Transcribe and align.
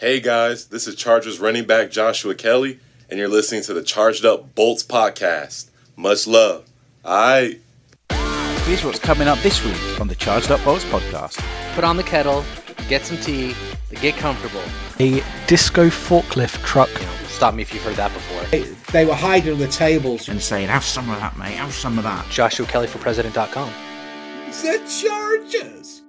Hey 0.00 0.20
guys, 0.20 0.66
this 0.66 0.86
is 0.86 0.94
Chargers 0.94 1.40
running 1.40 1.64
back 1.64 1.90
Joshua 1.90 2.32
Kelley, 2.32 2.78
and 3.10 3.18
you're 3.18 3.28
listening 3.28 3.62
to 3.62 3.74
the 3.74 3.82
Charged 3.82 4.24
Up 4.24 4.54
Bolts 4.54 4.84
podcast. 4.84 5.70
Much 5.96 6.24
love. 6.28 6.68
Alright. 7.04 7.60
Here's 8.62 8.84
what's 8.84 9.00
coming 9.00 9.26
up 9.26 9.40
this 9.40 9.64
week 9.64 10.00
on 10.00 10.06
the 10.06 10.14
Charged 10.14 10.52
Up 10.52 10.62
Bolts 10.64 10.84
podcast. 10.84 11.44
Put 11.74 11.82
on 11.82 11.96
the 11.96 12.04
kettle, 12.04 12.44
get 12.88 13.06
some 13.06 13.16
tea, 13.16 13.56
get 14.00 14.14
comfortable. 14.16 14.62
A 15.00 15.20
disco 15.48 15.88
forklift 15.88 16.64
truck. 16.64 16.88
You 17.00 17.06
know, 17.06 17.12
stop 17.26 17.54
me 17.54 17.62
if 17.62 17.74
you've 17.74 17.82
heard 17.82 17.96
that 17.96 18.14
before. 18.14 18.44
They, 18.50 18.62
they 18.92 19.04
were 19.04 19.16
hiding 19.16 19.54
on 19.54 19.58
the 19.58 19.66
tables. 19.66 20.28
And 20.28 20.40
saying, 20.40 20.68
have 20.68 20.84
some 20.84 21.10
of 21.10 21.18
that, 21.18 21.36
mate, 21.36 21.56
have 21.56 21.74
some 21.74 21.98
of 21.98 22.04
that. 22.04 22.24
Joshua 22.30 22.66
Kelley 22.66 22.86
for 22.86 22.98
President.com. 22.98 23.72
The 24.46 24.78
Chargers! 25.02 26.02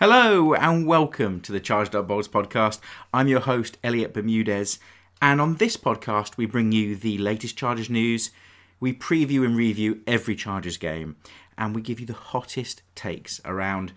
Hello 0.00 0.54
and 0.54 0.86
welcome 0.86 1.40
to 1.40 1.50
the 1.50 1.58
Charged 1.58 1.96
Up 1.96 2.06
podcast. 2.06 2.78
I'm 3.12 3.26
your 3.26 3.40
host, 3.40 3.78
Elliot 3.82 4.14
Bermudez, 4.14 4.78
and 5.20 5.40
on 5.40 5.56
this 5.56 5.76
podcast, 5.76 6.36
we 6.36 6.46
bring 6.46 6.70
you 6.70 6.94
the 6.94 7.18
latest 7.18 7.58
Chargers 7.58 7.90
news. 7.90 8.30
We 8.78 8.92
preview 8.92 9.44
and 9.44 9.56
review 9.56 10.00
every 10.06 10.36
Chargers 10.36 10.76
game, 10.76 11.16
and 11.58 11.74
we 11.74 11.82
give 11.82 11.98
you 11.98 12.06
the 12.06 12.12
hottest 12.12 12.82
takes 12.94 13.40
around. 13.44 13.92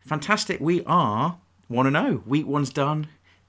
Fantastic, 0.00 0.58
we 0.58 0.82
are 0.86 1.36
1 1.68 1.92
0. 1.92 2.22
Week 2.24 2.46
one's 2.46 2.70
done. 2.70 3.08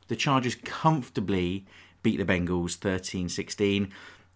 The 0.10 0.18
Chargers 0.18 0.56
comfortably 0.56 1.66
beat 2.04 2.18
the 2.18 2.26
Bengals 2.26 2.76
13 2.76 3.30
16. 3.30 3.94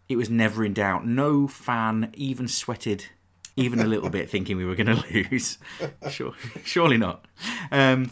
It 0.07 0.15
was 0.15 0.29
never 0.29 0.63
in 0.63 0.71
doubt. 0.71 1.05
No 1.05 1.49
fan 1.49 2.11
even 2.13 2.47
sweated 2.47 3.07
even 3.55 3.79
a 3.79 3.85
little 3.85 4.09
bit 4.09 4.29
thinking 4.29 4.57
we 4.57 4.65
were 4.65 4.75
going 4.75 4.87
to 4.95 5.03
lose. 5.31 5.57
Sure, 6.09 6.33
surely 6.63 6.97
not. 6.97 7.25
Um, 7.71 8.11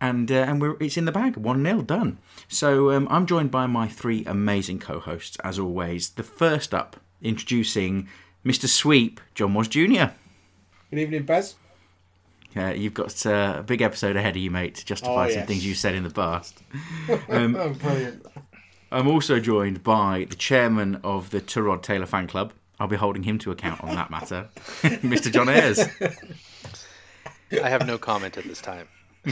and 0.00 0.30
uh, 0.30 0.34
and 0.46 0.60
we're 0.60 0.76
it's 0.80 0.96
in 0.96 1.04
the 1.06 1.12
bag, 1.12 1.36
one 1.36 1.64
0 1.64 1.82
done. 1.82 2.18
So 2.48 2.90
um, 2.92 3.08
I'm 3.10 3.26
joined 3.26 3.50
by 3.50 3.66
my 3.66 3.88
three 3.88 4.24
amazing 4.26 4.78
co-hosts 4.78 5.36
as 5.42 5.58
always. 5.58 6.10
The 6.10 6.22
first 6.22 6.72
up, 6.72 6.96
introducing 7.20 8.08
Mr. 8.44 8.66
Sweep, 8.68 9.20
John 9.34 9.54
Was 9.54 9.68
Jr. 9.68 10.12
Good 10.90 11.00
evening, 11.00 11.24
Bez. 11.24 11.56
Uh, 12.56 12.68
you've 12.74 12.94
got 12.94 13.26
uh, 13.26 13.56
a 13.58 13.62
big 13.62 13.82
episode 13.82 14.16
ahead 14.16 14.34
of 14.34 14.42
you, 14.42 14.50
mate, 14.50 14.74
to 14.76 14.84
justify 14.86 15.26
Oh, 15.26 15.28
some 15.28 15.38
yes. 15.40 15.46
things 15.48 15.66
you 15.66 15.74
said 15.74 15.94
in 15.94 16.02
the 16.02 16.10
past. 16.10 16.62
Um, 17.28 17.54
Oh, 17.56 17.70
brilliant. 17.70 18.24
I'm 18.90 19.06
also 19.06 19.38
joined 19.38 19.82
by 19.82 20.26
the 20.30 20.34
chairman 20.34 20.98
of 21.04 21.28
the 21.30 21.42
Tyrod 21.42 21.82
Taylor 21.82 22.06
fan 22.06 22.26
club. 22.26 22.54
I'll 22.80 22.88
be 22.88 22.96
holding 22.96 23.22
him 23.24 23.38
to 23.40 23.50
account 23.50 23.82
on 23.82 23.94
that 23.96 24.10
matter, 24.10 24.48
Mr. 24.82 25.32
John 25.32 25.48
Ayres. 25.48 25.80
I 27.62 27.68
have 27.68 27.86
no 27.86 27.98
comment 27.98 28.36
at 28.38 28.44
this 28.44 28.60
time. 28.60 28.88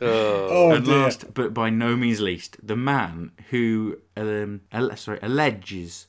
Oh, 0.00 0.72
and 0.74 0.84
dear. 0.84 0.96
last 0.98 1.34
but 1.34 1.52
by 1.54 1.70
no 1.70 1.96
means 1.96 2.20
least, 2.20 2.56
the 2.66 2.76
man 2.76 3.32
who 3.50 3.98
um, 4.16 4.62
al- 4.72 4.96
sorry 4.96 5.18
alleges 5.22 6.06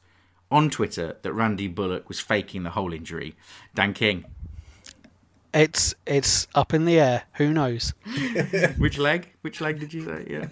on 0.49 0.69
Twitter 0.69 1.17
that 1.21 1.33
Randy 1.33 1.67
Bullock 1.67 2.07
was 2.07 2.19
faking 2.19 2.63
the 2.63 2.71
whole 2.71 2.93
injury, 2.93 3.35
Dan 3.75 3.93
King. 3.93 4.25
It's 5.53 5.95
it's 6.05 6.47
up 6.55 6.73
in 6.73 6.85
the 6.85 6.99
air. 6.99 7.23
Who 7.33 7.53
knows? 7.53 7.93
Which 8.77 8.97
leg? 8.97 9.33
Which 9.41 9.61
leg 9.61 9.79
did 9.79 9.93
you 9.93 10.03
say? 10.05 10.25
Yeah. 10.29 10.47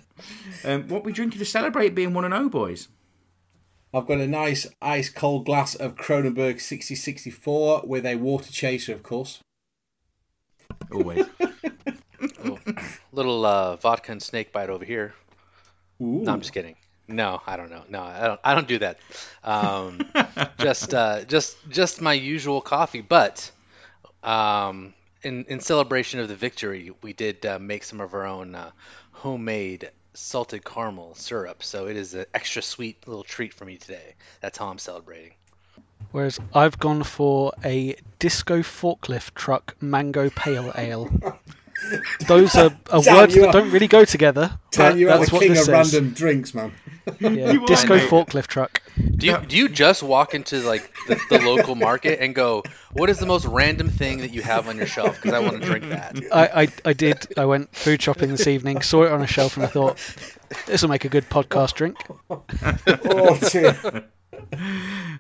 Um, 0.64 0.88
what 0.88 1.04
we 1.04 1.12
drinking 1.12 1.40
to 1.40 1.46
celebrate 1.46 1.96
being 1.96 2.14
one 2.14 2.26
and 2.26 2.34
zero, 2.34 2.50
boys? 2.50 2.88
I've 3.96 4.08
got 4.08 4.18
a 4.18 4.28
nice 4.28 4.68
ice 4.82 5.10
cold 5.10 5.46
glass 5.46 5.74
of 5.74 5.96
Kronenbourg 5.96 6.60
6064 6.60 7.84
with 7.86 8.06
a 8.06 8.18
water 8.18 8.52
chaser, 8.52 8.94
of 8.94 9.04
course. 9.04 9.40
Always. 10.92 11.26
Little, 12.20 12.60
little 13.14 13.46
uh, 13.46 13.78
vodka 13.78 14.12
and 14.12 14.22
snake 14.22 14.52
bite 14.52 14.70
over 14.70 14.84
here. 14.84 15.14
No, 15.98 16.34
I'm 16.34 16.42
just 16.42 16.52
kidding. 16.52 16.76
No, 17.08 17.42
I 17.48 17.56
don't 17.56 17.70
know. 17.70 17.84
No, 17.88 18.02
I 18.02 18.28
don't. 18.28 18.40
I 18.44 18.54
don't 18.54 18.68
do 18.68 18.80
that. 18.80 19.00
Um, 19.46 20.02
just, 20.60 20.94
uh, 20.94 21.24
just, 21.24 21.56
just 21.70 22.02
my 22.02 22.14
usual 22.14 22.60
coffee. 22.60 23.02
But 23.02 23.50
um, 24.24 24.94
in 25.24 25.46
in 25.48 25.62
celebration 25.62 26.20
of 26.20 26.28
the 26.28 26.36
victory, 26.36 26.92
we 27.02 27.14
did 27.14 27.46
uh, 27.46 27.60
make 27.60 27.86
some 27.86 28.02
of 28.02 28.14
our 28.14 28.26
own 28.26 28.56
uh, 28.56 28.72
homemade 29.12 29.90
salted 30.16 30.64
caramel 30.66 31.14
syrup. 31.16 31.62
So 31.64 31.88
it 31.88 31.96
is 31.98 32.14
an 32.14 32.26
extra 32.34 32.62
sweet 32.62 33.08
little 33.08 33.24
treat 33.24 33.54
for 33.54 33.66
me 33.66 33.78
today. 33.78 34.16
That's 34.42 34.58
how 34.58 34.68
I'm 34.68 34.78
celebrating. 34.80 35.34
Whereas 36.12 36.40
I've 36.54 36.80
gone 36.80 37.04
for 37.04 37.52
a 37.64 37.96
disco 38.20 38.60
forklift 38.60 39.34
truck 39.34 39.76
mango 39.82 40.30
pale 40.30 40.72
ale. 40.78 41.10
Those 42.28 42.56
are, 42.56 42.76
are 42.90 43.02
Damn, 43.02 43.16
words 43.18 43.36
that 43.36 43.48
are- 43.50 43.52
don't 43.52 43.70
really 43.72 43.88
go 43.88 44.06
together. 44.06 44.58
Tan, 44.72 44.94
but 44.94 44.98
you 45.00 45.10
are 45.10 45.18
that's 45.18 45.30
the 45.30 45.36
what 45.36 45.42
king 45.42 45.50
this 45.52 45.60
of 45.62 45.66
says. 45.66 45.94
random 45.94 46.14
drinks, 46.14 46.54
man. 46.54 46.72
Yeah, 47.20 47.54
disco 47.68 47.98
forklift 47.98 48.48
truck. 48.48 48.82
Do 49.12 49.28
you, 49.28 49.38
do 49.48 49.58
you 49.58 49.70
just 49.70 50.04
walk 50.04 50.34
into 50.34 50.60
like 50.62 50.94
the, 51.08 51.20
the 51.30 51.40
local 51.40 51.76
market 51.76 52.20
and 52.22 52.34
go, 52.34 52.64
"What 52.94 53.10
is 53.10 53.20
the 53.20 53.26
most 53.26 53.46
random 53.46 53.90
thing 53.90 54.20
that 54.20 54.32
you 54.32 54.42
have 54.42 54.68
on 54.68 54.78
your 54.78 54.88
shelf?" 54.88 55.16
Because 55.22 55.34
I 55.34 55.40
want 55.40 55.62
to 55.62 55.68
drink 55.68 55.90
that. 55.90 56.20
I, 56.32 56.64
I 56.64 56.68
I 56.86 56.94
did. 56.94 57.28
I 57.38 57.46
went 57.46 57.76
food 57.76 58.02
shopping 58.02 58.30
this 58.30 58.48
evening, 58.48 58.82
saw 58.82 59.04
it 59.04 59.12
on 59.12 59.22
a 59.22 59.28
shelf, 59.28 59.58
and 59.58 59.66
I 59.66 59.70
thought 59.70 59.98
this 60.66 60.82
will 60.82 60.90
make 60.90 61.06
a 61.06 61.10
good 61.10 61.30
podcast 61.30 61.74
drink. 61.74 61.98
Oh, 62.88 63.40
dear. 63.52 64.06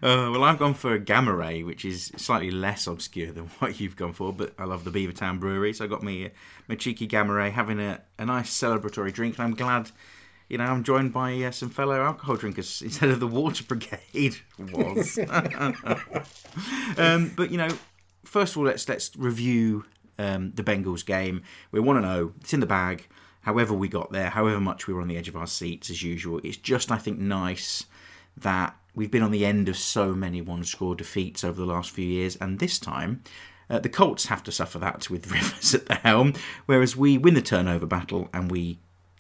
Uh, 0.03 0.29
well, 0.29 0.43
I've 0.43 0.59
gone 0.59 0.73
for 0.73 0.93
a 0.93 0.99
Gamma 0.99 1.33
Ray, 1.33 1.63
which 1.63 1.85
is 1.85 2.11
slightly 2.17 2.51
less 2.51 2.85
obscure 2.85 3.31
than 3.31 3.45
what 3.59 3.79
you've 3.79 3.95
gone 3.95 4.11
for, 4.13 4.33
but 4.33 4.53
I 4.59 4.65
love 4.65 4.83
the 4.83 4.91
Beavertown 4.91 5.39
Brewery, 5.39 5.73
so 5.73 5.85
I 5.85 5.87
got 5.87 6.03
me 6.03 6.31
my 6.67 6.75
cheeky 6.75 7.07
Gamma 7.07 7.33
Ray, 7.33 7.49
having 7.49 7.79
a, 7.79 8.01
a 8.19 8.25
nice 8.25 8.51
celebratory 8.51 9.13
drink, 9.13 9.37
and 9.37 9.45
I'm 9.45 9.55
glad, 9.55 9.91
you 10.49 10.57
know, 10.57 10.65
I'm 10.65 10.83
joined 10.83 11.11
by 11.13 11.41
uh, 11.41 11.51
some 11.51 11.69
fellow 11.69 12.01
alcohol 12.01 12.35
drinkers 12.35 12.81
instead 12.85 13.09
of 13.09 13.19
the 13.19 13.27
Water 13.27 13.63
Brigade 13.63 14.37
was. 14.59 15.17
um, 16.97 17.31
but 17.35 17.51
you 17.51 17.57
know, 17.57 17.69
first 18.23 18.53
of 18.53 18.59
all, 18.59 18.65
let's 18.65 18.87
let's 18.87 19.15
review 19.15 19.85
um, 20.19 20.51
the 20.53 20.63
Bengals 20.63 21.05
game. 21.05 21.43
We 21.71 21.79
want 21.79 21.97
to 21.97 22.07
know 22.07 22.33
it's 22.41 22.53
in 22.53 22.59
the 22.59 22.65
bag. 22.65 23.07
However, 23.41 23.75
we 23.75 23.87
got 23.87 24.11
there, 24.11 24.31
however 24.31 24.59
much 24.59 24.87
we 24.87 24.93
were 24.93 25.01
on 25.01 25.07
the 25.07 25.17
edge 25.17 25.27
of 25.27 25.35
our 25.35 25.45
seats 25.45 25.91
as 25.91 26.01
usual, 26.01 26.41
it's 26.43 26.57
just 26.57 26.91
I 26.91 26.97
think 26.97 27.19
nice 27.19 27.85
that 28.35 28.75
we've 28.95 29.11
been 29.11 29.21
on 29.21 29.29
the 29.29 29.45
end 29.45 29.69
of 29.69 29.77
so 29.77 30.15
many 30.15 30.41
one-score 30.41 30.95
defeats 30.95 31.43
over 31.43 31.59
the 31.59 31.65
last 31.65 31.91
few 31.91 32.07
years, 32.07 32.35
and 32.37 32.59
this 32.59 32.79
time. 32.79 33.23
Uh, 33.67 33.79
the 33.79 33.89
Colts 33.89 34.27
have 34.27 34.43
to 34.43 34.51
suffer 34.51 34.77
that 34.77 35.09
with 35.09 35.31
Rivers 35.31 35.73
at 35.73 35.87
the 35.87 35.95
helm, 35.95 36.33
whereas 36.67 36.95
we 36.95 37.17
win 37.17 37.33
the 37.33 37.41
turnover 37.41 37.87
battle 37.87 38.29
and 38.31 38.51
we 38.51 38.77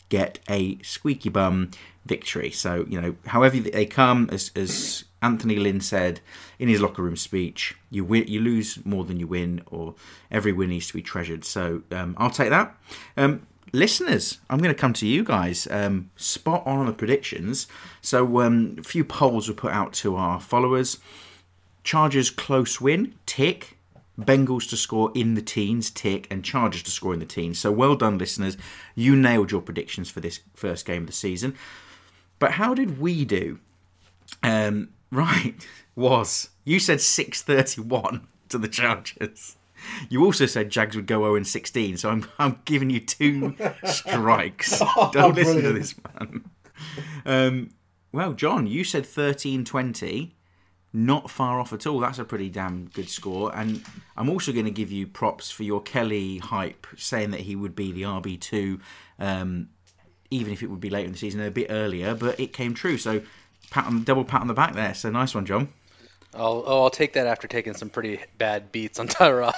get 0.09 0.39
a 0.49 0.77
squeaky 0.81 1.29
bum 1.29 1.71
victory. 2.05 2.51
So, 2.51 2.85
you 2.87 3.01
know, 3.01 3.15
however 3.25 3.59
they 3.59 3.85
come, 3.85 4.29
as, 4.31 4.51
as 4.55 5.05
Anthony 5.21 5.55
Lynn 5.55 5.81
said 5.81 6.21
in 6.59 6.69
his 6.69 6.81
locker 6.81 7.01
room 7.01 7.15
speech, 7.15 7.75
you 7.89 8.05
win, 8.05 8.27
you 8.27 8.39
lose 8.39 8.85
more 8.85 9.03
than 9.03 9.19
you 9.19 9.27
win, 9.27 9.61
or 9.65 9.95
every 10.29 10.51
win 10.51 10.69
needs 10.69 10.87
to 10.87 10.93
be 10.93 11.01
treasured. 11.01 11.43
So, 11.43 11.81
um, 11.91 12.15
I'll 12.17 12.29
take 12.29 12.49
that. 12.49 12.75
Um, 13.17 13.47
listeners, 13.73 14.39
I'm 14.49 14.59
going 14.59 14.73
to 14.73 14.79
come 14.79 14.93
to 14.93 15.07
you 15.07 15.23
guys. 15.23 15.67
Um, 15.71 16.11
spot 16.15 16.63
on 16.65 16.77
on 16.77 16.85
the 16.85 16.93
predictions. 16.93 17.67
So, 18.01 18.41
um, 18.41 18.75
a 18.79 18.83
few 18.83 19.03
polls 19.03 19.47
were 19.47 19.55
put 19.55 19.71
out 19.71 19.93
to 19.93 20.15
our 20.15 20.39
followers. 20.39 20.99
Chargers 21.83 22.29
close 22.29 22.79
win, 22.79 23.15
tick. 23.25 23.74
Bengals 24.19 24.69
to 24.69 24.77
score 24.77 25.11
in 25.13 25.33
the 25.33 25.41
teens, 25.41 25.89
tick, 25.89 26.27
and 26.31 26.43
Chargers 26.43 26.83
to 26.83 26.91
score 26.91 27.13
in 27.13 27.19
the 27.19 27.25
teens. 27.25 27.59
So 27.59 27.71
well 27.71 27.95
done, 27.95 28.17
listeners. 28.17 28.57
You 28.95 29.15
nailed 29.15 29.51
your 29.51 29.61
predictions 29.61 30.09
for 30.09 30.21
this 30.21 30.39
first 30.53 30.85
game 30.85 31.03
of 31.03 31.07
the 31.07 31.13
season. 31.13 31.55
But 32.39 32.51
how 32.51 32.73
did 32.73 32.99
we 32.99 33.25
do? 33.25 33.59
Um, 34.41 34.89
right, 35.11 35.55
was 35.95 36.49
you 36.63 36.79
said 36.79 37.01
six 37.01 37.41
thirty-one 37.41 38.27
to 38.49 38.57
the 38.57 38.67
Chargers. 38.67 39.57
You 40.09 40.23
also 40.23 40.45
said 40.45 40.71
Jags 40.71 40.95
would 40.95 41.05
go 41.05 41.19
0 41.19 41.35
and 41.35 41.45
16, 41.45 41.97
so 41.97 42.09
I'm 42.09 42.27
I'm 42.39 42.59
giving 42.65 42.89
you 42.89 42.99
two 42.99 43.55
strikes. 43.85 44.81
Don't 45.11 45.35
listen 45.35 45.61
to 45.61 45.73
this 45.73 45.93
man. 46.03 46.45
Um, 47.25 47.69
well, 48.11 48.33
John, 48.33 48.65
you 48.65 48.83
said 48.83 49.03
13-20 49.03 50.31
not 50.95 51.29
far 51.29 51.59
off 51.59 51.73
at 51.73 51.85
all. 51.85 51.99
That's 51.99 52.19
a 52.19 52.23
pretty 52.23 52.49
damn 52.49 52.85
good 52.87 53.09
score. 53.09 53.55
And 53.55 53.83
I'm 54.15 54.29
also 54.29 54.51
going 54.53 54.65
to 54.65 54.71
give 54.71 54.91
you 54.91 55.05
props 55.05 55.51
for 55.51 55.63
your 55.63 55.81
Kelley 55.81 56.37
hype, 56.37 56.87
saying 56.97 57.31
that 57.31 57.41
he 57.41 57.55
would 57.55 57.75
be 57.75 57.91
the 57.91 58.03
RB 58.03 58.39
two, 58.39 58.79
um, 59.19 59.69
even 60.31 60.53
if 60.53 60.63
it 60.63 60.67
would 60.67 60.79
be 60.79 60.89
later 60.89 61.07
in 61.07 61.11
the 61.11 61.17
season, 61.17 61.41
a 61.41 61.51
bit 61.51 61.67
earlier. 61.69 62.15
But 62.15 62.39
it 62.39 62.53
came 62.53 62.73
true. 62.73 62.97
So 62.97 63.21
pat 63.69 63.85
on 63.85 64.03
double 64.03 64.23
pat 64.23 64.41
on 64.41 64.47
the 64.47 64.53
back 64.53 64.73
there. 64.73 64.93
So 64.93 65.09
nice 65.09 65.35
one, 65.35 65.45
John. 65.45 65.69
I'll, 66.33 66.63
oh, 66.65 66.83
I'll 66.83 66.89
take 66.89 67.13
that 67.13 67.27
after 67.27 67.47
taking 67.47 67.73
some 67.73 67.89
pretty 67.89 68.19
bad 68.37 68.71
beats 68.71 68.99
on 68.99 69.07
Tyrod. 69.09 69.53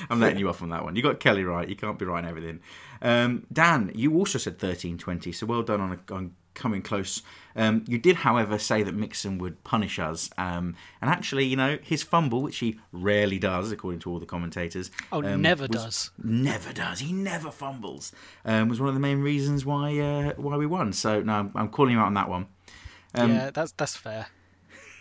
I'm 0.10 0.20
letting 0.20 0.38
you 0.38 0.48
off 0.48 0.62
on 0.62 0.70
that 0.70 0.84
one. 0.84 0.96
You 0.96 1.02
got 1.02 1.20
Kelley 1.20 1.44
right. 1.44 1.68
You 1.68 1.76
can't 1.76 1.98
be 1.98 2.04
right 2.04 2.22
in 2.22 2.28
everything. 2.28 2.60
Um, 3.02 3.46
Dan, 3.52 3.92
you 3.94 4.16
also 4.16 4.38
said 4.38 4.58
13-20, 4.58 5.34
so 5.34 5.46
well 5.46 5.62
done 5.62 5.80
on, 5.80 5.92
a, 5.92 6.14
on 6.14 6.34
coming 6.56 6.82
close. 6.82 7.22
Um, 7.54 7.84
you 7.86 7.96
did, 7.98 8.16
however, 8.16 8.58
say 8.58 8.82
that 8.82 8.94
Mixon 8.94 9.38
would 9.38 9.62
punish 9.64 9.98
us, 9.98 10.28
um, 10.36 10.74
and 11.00 11.08
actually, 11.08 11.44
you 11.46 11.56
know, 11.56 11.78
his 11.82 12.02
fumble, 12.02 12.42
which 12.42 12.58
he 12.58 12.78
rarely 12.92 13.38
does, 13.38 13.70
according 13.70 14.00
to 14.00 14.10
all 14.10 14.18
the 14.18 14.26
commentators. 14.26 14.90
Oh, 15.12 15.22
um, 15.22 15.40
never 15.40 15.62
was- 15.62 15.70
does. 15.70 16.10
Never 16.22 16.72
does. 16.72 16.98
He 16.98 17.12
never 17.12 17.50
fumbles. 17.50 18.12
Um, 18.44 18.68
was 18.68 18.80
one 18.80 18.88
of 18.88 18.94
the 18.94 19.00
main 19.00 19.20
reasons 19.20 19.64
why 19.64 19.96
uh, 19.98 20.32
why 20.36 20.56
we 20.56 20.66
won. 20.66 20.92
So 20.92 21.22
no, 21.22 21.32
I'm, 21.32 21.52
I'm 21.54 21.68
calling 21.68 21.94
him 21.94 22.00
out 22.00 22.06
on 22.08 22.14
that 22.14 22.28
one. 22.28 22.46
Um, 23.14 23.30
yeah, 23.32 23.50
that's 23.50 23.72
that's 23.72 23.96
fair. 23.96 24.26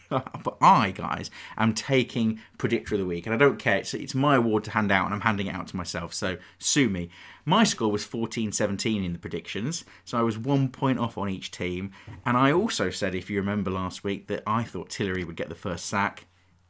but 0.09 0.57
I, 0.61 0.91
guys, 0.91 1.31
am 1.57 1.73
taking 1.73 2.39
Predictor 2.57 2.95
of 2.95 2.99
the 2.99 3.05
Week, 3.05 3.25
and 3.25 3.33
I 3.33 3.37
don't 3.37 3.59
care. 3.59 3.77
It's, 3.77 3.93
it's 3.93 4.15
my 4.15 4.35
award 4.35 4.63
to 4.65 4.71
hand 4.71 4.91
out, 4.91 5.05
and 5.05 5.13
I'm 5.13 5.21
handing 5.21 5.47
it 5.47 5.55
out 5.55 5.67
to 5.67 5.77
myself, 5.77 6.13
so 6.13 6.37
sue 6.59 6.89
me. 6.89 7.09
My 7.45 7.63
score 7.63 7.91
was 7.91 8.03
14 8.03 8.51
17 8.51 9.03
in 9.03 9.13
the 9.13 9.19
predictions, 9.19 9.85
so 10.03 10.17
I 10.17 10.23
was 10.23 10.37
one 10.37 10.69
point 10.69 10.99
off 10.99 11.17
on 11.17 11.29
each 11.29 11.51
team. 11.51 11.91
And 12.25 12.37
I 12.37 12.51
also 12.51 12.89
said, 12.89 13.15
if 13.15 13.29
you 13.29 13.37
remember 13.37 13.71
last 13.71 14.03
week, 14.03 14.27
that 14.27 14.43
I 14.47 14.63
thought 14.63 14.89
Tillery 14.89 15.23
would 15.23 15.35
get 15.35 15.49
the 15.49 15.55
first 15.55 15.85
sack. 15.85 16.25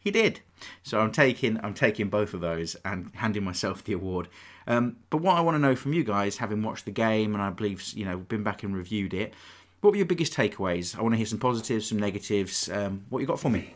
He 0.06 0.12
did. 0.12 0.42
So 0.84 1.00
I'm 1.00 1.12
taking 1.12 1.60
I'm 1.64 1.74
taking 1.74 2.10
both 2.10 2.36
of 2.36 2.42
those 2.42 2.76
and 2.86 3.12
handing 3.16 3.44
myself 3.44 3.84
the 3.84 3.94
award. 3.94 4.28
Um, 4.68 4.98
but 5.10 5.18
what 5.18 5.36
I 5.36 5.42
want 5.42 5.56
to 5.56 5.60
know 5.60 5.76
from 5.76 5.94
you 5.94 6.04
guys, 6.04 6.38
having 6.38 6.62
watched 6.62 6.86
the 6.86 6.92
game 6.92 7.34
and 7.34 7.42
I 7.42 7.50
believe 7.50 7.84
you 7.96 8.06
know 8.06 8.20
been 8.20 8.44
back 8.44 8.62
and 8.62 8.76
reviewed 8.76 9.16
it, 9.16 9.34
what 9.82 9.92
were 9.92 9.98
your 9.98 10.06
biggest 10.06 10.34
takeaways? 10.34 10.98
I 10.98 11.02
want 11.02 11.14
to 11.14 11.18
hear 11.18 11.26
some 11.26 11.40
positives, 11.40 11.90
some 11.90 12.00
negatives. 12.00 12.70
Um, 12.70 13.06
what 13.10 13.20
you 13.20 13.28
got 13.28 13.40
for 13.40 13.50
me? 13.50 13.74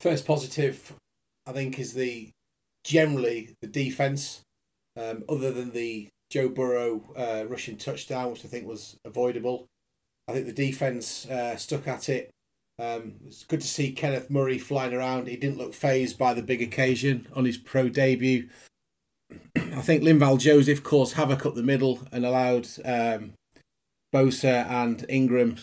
First 0.00 0.26
positive, 0.26 0.92
I 1.46 1.52
think, 1.52 1.78
is 1.78 1.92
the 1.92 2.30
generally 2.84 3.54
the 3.60 3.68
defense. 3.68 4.40
Um, 4.96 5.24
other 5.28 5.52
than 5.52 5.70
the 5.70 6.08
Joe 6.30 6.48
Burrow 6.48 7.02
uh, 7.16 7.44
rushing 7.48 7.76
touchdown, 7.76 8.32
which 8.32 8.44
I 8.44 8.48
think 8.48 8.66
was 8.66 8.96
avoidable, 9.04 9.66
I 10.26 10.32
think 10.32 10.46
the 10.46 10.52
defense 10.52 11.26
uh, 11.26 11.56
stuck 11.56 11.86
at 11.88 12.08
it. 12.08 12.30
Um, 12.80 13.14
it's 13.26 13.44
good 13.44 13.60
to 13.60 13.66
see 13.66 13.92
Kenneth 13.92 14.30
Murray 14.30 14.58
flying 14.58 14.94
around. 14.94 15.26
He 15.26 15.36
didn't 15.36 15.58
look 15.58 15.74
phased 15.74 16.18
by 16.18 16.34
the 16.34 16.42
big 16.42 16.62
occasion 16.62 17.26
on 17.34 17.44
his 17.44 17.56
pro 17.56 17.88
debut. 17.88 18.48
I 19.56 19.82
think 19.82 20.02
Linval 20.02 20.38
Joseph 20.38 20.84
caused 20.84 21.14
havoc 21.14 21.44
up 21.46 21.54
the 21.54 21.62
middle 21.62 22.06
and 22.12 22.24
allowed 22.24 22.68
um, 22.84 23.32
Bosa 24.14 24.68
and 24.68 25.04
Ingram 25.08 25.56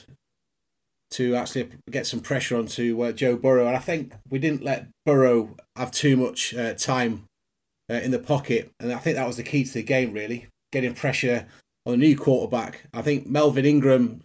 to 1.11 1.35
actually 1.35 1.69
get 1.89 2.07
some 2.07 2.19
pressure 2.19 2.57
onto 2.57 3.01
uh, 3.01 3.11
Joe 3.11 3.37
Burrow. 3.37 3.67
And 3.67 3.75
I 3.75 3.79
think 3.79 4.13
we 4.29 4.39
didn't 4.39 4.63
let 4.63 4.87
Burrow 5.05 5.55
have 5.75 5.91
too 5.91 6.17
much 6.17 6.53
uh, 6.53 6.73
time 6.73 7.23
uh, 7.89 7.95
in 7.95 8.11
the 8.11 8.19
pocket. 8.19 8.71
And 8.79 8.91
I 8.91 8.97
think 8.97 9.15
that 9.15 9.27
was 9.27 9.37
the 9.37 9.43
key 9.43 9.63
to 9.63 9.73
the 9.73 9.83
game, 9.83 10.13
really, 10.13 10.47
getting 10.71 10.93
pressure 10.93 11.47
on 11.85 11.93
a 11.93 11.97
new 11.97 12.17
quarterback. 12.17 12.85
I 12.93 13.01
think 13.01 13.27
Melvin 13.27 13.65
Ingram, 13.65 14.21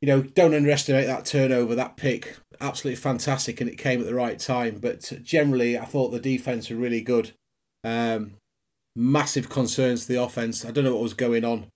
you 0.00 0.06
know, 0.06 0.22
don't 0.22 0.54
underestimate 0.54 1.06
that 1.06 1.26
turnover, 1.26 1.74
that 1.74 1.96
pick. 1.96 2.36
Absolutely 2.60 2.96
fantastic, 2.96 3.60
and 3.60 3.68
it 3.68 3.78
came 3.78 4.00
at 4.00 4.06
the 4.06 4.14
right 4.14 4.38
time. 4.38 4.78
But 4.80 5.12
generally, 5.22 5.78
I 5.78 5.84
thought 5.84 6.10
the 6.10 6.20
defense 6.20 6.70
were 6.70 6.76
really 6.76 7.00
good. 7.02 7.32
Um, 7.84 8.32
massive 8.96 9.48
concerns 9.48 10.06
to 10.06 10.12
the 10.12 10.22
offense. 10.22 10.64
I 10.64 10.70
don't 10.70 10.84
know 10.84 10.94
what 10.94 11.02
was 11.02 11.14
going 11.14 11.44
on. 11.44 11.66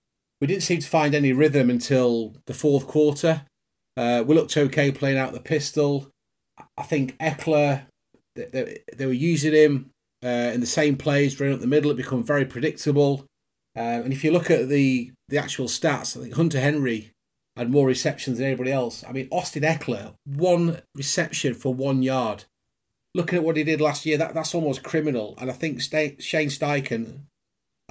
We 0.43 0.47
didn't 0.47 0.63
seem 0.63 0.81
to 0.81 0.87
find 0.89 1.15
any 1.15 1.31
rhythm 1.31 1.69
until 1.69 2.35
the 2.47 2.53
fourth 2.53 2.85
quarter. 2.85 3.43
Uh, 3.95 4.25
we 4.27 4.35
looked 4.35 4.57
okay 4.57 4.91
playing 4.91 5.17
out 5.17 5.31
the 5.31 5.39
pistol. 5.39 6.11
I 6.75 6.83
think 6.83 7.17
Ekeler, 7.17 7.85
they, 8.35 8.79
they, 8.93 9.05
were 9.05 9.13
using 9.13 9.53
him 9.53 9.91
uh, 10.21 10.51
in 10.53 10.59
the 10.59 10.65
same 10.65 10.97
plays, 10.97 11.39
running 11.39 11.55
up 11.55 11.61
the 11.61 11.67
middle. 11.67 11.91
It 11.91 11.95
became 11.95 12.25
very 12.25 12.43
predictable. 12.43 13.25
Uh, 13.73 14.03
and 14.03 14.11
if 14.11 14.25
you 14.25 14.33
look 14.33 14.51
at 14.51 14.67
the 14.67 15.13
the 15.29 15.37
actual 15.37 15.67
stats, 15.67 16.17
I 16.17 16.23
think 16.23 16.33
Hunter 16.33 16.59
Henry 16.59 17.11
had 17.55 17.71
more 17.71 17.87
receptions 17.87 18.37
than 18.37 18.47
anybody 18.47 18.73
else. 18.73 19.01
I 19.07 19.13
mean, 19.13 19.29
Austin 19.31 19.63
Ekeler, 19.63 20.13
one 20.25 20.81
reception 20.93 21.53
for 21.53 21.73
one 21.73 22.03
yard. 22.03 22.43
Looking 23.15 23.37
at 23.37 23.45
what 23.45 23.55
he 23.55 23.63
did 23.63 23.79
last 23.79 24.05
year, 24.05 24.17
that, 24.17 24.33
that's 24.33 24.53
almost 24.53 24.83
criminal. 24.83 25.35
And 25.37 25.49
I 25.49 25.53
think 25.53 25.79
Shane 25.79 26.49
Steichen 26.49 27.27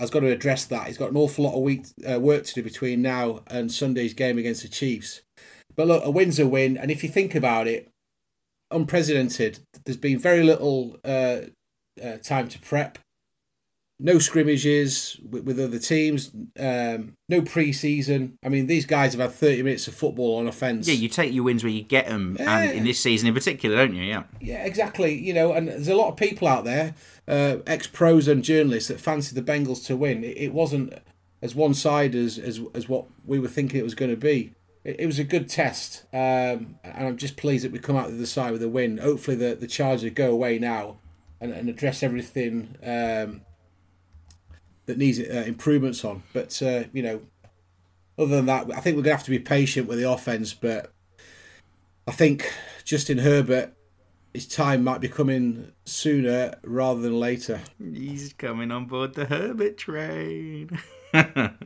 has 0.02 0.10
got 0.10 0.20
to 0.20 0.30
address 0.30 0.64
that. 0.66 0.88
He's 0.88 0.98
got 0.98 1.10
an 1.10 1.16
awful 1.16 1.44
lot 1.44 1.54
of 1.54 1.62
week, 1.62 1.86
uh, 2.10 2.18
work 2.18 2.44
to 2.44 2.54
do 2.54 2.62
between 2.62 3.02
now 3.02 3.40
and 3.46 3.70
Sunday's 3.70 4.14
game 4.14 4.36
against 4.36 4.62
the 4.62 4.68
Chiefs. 4.68 5.22
But 5.76 5.86
look, 5.86 6.04
a 6.04 6.10
win's 6.10 6.40
a 6.40 6.46
win. 6.46 6.76
And 6.76 6.90
if 6.90 7.04
you 7.04 7.08
think 7.08 7.34
about 7.36 7.68
it, 7.68 7.88
unprecedented. 8.72 9.60
There's 9.84 9.96
been 9.96 10.18
very 10.18 10.42
little 10.42 10.98
uh, 11.04 11.42
uh, 12.02 12.16
time 12.22 12.48
to 12.48 12.58
prep. 12.58 12.98
No 14.00 14.18
scrimmages 14.18 15.20
with, 15.28 15.44
with 15.44 15.60
other 15.60 15.78
teams. 15.78 16.32
Um, 16.58 17.16
no 17.28 17.42
pre-season. 17.42 18.38
I 18.44 18.48
mean, 18.48 18.66
these 18.66 18.84
guys 18.84 19.12
have 19.12 19.20
had 19.20 19.32
30 19.32 19.62
minutes 19.62 19.86
of 19.86 19.94
football 19.94 20.38
on 20.38 20.48
offence. 20.48 20.88
Yeah, 20.88 20.94
you 20.94 21.08
take 21.08 21.32
your 21.32 21.44
wins 21.44 21.62
where 21.62 21.72
you 21.72 21.82
get 21.82 22.06
them, 22.08 22.36
and 22.40 22.72
in 22.72 22.84
this 22.84 22.98
season 22.98 23.28
in 23.28 23.34
particular, 23.34 23.76
don't 23.76 23.94
you? 23.94 24.02
Yeah. 24.02 24.24
Yeah, 24.40 24.64
exactly. 24.64 25.16
You 25.16 25.34
know, 25.34 25.52
and 25.52 25.68
there's 25.68 25.88
a 25.88 25.94
lot 25.94 26.08
of 26.08 26.16
people 26.16 26.48
out 26.48 26.64
there, 26.64 26.94
uh, 27.28 27.58
ex-pros 27.66 28.26
and 28.26 28.42
journalists, 28.42 28.88
that 28.88 29.00
fancy 29.00 29.34
the 29.34 29.42
Bengals 29.42 29.86
to 29.86 29.96
win. 29.96 30.24
It, 30.24 30.36
it 30.36 30.52
wasn't 30.52 30.94
as 31.40 31.54
one-sided 31.54 32.14
as, 32.14 32.38
as 32.38 32.60
as 32.74 32.88
what 32.88 33.06
we 33.24 33.38
were 33.38 33.48
thinking 33.48 33.78
it 33.78 33.84
was 33.84 33.94
going 33.94 34.10
to 34.10 34.16
be. 34.16 34.54
It, 34.84 35.00
it 35.00 35.06
was 35.06 35.18
a 35.18 35.24
good 35.24 35.48
test, 35.48 36.04
um, 36.12 36.76
and 36.82 37.06
I'm 37.06 37.16
just 37.16 37.36
pleased 37.36 37.64
that 37.64 37.72
we 37.72 37.78
come 37.78 37.96
out 37.96 38.08
the 38.08 38.16
other 38.16 38.26
side 38.26 38.52
with 38.52 38.62
a 38.62 38.68
win. 38.68 38.98
Hopefully, 38.98 39.36
the 39.36 39.54
the 39.54 39.66
Chargers 39.66 40.10
go 40.12 40.30
away 40.30 40.58
now 40.58 40.98
and, 41.40 41.52
and 41.52 41.68
address 41.68 42.02
everything 42.02 42.76
um, 42.82 43.42
that 44.86 44.98
needs 44.98 45.18
uh, 45.18 45.44
improvements 45.46 46.04
on. 46.04 46.22
But 46.32 46.60
uh, 46.62 46.84
you 46.92 47.02
know, 47.02 47.22
other 48.18 48.36
than 48.36 48.46
that, 48.46 48.70
I 48.72 48.80
think 48.80 48.96
we're 48.96 49.02
gonna 49.02 49.16
have 49.16 49.24
to 49.24 49.30
be 49.30 49.38
patient 49.38 49.88
with 49.88 49.98
the 49.98 50.10
offense. 50.10 50.54
But 50.54 50.92
I 52.06 52.12
think 52.12 52.52
Justin 52.84 53.18
Herbert, 53.18 53.74
his 54.34 54.46
time 54.46 54.84
might 54.84 55.00
be 55.00 55.08
coming 55.08 55.72
sooner 55.84 56.54
rather 56.62 57.00
than 57.00 57.18
later. 57.18 57.60
He's 57.78 58.32
coming 58.32 58.70
on 58.70 58.86
board 58.86 59.14
the 59.14 59.26
Herbert 59.26 59.76
train. 59.76 60.78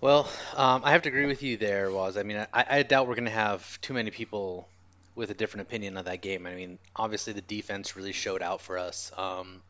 Well, 0.00 0.30
um, 0.54 0.82
I 0.84 0.92
have 0.92 1.02
to 1.02 1.08
agree 1.08 1.26
with 1.26 1.42
you 1.42 1.56
there, 1.56 1.90
Was. 1.90 2.16
I 2.16 2.22
mean, 2.22 2.46
I, 2.52 2.64
I 2.70 2.82
doubt 2.84 3.08
we're 3.08 3.16
going 3.16 3.24
to 3.24 3.30
have 3.32 3.80
too 3.80 3.94
many 3.94 4.12
people 4.12 4.68
with 5.16 5.30
a 5.32 5.34
different 5.34 5.66
opinion 5.66 5.96
of 5.96 6.04
that 6.04 6.22
game. 6.22 6.46
I 6.46 6.54
mean, 6.54 6.78
obviously 6.94 7.32
the 7.32 7.40
defense 7.40 7.96
really 7.96 8.12
showed 8.12 8.40
out 8.40 8.60
for 8.60 8.78
us. 8.78 9.10
Um, 9.16 9.60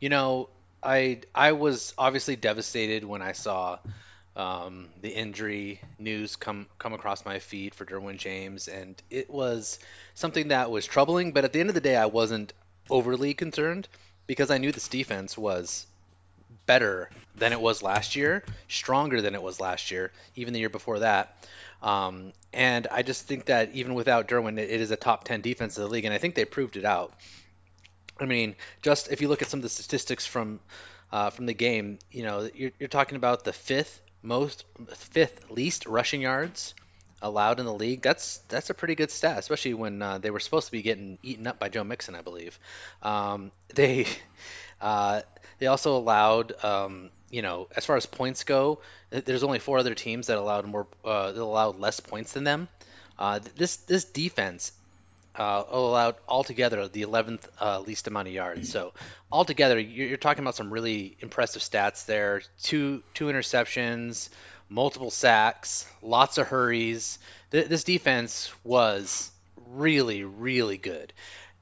you 0.00 0.08
know, 0.08 0.48
I 0.82 1.20
I 1.34 1.52
was 1.52 1.94
obviously 1.98 2.36
devastated 2.36 3.04
when 3.04 3.22
I 3.22 3.32
saw 3.32 3.78
um, 4.36 4.88
the 5.02 5.10
injury 5.10 5.80
news 5.98 6.36
come 6.36 6.66
come 6.78 6.92
across 6.92 7.24
my 7.24 7.38
feed 7.38 7.74
for 7.74 7.84
Derwin 7.84 8.16
James, 8.16 8.68
and 8.68 9.00
it 9.10 9.30
was 9.30 9.78
something 10.14 10.48
that 10.48 10.70
was 10.70 10.86
troubling. 10.86 11.32
But 11.32 11.44
at 11.44 11.52
the 11.52 11.60
end 11.60 11.68
of 11.68 11.74
the 11.74 11.80
day, 11.80 11.96
I 11.96 12.06
wasn't 12.06 12.52
overly 12.88 13.34
concerned 13.34 13.88
because 14.26 14.50
I 14.50 14.58
knew 14.58 14.72
this 14.72 14.88
defense 14.88 15.36
was 15.36 15.86
better 16.66 17.10
than 17.36 17.52
it 17.52 17.60
was 17.60 17.82
last 17.82 18.16
year, 18.16 18.44
stronger 18.68 19.20
than 19.20 19.34
it 19.34 19.42
was 19.42 19.60
last 19.60 19.90
year, 19.90 20.12
even 20.36 20.52
the 20.52 20.60
year 20.60 20.68
before 20.68 21.00
that. 21.00 21.36
Um, 21.82 22.32
and 22.52 22.86
I 22.90 23.02
just 23.02 23.26
think 23.26 23.46
that 23.46 23.72
even 23.72 23.94
without 23.94 24.28
Derwin, 24.28 24.58
it, 24.58 24.70
it 24.70 24.80
is 24.80 24.90
a 24.90 24.96
top 24.96 25.24
10 25.24 25.40
defense 25.40 25.76
of 25.78 25.84
the 25.84 25.88
league, 25.88 26.04
and 26.04 26.14
I 26.14 26.18
think 26.18 26.34
they 26.34 26.44
proved 26.44 26.76
it 26.76 26.84
out. 26.84 27.12
I 28.20 28.26
mean, 28.26 28.56
just 28.82 29.10
if 29.10 29.20
you 29.20 29.28
look 29.28 29.42
at 29.42 29.48
some 29.48 29.58
of 29.58 29.62
the 29.62 29.68
statistics 29.68 30.26
from 30.26 30.60
uh, 31.12 31.30
from 31.30 31.46
the 31.46 31.54
game, 31.54 31.98
you 32.12 32.22
know, 32.22 32.48
you're, 32.54 32.70
you're 32.78 32.88
talking 32.88 33.16
about 33.16 33.44
the 33.44 33.52
fifth 33.52 34.00
most, 34.22 34.64
fifth 34.94 35.50
least 35.50 35.86
rushing 35.86 36.20
yards 36.20 36.74
allowed 37.22 37.60
in 37.60 37.66
the 37.66 37.72
league. 37.74 38.02
That's 38.02 38.38
that's 38.48 38.70
a 38.70 38.74
pretty 38.74 38.94
good 38.94 39.10
stat, 39.10 39.38
especially 39.38 39.74
when 39.74 40.02
uh, 40.02 40.18
they 40.18 40.30
were 40.30 40.40
supposed 40.40 40.66
to 40.66 40.72
be 40.72 40.82
getting 40.82 41.18
eaten 41.22 41.46
up 41.46 41.58
by 41.58 41.68
Joe 41.68 41.84
Mixon, 41.84 42.14
I 42.14 42.22
believe. 42.22 42.58
Um, 43.02 43.52
they 43.74 44.06
uh, 44.80 45.22
they 45.58 45.66
also 45.66 45.96
allowed, 45.96 46.52
um, 46.64 47.10
you 47.30 47.42
know, 47.42 47.68
as 47.76 47.84
far 47.86 47.96
as 47.96 48.06
points 48.06 48.44
go, 48.44 48.80
there's 49.10 49.42
only 49.42 49.58
four 49.58 49.78
other 49.78 49.94
teams 49.94 50.28
that 50.28 50.38
allowed 50.38 50.66
more, 50.66 50.86
uh, 51.04 51.32
that 51.32 51.40
allowed 51.40 51.78
less 51.78 52.00
points 52.00 52.32
than 52.32 52.44
them. 52.44 52.68
Uh, 53.18 53.40
this 53.56 53.76
this 53.76 54.04
defense 54.04 54.72
uh, 55.34 55.62
allowed 55.70 56.16
altogether 56.28 56.88
the 56.88 57.02
11th 57.02 57.42
uh, 57.60 57.80
least 57.80 58.06
amount 58.06 58.28
of 58.28 58.34
yards. 58.34 58.70
So 58.70 58.92
altogether, 59.30 59.78
you're, 59.78 60.16
talking 60.16 60.42
about 60.42 60.56
some 60.56 60.70
really 60.70 61.16
impressive 61.20 61.62
stats 61.62 62.06
there. 62.06 62.42
Two 62.62 63.02
two 63.14 63.26
interceptions, 63.26 64.28
multiple 64.68 65.10
sacks, 65.10 65.86
lots 66.02 66.38
of 66.38 66.48
hurries. 66.48 67.18
Th- 67.52 67.66
this 67.66 67.84
defense 67.84 68.52
was 68.64 69.30
really 69.68 70.24
really 70.24 70.76
good. 70.76 71.12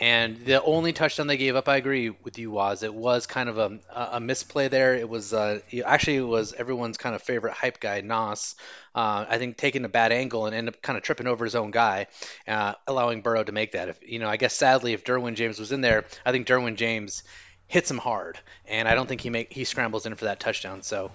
And 0.01 0.45
the 0.45 0.63
only 0.63 0.93
touchdown 0.93 1.27
they 1.27 1.37
gave 1.37 1.57
up, 1.57 1.69
I 1.69 1.77
agree 1.77 2.11
with 2.11 2.39
you, 2.39 2.53
was 2.53 2.85
it 2.85 2.95
was 2.95 3.27
kind 3.27 3.49
of 3.49 3.59
a, 3.59 3.81
a 3.93 4.21
misplay 4.21 4.69
there. 4.69 4.95
It 4.95 5.09
was 5.09 5.35
uh, 5.35 5.59
actually 5.85 6.19
it 6.19 6.23
was 6.23 6.53
everyone's 6.53 6.99
kind 6.99 7.17
of 7.17 7.23
favorite 7.23 7.55
hype 7.55 7.81
guy, 7.81 8.01
Nas. 8.01 8.55
Uh, 8.95 9.25
I 9.29 9.39
think 9.39 9.57
taking 9.57 9.85
a 9.85 9.89
bad 9.89 10.13
angle 10.13 10.47
and 10.47 10.55
end 10.55 10.69
up 10.69 10.81
kind 10.83 10.97
of 10.97 11.03
tripping 11.03 11.27
over 11.27 11.45
his 11.45 11.57
own 11.57 11.73
guy, 11.73 12.07
uh, 12.47 12.75
allowing 12.87 13.23
Burrow 13.23 13.43
to 13.43 13.51
make 13.51 13.73
that. 13.73 13.89
If 13.89 13.99
you 14.07 14.21
know, 14.21 14.29
I 14.29 14.37
guess 14.37 14.55
sadly, 14.55 14.93
if 14.93 15.03
Derwin 15.03 15.35
James 15.35 15.59
was 15.59 15.73
in 15.73 15.81
there, 15.81 16.05
I 16.25 16.31
think 16.31 16.47
Derwin 16.47 16.77
James 16.77 17.25
hits 17.67 17.91
him 17.91 17.99
hard, 17.99 18.39
and 18.67 18.87
I 18.87 18.95
don't 18.95 19.09
think 19.09 19.21
he 19.21 19.31
make 19.31 19.53
he 19.53 19.65
scrambles 19.65 20.07
in 20.07 20.15
for 20.15 20.27
that 20.27 20.39
touchdown. 20.39 20.83
So 20.83 21.11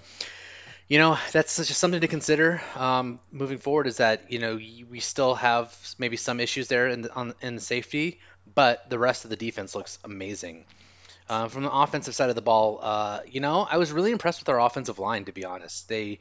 you 0.88 0.98
know 0.98 1.18
that's 1.32 1.56
just 1.56 1.78
something 1.78 2.02
to 2.02 2.08
consider 2.08 2.60
um, 2.76 3.18
moving 3.32 3.58
forward. 3.58 3.86
Is 3.86 3.96
that 3.96 4.30
you 4.30 4.40
know 4.40 4.56
we 4.56 5.00
still 5.00 5.34
have 5.36 5.74
maybe 5.98 6.18
some 6.18 6.40
issues 6.40 6.68
there 6.68 6.88
in 6.88 7.02
the, 7.02 7.14
on, 7.14 7.34
in 7.40 7.54
the 7.54 7.60
safety, 7.60 8.20
but 8.54 8.88
the 8.90 8.98
rest 8.98 9.24
of 9.24 9.30
the 9.30 9.36
defense 9.36 9.74
looks 9.74 9.98
amazing. 10.04 10.64
Uh, 11.28 11.48
from 11.48 11.62
the 11.62 11.72
offensive 11.72 12.14
side 12.14 12.28
of 12.28 12.34
the 12.34 12.42
ball, 12.42 12.80
uh, 12.82 13.20
you 13.26 13.40
know, 13.40 13.66
I 13.68 13.78
was 13.78 13.92
really 13.92 14.12
impressed 14.12 14.40
with 14.40 14.48
our 14.50 14.60
offensive 14.60 14.98
line. 14.98 15.24
To 15.24 15.32
be 15.32 15.44
honest, 15.44 15.88
they 15.88 16.18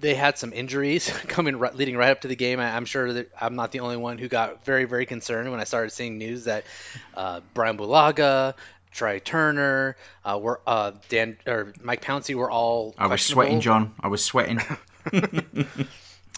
they 0.00 0.14
had 0.14 0.38
some 0.38 0.52
injuries 0.52 1.08
coming 1.28 1.56
right, 1.56 1.74
leading 1.74 1.96
right 1.96 2.10
up 2.10 2.22
to 2.22 2.28
the 2.28 2.36
game. 2.36 2.58
I, 2.58 2.76
am 2.76 2.84
sure 2.84 3.12
that 3.12 3.30
I'm 3.40 3.54
not 3.54 3.70
the 3.70 3.80
only 3.80 3.96
one 3.96 4.18
who 4.18 4.28
got 4.28 4.64
very 4.64 4.84
very 4.84 5.06
concerned 5.06 5.50
when 5.50 5.60
I 5.60 5.64
started 5.64 5.90
seeing 5.90 6.18
news 6.18 6.44
that 6.44 6.64
uh, 7.14 7.40
Brian 7.54 7.78
Bulaga, 7.78 8.54
Trai 8.92 9.22
Turner, 9.22 9.96
uh, 10.24 10.38
were 10.42 10.60
uh, 10.66 10.92
Dan 11.08 11.38
or 11.46 11.72
Mike 11.80 12.02
Pouncey 12.02 12.34
were 12.34 12.50
all. 12.50 12.94
I 12.98 13.06
was 13.06 13.22
sweating, 13.22 13.60
John. 13.60 13.94
I 14.00 14.08
was 14.08 14.24
sweating. 14.24 14.60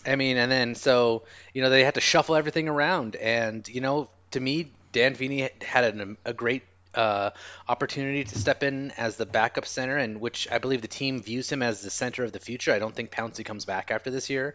I 0.06 0.16
mean, 0.16 0.36
and 0.36 0.52
then 0.52 0.74
so 0.74 1.22
you 1.54 1.62
know 1.62 1.70
they 1.70 1.82
had 1.82 1.94
to 1.94 2.00
shuffle 2.00 2.36
everything 2.36 2.68
around, 2.68 3.16
and 3.16 3.66
you 3.66 3.80
know 3.80 4.10
to 4.32 4.40
me 4.40 4.70
Dan 4.94 5.16
Feeney 5.16 5.50
had 5.60 5.84
an, 5.84 6.16
a 6.24 6.32
great 6.32 6.62
uh, 6.94 7.30
opportunity 7.68 8.22
to 8.22 8.38
step 8.38 8.62
in 8.62 8.92
as 8.92 9.16
the 9.16 9.26
backup 9.26 9.66
center, 9.66 9.96
and 9.96 10.20
which 10.20 10.48
I 10.50 10.58
believe 10.58 10.82
the 10.82 10.88
team 10.88 11.20
views 11.20 11.50
him 11.50 11.62
as 11.62 11.82
the 11.82 11.90
center 11.90 12.22
of 12.22 12.30
the 12.30 12.38
future. 12.38 12.72
I 12.72 12.78
don't 12.78 12.94
think 12.94 13.10
Pouncey 13.10 13.44
comes 13.44 13.64
back 13.64 13.90
after 13.90 14.12
this 14.12 14.30
year, 14.30 14.54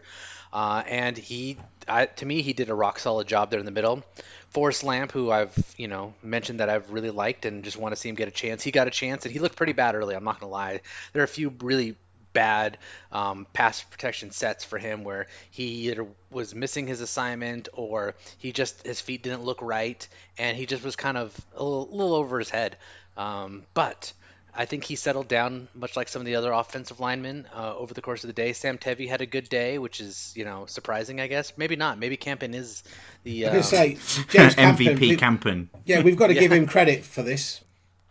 uh, 0.50 0.82
and 0.86 1.16
he, 1.16 1.58
I, 1.86 2.06
to 2.06 2.24
me, 2.24 2.40
he 2.40 2.54
did 2.54 2.70
a 2.70 2.74
rock 2.74 2.98
solid 2.98 3.28
job 3.28 3.50
there 3.50 3.60
in 3.60 3.66
the 3.66 3.70
middle. 3.70 4.02
Forrest 4.48 4.82
Lamp, 4.82 5.12
who 5.12 5.30
I've 5.30 5.54
you 5.76 5.88
know 5.88 6.14
mentioned 6.22 6.60
that 6.60 6.70
I've 6.70 6.90
really 6.90 7.10
liked 7.10 7.44
and 7.44 7.62
just 7.62 7.76
want 7.76 7.94
to 7.94 8.00
see 8.00 8.08
him 8.08 8.14
get 8.14 8.26
a 8.26 8.32
chance. 8.32 8.62
He 8.62 8.70
got 8.70 8.88
a 8.88 8.90
chance, 8.90 9.26
and 9.26 9.32
he 9.32 9.40
looked 9.40 9.56
pretty 9.56 9.74
bad 9.74 9.94
early. 9.94 10.16
I'm 10.16 10.24
not 10.24 10.40
gonna 10.40 10.50
lie. 10.50 10.80
There 11.12 11.20
are 11.20 11.24
a 11.24 11.28
few 11.28 11.54
really 11.60 11.96
bad 12.32 12.78
um, 13.12 13.46
pass 13.52 13.82
protection 13.82 14.30
sets 14.30 14.64
for 14.64 14.78
him 14.78 15.04
where 15.04 15.26
he 15.50 15.90
either 15.90 16.06
was 16.30 16.54
missing 16.54 16.86
his 16.86 17.00
assignment 17.00 17.68
or 17.72 18.14
he 18.38 18.52
just 18.52 18.86
his 18.86 19.00
feet 19.00 19.22
didn't 19.22 19.42
look 19.42 19.62
right 19.62 20.06
and 20.38 20.56
he 20.56 20.66
just 20.66 20.84
was 20.84 20.96
kind 20.96 21.16
of 21.16 21.38
a 21.54 21.62
little, 21.62 21.88
a 21.90 21.94
little 21.94 22.14
over 22.14 22.38
his 22.38 22.50
head. 22.50 22.76
Um, 23.16 23.64
but 23.74 24.12
I 24.54 24.64
think 24.64 24.84
he 24.84 24.96
settled 24.96 25.28
down 25.28 25.68
much 25.74 25.96
like 25.96 26.08
some 26.08 26.20
of 26.20 26.26
the 26.26 26.36
other 26.36 26.52
offensive 26.52 27.00
linemen 27.00 27.46
uh, 27.54 27.74
over 27.76 27.94
the 27.94 28.02
course 28.02 28.24
of 28.24 28.28
the 28.28 28.34
day. 28.34 28.52
Sam 28.52 28.78
Tevi 28.78 29.08
had 29.08 29.20
a 29.20 29.26
good 29.26 29.48
day, 29.48 29.78
which 29.78 30.00
is 30.00 30.32
you 30.36 30.44
know 30.44 30.66
surprising, 30.66 31.20
I 31.20 31.26
guess. 31.26 31.52
Maybe 31.56 31.76
not. 31.76 31.98
Maybe 31.98 32.16
Campen 32.16 32.54
is 32.54 32.82
the 33.22 33.46
um... 33.46 33.62
say 33.62 33.94
James 34.28 34.54
MVP 34.56 35.18
Campen. 35.18 35.70
Yeah, 35.84 36.02
we've 36.02 36.16
got 36.16 36.28
to 36.28 36.34
yeah. 36.34 36.40
give 36.40 36.52
him 36.52 36.66
credit 36.66 37.04
for 37.04 37.22
this. 37.22 37.62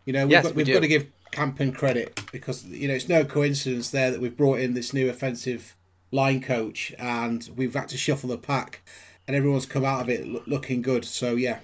You 0.05 0.13
know, 0.13 0.23
we've, 0.25 0.31
yes, 0.31 0.45
got, 0.45 0.55
we've 0.55 0.67
we 0.67 0.73
got 0.73 0.79
to 0.81 0.87
give 0.87 1.07
Campen 1.31 1.71
credit 1.71 2.21
because 2.31 2.65
you 2.65 2.87
know 2.87 2.93
it's 2.93 3.09
no 3.09 3.23
coincidence 3.23 3.91
there 3.91 4.11
that 4.11 4.19
we've 4.19 4.35
brought 4.37 4.59
in 4.59 4.73
this 4.73 4.93
new 4.93 5.09
offensive 5.09 5.75
line 6.11 6.41
coach 6.41 6.93
and 6.97 7.49
we've 7.55 7.73
had 7.73 7.87
to 7.89 7.97
shuffle 7.97 8.29
the 8.29 8.37
pack 8.37 8.81
and 9.27 9.35
everyone's 9.35 9.67
come 9.67 9.85
out 9.85 10.01
of 10.01 10.09
it 10.09 10.47
looking 10.47 10.81
good. 10.81 11.05
So 11.05 11.35
yeah, 11.35 11.59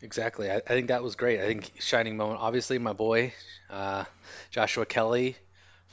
exactly. 0.00 0.50
I, 0.50 0.56
I, 0.56 0.60
think 0.60 0.88
that 0.88 1.02
was 1.02 1.14
great. 1.14 1.40
I 1.40 1.46
think 1.46 1.72
shining 1.78 2.16
moment. 2.16 2.40
Obviously, 2.40 2.78
my 2.78 2.94
boy 2.94 3.34
uh, 3.70 4.04
Joshua 4.50 4.86
Kelley 4.86 5.36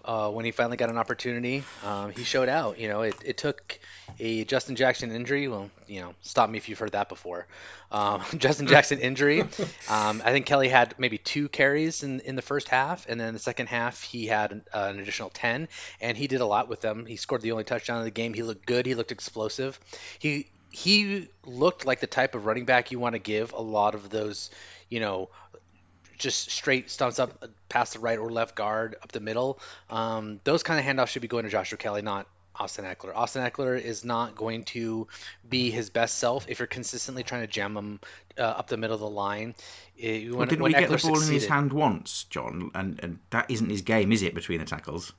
uh, 0.10 0.28
when 0.28 0.44
he 0.44 0.50
finally 0.50 0.76
got 0.76 0.90
an 0.90 0.98
opportunity, 0.98 1.64
um, 1.86 2.10
he 2.10 2.24
showed 2.24 2.50
out. 2.50 2.80
You 2.80 2.88
know, 2.88 3.04
it, 3.04 3.14
it 3.24 3.38
took 3.38 3.80
a 4.20 4.44
Justin 4.44 4.76
Jackson 4.76 5.12
injury. 5.12 5.48
Well, 5.48 5.70
you 5.86 6.02
know, 6.02 6.16
stop 6.24 6.50
me 6.50 6.58
if 6.58 6.68
you've 6.68 6.80
heard 6.80 6.94
that 6.94 7.10
before. 7.10 7.46
Um, 7.92 8.24
Justin 8.38 8.66
Jackson 8.74 8.98
injury. 8.98 9.42
Um, 9.88 10.24
I 10.26 10.32
think 10.32 10.48
Kelley 10.48 10.68
had 10.68 10.96
maybe 10.98 11.20
two 11.20 11.48
carries 11.48 12.02
in, 12.02 12.22
in 12.22 12.36
the 12.36 12.42
first 12.42 12.70
half, 12.70 13.08
and 13.08 13.20
then 13.20 13.34
the 13.34 13.40
second 13.40 13.68
half 13.68 14.02
he 14.02 14.26
had 14.26 14.52
an, 14.52 14.64
uh, 14.74 14.88
an 14.90 15.00
additional 15.00 15.30
ten, 15.30 15.68
and 16.02 16.18
he 16.18 16.26
did 16.26 16.42
a 16.42 16.46
lot 16.46 16.70
with 16.70 16.82
them. 16.82 17.06
He 17.06 17.16
scored 17.16 17.42
the 17.42 17.52
only 17.52 17.64
touchdown 17.64 18.00
of 18.00 18.04
the 18.04 18.10
game. 18.10 18.34
He 18.34 18.42
looked 18.42 18.66
good. 18.66 18.88
He 18.88 18.96
looked 18.96 19.12
explosive. 19.12 19.80
He 20.18 20.48
he 20.72 21.28
looked 21.46 21.86
like 21.86 22.00
the 22.00 22.08
type 22.08 22.34
of 22.34 22.48
running 22.48 22.66
back 22.66 22.92
you 22.92 22.98
want 22.98 23.14
to 23.14 23.20
give 23.20 23.54
a 23.54 23.62
lot 23.62 23.94
of 23.94 24.10
those, 24.10 24.50
you 24.90 25.00
know, 25.02 25.30
just 26.20 26.52
straight 26.52 26.92
stumps 26.92 27.18
up 27.18 27.44
past 27.70 27.94
the 27.94 28.00
right 28.00 28.20
or 28.20 28.30
left 28.30 28.56
guard 28.56 28.96
up 29.02 29.12
the 29.12 29.20
middle. 29.20 29.60
Um, 29.90 30.40
those 30.44 30.62
kind 30.62 30.80
of 30.80 30.86
handoffs 30.86 31.08
should 31.08 31.22
be 31.22 31.28
going 31.28 31.46
to 31.46 31.50
Joshua 31.50 31.78
Kelley, 31.78 32.02
not 32.02 32.28
Austin 32.56 32.86
Ekeler. 32.86 33.16
Austin 33.16 33.44
Ekeler 33.44 33.82
is 33.82 34.04
not 34.04 34.36
going 34.36 34.66
to 34.66 35.08
be 35.50 35.72
his 35.72 35.90
best 35.90 36.18
self 36.18 36.46
if 36.50 36.60
you're 36.60 36.68
consistently 36.68 37.24
trying 37.24 37.42
to 37.42 37.48
jam 37.48 37.76
him 37.76 38.00
uh, 38.38 38.42
up 38.42 38.68
the 38.68 38.78
middle 38.78 38.94
of 38.94 39.00
the 39.00 39.10
line. 39.10 39.56
It, 39.98 40.30
when, 40.30 40.38
well, 40.38 40.48
did 40.48 40.62
we 40.62 40.72
get 40.72 40.90
the 40.90 40.98
ball 40.98 41.16
succeeded, 41.16 41.28
in 41.28 41.34
his 41.34 41.48
hand 41.48 41.74
once, 41.74 42.26
John? 42.30 42.70
And, 42.76 43.00
and 43.02 43.20
that 43.30 43.50
isn't 43.50 43.70
his 43.70 43.82
game, 43.82 44.12
is 44.12 44.22
it, 44.22 44.36
between 44.36 44.60
the 44.60 44.66
tackles? 44.66 45.14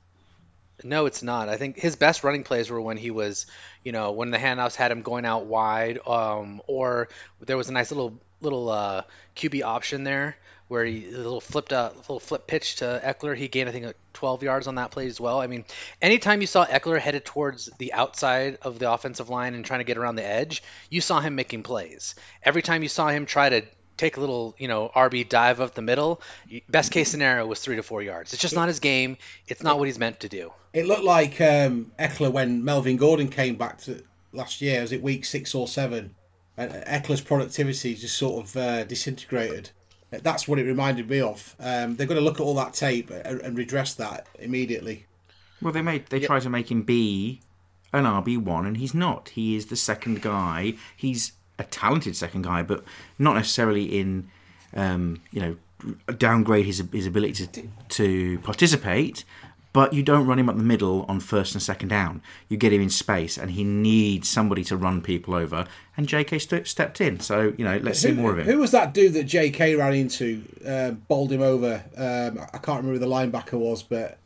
No, 0.83 1.05
it's 1.05 1.21
not. 1.21 1.49
I 1.49 1.57
think 1.57 1.77
his 1.77 1.95
best 1.95 2.23
running 2.23 2.43
plays 2.43 2.69
were 2.69 2.81
when 2.81 2.97
he 2.97 3.11
was, 3.11 3.45
you 3.83 3.91
know, 3.91 4.11
when 4.11 4.31
the 4.31 4.37
handoffs 4.37 4.75
had 4.75 4.91
him 4.91 5.01
going 5.01 5.25
out 5.25 5.45
wide, 5.45 5.99
um, 6.07 6.61
or 6.67 7.09
there 7.39 7.57
was 7.57 7.69
a 7.69 7.73
nice 7.73 7.91
little 7.91 8.19
little 8.41 8.69
uh, 8.69 9.03
QB 9.35 9.63
option 9.63 10.03
there 10.03 10.35
where 10.71 10.85
he 10.85 11.05
a 11.09 11.17
little 11.17 11.41
flipped 11.41 11.73
a 11.73 11.91
little 11.97 12.21
flip 12.21 12.47
pitch 12.47 12.77
to 12.77 13.01
Ekeler. 13.03 13.35
He 13.35 13.49
gained 13.49 13.67
I 13.67 13.73
think 13.73 13.93
12 14.13 14.41
yards 14.43 14.67
on 14.67 14.75
that 14.75 14.89
play 14.91 15.05
as 15.05 15.19
well. 15.19 15.41
I 15.41 15.47
mean, 15.47 15.65
anytime 16.01 16.39
you 16.39 16.47
saw 16.47 16.65
Ekeler 16.65 16.97
headed 16.97 17.25
towards 17.25 17.69
the 17.77 17.91
outside 17.91 18.57
of 18.61 18.79
the 18.79 18.89
offensive 18.89 19.29
line 19.29 19.53
and 19.53 19.65
trying 19.65 19.81
to 19.81 19.83
get 19.83 19.97
around 19.97 20.15
the 20.15 20.25
edge, 20.25 20.63
you 20.89 21.01
saw 21.01 21.19
him 21.19 21.35
making 21.35 21.63
plays. 21.63 22.15
Every 22.41 22.61
time 22.61 22.83
you 22.83 22.89
saw 22.89 23.09
him 23.09 23.25
try 23.25 23.49
to 23.49 23.63
take 23.97 24.15
a 24.15 24.21
little, 24.21 24.55
you 24.57 24.69
know, 24.69 24.89
RB 24.95 25.27
dive 25.27 25.59
up 25.59 25.75
the 25.75 25.81
middle, 25.81 26.21
best 26.69 26.93
case 26.93 27.09
scenario 27.09 27.45
was 27.45 27.59
three 27.59 27.75
to 27.75 27.83
four 27.83 28.01
yards. 28.01 28.31
It's 28.31 28.41
just 28.41 28.55
not 28.55 28.69
his 28.69 28.79
game. 28.79 29.17
It's 29.47 29.61
not 29.61 29.77
what 29.77 29.89
he's 29.89 29.99
meant 29.99 30.21
to 30.21 30.29
do. 30.29 30.53
It 30.73 30.85
looked 30.85 31.03
like 31.03 31.41
um, 31.41 31.91
Ekeler 31.99 32.31
when 32.31 32.63
Melvin 32.63 32.95
Gordon 32.95 33.27
came 33.27 33.57
back 33.57 33.79
to 33.81 34.03
last 34.31 34.61
year. 34.61 34.79
Was 34.79 34.93
it 34.93 35.03
week 35.03 35.25
six 35.25 35.53
or 35.53 35.67
seven? 35.67 36.15
And 36.55 36.71
Ekeler's 36.71 37.19
productivity 37.19 37.95
just 37.95 38.17
sort 38.17 38.45
of 38.45 38.55
uh, 38.55 38.83
disintegrated. 38.85 39.71
That's 40.11 40.47
what 40.47 40.59
it 40.59 40.63
reminded 40.63 41.09
me 41.09 41.21
of. 41.21 41.55
Um, 41.59 41.95
they're 41.95 42.07
going 42.07 42.19
to 42.19 42.23
look 42.23 42.39
at 42.39 42.43
all 42.43 42.55
that 42.55 42.73
tape 42.73 43.09
and, 43.09 43.41
and 43.41 43.57
redress 43.57 43.93
that 43.95 44.27
immediately. 44.39 45.05
Well, 45.61 45.71
they 45.71 45.81
made 45.81 46.07
they 46.07 46.17
yep. 46.17 46.27
try 46.27 46.39
to 46.39 46.49
make 46.49 46.69
him 46.69 46.81
be 46.81 47.41
an 47.93 48.05
RB 48.05 48.37
one, 48.37 48.65
and 48.65 48.77
he's 48.77 48.93
not. 48.93 49.29
He 49.29 49.55
is 49.55 49.67
the 49.67 49.75
second 49.75 50.21
guy. 50.21 50.73
He's 50.95 51.33
a 51.57 51.63
talented 51.63 52.15
second 52.15 52.43
guy, 52.43 52.61
but 52.63 52.83
not 53.17 53.35
necessarily 53.35 53.99
in 53.99 54.29
um, 54.75 55.21
you 55.31 55.41
know 55.41 55.55
downgrade 56.17 56.65
his 56.65 56.83
his 56.91 57.05
ability 57.05 57.47
to 57.47 57.69
to 57.89 58.39
participate 58.39 59.23
but 59.73 59.93
you 59.93 60.03
don't 60.03 60.25
run 60.25 60.39
him 60.39 60.49
up 60.49 60.57
the 60.57 60.63
middle 60.63 61.05
on 61.07 61.19
first 61.19 61.53
and 61.53 61.61
second 61.61 61.89
down. 61.89 62.21
You 62.49 62.57
get 62.57 62.73
him 62.73 62.81
in 62.81 62.89
space, 62.89 63.37
and 63.37 63.51
he 63.51 63.63
needs 63.63 64.29
somebody 64.29 64.63
to 64.65 64.75
run 64.75 65.01
people 65.01 65.33
over. 65.33 65.65
And 65.95 66.07
JK 66.07 66.41
st- 66.41 66.67
stepped 66.67 66.99
in, 66.99 67.19
so 67.19 67.53
you 67.57 67.63
know, 67.63 67.77
let's 67.77 68.01
who, 68.01 68.09
see 68.09 68.13
more 68.15 68.31
of 68.31 68.39
him. 68.39 68.45
Who 68.45 68.59
was 68.59 68.71
that 68.71 68.93
dude 68.93 69.13
that 69.13 69.27
JK 69.27 69.77
ran 69.77 69.93
into, 69.93 70.43
uh, 70.67 70.91
bowled 70.91 71.31
him 71.31 71.41
over? 71.41 71.83
Um, 71.95 72.45
I 72.53 72.57
can't 72.57 72.83
remember 72.83 72.93
who 72.93 72.99
the 72.99 73.07
linebacker 73.07 73.53
was, 73.53 73.83
but. 73.83 74.17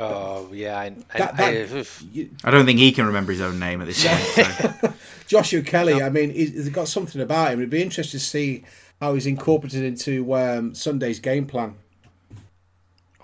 Oh 0.00 0.50
yeah, 0.52 0.78
I, 0.78 0.90
that, 1.18 1.36
that, 1.36 1.54
I, 1.54 2.48
I, 2.48 2.50
don't 2.52 2.66
think 2.66 2.78
he 2.78 2.92
can 2.92 3.06
remember 3.06 3.32
his 3.32 3.40
own 3.40 3.58
name 3.58 3.80
at 3.80 3.88
this 3.88 4.06
point. 4.06 4.80
So. 4.80 4.94
Joshua 5.26 5.60
Kelley, 5.62 5.98
no. 5.98 6.06
I 6.06 6.08
mean, 6.08 6.30
he's 6.30 6.68
got 6.68 6.86
something 6.86 7.20
about 7.20 7.50
him. 7.52 7.58
It'd 7.58 7.70
be 7.70 7.82
interesting 7.82 8.20
to 8.20 8.24
see 8.24 8.64
how 9.00 9.14
he's 9.14 9.26
incorporated 9.26 9.82
into 9.82 10.34
um, 10.34 10.72
Sunday's 10.72 11.18
game 11.18 11.46
plan. 11.46 11.74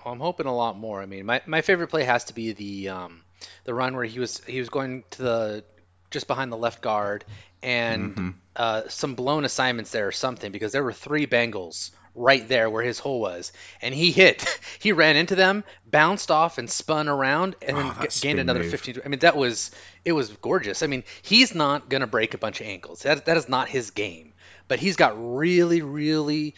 Well, 0.05 0.13
I'm 0.13 0.19
hoping 0.19 0.45
a 0.45 0.55
lot 0.55 0.77
more. 0.77 1.01
I 1.01 1.07
mean, 1.07 1.25
my, 1.25 1.41
my 1.47 1.61
favorite 1.61 1.87
play 1.87 2.03
has 2.03 2.25
to 2.25 2.35
be 2.35 2.53
the 2.53 2.89
um, 2.89 3.23
the 3.63 3.73
run 3.73 3.95
where 3.95 4.05
he 4.05 4.19
was 4.19 4.39
he 4.45 4.59
was 4.59 4.69
going 4.69 5.03
to 5.11 5.21
the 5.23 5.63
just 6.11 6.27
behind 6.27 6.51
the 6.51 6.57
left 6.57 6.81
guard 6.81 7.25
and 7.63 8.15
mm-hmm. 8.15 8.29
uh, 8.55 8.83
some 8.87 9.15
blown 9.15 9.45
assignments 9.45 9.91
there 9.91 10.07
or 10.07 10.11
something 10.11 10.51
because 10.51 10.71
there 10.71 10.83
were 10.83 10.93
three 10.93 11.25
Bengals 11.25 11.89
right 12.13 12.47
there 12.47 12.69
where 12.69 12.83
his 12.83 12.99
hole 12.99 13.19
was, 13.19 13.51
and 13.81 13.95
he 13.95 14.11
hit. 14.11 14.45
he 14.79 14.91
ran 14.91 15.15
into 15.15 15.33
them, 15.33 15.63
bounced 15.89 16.29
off, 16.29 16.59
and 16.59 16.69
spun 16.69 17.09
around, 17.09 17.55
and 17.63 17.75
then 17.75 17.91
oh, 17.99 18.05
gained 18.21 18.39
another 18.39 18.59
move. 18.59 18.69
15. 18.69 19.01
I 19.03 19.07
mean, 19.09 19.19
that 19.21 19.35
was 19.35 19.71
it 20.05 20.11
was 20.11 20.29
gorgeous. 20.29 20.83
I 20.83 20.87
mean, 20.87 21.03
he's 21.23 21.55
not 21.55 21.89
gonna 21.89 22.05
break 22.05 22.35
a 22.35 22.37
bunch 22.37 22.61
of 22.61 22.67
ankles. 22.67 23.01
That 23.01 23.25
that 23.25 23.37
is 23.37 23.49
not 23.49 23.69
his 23.69 23.89
game. 23.89 24.33
But 24.67 24.79
he's 24.79 24.95
got 24.95 25.13
really, 25.15 25.83
really 25.83 26.55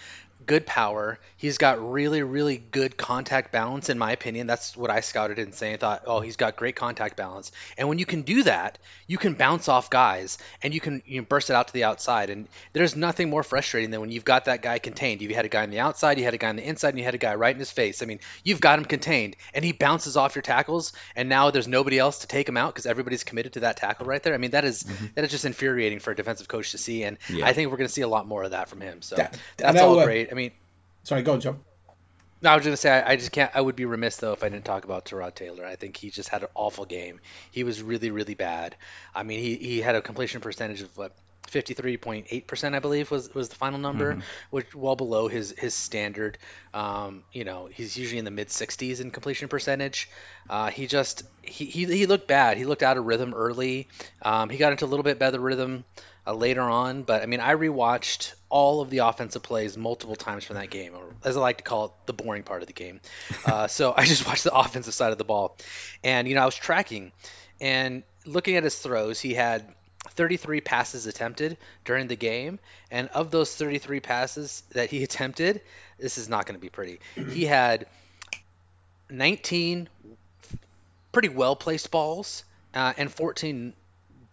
good 0.47 0.65
power. 0.65 1.19
He's 1.35 1.57
got 1.57 1.91
really, 1.91 2.23
really 2.23 2.57
good 2.57 2.97
contact 2.97 3.51
balance, 3.51 3.89
in 3.89 3.99
my 3.99 4.13
opinion. 4.13 4.47
That's 4.47 4.75
what 4.75 4.89
I 4.89 5.01
scouted 5.01 5.37
and 5.37 5.53
saying. 5.53 5.75
I 5.75 5.77
thought, 5.77 6.03
oh, 6.07 6.21
he's 6.21 6.37
got 6.37 6.55
great 6.55 6.75
contact 6.75 7.17
balance. 7.17 7.51
And 7.77 7.87
when 7.89 7.99
you 7.99 8.05
can 8.05 8.23
do 8.23 8.43
that, 8.43 8.79
you 9.05 9.17
can 9.17 9.33
bounce 9.33 9.67
off 9.67 9.89
guys 9.89 10.37
and 10.63 10.73
you 10.73 10.79
can 10.79 11.03
you 11.05 11.21
burst 11.21 11.49
it 11.49 11.53
out 11.53 11.67
to 11.67 11.73
the 11.73 11.83
outside. 11.83 12.29
And 12.29 12.47
there's 12.73 12.95
nothing 12.95 13.29
more 13.29 13.43
frustrating 13.43 13.91
than 13.91 14.01
when 14.01 14.09
you've 14.09 14.25
got 14.25 14.45
that 14.45 14.61
guy 14.61 14.79
contained. 14.79 15.21
You 15.21 15.35
had 15.35 15.45
a 15.45 15.49
guy 15.49 15.63
on 15.63 15.69
the 15.69 15.79
outside, 15.79 16.17
you 16.17 16.23
had 16.23 16.33
a 16.33 16.37
guy 16.37 16.49
on 16.49 16.55
the 16.55 16.67
inside, 16.67 16.89
and 16.89 16.99
you 16.99 17.03
had 17.05 17.15
a 17.15 17.19
guy 17.19 17.35
right 17.35 17.53
in 17.53 17.59
his 17.59 17.71
face. 17.71 18.01
I 18.01 18.05
mean, 18.05 18.19
you've 18.43 18.61
got 18.61 18.79
him 18.79 18.85
contained, 18.85 19.35
and 19.53 19.63
he 19.63 19.73
bounces 19.73 20.15
off 20.15 20.35
your 20.35 20.41
tackles, 20.41 20.93
and 21.15 21.27
now 21.27 21.51
there's 21.51 21.67
nobody 21.67 21.99
else 21.99 22.19
to 22.19 22.27
take 22.27 22.47
him 22.47 22.57
out 22.57 22.73
because 22.73 22.85
everybody's 22.85 23.23
committed 23.25 23.53
to 23.53 23.59
that 23.61 23.77
tackle 23.77 24.05
right 24.05 24.23
there. 24.23 24.33
I 24.33 24.37
mean, 24.37 24.51
that 24.51 24.63
is, 24.63 24.83
mm-hmm. 24.83 25.07
that 25.15 25.25
is 25.25 25.31
just 25.31 25.45
infuriating 25.45 25.99
for 25.99 26.11
a 26.11 26.15
defensive 26.15 26.47
coach 26.47 26.71
to 26.71 26.77
see, 26.77 27.03
and 27.03 27.17
yeah. 27.29 27.45
I 27.45 27.53
think 27.53 27.69
we're 27.69 27.77
going 27.77 27.87
to 27.87 27.93
see 27.93 28.01
a 28.01 28.07
lot 28.07 28.27
more 28.27 28.43
of 28.43 28.51
that 28.51 28.69
from 28.69 28.79
him. 28.79 29.01
So 29.01 29.17
that, 29.17 29.37
that's 29.57 29.79
all 29.81 29.99
uh, 29.99 30.05
great. 30.05 30.29
I 30.31 30.35
mean, 30.35 30.36
Sorry, 31.03 31.21
go 31.21 31.33
on, 31.33 31.41
John. 31.41 31.59
No, 32.41 32.51
I 32.51 32.55
was 32.55 32.63
gonna 32.63 32.77
say 32.77 32.91
I, 32.91 33.13
I, 33.13 33.15
just 33.15 33.31
can't. 33.31 33.51
I 33.55 33.61
would 33.61 33.75
be 33.75 33.85
remiss 33.85 34.17
though 34.17 34.33
if 34.33 34.43
I 34.43 34.49
didn't 34.49 34.65
talk 34.65 34.83
about 34.83 35.05
Tyrod 35.05 35.33
Taylor. 35.33 35.65
I 35.65 35.75
think 35.75 35.97
he 35.97 36.11
just 36.11 36.29
had 36.29 36.43
an 36.43 36.49
awful 36.53 36.85
game. 36.85 37.19
He 37.51 37.63
was 37.63 37.81
really, 37.81 38.11
really 38.11 38.35
bad. 38.35 38.75
I 39.15 39.23
mean, 39.23 39.39
he, 39.39 39.55
he 39.55 39.81
had 39.81 39.95
a 39.95 40.01
completion 40.01 40.39
percentage 40.39 40.81
of 40.81 40.95
what 40.95 41.13
53.8%, 41.47 42.75
I 42.75 42.79
believe, 42.79 43.09
was 43.09 43.33
was 43.33 43.49
the 43.49 43.55
final 43.55 43.79
number, 43.79 44.11
mm-hmm. 44.11 44.21
which 44.51 44.75
well 44.75 44.95
below 44.95 45.27
his 45.27 45.51
his 45.57 45.73
standard. 45.73 46.37
Um, 46.73 47.23
you 47.31 47.43
know, 47.43 47.69
he's 47.71 47.97
usually 47.97 48.19
in 48.19 48.25
the 48.25 48.31
mid 48.31 48.49
60s 48.49 49.01
in 49.01 49.11
completion 49.11 49.47
percentage. 49.47 50.09
Uh, 50.49 50.69
he 50.69 50.87
just 50.87 51.23
he, 51.41 51.65
he 51.65 51.85
he 51.85 52.05
looked 52.05 52.27
bad. 52.27 52.57
He 52.57 52.65
looked 52.65 52.83
out 52.83 52.97
of 52.97 53.05
rhythm 53.05 53.33
early. 53.33 53.87
Um, 54.21 54.49
he 54.49 54.57
got 54.57 54.71
into 54.71 54.85
a 54.85 54.87
little 54.87 55.03
bit 55.03 55.19
better 55.19 55.39
rhythm 55.39 55.85
uh, 56.25 56.33
later 56.33 56.61
on, 56.61 57.03
but 57.03 57.23
I 57.23 57.25
mean, 57.25 57.39
I 57.39 57.55
rewatched 57.55 58.33
all 58.49 58.81
of 58.81 58.89
the 58.89 58.99
offensive 58.99 59.43
plays 59.43 59.77
multiple 59.77 60.15
times 60.15 60.43
from 60.43 60.55
that 60.55 60.69
game, 60.69 60.93
or 60.95 61.03
as 61.23 61.35
I 61.35 61.41
like 61.41 61.57
to 61.57 61.63
call 61.63 61.85
it, 61.85 61.91
the 62.05 62.13
boring 62.13 62.43
part 62.43 62.61
of 62.61 62.67
the 62.67 62.73
game. 62.73 63.01
Uh, 63.45 63.67
so 63.67 63.93
I 63.95 64.05
just 64.05 64.25
watched 64.25 64.43
the 64.43 64.55
offensive 64.55 64.93
side 64.93 65.11
of 65.11 65.17
the 65.17 65.25
ball, 65.25 65.57
and 66.03 66.27
you 66.27 66.35
know, 66.35 66.41
I 66.41 66.45
was 66.45 66.55
tracking 66.55 67.11
and 67.59 68.03
looking 68.25 68.55
at 68.55 68.63
his 68.63 68.77
throws. 68.77 69.19
He 69.19 69.33
had 69.33 69.65
33 70.09 70.61
passes 70.61 71.07
attempted 71.07 71.57
during 71.83 72.07
the 72.07 72.15
game, 72.15 72.59
and 72.89 73.09
of 73.09 73.31
those 73.31 73.53
33 73.53 73.99
passes 73.99 74.63
that 74.71 74.89
he 74.89 75.03
attempted, 75.03 75.61
this 75.99 76.17
is 76.17 76.29
not 76.29 76.45
going 76.45 76.55
to 76.55 76.61
be 76.61 76.69
pretty. 76.69 76.99
He 77.31 77.45
had 77.45 77.87
19 79.09 79.89
pretty 81.11 81.29
well 81.29 81.55
placed 81.55 81.91
balls 81.91 82.43
uh, 82.73 82.93
and 82.97 83.11
14 83.11 83.73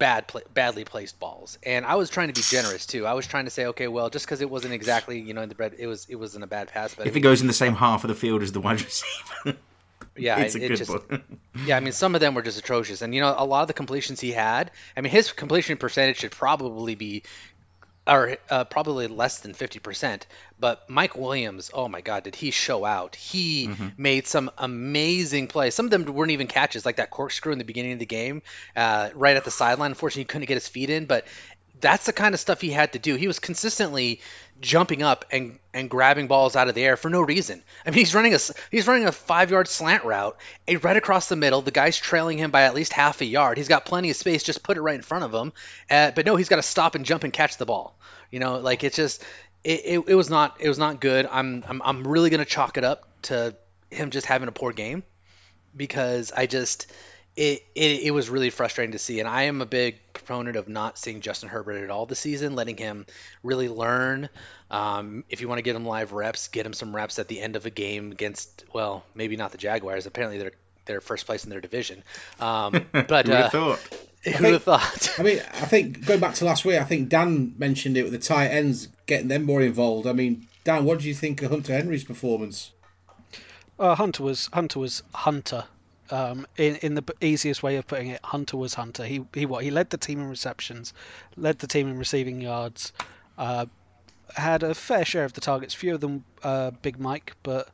bad 0.04 0.30
badly 0.52 0.84
placed 0.84 1.18
balls. 1.18 1.58
And 1.62 1.86
I 1.86 1.94
was 1.94 2.10
trying 2.10 2.28
to 2.28 2.34
be 2.34 2.42
generous 2.42 2.84
too. 2.84 3.06
I 3.06 3.14
was 3.14 3.26
trying 3.26 3.46
to 3.46 3.50
say, 3.50 3.64
okay, 3.66 3.88
well, 3.88 4.10
just 4.10 4.26
because 4.26 4.42
it 4.42 4.50
wasn't 4.50 4.74
exactly 4.74 5.18
you 5.18 5.32
know 5.32 5.40
in 5.40 5.48
the 5.48 5.54
bread, 5.54 5.76
it 5.78 5.86
was 5.86 6.06
it 6.10 6.16
wasn't 6.16 6.44
a 6.44 6.46
bad 6.46 6.68
pass. 6.68 6.94
But 6.94 7.06
if 7.06 7.12
I 7.12 7.14
mean, 7.14 7.22
it 7.22 7.24
goes 7.24 7.40
in 7.40 7.46
the 7.46 7.54
same 7.54 7.74
half 7.74 8.04
of 8.04 8.08
the 8.08 8.14
field 8.14 8.42
as 8.42 8.52
the 8.52 8.60
wide 8.60 8.82
receiver. 8.84 9.56
Yeah, 10.14 10.38
it's 10.40 10.54
a 10.54 10.62
it 10.62 10.68
good 10.68 10.76
just, 10.76 10.90
one. 10.90 11.22
yeah, 11.66 11.78
I 11.78 11.80
mean, 11.80 11.92
some 11.92 12.14
of 12.14 12.20
them 12.20 12.34
were 12.34 12.42
just 12.42 12.58
atrocious, 12.58 13.00
and 13.00 13.14
you 13.14 13.22
know, 13.22 13.34
a 13.36 13.46
lot 13.46 13.62
of 13.62 13.68
the 13.68 13.72
completions 13.72 14.20
he 14.20 14.30
had. 14.30 14.70
I 14.94 15.00
mean, 15.00 15.10
his 15.10 15.32
completion 15.32 15.78
percentage 15.78 16.18
should 16.18 16.32
probably 16.32 16.94
be, 16.94 17.22
or 18.06 18.36
uh, 18.50 18.64
probably 18.64 19.06
less 19.06 19.40
than 19.40 19.54
fifty 19.54 19.78
percent. 19.78 20.26
But 20.58 20.88
Mike 20.88 21.16
Williams, 21.16 21.70
oh 21.74 21.88
my 21.88 22.00
God, 22.00 22.24
did 22.24 22.36
he 22.36 22.50
show 22.50 22.84
out? 22.84 23.16
He 23.16 23.68
mm-hmm. 23.68 23.88
made 23.96 24.26
some 24.26 24.50
amazing 24.56 25.48
plays. 25.48 25.74
Some 25.74 25.86
of 25.86 25.90
them 25.90 26.04
weren't 26.04 26.30
even 26.30 26.46
catches, 26.46 26.86
like 26.86 26.96
that 26.96 27.10
corkscrew 27.10 27.52
in 27.52 27.58
the 27.58 27.64
beginning 27.64 27.92
of 27.92 27.98
the 27.98 28.06
game, 28.06 28.42
uh, 28.76 29.10
right 29.14 29.36
at 29.36 29.44
the 29.44 29.50
sideline. 29.50 29.90
Unfortunately, 29.90 30.22
he 30.22 30.26
couldn't 30.26 30.46
get 30.46 30.54
his 30.54 30.68
feet 30.68 30.90
in, 30.90 31.06
but 31.06 31.26
that's 31.80 32.06
the 32.06 32.12
kind 32.12 32.34
of 32.34 32.40
stuff 32.40 32.60
he 32.60 32.70
had 32.70 32.92
to 32.92 32.98
do. 32.98 33.16
He 33.16 33.26
was 33.26 33.38
consistently 33.38 34.20
jumping 34.60 35.02
up 35.02 35.24
and, 35.30 35.58
and 35.72 35.90
grabbing 35.90 36.28
balls 36.28 36.56
out 36.56 36.68
of 36.68 36.74
the 36.74 36.84
air 36.84 36.96
for 36.96 37.10
no 37.10 37.20
reason. 37.20 37.62
I 37.84 37.90
mean, 37.90 37.98
he's 37.98 38.14
running 38.14 38.34
a 38.34 38.38
he's 38.70 38.86
running 38.86 39.06
a 39.06 39.12
five 39.12 39.50
yard 39.50 39.68
slant 39.68 40.04
route, 40.04 40.36
right 40.82 40.96
across 40.96 41.28
the 41.28 41.36
middle. 41.36 41.62
The 41.62 41.70
guy's 41.70 41.98
trailing 41.98 42.38
him 42.38 42.50
by 42.50 42.62
at 42.62 42.74
least 42.74 42.92
half 42.92 43.20
a 43.20 43.24
yard. 43.24 43.58
He's 43.58 43.68
got 43.68 43.84
plenty 43.84 44.10
of 44.10 44.16
space. 44.16 44.42
Just 44.42 44.62
put 44.62 44.76
it 44.76 44.82
right 44.82 44.94
in 44.94 45.02
front 45.02 45.24
of 45.24 45.34
him. 45.34 45.52
Uh, 45.90 46.12
but 46.12 46.26
no, 46.26 46.36
he's 46.36 46.48
got 46.48 46.56
to 46.56 46.62
stop 46.62 46.94
and 46.94 47.04
jump 47.04 47.24
and 47.24 47.32
catch 47.32 47.56
the 47.56 47.66
ball. 47.66 47.96
You 48.30 48.40
know, 48.40 48.58
like 48.58 48.84
it's 48.84 48.96
just 48.96 49.22
it, 49.62 49.80
it, 49.84 50.04
it 50.08 50.14
was 50.14 50.30
not 50.30 50.56
it 50.60 50.68
was 50.68 50.78
not 50.78 51.00
good. 51.00 51.28
I'm 51.30 51.64
I'm 51.66 51.82
I'm 51.82 52.06
really 52.06 52.30
gonna 52.30 52.44
chalk 52.44 52.76
it 52.76 52.84
up 52.84 53.08
to 53.22 53.56
him 53.90 54.10
just 54.10 54.26
having 54.26 54.48
a 54.48 54.52
poor 54.52 54.72
game 54.72 55.02
because 55.76 56.32
I 56.32 56.46
just 56.46 56.92
it, 57.36 57.64
it, 57.74 58.02
it 58.02 58.10
was 58.12 58.30
really 58.30 58.50
frustrating 58.50 58.92
to 58.92 58.98
see. 58.98 59.20
And 59.20 59.28
I 59.28 59.44
am 59.44 59.60
a 59.60 59.66
big 59.66 59.98
proponent 60.12 60.56
of 60.56 60.68
not 60.68 60.98
seeing 60.98 61.20
Justin 61.20 61.48
Herbert 61.48 61.82
at 61.82 61.90
all 61.90 62.06
this 62.06 62.20
season, 62.20 62.54
letting 62.54 62.76
him 62.76 63.06
really 63.42 63.68
learn. 63.68 64.28
Um, 64.70 65.24
if 65.28 65.40
you 65.40 65.48
want 65.48 65.58
to 65.58 65.62
get 65.62 65.74
him 65.74 65.84
live 65.84 66.12
reps, 66.12 66.48
get 66.48 66.64
him 66.64 66.72
some 66.72 66.94
reps 66.94 67.18
at 67.18 67.28
the 67.28 67.40
end 67.40 67.56
of 67.56 67.66
a 67.66 67.70
game 67.70 68.12
against, 68.12 68.64
well, 68.72 69.04
maybe 69.14 69.36
not 69.36 69.52
the 69.52 69.58
Jaguars. 69.58 70.06
Apparently, 70.06 70.38
they're 70.38 70.52
they're 70.86 71.00
first 71.00 71.24
place 71.24 71.44
in 71.44 71.50
their 71.50 71.60
division. 71.60 72.02
Um, 72.38 72.86
but 72.92 73.26
who 73.26 73.32
would 73.32 73.40
have 73.40 73.52
thought? 73.52 73.78
Who 74.24 74.44
would 74.44 74.52
have 74.52 74.62
thought? 74.62 75.14
I 75.18 75.22
mean, 75.22 75.38
I 75.38 75.66
think 75.66 76.04
going 76.06 76.20
back 76.20 76.34
to 76.36 76.44
last 76.44 76.64
week, 76.64 76.78
I 76.78 76.84
think 76.84 77.08
Dan 77.08 77.54
mentioned 77.58 77.96
it 77.96 78.02
with 78.02 78.12
the 78.12 78.18
tight 78.18 78.48
ends 78.48 78.88
getting 79.06 79.28
them 79.28 79.44
more 79.44 79.62
involved. 79.62 80.06
I 80.06 80.12
mean, 80.12 80.46
Dan, 80.62 80.84
what 80.84 81.00
do 81.00 81.08
you 81.08 81.14
think 81.14 81.42
of 81.42 81.50
Hunter 81.50 81.72
Henry's 81.72 82.04
performance? 82.04 82.70
Uh, 83.78 83.94
Hunter 83.94 84.22
was 84.22 84.48
Hunter 84.52 84.78
was 84.78 85.02
Hunter 85.14 85.64
um, 86.10 86.46
in 86.56 86.76
in 86.76 86.94
the 86.94 87.02
easiest 87.20 87.62
way 87.62 87.76
of 87.76 87.86
putting 87.86 88.08
it, 88.08 88.20
Hunter 88.24 88.56
was 88.56 88.74
Hunter. 88.74 89.04
He 89.04 89.24
he 89.34 89.46
what 89.46 89.64
he 89.64 89.70
led 89.70 89.90
the 89.90 89.96
team 89.96 90.20
in 90.20 90.28
receptions, 90.28 90.92
led 91.36 91.58
the 91.58 91.66
team 91.66 91.88
in 91.88 91.98
receiving 91.98 92.40
yards, 92.40 92.92
uh, 93.38 93.66
had 94.36 94.62
a 94.62 94.74
fair 94.74 95.04
share 95.04 95.24
of 95.24 95.32
the 95.32 95.40
targets. 95.40 95.74
Few 95.74 95.94
of 95.94 96.00
them 96.00 96.24
uh, 96.42 96.70
Big 96.82 96.98
Mike, 96.98 97.34
but 97.42 97.68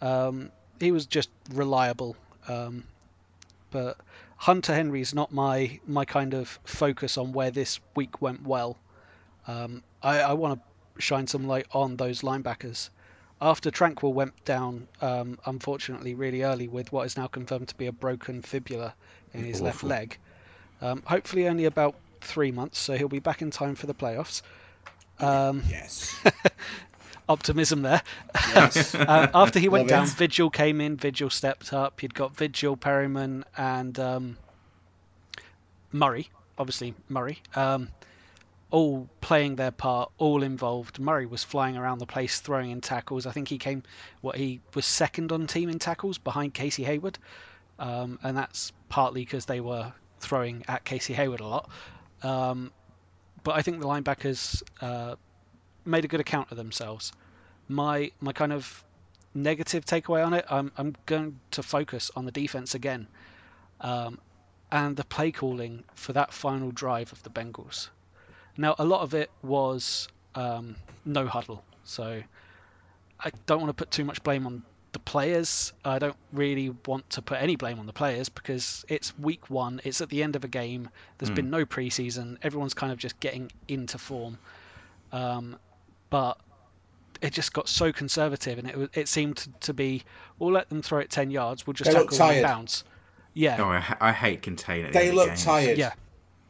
um, 0.00 0.50
he 0.80 0.92
was 0.92 1.06
just 1.06 1.30
reliable. 1.52 2.16
Um, 2.48 2.84
but 3.70 3.96
Hunter 4.36 4.74
Henry 4.74 5.00
is 5.00 5.14
not 5.14 5.32
my 5.32 5.80
my 5.86 6.04
kind 6.04 6.34
of 6.34 6.58
focus 6.64 7.16
on 7.16 7.32
where 7.32 7.50
this 7.50 7.80
week 7.94 8.20
went 8.20 8.46
well. 8.46 8.76
Um, 9.46 9.82
I, 10.02 10.20
I 10.20 10.32
want 10.32 10.60
to 10.60 11.02
shine 11.02 11.26
some 11.26 11.46
light 11.46 11.66
on 11.72 11.96
those 11.96 12.22
linebackers 12.22 12.90
after 13.44 13.70
Tranquill 13.70 14.14
went 14.14 14.44
down, 14.46 14.88
um, 15.02 15.38
unfortunately, 15.44 16.14
really 16.14 16.42
early 16.42 16.66
with 16.66 16.90
what 16.92 17.04
is 17.04 17.16
now 17.16 17.26
confirmed 17.26 17.68
to 17.68 17.74
be 17.76 17.86
a 17.86 17.92
broken 17.92 18.40
fibula 18.40 18.94
in 19.34 19.44
his 19.44 19.56
Awful. 19.56 19.66
left 19.66 19.84
leg. 19.84 20.18
Um, 20.80 21.02
hopefully, 21.06 21.46
only 21.46 21.66
about 21.66 21.94
three 22.22 22.50
months, 22.50 22.78
so 22.78 22.96
he'll 22.96 23.06
be 23.08 23.18
back 23.18 23.42
in 23.42 23.50
time 23.50 23.74
for 23.74 23.86
the 23.86 23.94
playoffs. 23.94 24.40
Um, 25.20 25.62
yes. 25.68 26.18
optimism 27.28 27.82
there. 27.82 28.02
Yes. 28.54 28.94
uh, 28.94 29.28
after 29.34 29.58
he 29.58 29.68
went 29.68 29.88
down, 29.88 30.04
it. 30.04 30.10
Vigil 30.10 30.48
came 30.48 30.80
in. 30.80 30.96
Vigil 30.96 31.28
stepped 31.28 31.72
up. 31.72 32.02
You'd 32.02 32.14
got 32.14 32.34
Vigil, 32.34 32.78
Perryman, 32.78 33.44
and 33.58 33.98
um, 33.98 34.38
Murray. 35.92 36.30
Obviously, 36.58 36.94
Murray. 37.10 37.40
Um, 37.54 37.88
all 38.70 39.08
playing 39.20 39.56
their 39.56 39.70
part, 39.70 40.10
all 40.18 40.42
involved. 40.42 40.98
Murray 40.98 41.26
was 41.26 41.44
flying 41.44 41.76
around 41.76 41.98
the 41.98 42.06
place 42.06 42.40
throwing 42.40 42.70
in 42.70 42.80
tackles. 42.80 43.26
I 43.26 43.30
think 43.30 43.48
he 43.48 43.58
came, 43.58 43.82
what 44.20 44.36
he 44.36 44.60
was 44.74 44.86
second 44.86 45.32
on 45.32 45.46
team 45.46 45.68
in 45.68 45.78
tackles 45.78 46.18
behind 46.18 46.54
Casey 46.54 46.84
Hayward, 46.84 47.18
um, 47.78 48.18
and 48.22 48.36
that's 48.36 48.72
partly 48.88 49.22
because 49.22 49.46
they 49.46 49.60
were 49.60 49.92
throwing 50.20 50.64
at 50.68 50.84
Casey 50.84 51.14
Hayward 51.14 51.40
a 51.40 51.46
lot. 51.46 51.70
Um, 52.22 52.72
but 53.42 53.54
I 53.54 53.62
think 53.62 53.80
the 53.80 53.86
linebackers 53.86 54.62
uh, 54.80 55.16
made 55.84 56.04
a 56.04 56.08
good 56.08 56.20
account 56.20 56.50
of 56.50 56.56
themselves. 56.56 57.12
My 57.68 58.10
my 58.20 58.32
kind 58.32 58.52
of 58.52 58.84
negative 59.34 59.84
takeaway 59.84 60.24
on 60.24 60.32
it, 60.32 60.44
I'm 60.50 60.72
I'm 60.78 60.96
going 61.06 61.40
to 61.52 61.62
focus 61.62 62.10
on 62.16 62.24
the 62.24 62.32
defense 62.32 62.74
again, 62.74 63.06
um, 63.80 64.18
and 64.72 64.96
the 64.96 65.04
play 65.04 65.30
calling 65.30 65.84
for 65.94 66.12
that 66.12 66.32
final 66.32 66.70
drive 66.70 67.12
of 67.12 67.22
the 67.22 67.30
Bengals. 67.30 67.88
Now, 68.56 68.74
a 68.78 68.84
lot 68.84 69.00
of 69.00 69.14
it 69.14 69.30
was 69.42 70.08
um, 70.34 70.76
no 71.04 71.26
huddle, 71.26 71.64
so 71.84 72.22
I 73.20 73.30
don't 73.46 73.60
want 73.60 73.70
to 73.70 73.74
put 73.74 73.90
too 73.90 74.04
much 74.04 74.22
blame 74.22 74.46
on 74.46 74.62
the 74.92 74.98
players. 75.00 75.72
I 75.84 75.98
don't 75.98 76.16
really 76.32 76.70
want 76.86 77.08
to 77.10 77.22
put 77.22 77.40
any 77.40 77.56
blame 77.56 77.78
on 77.78 77.86
the 77.86 77.92
players 77.92 78.28
because 78.28 78.84
it's 78.88 79.18
week 79.18 79.50
one, 79.50 79.80
it's 79.84 80.00
at 80.00 80.08
the 80.08 80.22
end 80.22 80.36
of 80.36 80.44
a 80.44 80.48
game, 80.48 80.88
There's 81.18 81.30
mm. 81.30 81.36
been 81.36 81.50
no 81.50 81.64
preseason, 81.64 82.38
everyone's 82.42 82.74
kind 82.74 82.92
of 82.92 82.98
just 82.98 83.18
getting 83.20 83.50
into 83.68 83.98
form. 83.98 84.38
Um, 85.12 85.56
but 86.10 86.38
it 87.20 87.32
just 87.32 87.52
got 87.52 87.68
so 87.68 87.92
conservative, 87.92 88.58
and 88.58 88.68
it 88.68 88.90
it 88.94 89.08
seemed 89.08 89.36
to, 89.38 89.50
to 89.60 89.74
be, 89.74 90.04
we'll 90.38 90.52
let 90.52 90.68
them 90.68 90.80
throw 90.80 91.00
it 91.00 91.10
10 91.10 91.30
yards, 91.30 91.66
we'll 91.66 91.74
just 91.74 91.90
they 91.90 91.96
tackle 91.96 92.16
them 92.16 92.42
bounce. 92.42 92.84
Yeah. 93.34 93.56
Oh, 93.58 93.64
I, 93.64 93.96
I 94.00 94.12
hate 94.12 94.42
container. 94.42 94.92
They 94.92 95.10
look 95.10 95.34
tired. 95.34 95.76
Yeah 95.76 95.94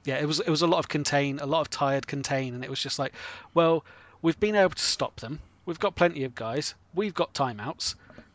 yeah, 0.05 0.17
it 0.17 0.27
was 0.27 0.41
it 0.41 0.49
was 0.49 0.63
a 0.63 0.67
lot 0.67 0.79
of 0.79 0.89
contain, 0.89 1.39
a 1.41 1.47
lot 1.47 1.61
of 1.61 1.71
tired 1.71 2.07
contain, 2.07 2.55
and 2.55 2.65
it 2.65 2.71
was 2.71 2.81
just 2.81 2.99
like, 2.99 3.15
well, 3.55 3.85
we've 4.23 4.39
been 4.39 4.55
able 4.55 4.71
to 4.71 4.83
stop 4.83 5.17
them. 5.21 5.41
We've 5.67 5.81
got 5.81 5.95
plenty 5.95 6.25
of 6.25 6.35
guys. 6.35 6.75
We've 6.95 7.15
got 7.15 7.33
timeouts. 7.33 7.95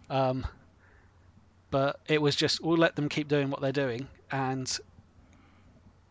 Um, 0.10 0.47
but 1.71 1.99
it 2.08 2.21
was 2.21 2.36
just 2.36 2.63
we'll 2.63 2.77
let 2.77 2.95
them 2.95 3.10
keep 3.10 3.27
doing 3.27 3.49
what 3.49 3.62
they're 3.62 3.71
doing, 3.71 4.08
and 4.32 4.79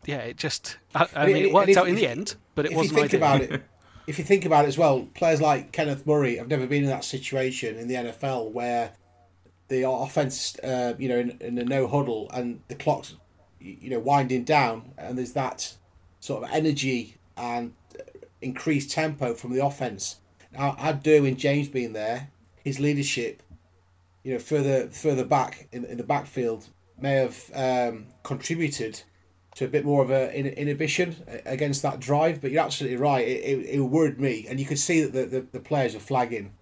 yeah, 0.05 0.19
it 0.19 0.37
just 0.37 0.79
I, 0.95 1.09
I 1.15 1.27
mean 1.27 1.37
it 1.37 1.53
worked 1.53 1.69
if, 1.69 1.77
out 1.77 1.89
in 1.89 1.95
if, 1.95 2.01
the 2.01 2.09
end, 2.09 2.37
but 2.55 2.67
it 2.67 2.73
wasn't. 2.73 2.93
If 2.93 2.93
you 2.93 3.09
think 3.09 3.23
ideal. 3.23 3.45
about 3.45 3.53
it, 3.53 3.63
if 4.07 4.19
you 4.19 4.25
think 4.25 4.45
about 4.45 4.65
it 4.65 4.69
as 4.69 4.79
well, 4.79 5.09
players 5.15 5.41
like 5.41 5.73
Kenneth 5.73 6.07
Murray 6.07 6.37
have 6.37 6.49
never 6.49 6.67
been 6.67 6.85
in 6.85 6.91
that 6.91 7.05
situation 7.05 7.77
in 7.77 7.89
the 7.89 7.95
NFL 7.95 8.53
where 8.53 8.93
the 9.69 9.89
offense, 9.89 10.59
uh, 10.61 10.95
you 10.99 11.09
know, 11.09 11.19
in, 11.19 11.37
in 11.41 11.59
a 11.59 11.65
no 11.65 11.87
huddle 11.87 12.31
and 12.33 12.61
the 12.69 12.75
clock's 12.75 13.17
you 13.61 13.91
know 13.91 13.99
winding 13.99 14.45
down, 14.45 14.93
and 14.97 15.19
there's 15.19 15.33
that 15.33 15.75
sort 16.21 16.43
of 16.45 16.51
energy 16.53 17.17
and 17.37 17.73
increased 18.41 18.91
tempo 18.91 19.35
from 19.35 19.53
the 19.53 19.65
offense. 19.65 20.17
Now, 20.53 20.73
Derwin 20.73 21.37
James 21.37 21.69
being 21.69 21.93
there, 21.93 22.31
his 22.65 22.81
leadership, 22.81 23.43
you 24.23 24.33
know, 24.33 24.39
further 24.39 24.89
further 24.89 25.25
back 25.25 25.69
in, 25.73 25.85
in 25.85 25.97
the 25.97 26.05
backfield 26.05 26.69
may 27.01 27.15
have 27.15 27.51
um, 27.55 28.07
contributed 28.23 29.03
to 29.55 29.65
a 29.65 29.69
bit 29.69 29.85
more 29.85 30.03
of 30.03 30.11
a 30.11 30.35
inhibition 30.37 31.17
against 31.45 31.83
that 31.83 32.01
drive. 32.01 32.41
But 32.41 32.51
you're 32.51 32.65
absolutely 32.65 32.97
right; 32.97 33.27
it, 33.27 33.43
it, 33.45 33.67
it 33.77 33.81
worried 33.81 34.21
me, 34.21 34.47
and 34.49 34.59
you 34.59 34.67
could 34.67 34.79
see 34.79 35.03
that 35.03 35.13
the, 35.13 35.25
the, 35.27 35.47
the 35.53 35.61
players 35.61 35.95
are 35.95 36.01
flagging. 36.01 36.53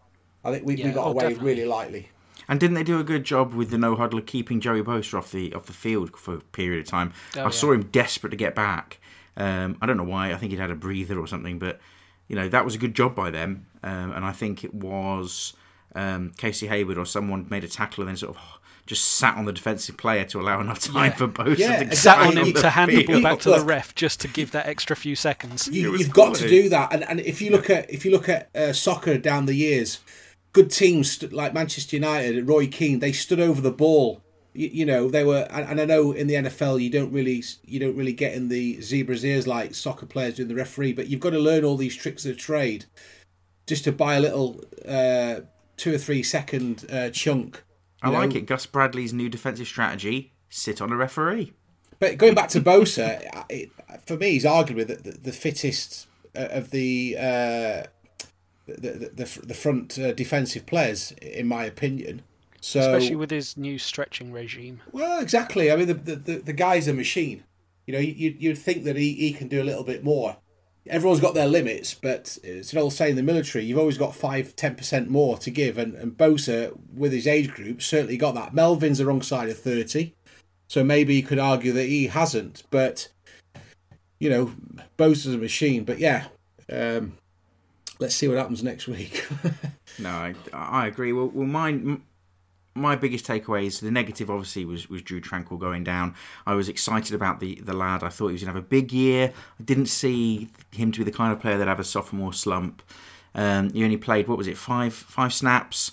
I 0.44 0.52
think 0.52 0.64
we, 0.64 0.76
Yeah, 0.76 0.86
we 0.86 0.92
got 0.92 1.06
oh, 1.06 1.10
away 1.10 1.22
definitely. 1.24 1.46
really 1.46 1.64
lightly. 1.64 2.08
And 2.48 2.60
didn't 2.60 2.74
they 2.74 2.84
do 2.84 3.00
a 3.00 3.04
good 3.04 3.24
job 3.24 3.54
with 3.54 3.70
the 3.70 3.78
no 3.78 3.96
huddler 3.96 4.20
keeping 4.22 4.60
Joey 4.60 4.82
Bosa 4.82 5.18
off 5.18 5.32
the 5.32 5.52
off 5.54 5.66
the 5.66 5.72
field 5.72 6.16
for 6.16 6.34
a 6.36 6.40
period 6.40 6.80
of 6.80 6.86
time? 6.86 7.12
Oh, 7.36 7.40
I 7.40 7.44
yeah. 7.44 7.50
saw 7.50 7.72
him 7.72 7.84
desperate 7.84 8.30
to 8.30 8.36
get 8.36 8.54
back. 8.54 8.98
Um, 9.36 9.76
I 9.82 9.86
don't 9.86 9.96
know 9.96 10.04
why. 10.04 10.32
I 10.32 10.36
think 10.36 10.52
he'd 10.52 10.60
had 10.60 10.70
a 10.70 10.74
breather 10.76 11.18
or 11.18 11.26
something, 11.26 11.58
but 11.58 11.80
you 12.28 12.36
know 12.36 12.48
that 12.48 12.64
was 12.64 12.74
a 12.74 12.78
good 12.78 12.94
job 12.94 13.14
by 13.14 13.30
them. 13.30 13.66
Um, 13.82 14.12
and 14.12 14.24
I 14.24 14.32
think 14.32 14.64
it 14.64 14.72
was 14.74 15.54
um, 15.94 16.32
Casey 16.36 16.66
Hayward 16.68 16.98
or 16.98 17.04
someone 17.06 17.46
made 17.50 17.64
a 17.64 17.68
tackle 17.68 18.02
and 18.02 18.08
then 18.10 18.16
sort 18.16 18.36
of 18.36 18.42
just 18.86 19.04
sat 19.04 19.36
on 19.36 19.46
the 19.46 19.52
defensive 19.52 19.96
player 19.96 20.24
to 20.24 20.40
allow 20.40 20.60
enough 20.60 20.78
time 20.80 21.06
Yeah. 21.10 21.16
for 21.16 21.26
Bosa 21.28 21.58
Yeah, 21.58 21.76
to 21.78 21.82
exactly. 21.86 21.96
Sat 21.96 22.18
on 22.38 22.46
him 22.46 22.52
to 22.54 22.70
hand 22.70 22.90
the 22.92 23.04
ball 23.04 23.20
back 23.22 23.40
to 23.40 23.50
the 23.50 23.60
ref 23.64 23.92
just 23.96 24.20
to 24.20 24.28
give 24.28 24.52
that 24.52 24.66
extra 24.66 24.94
few 24.94 25.16
seconds. 25.16 25.66
you, 25.66 25.96
you've 25.96 26.12
got 26.12 26.36
to 26.36 26.48
do 26.48 26.68
that, 26.68 26.92
and 26.92 27.02
and 27.04 27.18
if 27.20 27.42
you 27.42 27.50
look 27.50 27.68
at 27.68 27.90
if 27.92 28.04
you 28.04 28.12
look 28.12 28.28
at 28.28 28.48
uh, 28.54 28.72
soccer 28.72 29.18
down 29.18 29.46
the 29.46 29.54
years, 29.54 29.98
good 30.56 30.70
teams 30.70 31.22
like 31.32 31.52
Manchester 31.52 31.96
United, 31.96 32.48
Roy 32.48 32.66
Keane, 32.66 33.00
they 33.00 33.12
stood 33.12 33.40
over 33.40 33.60
the 33.60 33.70
ball. 33.70 34.22
You, 34.54 34.70
you 34.72 34.86
know 34.86 35.10
they 35.10 35.22
were, 35.22 35.46
and, 35.50 35.68
and 35.68 35.80
I 35.82 35.84
know 35.84 36.12
in 36.12 36.28
the 36.28 36.34
NFL 36.34 36.80
you 36.82 36.88
don't 36.88 37.12
really 37.12 37.44
you 37.66 37.78
don't 37.78 37.94
really 37.94 38.14
get 38.14 38.32
in 38.32 38.48
the 38.48 38.80
zebra's 38.80 39.22
ears 39.22 39.46
like 39.46 39.74
soccer 39.74 40.06
players 40.06 40.36
doing 40.36 40.48
the 40.48 40.54
referee, 40.54 40.94
but 40.94 41.08
you've 41.08 41.20
got 41.20 41.30
to 41.30 41.38
learn 41.38 41.62
all 41.62 41.76
these 41.76 41.94
tricks 41.94 42.24
of 42.24 42.32
the 42.32 42.40
trade 42.40 42.86
just 43.66 43.84
to 43.84 43.92
buy 43.92 44.14
a 44.14 44.20
little 44.20 44.64
uh, 44.88 45.40
two 45.76 45.94
or 45.94 45.98
three 45.98 46.22
second 46.22 46.86
uh, 46.90 47.10
chunk. 47.10 47.62
I 48.02 48.08
you 48.08 48.14
like 48.14 48.30
know. 48.30 48.36
it. 48.36 48.46
Gus 48.46 48.64
Bradley's 48.64 49.12
new 49.12 49.28
defensive 49.28 49.66
strategy: 49.66 50.32
sit 50.48 50.80
on 50.80 50.90
a 50.90 50.96
referee. 50.96 51.52
But 51.98 52.16
going 52.16 52.34
back 52.34 52.48
to 52.50 52.60
Bosa, 52.62 53.44
it, 53.50 53.70
for 54.06 54.16
me, 54.16 54.30
he's 54.30 54.44
arguably 54.44 54.86
the, 54.86 54.96
the, 54.96 55.18
the 55.18 55.32
fittest 55.32 56.06
uh, 56.34 56.48
of 56.50 56.70
the, 56.70 57.16
uh, 57.18 57.82
the, 58.66 59.10
the 59.14 59.40
the 59.44 59.54
front 59.54 59.98
uh, 59.98 60.12
defensive 60.12 60.66
players, 60.66 61.12
in 61.22 61.46
my 61.46 61.64
opinion. 61.64 62.22
So, 62.60 62.80
Especially 62.80 63.16
with 63.16 63.30
his 63.30 63.56
new 63.56 63.78
stretching 63.78 64.32
regime. 64.32 64.80
well, 64.90 65.20
exactly. 65.20 65.70
I 65.70 65.76
mean, 65.76 65.86
the, 65.86 65.94
the, 65.94 66.38
the, 66.38 66.52
guy's 66.52 66.88
a 66.88 66.94
machine. 66.94 67.44
You 67.86 67.92
know, 67.92 68.00
you, 68.00 68.34
you'd 68.36 68.58
think 68.58 68.82
that 68.84 68.96
he, 68.96 69.12
he 69.12 69.32
can 69.32 69.46
do 69.46 69.62
a 69.62 69.64
little 69.64 69.84
bit 69.84 70.02
more. 70.02 70.38
Everyone's 70.88 71.20
got 71.20 71.34
their 71.34 71.46
limits, 71.46 71.94
but 71.94 72.38
it's 72.42 72.72
an 72.72 72.78
old 72.80 72.92
saying 72.92 73.10
in 73.10 73.16
the 73.16 73.22
military, 73.22 73.64
you've 73.64 73.78
always 73.78 73.98
got 73.98 74.16
5 74.16 74.56
10% 74.56 75.08
more 75.08 75.38
to 75.38 75.50
give. 75.50 75.78
And, 75.78 75.94
and 75.94 76.16
Bosa, 76.16 76.76
with 76.92 77.12
his 77.12 77.28
age 77.28 77.52
group, 77.52 77.82
certainly 77.82 78.16
got 78.16 78.34
that. 78.34 78.54
Melvin's 78.54 78.98
the 78.98 79.06
wrong 79.06 79.22
side 79.22 79.48
of 79.48 79.58
30, 79.58 80.12
so 80.66 80.82
maybe 80.82 81.14
you 81.14 81.22
could 81.22 81.38
argue 81.38 81.72
that 81.72 81.86
he 81.86 82.08
hasn't. 82.08 82.64
But, 82.70 83.08
you 84.18 84.28
know, 84.28 84.52
Bosa's 84.98 85.34
a 85.34 85.38
machine. 85.38 85.84
But 85.84 86.00
yeah, 86.00 86.26
um, 86.72 87.18
let's 87.98 88.14
see 88.14 88.28
what 88.28 88.36
happens 88.36 88.62
next 88.62 88.86
week. 88.88 89.26
No, 89.98 90.10
I, 90.10 90.34
I 90.52 90.86
agree. 90.86 91.12
Well, 91.14 91.28
well, 91.28 91.46
mine, 91.46 92.02
my 92.74 92.96
biggest 92.96 93.26
takeaway 93.26 93.66
is 93.66 93.80
the 93.80 93.90
negative. 93.90 94.30
Obviously, 94.30 94.64
was 94.64 94.88
was 94.88 95.02
Drew 95.02 95.20
Tranquill 95.20 95.58
going 95.58 95.84
down. 95.84 96.14
I 96.46 96.54
was 96.54 96.68
excited 96.68 97.14
about 97.14 97.40
the 97.40 97.54
the 97.62 97.72
lad. 97.72 98.02
I 98.02 98.08
thought 98.08 98.28
he 98.28 98.32
was 98.32 98.42
going 98.42 98.52
to 98.52 98.58
have 98.58 98.64
a 98.64 98.68
big 98.68 98.92
year. 98.92 99.32
I 99.58 99.62
didn't 99.62 99.86
see 99.86 100.48
him 100.70 100.92
to 100.92 100.98
be 100.98 101.04
the 101.04 101.16
kind 101.16 101.32
of 101.32 101.40
player 101.40 101.58
that 101.58 101.68
have 101.68 101.80
a 101.80 101.84
sophomore 101.84 102.32
slump. 102.32 102.82
Um, 103.34 103.70
he 103.70 103.84
only 103.84 103.96
played 103.96 104.28
what 104.28 104.38
was 104.38 104.46
it 104.46 104.58
five 104.58 104.92
five 104.92 105.32
snaps, 105.32 105.92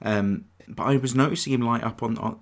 um, 0.00 0.46
but 0.68 0.84
I 0.84 0.96
was 0.96 1.14
noticing 1.14 1.52
him 1.52 1.62
light 1.62 1.84
up 1.84 2.02
on 2.02 2.18
on, 2.18 2.40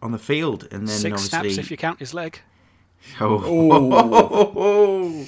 on 0.00 0.12
the 0.12 0.18
field, 0.18 0.66
and 0.70 0.88
then 0.88 0.98
Six 0.98 1.12
obviously 1.12 1.50
snaps 1.50 1.58
if 1.58 1.70
you 1.70 1.76
count 1.76 1.98
his 1.98 2.14
leg. 2.14 2.40
oh, 3.20 5.20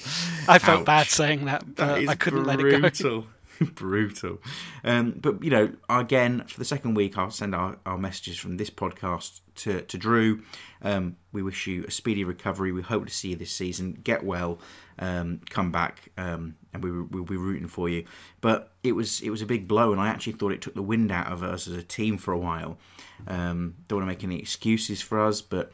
I 0.49 0.59
felt 0.59 0.81
Ouch. 0.81 0.87
bad 0.87 1.07
saying 1.07 1.45
that, 1.47 1.65
That 1.77 1.77
but 1.77 2.03
is 2.03 2.09
I 2.09 2.15
couldn't 2.15 2.45
let 2.45 2.61
it 2.61 2.71
go. 2.71 2.81
brutal. 2.81 3.27
brutal. 3.75 4.39
Um, 4.85 5.13
but 5.21 5.43
you 5.45 5.51
know, 5.51 5.73
again, 5.89 6.45
for 6.47 6.59
the 6.59 6.65
second 6.65 6.95
week, 6.95 7.19
I'll 7.19 7.31
send 7.31 7.55
our, 7.55 7.79
our 7.85 7.99
messages 7.99 8.39
from 8.39 8.57
this 8.57 8.71
podcast 8.71 9.41
to 9.57 9.83
to 9.83 9.99
Drew. 9.99 10.43
Um, 10.83 11.17
we 11.33 11.43
wish 11.43 11.67
you 11.67 11.85
a 11.87 11.91
speedy 11.91 12.25
recovery. 12.25 12.73
We 12.73 12.83
hope 12.83 13.07
to 13.07 13.13
see 13.13 13.31
you 13.31 13.37
this 13.37 13.53
season. 13.53 13.99
Get 14.03 14.25
well, 14.25 14.59
um, 14.99 15.41
come 15.51 15.71
back, 15.71 16.11
um, 16.17 16.57
and 16.73 16.83
we 16.83 16.91
we'll 16.91 17.25
be 17.25 17.37
rooting 17.37 17.69
for 17.69 17.89
you. 17.89 18.05
But 18.41 18.73
it 18.83 18.93
was 18.93 19.21
it 19.21 19.31
was 19.31 19.43
a 19.43 19.47
big 19.47 19.69
blow, 19.69 19.93
and 19.93 20.01
I 20.01 20.09
actually 20.09 20.35
thought 20.35 20.53
it 20.53 20.63
took 20.63 20.75
the 20.75 20.83
wind 20.83 21.13
out 21.13 21.31
of 21.31 21.43
us 21.43 21.69
as 21.69 21.75
a 21.75 21.83
team 21.83 22.17
for 22.17 22.33
a 22.33 22.39
while. 22.39 22.79
Um, 23.27 23.75
don't 23.89 23.99
want 23.99 24.11
to 24.11 24.15
make 24.15 24.25
any 24.25 24.39
excuses 24.39 25.03
for 25.03 25.21
us, 25.21 25.43
but 25.43 25.71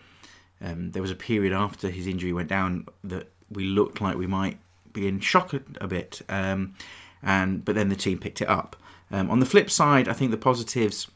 um, 0.61 0.93
there 0.93 1.03
was 1.03 1.11
a 1.11 1.17
period 1.17 1.53
after 1.53 1.91
his 1.91 2.07
injury 2.07 2.33
went 2.33 2.49
down 2.49 2.87
that 3.05 3.29
we 3.51 3.65
looked 3.65 4.01
like 4.01 4.17
we 4.17 4.27
might 4.27 4.59
be 4.93 5.07
in 5.07 5.21
shock 5.21 5.55
a, 5.81 5.87
bit, 5.87 6.23
um, 6.29 6.75
and 7.23 7.65
but 7.65 7.75
then 7.75 7.89
the 7.89 7.97
team 7.97 8.19
picked 8.19 8.41
it 8.41 8.49
up. 8.49 8.77
Um, 9.11 9.31
on 9.31 9.41
the 9.41 9.47
flip 9.47 9.71
side, 9.71 10.09
I 10.09 10.13
think 10.13 10.31
the 10.31 10.37
positives, 10.37 11.09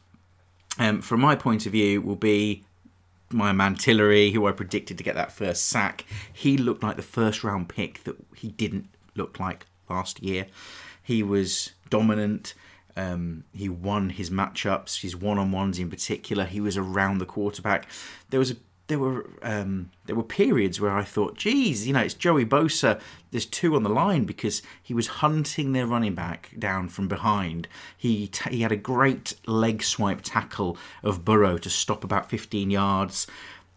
um, 0.77 1.01
from 1.01 1.19
my 1.19 1.35
point 1.35 1.65
of 1.65 1.71
view, 1.71 2.01
will 2.01 2.15
be 2.15 2.63
my 3.31 3.51
man 3.51 3.75
Tillery, 3.75 4.31
who 4.31 4.47
I 4.47 4.51
predicted 4.51 4.97
to 4.97 5.03
get 5.03 5.15
that 5.15 5.31
first 5.31 5.67
sack. 5.67 6.05
He 6.31 6.57
looked 6.57 6.83
like 6.83 6.95
the 6.95 7.01
first 7.01 7.43
round 7.43 7.69
pick 7.69 8.03
that 8.03 8.15
he 8.35 8.49
didn't 8.49 8.87
look 9.15 9.39
like 9.39 9.65
last 9.89 10.21
year. 10.21 10.47
He 11.03 11.23
was 11.23 11.71
dominant. 11.89 12.53
Um, 12.95 13.45
he 13.53 13.69
won 13.69 14.09
his 14.09 14.29
matchups, 14.29 15.01
his 15.01 15.15
one-on-ones 15.15 15.79
in 15.79 15.89
particular. 15.89 16.45
He 16.45 16.59
was 16.59 16.77
around 16.77 17.17
the 17.17 17.25
quarterback. 17.25 17.87
There 18.29 18.39
was 18.39 18.51
a 18.51 18.55
there 18.91 18.99
were 18.99 19.25
um, 19.41 19.89
there 20.05 20.17
were 20.17 20.23
periods 20.23 20.81
where 20.81 20.91
I 20.91 21.05
thought, 21.05 21.37
geez, 21.37 21.87
you 21.87 21.93
know, 21.93 22.01
it's 22.01 22.13
Joey 22.13 22.45
Bosa. 22.45 22.99
There's 23.31 23.45
two 23.45 23.73
on 23.77 23.83
the 23.83 23.89
line 23.89 24.25
because 24.25 24.61
he 24.83 24.93
was 24.93 25.07
hunting 25.07 25.71
their 25.71 25.87
running 25.87 26.13
back 26.13 26.51
down 26.59 26.89
from 26.89 27.07
behind. 27.07 27.69
He 27.95 28.27
t- 28.27 28.49
he 28.49 28.63
had 28.63 28.73
a 28.73 28.75
great 28.75 29.35
leg 29.47 29.81
swipe 29.81 30.19
tackle 30.23 30.77
of 31.03 31.23
Burrow 31.23 31.57
to 31.59 31.69
stop 31.69 32.03
about 32.03 32.29
15 32.29 32.69
yards. 32.69 33.27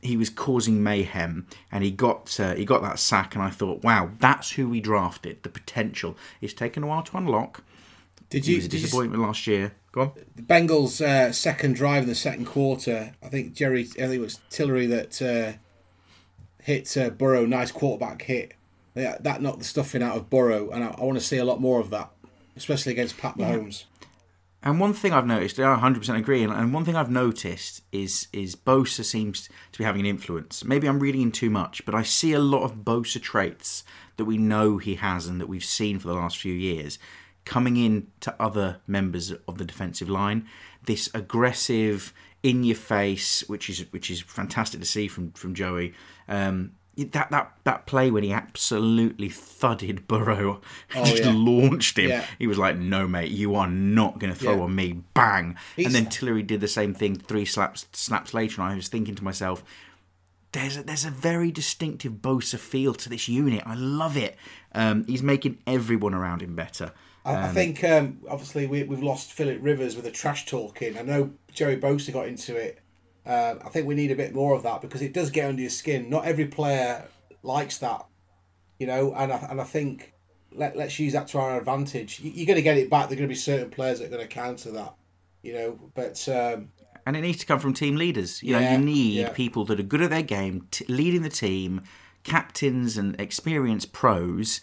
He 0.02 0.16
was 0.16 0.30
causing 0.30 0.82
mayhem, 0.82 1.46
and 1.70 1.84
he 1.84 1.92
got 1.92 2.40
uh, 2.40 2.56
he 2.56 2.64
got 2.64 2.82
that 2.82 2.98
sack. 2.98 3.36
And 3.36 3.44
I 3.44 3.50
thought, 3.50 3.84
wow, 3.84 4.10
that's 4.18 4.50
who 4.50 4.68
we 4.68 4.80
drafted. 4.80 5.44
The 5.44 5.48
potential. 5.48 6.16
It's 6.40 6.52
taken 6.52 6.82
a 6.82 6.88
while 6.88 7.04
to 7.04 7.16
unlock. 7.16 7.62
Did 8.30 8.48
you, 8.48 8.56
was 8.56 8.64
a 8.64 8.68
did 8.68 8.80
you 8.80 8.86
disappointment 8.86 9.22
last 9.22 9.46
year. 9.46 9.74
Go 9.94 10.00
on. 10.00 10.12
the 10.34 10.42
Bengals' 10.42 11.00
uh, 11.00 11.30
second 11.30 11.76
drive 11.76 12.02
in 12.02 12.08
the 12.08 12.16
second 12.16 12.46
quarter, 12.46 13.12
I 13.22 13.28
think 13.28 13.54
Jerry, 13.54 13.82
I 13.82 14.08
think 14.08 14.14
it 14.14 14.18
was 14.18 14.40
Tillery 14.50 14.86
that 14.86 15.22
uh, 15.22 15.56
hit 16.60 16.96
uh, 16.96 17.10
Burrow. 17.10 17.46
Nice 17.46 17.70
quarterback 17.70 18.22
hit. 18.22 18.54
Yeah, 18.96 19.18
that 19.20 19.40
knocked 19.40 19.60
the 19.60 19.64
stuffing 19.64 20.02
out 20.02 20.16
of 20.16 20.28
Burrow, 20.28 20.70
and 20.70 20.82
I, 20.82 20.88
I 20.98 21.04
want 21.04 21.16
to 21.18 21.24
see 21.24 21.36
a 21.36 21.44
lot 21.44 21.60
more 21.60 21.78
of 21.78 21.90
that, 21.90 22.10
especially 22.56 22.90
against 22.90 23.18
Pat 23.18 23.36
Mahomes. 23.36 23.84
And 24.64 24.80
one 24.80 24.94
thing 24.94 25.12
I've 25.12 25.28
noticed, 25.28 25.60
I 25.60 25.76
100% 25.76 26.18
agree, 26.18 26.42
and, 26.42 26.52
and 26.52 26.74
one 26.74 26.84
thing 26.84 26.96
I've 26.96 27.10
noticed 27.10 27.82
is 27.92 28.26
is 28.32 28.56
Bosa 28.56 29.04
seems 29.04 29.48
to 29.70 29.78
be 29.78 29.84
having 29.84 30.00
an 30.00 30.06
influence. 30.06 30.64
Maybe 30.64 30.88
I'm 30.88 30.98
reading 30.98 31.22
in 31.22 31.30
too 31.30 31.50
much, 31.50 31.84
but 31.84 31.94
I 31.94 32.02
see 32.02 32.32
a 32.32 32.40
lot 32.40 32.64
of 32.64 32.78
Bosa 32.78 33.22
traits 33.22 33.84
that 34.16 34.24
we 34.24 34.38
know 34.38 34.78
he 34.78 34.96
has 34.96 35.28
and 35.28 35.40
that 35.40 35.48
we've 35.48 35.64
seen 35.64 36.00
for 36.00 36.08
the 36.08 36.14
last 36.14 36.38
few 36.38 36.52
years 36.52 36.98
coming 37.44 37.76
in 37.76 38.08
to 38.20 38.34
other 38.40 38.80
members 38.86 39.32
of 39.48 39.58
the 39.58 39.64
defensive 39.64 40.08
line. 40.08 40.46
This 40.84 41.08
aggressive, 41.14 42.12
in 42.42 42.62
your 42.64 42.76
face, 42.76 43.42
which 43.48 43.68
is 43.70 43.86
which 43.90 44.10
is 44.10 44.20
fantastic 44.20 44.80
to 44.80 44.86
see 44.86 45.08
from 45.08 45.32
from 45.32 45.54
Joey. 45.54 45.94
Um, 46.28 46.72
that 46.96 47.30
that 47.30 47.52
that 47.64 47.86
play 47.86 48.10
when 48.10 48.22
he 48.22 48.32
absolutely 48.32 49.28
thudded 49.28 50.06
Burrow, 50.06 50.60
Oh, 50.94 51.04
just 51.04 51.24
yeah. 51.24 51.32
launched 51.34 51.98
him. 51.98 52.10
Yeah. 52.10 52.24
He 52.38 52.46
was 52.46 52.58
like, 52.58 52.76
"No, 52.76 53.08
mate, 53.08 53.30
you 53.30 53.54
are 53.56 53.66
not 53.68 54.18
going 54.18 54.32
to 54.32 54.38
throw 54.38 54.56
Yeah. 54.56 54.62
on 54.62 54.74
me." 54.74 55.02
Bang! 55.14 55.56
He's- 55.74 55.86
and 55.86 55.94
then 55.94 56.06
Tillery 56.10 56.42
did 56.42 56.60
the 56.60 56.68
same 56.68 56.94
thing 56.94 57.16
three 57.16 57.44
slaps 57.46 57.86
snaps 57.92 58.32
later, 58.34 58.60
and 58.62 58.70
I 58.70 58.76
was 58.76 58.88
thinking 58.88 59.14
to 59.16 59.24
myself, 59.24 59.64
"There's 60.52 60.76
a, 60.76 60.82
there's 60.84 61.04
a 61.04 61.10
very 61.10 61.50
distinctive 61.50 62.12
Bosa 62.14 62.58
feel 62.58 62.94
to 62.94 63.08
this 63.08 63.26
unit. 63.28 63.62
I 63.66 63.74
love 63.74 64.16
it. 64.16 64.36
Um, 64.72 65.04
he's 65.06 65.22
making 65.22 65.58
everyone 65.66 66.14
around 66.14 66.42
him 66.42 66.54
better." 66.54 66.92
I, 67.24 67.44
I 67.44 67.48
think 67.48 67.82
um, 67.84 68.20
obviously 68.28 68.66
we, 68.66 68.82
we've 68.82 69.02
lost 69.02 69.32
Philip 69.32 69.58
Rivers 69.62 69.96
with 69.96 70.04
the 70.04 70.10
trash 70.10 70.46
talking. 70.46 70.98
I 70.98 71.02
know 71.02 71.30
Jerry 71.52 71.76
Bosa 71.76 72.12
got 72.12 72.28
into 72.28 72.56
it. 72.56 72.80
Uh, 73.24 73.54
I 73.64 73.68
think 73.70 73.86
we 73.86 73.94
need 73.94 74.10
a 74.10 74.16
bit 74.16 74.34
more 74.34 74.54
of 74.54 74.62
that 74.64 74.82
because 74.82 75.00
it 75.00 75.14
does 75.14 75.30
get 75.30 75.48
under 75.48 75.62
your 75.62 75.70
skin. 75.70 76.10
Not 76.10 76.26
every 76.26 76.46
player 76.46 77.08
likes 77.42 77.78
that, 77.78 78.04
you 78.78 78.86
know. 78.86 79.14
And 79.14 79.32
I, 79.32 79.36
and 79.50 79.60
I 79.60 79.64
think 79.64 80.12
let 80.52 80.76
let's 80.76 80.98
use 80.98 81.14
that 81.14 81.28
to 81.28 81.38
our 81.38 81.58
advantage. 81.58 82.20
You, 82.20 82.30
you're 82.32 82.46
going 82.46 82.56
to 82.56 82.62
get 82.62 82.76
it 82.76 82.90
back. 82.90 83.08
There 83.08 83.16
are 83.16 83.20
going 83.20 83.28
to 83.28 83.34
be 83.34 83.38
certain 83.38 83.70
players 83.70 84.00
that 84.00 84.06
are 84.06 84.10
going 84.10 84.22
to 84.22 84.28
counter 84.28 84.70
that, 84.72 84.94
you 85.42 85.54
know. 85.54 85.78
But 85.94 86.28
um, 86.28 86.68
and 87.06 87.16
it 87.16 87.22
needs 87.22 87.38
to 87.38 87.46
come 87.46 87.58
from 87.58 87.72
team 87.72 87.96
leaders. 87.96 88.42
You 88.42 88.54
know, 88.54 88.70
you 88.70 88.78
need 88.78 89.14
yeah. 89.14 89.28
people 89.30 89.64
that 89.66 89.80
are 89.80 89.84
good 89.84 90.02
at 90.02 90.10
their 90.10 90.22
game, 90.22 90.66
t- 90.70 90.84
leading 90.88 91.22
the 91.22 91.30
team, 91.30 91.82
captains 92.24 92.98
and 92.98 93.18
experienced 93.18 93.92
pros, 93.92 94.60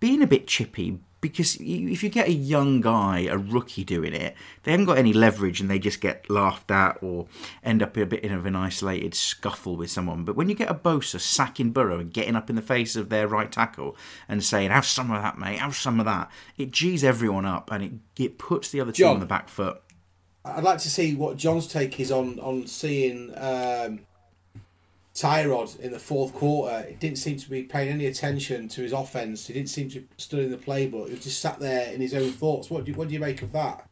being 0.00 0.22
a 0.22 0.26
bit 0.26 0.46
chippy, 0.46 0.98
because 1.22 1.56
if 1.60 2.02
you 2.02 2.08
get 2.08 2.26
a 2.26 2.32
young 2.32 2.80
guy, 2.80 3.20
a 3.20 3.38
rookie 3.38 3.84
doing 3.84 4.12
it, 4.12 4.34
they 4.64 4.72
haven't 4.72 4.86
got 4.86 4.98
any 4.98 5.12
leverage 5.12 5.60
and 5.60 5.70
they 5.70 5.78
just 5.78 6.00
get 6.00 6.28
laughed 6.28 6.68
at 6.70 6.98
or 7.00 7.28
end 7.62 7.80
up 7.80 7.96
a 7.96 8.04
bit 8.04 8.24
in 8.24 8.32
of 8.32 8.44
an 8.44 8.56
isolated 8.56 9.14
scuffle 9.14 9.76
with 9.76 9.88
someone. 9.88 10.24
But 10.24 10.34
when 10.34 10.48
you 10.48 10.56
get 10.56 10.68
a 10.68 10.74
Bosa 10.74 11.20
sacking 11.20 11.70
Burrow 11.70 12.00
and 12.00 12.12
getting 12.12 12.34
up 12.34 12.50
in 12.50 12.56
the 12.56 12.60
face 12.60 12.96
of 12.96 13.08
their 13.08 13.28
right 13.28 13.52
tackle 13.52 13.96
and 14.28 14.42
saying, 14.42 14.72
"Have 14.72 14.84
some 14.84 15.12
of 15.12 15.22
that, 15.22 15.38
mate. 15.38 15.60
Have 15.60 15.76
some 15.76 16.00
of 16.00 16.06
that," 16.06 16.28
it 16.58 16.72
G's 16.72 17.04
everyone 17.04 17.46
up 17.46 17.70
and 17.70 17.84
it 17.84 17.92
it 18.22 18.38
puts 18.38 18.70
the 18.70 18.80
other 18.80 18.90
team 18.90 19.04
John, 19.04 19.14
on 19.14 19.20
the 19.20 19.26
back 19.26 19.48
foot. 19.48 19.80
I'd 20.44 20.64
like 20.64 20.80
to 20.80 20.90
see 20.90 21.14
what 21.14 21.36
John's 21.36 21.68
take 21.68 22.00
is 22.00 22.10
on 22.10 22.40
on 22.40 22.66
seeing. 22.66 23.32
Um 23.36 24.00
Tyrod 25.14 25.78
in 25.80 25.92
the 25.92 25.98
fourth 25.98 26.32
quarter, 26.32 26.86
he 26.88 26.94
didn't 26.94 27.18
seem 27.18 27.36
to 27.38 27.50
be 27.50 27.64
paying 27.64 27.90
any 27.90 28.06
attention 28.06 28.68
to 28.68 28.80
his 28.80 28.92
offense. 28.92 29.46
He 29.46 29.52
didn't 29.52 29.68
seem 29.68 29.90
to 29.90 30.02
study 30.16 30.46
the 30.46 30.56
playbook. 30.56 31.10
He 31.10 31.16
just 31.16 31.40
sat 31.40 31.60
there 31.60 31.92
in 31.92 32.00
his 32.00 32.14
own 32.14 32.30
thoughts. 32.30 32.70
What 32.70 32.84
do 32.84 32.92
you, 32.92 32.96
what 32.96 33.08
do 33.08 33.14
you 33.14 33.20
make 33.20 33.42
of 33.42 33.52
that? 33.52 33.86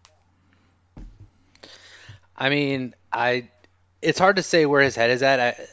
I 2.37 2.49
mean, 2.49 2.95
I 3.13 3.51
it's 4.01 4.19
hard 4.19 4.37
to 4.37 4.43
say 4.43 4.65
where 4.65 4.81
his 4.81 4.97
head 4.97 5.11
is 5.11 5.23
at. 5.23 5.41
I, 5.41 5.67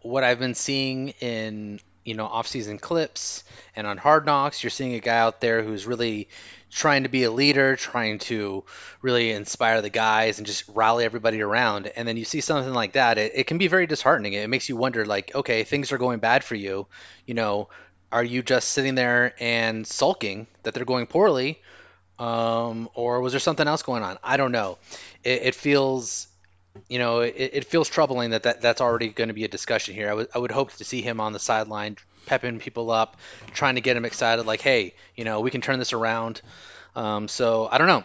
what 0.00 0.24
I've 0.24 0.38
been 0.38 0.54
seeing 0.54 1.10
in 1.20 1.78
you 2.10 2.16
know 2.16 2.26
off-season 2.26 2.78
clips 2.78 3.44
and 3.76 3.86
on 3.86 3.96
Hard 3.96 4.26
Knocks, 4.26 4.62
you're 4.62 4.70
seeing 4.70 4.94
a 4.94 5.00
guy 5.00 5.18
out 5.18 5.40
there 5.40 5.62
who's 5.62 5.86
really 5.86 6.28
trying 6.70 7.04
to 7.04 7.08
be 7.08 7.24
a 7.24 7.30
leader, 7.30 7.76
trying 7.76 8.18
to 8.18 8.64
really 9.02 9.30
inspire 9.30 9.80
the 9.82 9.90
guys 9.90 10.38
and 10.38 10.46
just 10.46 10.64
rally 10.68 11.04
everybody 11.04 11.40
around. 11.40 11.86
And 11.86 12.06
then 12.06 12.16
you 12.16 12.24
see 12.24 12.40
something 12.40 12.74
like 12.74 12.92
that, 12.92 13.18
it, 13.18 13.32
it 13.34 13.46
can 13.46 13.58
be 13.58 13.68
very 13.68 13.86
disheartening. 13.86 14.34
It 14.34 14.50
makes 14.50 14.68
you 14.68 14.76
wonder, 14.76 15.04
like, 15.06 15.34
okay, 15.34 15.64
things 15.64 15.92
are 15.92 15.98
going 15.98 16.20
bad 16.20 16.44
for 16.44 16.54
you. 16.54 16.86
You 17.26 17.34
know, 17.34 17.68
are 18.12 18.24
you 18.24 18.42
just 18.42 18.68
sitting 18.68 18.94
there 18.94 19.34
and 19.40 19.86
sulking 19.86 20.46
that 20.62 20.74
they're 20.74 20.84
going 20.84 21.06
poorly? 21.06 21.60
Um, 22.18 22.88
or 22.94 23.20
was 23.20 23.32
there 23.32 23.40
something 23.40 23.66
else 23.66 23.82
going 23.82 24.02
on? 24.02 24.18
I 24.22 24.36
don't 24.36 24.52
know. 24.52 24.78
It, 25.24 25.42
it 25.42 25.54
feels, 25.54 26.28
you 26.88 26.98
know, 26.98 27.20
it, 27.20 27.34
it, 27.36 27.64
feels 27.64 27.88
troubling 27.88 28.30
that, 28.30 28.44
that 28.44 28.60
that's 28.60 28.80
already 28.80 29.08
going 29.08 29.28
to 29.28 29.34
be 29.34 29.44
a 29.44 29.48
discussion 29.48 29.94
here. 29.94 30.10
I 30.10 30.14
would, 30.14 30.28
I 30.34 30.38
would 30.38 30.50
hope 30.50 30.72
to 30.74 30.84
see 30.84 31.02
him 31.02 31.20
on 31.20 31.32
the 31.32 31.38
sideline 31.38 31.96
pepping 32.26 32.58
people 32.60 32.90
up, 32.90 33.16
trying 33.52 33.74
to 33.74 33.80
get 33.80 33.94
them 33.94 34.04
excited. 34.04 34.46
Like, 34.46 34.60
hey, 34.60 34.94
you 35.16 35.24
know, 35.24 35.40
we 35.40 35.50
can 35.50 35.60
turn 35.60 35.78
this 35.78 35.92
around. 35.92 36.42
Um, 36.94 37.28
so 37.28 37.68
I 37.70 37.78
don't 37.78 37.86
know. 37.86 38.04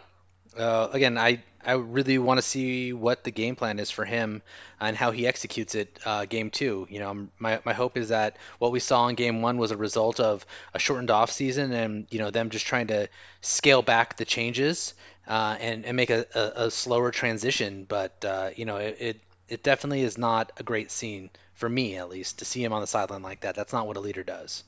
Uh, 0.57 0.89
again, 0.91 1.17
I 1.17 1.43
I 1.65 1.73
really 1.73 2.19
want 2.19 2.37
to 2.37 2.43
see 2.43 2.93
what 2.93 3.23
the 3.23 3.31
game 3.31 3.55
plan 3.55 3.79
is 3.79 3.89
for 3.89 4.05
him 4.05 4.43
and 4.79 4.95
how 4.95 5.11
he 5.11 5.25
executes 5.25 5.73
it 5.73 5.99
uh, 6.05 6.25
game 6.25 6.51
two. 6.51 6.87
You 6.89 6.99
know, 6.99 7.27
my, 7.39 7.59
my 7.65 7.73
hope 7.73 7.97
is 7.97 8.09
that 8.09 8.37
what 8.59 8.71
we 8.71 8.79
saw 8.79 9.07
in 9.07 9.15
game 9.15 9.41
one 9.41 9.57
was 9.57 9.71
a 9.71 9.77
result 9.77 10.19
of 10.19 10.45
a 10.73 10.79
shortened 10.79 11.09
off 11.09 11.31
season 11.31 11.71
and 11.71 12.05
you 12.11 12.19
know 12.19 12.29
them 12.29 12.51
just 12.51 12.67
trying 12.67 12.87
to 12.87 13.09
scale 13.41 13.81
back 13.81 14.17
the 14.17 14.25
changes 14.25 14.93
uh, 15.27 15.57
and 15.59 15.85
and 15.85 15.95
make 15.97 16.09
a, 16.09 16.25
a, 16.35 16.65
a 16.65 16.71
slower 16.71 17.11
transition. 17.11 17.85
But 17.87 18.23
uh, 18.25 18.49
you 18.55 18.65
know, 18.65 18.77
it, 18.77 18.97
it 18.99 19.19
it 19.47 19.63
definitely 19.63 20.01
is 20.01 20.17
not 20.17 20.51
a 20.57 20.63
great 20.63 20.91
scene 20.91 21.29
for 21.53 21.69
me 21.69 21.95
at 21.95 22.09
least 22.09 22.39
to 22.39 22.45
see 22.45 22.63
him 22.63 22.73
on 22.73 22.81
the 22.81 22.87
sideline 22.87 23.21
like 23.21 23.41
that. 23.41 23.55
That's 23.55 23.73
not 23.73 23.87
what 23.87 23.97
a 23.97 24.01
leader 24.01 24.23
does. 24.23 24.63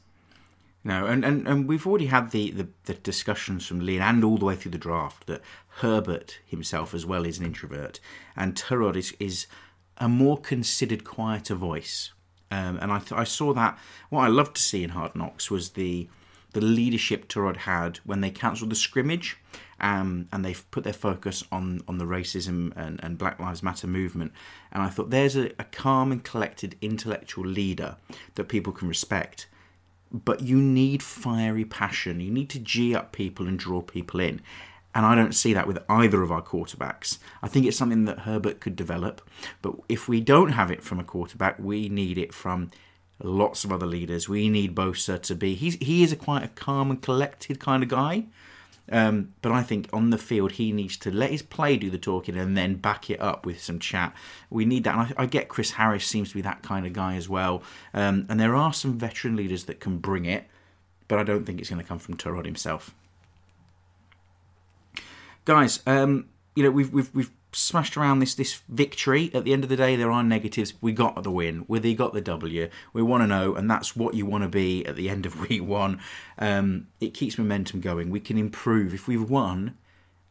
No, 0.83 1.05
and, 1.05 1.25
and, 1.25 1.45
and 1.47 1.67
we've 1.67 1.85
already 1.85 2.05
had 2.05 2.31
the, 2.31 2.51
the, 2.51 2.67
the 2.85 2.93
discussions 2.93 3.65
from 3.65 3.81
Lynn 3.81 4.01
and 4.01 4.23
all 4.23 4.37
the 4.37 4.45
way 4.45 4.55
through 4.55 4.71
the 4.71 4.77
draft 4.77 5.27
that 5.27 5.41
Herbert 5.81 6.39
himself 6.45 6.93
as 6.93 7.05
well 7.05 7.25
is 7.25 7.39
an 7.39 7.45
introvert, 7.45 7.99
and 8.37 8.55
Tyrod 8.55 8.95
is, 8.95 9.13
is 9.19 9.47
a 9.97 10.07
more 10.07 10.37
considered, 10.37 11.03
quieter 11.03 11.55
voice. 11.55 12.13
Um, 12.49 12.79
and 12.81 12.91
I, 12.91 12.99
th- 12.99 13.11
I 13.11 13.25
saw 13.25 13.53
that. 13.53 13.77
What 14.09 14.21
I 14.21 14.27
loved 14.27 14.55
to 14.55 14.61
see 14.61 14.83
in 14.83 14.91
Hard 14.91 15.15
Knocks 15.15 15.51
was 15.51 15.71
the 15.71 16.07
the 16.53 16.61
leadership 16.61 17.27
Tyrod 17.27 17.57
had 17.57 17.97
when 17.97 18.21
they 18.21 18.31
cancelled 18.31 18.71
the 18.71 18.75
scrimmage 18.75 19.37
um, 19.79 20.27
and 20.31 20.43
they've 20.43 20.69
put 20.71 20.83
their 20.83 20.93
focus 20.93 21.43
on, 21.51 21.81
on 21.87 21.97
the 21.97 22.05
racism 22.05 22.75
and, 22.75 22.99
and 23.03 23.17
Black 23.17 23.39
Lives 23.39 23.61
Matter 23.61 23.87
movement. 23.87 24.31
And 24.71 24.81
I 24.81 24.89
thought 24.89 25.09
there's 25.09 25.35
a, 25.35 25.51
a 25.59 25.65
calm 25.65 26.11
and 26.11 26.23
collected 26.23 26.75
intellectual 26.81 27.45
leader 27.45 27.97
that 28.35 28.45
people 28.45 28.73
can 28.73 28.87
respect. 28.87 29.47
But 30.11 30.41
you 30.41 30.57
need 30.57 31.03
fiery 31.03 31.65
passion. 31.65 32.21
You 32.21 32.31
need 32.31 32.49
to 32.51 32.59
G 32.59 32.95
up 32.95 33.11
people 33.11 33.47
and 33.47 33.59
draw 33.59 33.81
people 33.81 34.19
in. 34.19 34.41
And 34.95 35.05
I 35.05 35.13
don't 35.13 35.35
see 35.35 35.53
that 35.53 35.67
with 35.67 35.77
either 35.87 36.23
of 36.23 36.31
our 36.31 36.41
quarterbacks. 36.41 37.19
I 37.43 37.47
think 37.47 37.67
it's 37.67 37.77
something 37.77 38.05
that 38.05 38.19
Herbert 38.19 38.59
could 38.59 38.75
develop. 38.75 39.21
But 39.61 39.75
if 39.87 40.07
we 40.07 40.21
don't 40.21 40.53
have 40.53 40.71
it 40.71 40.81
from 40.81 40.99
a 40.99 41.03
quarterback, 41.03 41.59
we 41.59 41.87
need 41.87 42.17
it 42.17 42.33
from 42.33 42.71
lots 43.21 43.63
of 43.63 43.71
other 43.71 43.85
leaders. 43.85 44.27
We 44.27 44.49
need 44.49 44.75
Bosa 44.75 45.21
to 45.21 45.35
be. 45.35 45.53
He's 45.53 45.75
he 45.75 46.03
is 46.03 46.11
a 46.11 46.15
quite 46.15 46.43
a 46.43 46.47
calm 46.47 46.89
and 46.89 47.01
collected 47.01 47.59
kind 47.59 47.83
of 47.83 47.89
guy. 47.89 48.25
Um, 48.89 49.33
but 49.41 49.51
I 49.51 49.63
think 49.63 49.89
on 49.91 50.11
the 50.11 50.17
field 50.17 50.53
he 50.53 50.71
needs 50.71 50.97
to 50.97 51.11
let 51.11 51.31
his 51.31 51.41
play 51.41 51.77
do 51.77 51.89
the 51.89 51.97
talking 51.97 52.37
and 52.37 52.55
then 52.55 52.75
back 52.75 53.09
it 53.09 53.19
up 53.19 53.45
with 53.45 53.61
some 53.61 53.79
chat. 53.79 54.13
We 54.49 54.65
need 54.65 54.85
that. 54.85 54.95
And 54.97 55.13
I, 55.17 55.23
I 55.23 55.25
get 55.25 55.49
Chris 55.49 55.71
Harris 55.71 56.05
seems 56.05 56.29
to 56.29 56.35
be 56.35 56.41
that 56.41 56.63
kind 56.63 56.85
of 56.85 56.93
guy 56.93 57.15
as 57.15 57.27
well. 57.27 57.63
Um, 57.93 58.25
and 58.29 58.39
there 58.39 58.55
are 58.55 58.73
some 58.73 58.97
veteran 58.97 59.35
leaders 59.35 59.65
that 59.65 59.79
can 59.79 59.97
bring 59.97 60.25
it, 60.25 60.45
but 61.07 61.19
I 61.19 61.23
don't 61.23 61.45
think 61.45 61.59
it's 61.59 61.69
going 61.69 61.81
to 61.81 61.87
come 61.87 61.99
from 61.99 62.15
Tyrod 62.15 62.45
himself. 62.45 62.95
Guys, 65.43 65.81
um, 65.85 66.27
you 66.55 66.63
know 66.63 66.71
we've 66.71 66.91
we've 66.91 67.13
we've 67.13 67.31
smashed 67.51 67.97
around 67.97 68.19
this 68.19 68.35
this 68.35 68.61
victory. 68.69 69.31
At 69.33 69.43
the 69.43 69.53
end 69.53 69.63
of 69.63 69.69
the 69.69 69.75
day, 69.75 69.95
there 69.95 70.11
are 70.11 70.23
negatives. 70.23 70.73
We 70.81 70.91
got 70.91 71.23
the 71.23 71.31
win. 71.31 71.65
We 71.67 71.93
got 71.95 72.13
the 72.13 72.21
W. 72.21 72.69
We 72.93 73.01
want 73.01 73.23
to 73.23 73.27
know, 73.27 73.55
and 73.55 73.69
that's 73.69 73.95
what 73.95 74.13
you 74.13 74.25
want 74.25 74.43
to 74.43 74.49
be 74.49 74.85
at 74.85 74.95
the 74.95 75.09
end 75.09 75.25
of 75.25 75.39
week 75.49 75.63
one. 75.63 75.99
Um, 76.37 76.87
it 76.99 77.13
keeps 77.13 77.37
momentum 77.37 77.81
going. 77.81 78.09
We 78.09 78.19
can 78.19 78.37
improve 78.37 78.93
if 78.93 79.07
we've 79.07 79.29
won, 79.29 79.77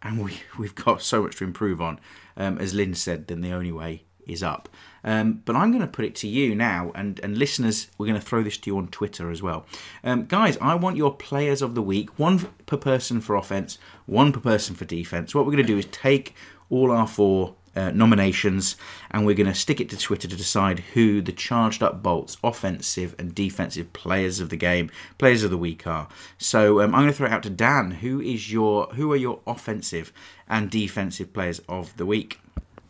and 0.03 0.23
we 0.23 0.41
we've 0.59 0.75
got 0.75 1.03
so 1.03 1.23
much 1.23 1.37
to 1.37 1.45
improve 1.45 1.81
on. 1.81 2.01
Um, 2.37 2.59
as 2.59 2.75
Lynn 2.75 2.95
said, 2.95 3.29
then 3.29 3.41
the 3.41 3.53
only 3.53 3.73
way 3.73 4.05
is 4.27 4.43
up. 4.43 4.69
Um, 5.05 5.43
but 5.45 5.55
I'm 5.55 5.71
going 5.71 5.83
to 5.83 5.87
put 5.87 6.05
it 6.05 6.17
to 6.17 6.29
you 6.29 6.55
now, 6.55 6.91
and, 6.95 7.21
and 7.23 7.39
listeners, 7.39 7.87
we're 7.97 8.07
going 8.07 8.19
to 8.19 8.27
throw 8.27 8.43
this 8.43 8.57
to 8.59 8.71
you 8.71 8.77
on 8.77 8.89
Twitter 8.89 9.31
as 9.31 9.41
well. 9.41 9.67
Um, 10.03 10.27
guys, 10.27 10.59
I 10.61 10.75
want 10.75 10.97
your 10.97 11.15
players 11.15 11.63
of 11.63 11.77
the 11.77 11.83
week, 11.83 12.19
one 12.19 12.49
per 12.67 12.77
person 12.77 13.21
for 13.21 13.37
offense, 13.37 13.79
one 14.07 14.33
per 14.33 14.41
person 14.41 14.75
for 14.75 14.85
defense. 14.85 15.33
What 15.33 15.47
we're 15.47 15.53
going 15.53 15.65
to 15.65 15.73
do 15.73 15.79
is 15.79 15.87
take 15.87 16.35
all 16.71 16.91
our 16.91 17.07
four 17.07 17.55
uh, 17.77 17.91
nominations, 17.91 18.77
and 19.11 19.27
we're 19.27 19.35
going 19.35 19.47
to 19.47 19.55
stick 19.55 19.81
it 19.81 19.91
to 19.91 19.99
Twitter 19.99 20.27
to 20.27 20.37
decide 20.37 20.81
who 20.95 21.21
the 21.21 21.33
charged 21.33 21.83
up 21.83 22.03
bolts, 22.03 22.39
offensive 22.43 23.15
and 23.19 23.35
defensive 23.35 23.93
players 23.93 24.41
of 24.41 24.49
the 24.49 24.57
game, 24.57 24.91
players 25.19 25.43
of 25.43 25.51
the 25.51 25.59
week 25.59 25.87
are. 25.87 26.09
So 26.39 26.81
um, 26.81 26.95
I'm 26.95 27.03
going 27.03 27.13
to 27.13 27.17
throw 27.17 27.27
it 27.27 27.33
out 27.33 27.43
to 27.45 27.51
Dan. 27.51 27.91
Who 27.91 28.21
is 28.21 28.51
your 28.51 28.87
who 28.95 29.13
are 29.13 29.17
your 29.17 29.41
offensive 29.47 30.13
and 30.49 30.71
defensive 30.71 31.33
players 31.33 31.61
of 31.69 31.97
the 31.99 32.07
week? 32.07 32.41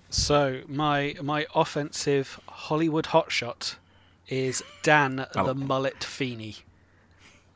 So 0.08 0.62
my 0.68 1.16
my 1.20 1.46
offensive 1.54 2.40
Hollywood 2.48 3.06
hotshot 3.06 3.74
is 4.28 4.62
Dan 4.82 5.26
oh. 5.34 5.46
the 5.46 5.54
Mullet 5.54 6.04
Feeney. 6.04 6.56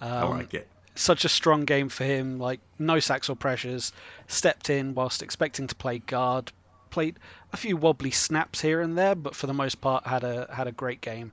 Um, 0.00 0.11
I 0.11 0.24
like 0.24 0.54
it 0.54 0.66
such 1.00 1.24
a 1.24 1.28
strong 1.28 1.64
game 1.64 1.88
for 1.88 2.04
him. 2.04 2.38
Like 2.38 2.60
no 2.78 3.00
sacks 3.00 3.28
or 3.28 3.36
pressures. 3.36 3.92
Stepped 4.28 4.70
in 4.70 4.94
whilst 4.94 5.22
expecting 5.22 5.66
to 5.66 5.74
play 5.74 5.98
guard. 5.98 6.52
Played 6.90 7.18
a 7.52 7.56
few 7.56 7.76
wobbly 7.76 8.10
snaps 8.10 8.60
here 8.60 8.80
and 8.80 8.98
there, 8.98 9.14
but 9.14 9.34
for 9.34 9.46
the 9.46 9.54
most 9.54 9.80
part 9.80 10.06
had 10.06 10.24
a 10.24 10.52
had 10.52 10.66
a 10.66 10.72
great 10.72 11.00
game. 11.00 11.32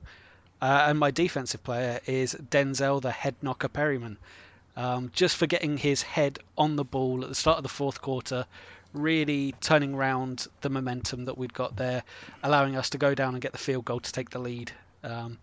Uh, 0.60 0.86
and 0.88 0.98
my 0.98 1.10
defensive 1.10 1.62
player 1.62 2.00
is 2.06 2.34
Denzel, 2.34 3.00
the 3.00 3.12
head 3.12 3.36
knocker 3.42 3.68
Perryman. 3.68 4.18
Um, 4.76 5.10
just 5.12 5.36
for 5.36 5.46
getting 5.46 5.76
his 5.76 6.02
head 6.02 6.38
on 6.56 6.76
the 6.76 6.84
ball 6.84 7.22
at 7.22 7.28
the 7.28 7.34
start 7.34 7.58
of 7.58 7.62
the 7.64 7.68
fourth 7.68 8.00
quarter, 8.00 8.46
really 8.92 9.54
turning 9.60 9.94
around 9.94 10.46
the 10.60 10.70
momentum 10.70 11.24
that 11.24 11.36
we'd 11.36 11.52
got 11.52 11.76
there, 11.76 12.04
allowing 12.42 12.76
us 12.76 12.88
to 12.90 12.98
go 12.98 13.14
down 13.14 13.34
and 13.34 13.42
get 13.42 13.52
the 13.52 13.58
field 13.58 13.84
goal 13.84 14.00
to 14.00 14.12
take 14.12 14.30
the 14.30 14.38
lead. 14.38 14.72
Um, 15.02 15.38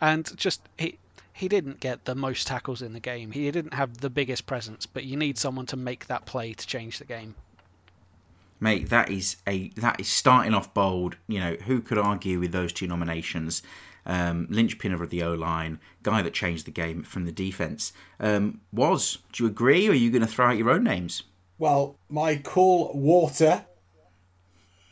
and 0.00 0.34
just 0.36 0.62
he 0.78 0.98
he 1.40 1.48
didn't 1.48 1.80
get 1.80 2.04
the 2.04 2.14
most 2.14 2.46
tackles 2.46 2.82
in 2.82 2.92
the 2.92 3.00
game. 3.00 3.30
He 3.30 3.50
didn't 3.50 3.72
have 3.72 3.98
the 3.98 4.10
biggest 4.10 4.44
presence, 4.44 4.84
but 4.84 5.04
you 5.04 5.16
need 5.16 5.38
someone 5.38 5.64
to 5.66 5.76
make 5.76 6.06
that 6.06 6.26
play 6.26 6.52
to 6.52 6.66
change 6.66 6.98
the 6.98 7.06
game. 7.06 7.34
Mate, 8.60 8.90
that 8.90 9.10
is 9.10 9.36
a 9.46 9.68
that 9.76 9.98
is 9.98 10.08
starting 10.08 10.52
off 10.52 10.74
bold. 10.74 11.16
You 11.28 11.40
know, 11.40 11.56
who 11.64 11.80
could 11.80 11.96
argue 11.96 12.38
with 12.38 12.52
those 12.52 12.74
two 12.74 12.86
nominations? 12.86 13.62
Um, 14.04 14.48
linchpin 14.50 14.92
of 14.92 15.08
the 15.08 15.22
O 15.22 15.32
line, 15.32 15.80
guy 16.02 16.20
that 16.20 16.34
changed 16.34 16.66
the 16.66 16.70
game 16.70 17.02
from 17.02 17.24
the 17.24 17.32
defense. 17.32 17.94
Um, 18.18 18.60
was 18.70 19.18
do 19.32 19.44
you 19.44 19.48
agree, 19.48 19.88
or 19.88 19.92
are 19.92 19.94
you 19.94 20.10
going 20.10 20.20
to 20.20 20.28
throw 20.28 20.48
out 20.48 20.58
your 20.58 20.68
own 20.68 20.84
names? 20.84 21.22
Well, 21.58 21.96
my 22.10 22.36
cool 22.36 22.92
water 22.94 23.64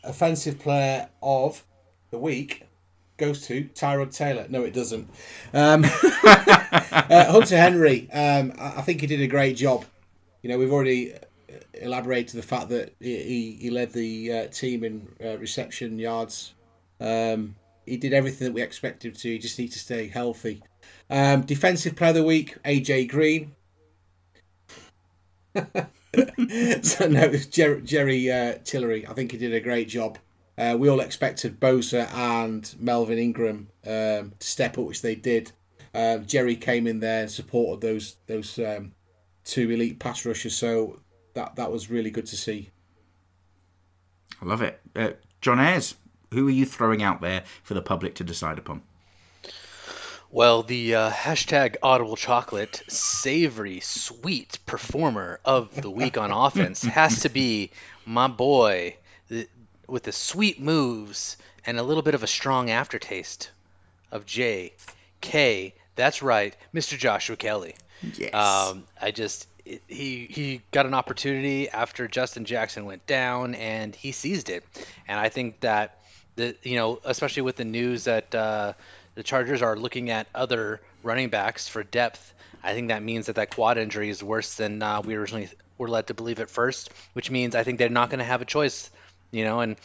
offensive 0.03 0.57
player 0.57 1.09
of 1.21 1.63
the 2.09 2.17
week 2.17 2.65
goes 3.19 3.45
to 3.47 3.65
Tyrod 3.75 4.15
Taylor. 4.15 4.47
No, 4.49 4.63
it 4.63 4.73
doesn't. 4.73 5.07
Um, 5.53 5.83
uh, 6.23 7.31
Hunter 7.31 7.57
Henry, 7.57 8.09
um, 8.11 8.53
I 8.57 8.81
think 8.81 9.01
he 9.01 9.07
did 9.07 9.21
a 9.21 9.27
great 9.27 9.55
job. 9.57 9.85
You 10.41 10.49
know, 10.49 10.57
we've 10.57 10.71
already 10.71 11.13
uh, 11.13 11.17
elaborated 11.73 12.37
the 12.37 12.43
fact 12.43 12.69
that 12.69 12.95
he, 12.99 13.57
he 13.61 13.69
led 13.69 13.93
the 13.93 14.33
uh, 14.33 14.47
team 14.47 14.83
in 14.83 15.07
uh, 15.23 15.37
reception 15.37 15.99
yards. 15.99 16.53
Um, 16.99 17.55
he 17.85 17.97
did 17.97 18.13
everything 18.13 18.47
that 18.47 18.53
we 18.53 18.61
expected 18.61 19.09
him 19.09 19.15
to. 19.15 19.29
He 19.29 19.37
just 19.37 19.59
needs 19.59 19.73
to 19.73 19.79
stay 19.79 20.07
healthy. 20.07 20.63
Um, 21.09 21.41
defensive 21.41 21.95
player 21.95 22.09
of 22.09 22.15
the 22.15 22.23
week, 22.23 22.57
AJ 22.63 23.09
Green. 23.09 23.55
so 26.83 27.07
no, 27.07 27.31
Jerry, 27.49 27.81
Jerry 27.81 28.31
uh, 28.31 28.55
Tillery. 28.63 29.07
I 29.07 29.13
think 29.13 29.31
he 29.31 29.37
did 29.37 29.53
a 29.53 29.59
great 29.59 29.89
job. 29.89 30.17
Uh, 30.59 30.75
we 30.77 30.89
all 30.89 30.99
expected 30.99 31.57
Bosa 31.57 32.13
and 32.13 32.75
Melvin 32.79 33.17
Ingram 33.17 33.69
um, 33.87 34.33
to 34.37 34.47
step 34.47 34.77
up, 34.77 34.83
which 34.83 35.01
they 35.01 35.15
did. 35.15 35.53
Uh, 35.93 36.17
Jerry 36.17 36.57
came 36.57 36.85
in 36.85 36.99
there 36.99 37.21
and 37.21 37.31
supported 37.31 37.79
those 37.79 38.17
those 38.27 38.59
um, 38.59 38.91
two 39.45 39.71
elite 39.71 39.99
pass 39.99 40.25
rushers, 40.25 40.55
so 40.55 40.99
that 41.33 41.55
that 41.55 41.71
was 41.71 41.89
really 41.89 42.11
good 42.11 42.25
to 42.25 42.35
see. 42.35 42.71
I 44.41 44.45
love 44.45 44.61
it, 44.61 44.81
uh, 44.97 45.11
John 45.39 45.59
Ayres. 45.61 45.95
Who 46.33 46.47
are 46.47 46.51
you 46.51 46.65
throwing 46.65 47.01
out 47.01 47.21
there 47.21 47.43
for 47.63 47.73
the 47.73 47.81
public 47.81 48.15
to 48.15 48.25
decide 48.25 48.59
upon? 48.59 48.83
Well, 50.29 50.61
the 50.61 50.93
uh, 50.93 51.09
hashtag 51.09 51.77
Audible 51.81 52.17
Chocolate 52.17 52.83
savory 52.87 53.79
sweet 53.79 54.59
performer 54.65 55.39
of 55.45 55.73
the 55.81 55.89
week 55.89 56.17
on 56.17 56.31
offense 56.45 56.83
has 56.83 57.21
to 57.21 57.29
be 57.29 57.71
my 58.05 58.27
boy 58.27 58.97
the, 59.29 59.47
with 59.91 60.03
the 60.03 60.11
sweet 60.11 60.59
moves 60.59 61.37
and 61.65 61.79
a 61.79 61.83
little 61.83 62.03
bit 62.03 62.15
of 62.15 62.23
a 62.23 62.27
strong 62.27 62.69
aftertaste 62.69 63.51
of 64.11 64.25
J. 64.25 64.73
K. 65.21 65.73
That's 65.95 66.21
right, 66.21 66.55
Mr. 66.73 66.97
Joshua 66.97 67.35
Kelley. 67.35 67.75
Yes. 68.17 68.33
Um, 68.33 68.85
I 69.01 69.11
just 69.11 69.47
he 69.87 70.27
he 70.29 70.61
got 70.71 70.85
an 70.85 70.93
opportunity 70.93 71.69
after 71.69 72.07
Justin 72.07 72.45
Jackson 72.45 72.85
went 72.85 73.05
down, 73.05 73.55
and 73.55 73.95
he 73.95 74.11
seized 74.11 74.49
it. 74.49 74.63
And 75.07 75.19
I 75.19 75.29
think 75.29 75.59
that 75.61 75.99
the 76.35 76.55
you 76.63 76.77
know 76.77 76.99
especially 77.03 77.43
with 77.43 77.57
the 77.57 77.65
news 77.65 78.05
that 78.05 78.33
uh, 78.33 78.73
the 79.15 79.23
Chargers 79.23 79.61
are 79.61 79.75
looking 79.75 80.09
at 80.09 80.27
other 80.33 80.81
running 81.03 81.29
backs 81.29 81.67
for 81.67 81.83
depth. 81.83 82.33
I 82.63 82.73
think 82.73 82.89
that 82.89 83.03
means 83.03 83.27
that 83.27 83.35
that 83.35 83.53
quad 83.53 83.77
injury 83.77 84.09
is 84.09 84.23
worse 84.23 84.55
than 84.55 84.81
uh, 84.81 85.01
we 85.01 85.15
originally 85.15 85.49
were 85.77 85.87
led 85.87 86.07
to 86.07 86.13
believe 86.13 86.39
at 86.39 86.49
first, 86.49 86.91
which 87.13 87.31
means 87.31 87.55
I 87.55 87.63
think 87.63 87.79
they're 87.79 87.89
not 87.89 88.09
going 88.09 88.19
to 88.19 88.25
have 88.25 88.41
a 88.41 88.45
choice, 88.45 88.89
you 89.31 89.43
know, 89.43 89.59
and 89.59 89.75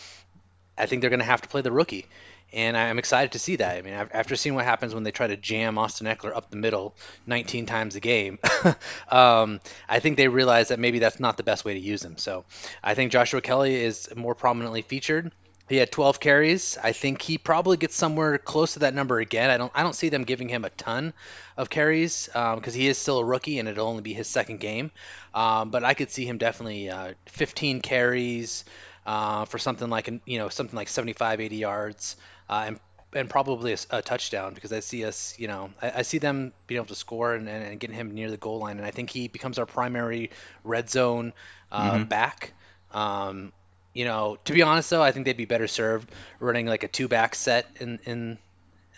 I 0.77 0.87
think 0.87 1.01
they're 1.01 1.11
going 1.11 1.21
to 1.21 1.27
have 1.27 1.43
to 1.43 1.49
play 1.49 1.63
the 1.63 1.73
rookie. 1.73 2.07
And 2.53 2.77
I'm 2.77 3.01
excited 3.01 3.33
to 3.33 3.41
see 3.41 3.57
that. 3.57 3.77
I 3.77 3.83
mean, 3.83 3.95
after 3.95 4.37
seeing 4.37 4.55
what 4.55 4.65
happens 4.65 4.95
when 4.95 5.03
they 5.03 5.11
try 5.11 5.27
to 5.27 5.37
jam 5.37 5.77
Austin 5.77 6.07
Ekeler 6.07 6.37
up 6.37 6.51
the 6.51 6.57
middle 6.57 6.95
19 7.27 7.67
times 7.67 7.97
a 7.97 8.01
game, 8.01 8.39
um, 9.09 9.61
I 9.89 9.99
think 9.99 10.17
they 10.17 10.29
realize 10.29 10.69
that 10.69 10.79
maybe 10.79 11.01
that's 11.01 11.19
not 11.19 11.37
the 11.37 11.43
best 11.43 11.65
way 11.65 11.75
to 11.75 11.81
use 11.81 12.05
him. 12.05 12.17
So 12.17 12.45
I 12.83 12.95
think 12.95 13.11
Joshua 13.11 13.41
Kelley 13.41 13.75
is 13.75 14.09
more 14.15 14.37
prominently 14.37 14.83
featured. 14.83 15.33
He 15.69 15.77
had 15.77 15.91
12 15.91 16.21
carries. 16.21 16.77
I 16.81 16.93
think 16.93 17.23
he 17.23 17.39
probably 17.39 17.79
gets 17.79 17.97
somewhere 17.97 18.37
close 18.37 18.75
to 18.75 18.81
that 18.81 18.95
number 18.95 19.19
again. 19.19 19.49
I 19.49 19.57
don't 19.57 19.73
I 19.75 19.83
don't 19.83 19.95
see 19.95 20.11
them 20.11 20.25
giving 20.25 20.49
him 20.49 20.65
a 20.65 20.71
ton 20.71 21.15
of 21.57 21.71
carries 21.71 22.27
because 22.27 22.75
um, 22.75 22.81
he 22.81 22.87
is 22.87 22.99
still 22.99 23.19
a 23.19 23.25
rookie 23.25 23.59
and 23.59 23.69
it'll 23.69 23.89
only 23.89 24.03
be 24.03 24.13
his 24.13 24.29
second 24.29 24.61
game. 24.61 24.91
Um, 25.33 25.71
but 25.71 25.83
I 25.83 25.95
could 25.95 26.11
see 26.11 26.27
him 26.27 26.37
definitely 26.37 26.91
uh, 26.91 27.15
15 27.27 27.81
carries 27.81 28.65
uh, 29.07 29.45
for 29.45 29.59
something 29.59 29.91
like 29.91 30.11
you 30.27 30.39
know 30.39 30.49
something 30.49 30.77
like 30.77 30.89
75, 30.89 31.41
80 31.41 31.57
yards 31.57 32.17
uh, 32.49 32.65
and 32.67 32.81
and 33.15 33.31
probably 33.31 33.73
a, 33.73 33.79
a, 33.91 34.03
touchdown 34.03 34.55
because 34.55 34.73
I 34.73 34.81
see 34.81 35.05
us, 35.05 35.37
you 35.39 35.47
know, 35.47 35.71
I, 35.81 35.93
I 35.99 36.03
see 36.03 36.19
them 36.19 36.53
being 36.67 36.79
able 36.79 36.89
to 36.89 36.97
score 36.97 37.35
and, 37.35 37.49
and, 37.49 37.65
and, 37.65 37.79
getting 37.79 37.95
him 37.95 38.13
near 38.13 38.29
the 38.29 38.37
goal 38.37 38.59
line, 38.59 38.79
and 38.79 38.85
I 38.85 38.91
think 38.91 39.09
he 39.09 39.29
becomes 39.29 39.59
our 39.61 39.67
primary 39.67 40.31
red 40.65 40.91
zone 40.91 41.33
uh, 41.71 41.93
mm-hmm. 41.93 42.05
back. 42.05 42.55
Um, 42.93 43.53
you 43.93 44.05
know, 44.05 44.39
to 44.45 44.53
be 44.53 44.63
honest 44.63 44.91
though, 44.91 45.03
I 45.03 45.13
think 45.13 45.27
they'd 45.27 45.37
be 45.37 45.45
better 45.45 45.69
served 45.69 46.11
running 46.41 46.67
like 46.67 46.83
a 46.83 46.89
two 46.89 47.07
back 47.07 47.35
set 47.35 47.69
in 47.81 48.01
in 48.05 48.39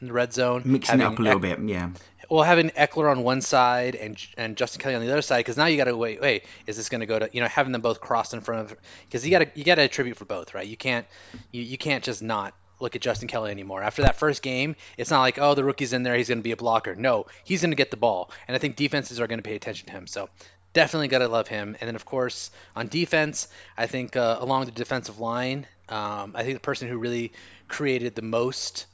in 0.01 0.07
the 0.09 0.13
red 0.13 0.33
zone, 0.33 0.63
mixing 0.65 1.01
it 1.01 1.05
up 1.05 1.19
a 1.19 1.23
little 1.23 1.41
bit, 1.41 1.59
yeah. 1.61 1.91
Well, 2.29 2.43
having 2.43 2.71
Ekeler 2.71 3.11
on 3.11 3.23
one 3.23 3.41
side 3.41 3.95
and 3.95 4.17
and 4.37 4.57
Justin 4.57 4.81
Kelly 4.81 4.95
on 4.95 5.05
the 5.05 5.13
other 5.13 5.23
side, 5.23 5.39
because 5.39 5.57
now 5.57 5.67
you 5.67 5.77
got 5.77 5.85
to 5.85 5.97
wait. 5.97 6.21
Wait, 6.21 6.45
is 6.67 6.77
this 6.77 6.89
going 6.89 7.01
to 7.01 7.07
go 7.07 7.19
to 7.19 7.29
you 7.33 7.41
know 7.41 7.49
having 7.49 7.73
them 7.73 7.83
both 7.83 8.01
crossed 8.01 8.35
in 8.35 8.41
front 8.41 8.71
of? 8.71 8.79
Because 9.07 9.25
you 9.25 9.31
got 9.31 9.41
to 9.41 9.49
you 9.55 9.65
got 9.65 9.77
to 9.77 9.83
attribute 9.83 10.17
for 10.17 10.25
both, 10.25 10.55
right? 10.55 10.67
You 10.67 10.77
can't 10.77 11.07
you, 11.53 11.63
you 11.63 11.79
can't 11.79 12.03
just 12.03 12.23
not 12.23 12.55
look 12.81 12.97
at 12.97 13.03
Justin 13.03 13.29
Kelly 13.29 13.51
anymore. 13.51 13.83
After 13.83 14.03
that 14.03 14.17
first 14.17 14.43
game, 14.43 14.77
it's 14.99 15.11
not 15.11 15.21
like, 15.21 15.39
oh, 15.39 15.55
the 15.55 15.65
rookie's 15.65 15.93
in 15.93 16.03
there, 16.03 16.15
he's 16.15 16.29
going 16.29 16.39
to 16.39 16.45
be 16.45 16.53
a 16.53 16.57
blocker. 16.57 16.95
No, 16.95 17.27
he's 17.45 17.63
going 17.63 17.71
to 17.71 17.77
get 17.77 17.91
the 17.91 17.97
ball. 17.97 18.31
And 18.47 18.55
I 18.55 18.59
think 18.59 18.77
defenses 18.77 19.21
are 19.21 19.27
going 19.27 19.39
to 19.39 19.49
pay 19.49 19.57
attention 19.57 19.87
to 19.87 19.93
him. 19.93 20.07
So 20.07 20.29
definitely 20.73 21.09
got 21.09 21.19
to 21.21 21.29
love 21.29 21.49
him. 21.49 21.77
And 21.81 21.89
then, 21.89 21.97
of 21.97 22.05
course, 22.05 22.51
on 22.75 22.89
defense, 22.89 23.49
I 23.79 23.87
think 23.87 24.17
uh, 24.17 24.37
along 24.41 24.67
the 24.67 24.73
defensive 24.73 25.19
line, 25.19 25.67
um, 25.89 26.33
I 26.35 26.43
think 26.43 26.55
the 26.55 26.61
person 26.61 26.89
who 26.89 26.99
really 26.99 27.33
created 27.69 28.15
the 28.15 28.23
most 28.23 28.87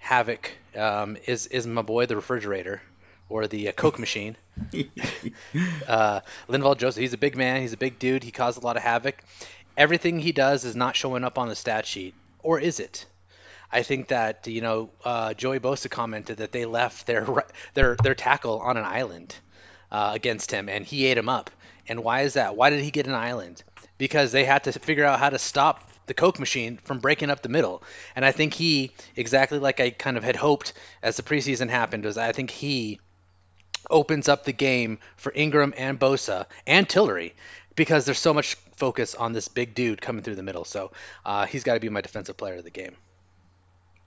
havoc 0.00 0.50
um, 0.76 1.16
is 1.26 1.46
is 1.46 1.66
my 1.66 1.82
boy, 1.82 2.06
the 2.06 2.16
refrigerator 2.16 2.82
or 3.28 3.46
the 3.46 3.68
uh, 3.68 3.72
Coke 3.72 3.98
machine. 3.98 4.36
uh, 5.86 6.20
Linval 6.48 6.76
Joseph, 6.76 7.00
he's 7.00 7.12
a 7.12 7.18
big 7.18 7.36
man. 7.36 7.60
He's 7.60 7.72
a 7.72 7.78
big 7.78 7.98
dude. 8.00 8.24
He 8.24 8.32
caused 8.32 8.60
a 8.60 8.66
lot 8.66 8.76
of 8.76 8.82
havoc. 8.82 9.22
Everything 9.76 10.18
he 10.18 10.32
does 10.32 10.64
is 10.64 10.74
not 10.74 10.96
showing 10.96 11.22
up 11.22 11.38
on 11.38 11.48
the 11.48 11.54
stat 11.54 11.86
sheet, 11.86 12.14
or 12.42 12.58
is 12.58 12.80
it? 12.80 13.06
I 13.72 13.84
think 13.84 14.08
that 14.08 14.46
you 14.48 14.60
know 14.60 14.90
uh, 15.04 15.34
Joey 15.34 15.60
Bosa 15.60 15.88
commented 15.88 16.38
that 16.38 16.50
they 16.50 16.64
left 16.64 17.06
their 17.06 17.26
their 17.74 17.96
their 18.02 18.14
tackle 18.14 18.58
on 18.58 18.76
an 18.76 18.84
island 18.84 19.34
uh, 19.92 20.10
against 20.14 20.50
him, 20.50 20.68
and 20.68 20.84
he 20.84 21.06
ate 21.06 21.16
him 21.18 21.28
up. 21.28 21.50
And 21.88 22.04
why 22.04 22.22
is 22.22 22.34
that? 22.34 22.56
Why 22.56 22.70
did 22.70 22.80
he 22.80 22.90
get 22.90 23.06
an 23.06 23.14
island? 23.14 23.62
Because 23.96 24.32
they 24.32 24.44
had 24.44 24.64
to 24.64 24.72
figure 24.72 25.04
out 25.04 25.18
how 25.18 25.30
to 25.30 25.38
stop 25.38 25.89
the 26.10 26.14
Coke 26.14 26.40
machine 26.40 26.80
from 26.82 26.98
breaking 26.98 27.30
up 27.30 27.40
the 27.40 27.48
middle. 27.48 27.84
And 28.16 28.24
I 28.24 28.32
think 28.32 28.52
he, 28.52 28.90
exactly 29.14 29.60
like 29.60 29.78
I 29.78 29.90
kind 29.90 30.16
of 30.16 30.24
had 30.24 30.34
hoped 30.34 30.72
as 31.04 31.16
the 31.16 31.22
preseason 31.22 31.70
happened, 31.70 32.04
was 32.04 32.18
I 32.18 32.32
think 32.32 32.50
he 32.50 32.98
opens 33.88 34.28
up 34.28 34.44
the 34.44 34.52
game 34.52 34.98
for 35.16 35.32
Ingram 35.36 35.72
and 35.76 36.00
Bosa 36.00 36.46
and 36.66 36.88
Tillery 36.88 37.36
because 37.76 38.06
there's 38.06 38.18
so 38.18 38.34
much 38.34 38.56
focus 38.74 39.14
on 39.14 39.32
this 39.32 39.46
big 39.46 39.72
dude 39.76 40.02
coming 40.02 40.24
through 40.24 40.34
the 40.34 40.42
middle. 40.42 40.64
So 40.64 40.90
uh, 41.24 41.46
he's 41.46 41.62
got 41.62 41.74
to 41.74 41.80
be 41.80 41.88
my 41.88 42.00
defensive 42.00 42.36
player 42.36 42.56
of 42.56 42.64
the 42.64 42.70
game. 42.70 42.96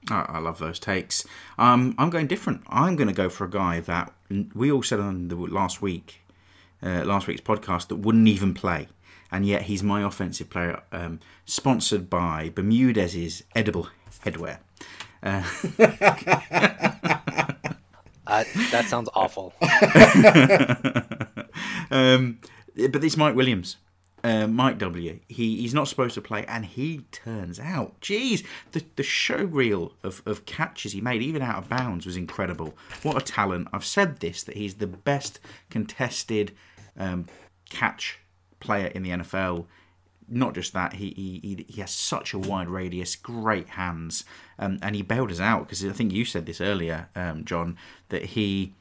I 0.09 0.39
love 0.39 0.59
those 0.59 0.79
takes. 0.79 1.25
Um, 1.57 1.95
I'm 1.97 2.09
going 2.09 2.27
different. 2.27 2.63
I'm 2.67 2.97
going 2.97 3.07
to 3.07 3.13
go 3.13 3.29
for 3.29 3.45
a 3.45 3.49
guy 3.49 3.79
that 3.79 4.11
we 4.53 4.69
all 4.69 4.83
said 4.83 4.99
on 4.99 5.29
the 5.29 5.37
last 5.37 5.81
week, 5.81 6.19
uh, 6.81 7.05
last 7.05 7.27
week's 7.27 7.39
podcast, 7.39 7.87
that 7.87 7.95
wouldn't 7.95 8.27
even 8.27 8.53
play, 8.53 8.89
and 9.33 9.45
yet 9.45 9.63
he's 9.63 9.83
my 9.83 10.03
offensive 10.03 10.49
player. 10.49 10.81
Um, 10.91 11.19
sponsored 11.45 12.09
by 12.09 12.51
Bermudez's 12.55 13.43
edible 13.55 13.89
headwear. 14.23 14.59
Uh, 15.21 15.43
uh, 18.27 18.43
that 18.71 18.85
sounds 18.87 19.09
awful. 19.13 19.53
um, 21.91 22.39
but 22.89 23.03
it's 23.03 23.17
Mike 23.17 23.35
Williams 23.35 23.77
uh, 24.23 24.47
Mike 24.47 24.77
W. 24.77 25.19
He 25.27 25.57
he's 25.57 25.73
not 25.73 25.87
supposed 25.87 26.15
to 26.15 26.21
play, 26.21 26.45
and 26.47 26.65
he 26.65 27.01
turns 27.11 27.59
out. 27.59 27.99
Jeez, 27.99 28.45
the 28.71 28.83
the 28.95 29.03
show 29.03 29.43
reel 29.43 29.93
of, 30.01 30.21
of 30.25 30.45
catches 30.45 30.93
he 30.93 31.01
made, 31.01 31.21
even 31.21 31.41
out 31.41 31.57
of 31.57 31.69
bounds, 31.69 32.05
was 32.05 32.15
incredible. 32.15 32.75
What 33.01 33.21
a 33.21 33.25
talent! 33.25 33.67
I've 33.73 33.85
said 33.85 34.19
this 34.19 34.43
that 34.43 34.55
he's 34.55 34.75
the 34.75 34.87
best 34.87 35.39
contested 35.69 36.53
um, 36.97 37.25
catch 37.69 38.19
player 38.63 38.87
in 38.87 39.03
the 39.03 39.09
NFL. 39.11 39.65
Not 40.29 40.55
just 40.55 40.73
that, 40.73 40.93
he 40.93 41.09
he, 41.09 41.65
he 41.67 41.81
has 41.81 41.91
such 41.91 42.33
a 42.33 42.39
wide 42.39 42.69
radius, 42.69 43.15
great 43.15 43.69
hands, 43.69 44.23
um, 44.57 44.79
and 44.81 44.95
he 44.95 45.01
bailed 45.01 45.31
us 45.31 45.39
out 45.39 45.67
because 45.67 45.83
I 45.85 45.91
think 45.91 46.13
you 46.13 46.23
said 46.23 46.45
this 46.45 46.61
earlier, 46.61 47.09
um, 47.15 47.43
John, 47.43 47.77
that 48.09 48.23
he 48.23 48.73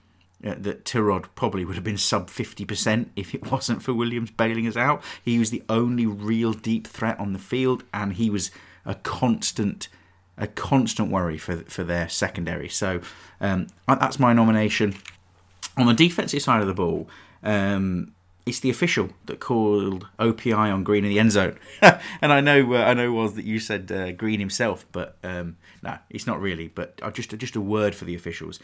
uh, 0.45 0.55
that 0.59 0.85
Tyrod 0.85 1.27
probably 1.35 1.65
would 1.65 1.77
have 1.77 1.85
been 1.85 1.99
sub 1.99 2.29
50% 2.29 3.11
if 3.15 3.35
it 3.35 3.51
wasn't 3.51 3.83
for 3.83 3.95
Williams 3.95 4.31
bailing 4.31 4.67
us 4.67 4.77
out. 4.77 5.03
He 5.25 5.39
was 5.39 5.51
the 5.51 5.63
only 5.69 6.07
real 6.07 6.53
deep 6.53 6.87
threat 6.87 7.19
on 7.21 7.33
the 7.33 7.39
field, 7.39 7.85
and 7.93 8.15
he 8.15 8.31
was 8.31 8.51
a 8.85 8.95
constant 8.97 9.89
a 10.39 10.47
constant 10.47 11.11
worry 11.11 11.39
for 11.39 11.59
for 11.65 11.85
their 11.85 12.09
secondary. 12.09 12.69
So 12.69 13.01
um, 13.41 13.69
that's 13.87 14.19
my 14.19 14.33
nomination. 14.33 14.95
On 15.77 15.87
the 15.87 15.95
defensive 15.95 16.43
side 16.43 16.61
of 16.61 16.67
the 16.67 16.75
ball, 16.75 17.09
um, 17.43 18.13
it's 18.45 18.61
the 18.61 18.71
official 18.71 19.11
that 19.27 19.41
called 19.41 20.09
OPI 20.19 20.73
on 20.73 20.83
Green 20.85 21.05
in 21.05 21.11
the 21.11 21.19
end 21.19 21.33
zone, 21.33 21.59
and 21.81 22.33
I 22.33 22.41
know 22.41 22.75
uh, 22.75 22.85
I 22.85 22.95
know 22.95 23.13
was 23.13 23.35
that 23.35 23.45
you 23.45 23.61
said 23.61 23.91
uh, 23.93 24.13
Green 24.13 24.41
himself, 24.41 24.87
but 24.93 25.17
um, 25.23 25.57
no, 25.83 25.99
it's 26.11 26.27
not 26.27 26.41
really. 26.41 26.69
But 26.69 27.01
just 27.15 27.37
just 27.37 27.57
a 27.57 27.61
word 27.61 27.95
for 27.95 28.05
the 28.05 28.15
officials. 28.15 28.59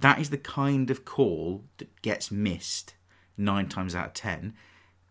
That 0.00 0.20
is 0.20 0.30
the 0.30 0.38
kind 0.38 0.90
of 0.90 1.04
call 1.04 1.64
that 1.78 2.02
gets 2.02 2.30
missed 2.30 2.94
nine 3.36 3.68
times 3.68 3.94
out 3.94 4.06
of 4.06 4.14
ten. 4.14 4.54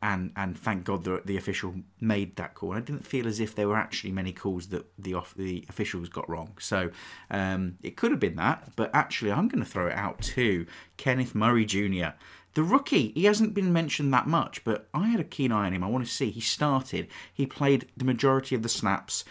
And 0.02 0.32
and 0.36 0.58
thank 0.58 0.84
God 0.84 1.04
the, 1.04 1.24
the 1.26 1.38
official 1.38 1.74
made 2.00 2.36
that 2.36 2.54
call. 2.54 2.74
I 2.74 2.82
didn't 2.82 3.08
feel 3.08 3.28
as 3.28 3.39
if 3.39 3.56
there 3.56 3.67
were 3.67 3.76
actually 3.76 4.12
many 4.12 4.32
calls 4.32 4.67
that 4.67 4.86
the 4.98 5.15
off, 5.15 5.34
the 5.36 5.65
officials 5.70 6.08
got 6.08 6.30
wrong. 6.30 6.54
So 6.60 6.91
um, 7.32 7.78
it 7.82 7.98
could 7.98 8.12
have 8.12 8.20
been 8.20 8.36
that, 8.36 8.72
but 8.76 8.91
actually 8.93 9.32
I'm 9.32 9.48
going 9.48 9.63
to 9.63 9.70
throw 9.70 9.88
it 9.88 9.96
out 9.96 10.22
to 10.22 10.67
Kenneth 10.98 11.34
Murray 11.34 11.65
Jr. 11.65 12.10
The 12.54 12.64
rookie, 12.64 13.12
he 13.12 13.26
hasn't 13.26 13.54
been 13.54 13.72
mentioned 13.72 14.12
that 14.14 14.26
much, 14.26 14.64
but 14.64 14.88
I 14.94 15.10
had 15.10 15.20
a 15.20 15.24
keen 15.24 15.52
eye 15.52 15.67
on 15.67 15.74
him. 15.74 15.84
I 15.84 15.88
want 15.88 16.06
to 16.06 16.12
see. 16.12 16.32
He 16.32 16.42
started, 16.42 17.08
he 17.32 17.46
played 17.46 17.88
the 17.96 18.06
majority 18.06 18.56
of 18.56 18.63
the 18.63 18.69
snaps, 18.69 19.24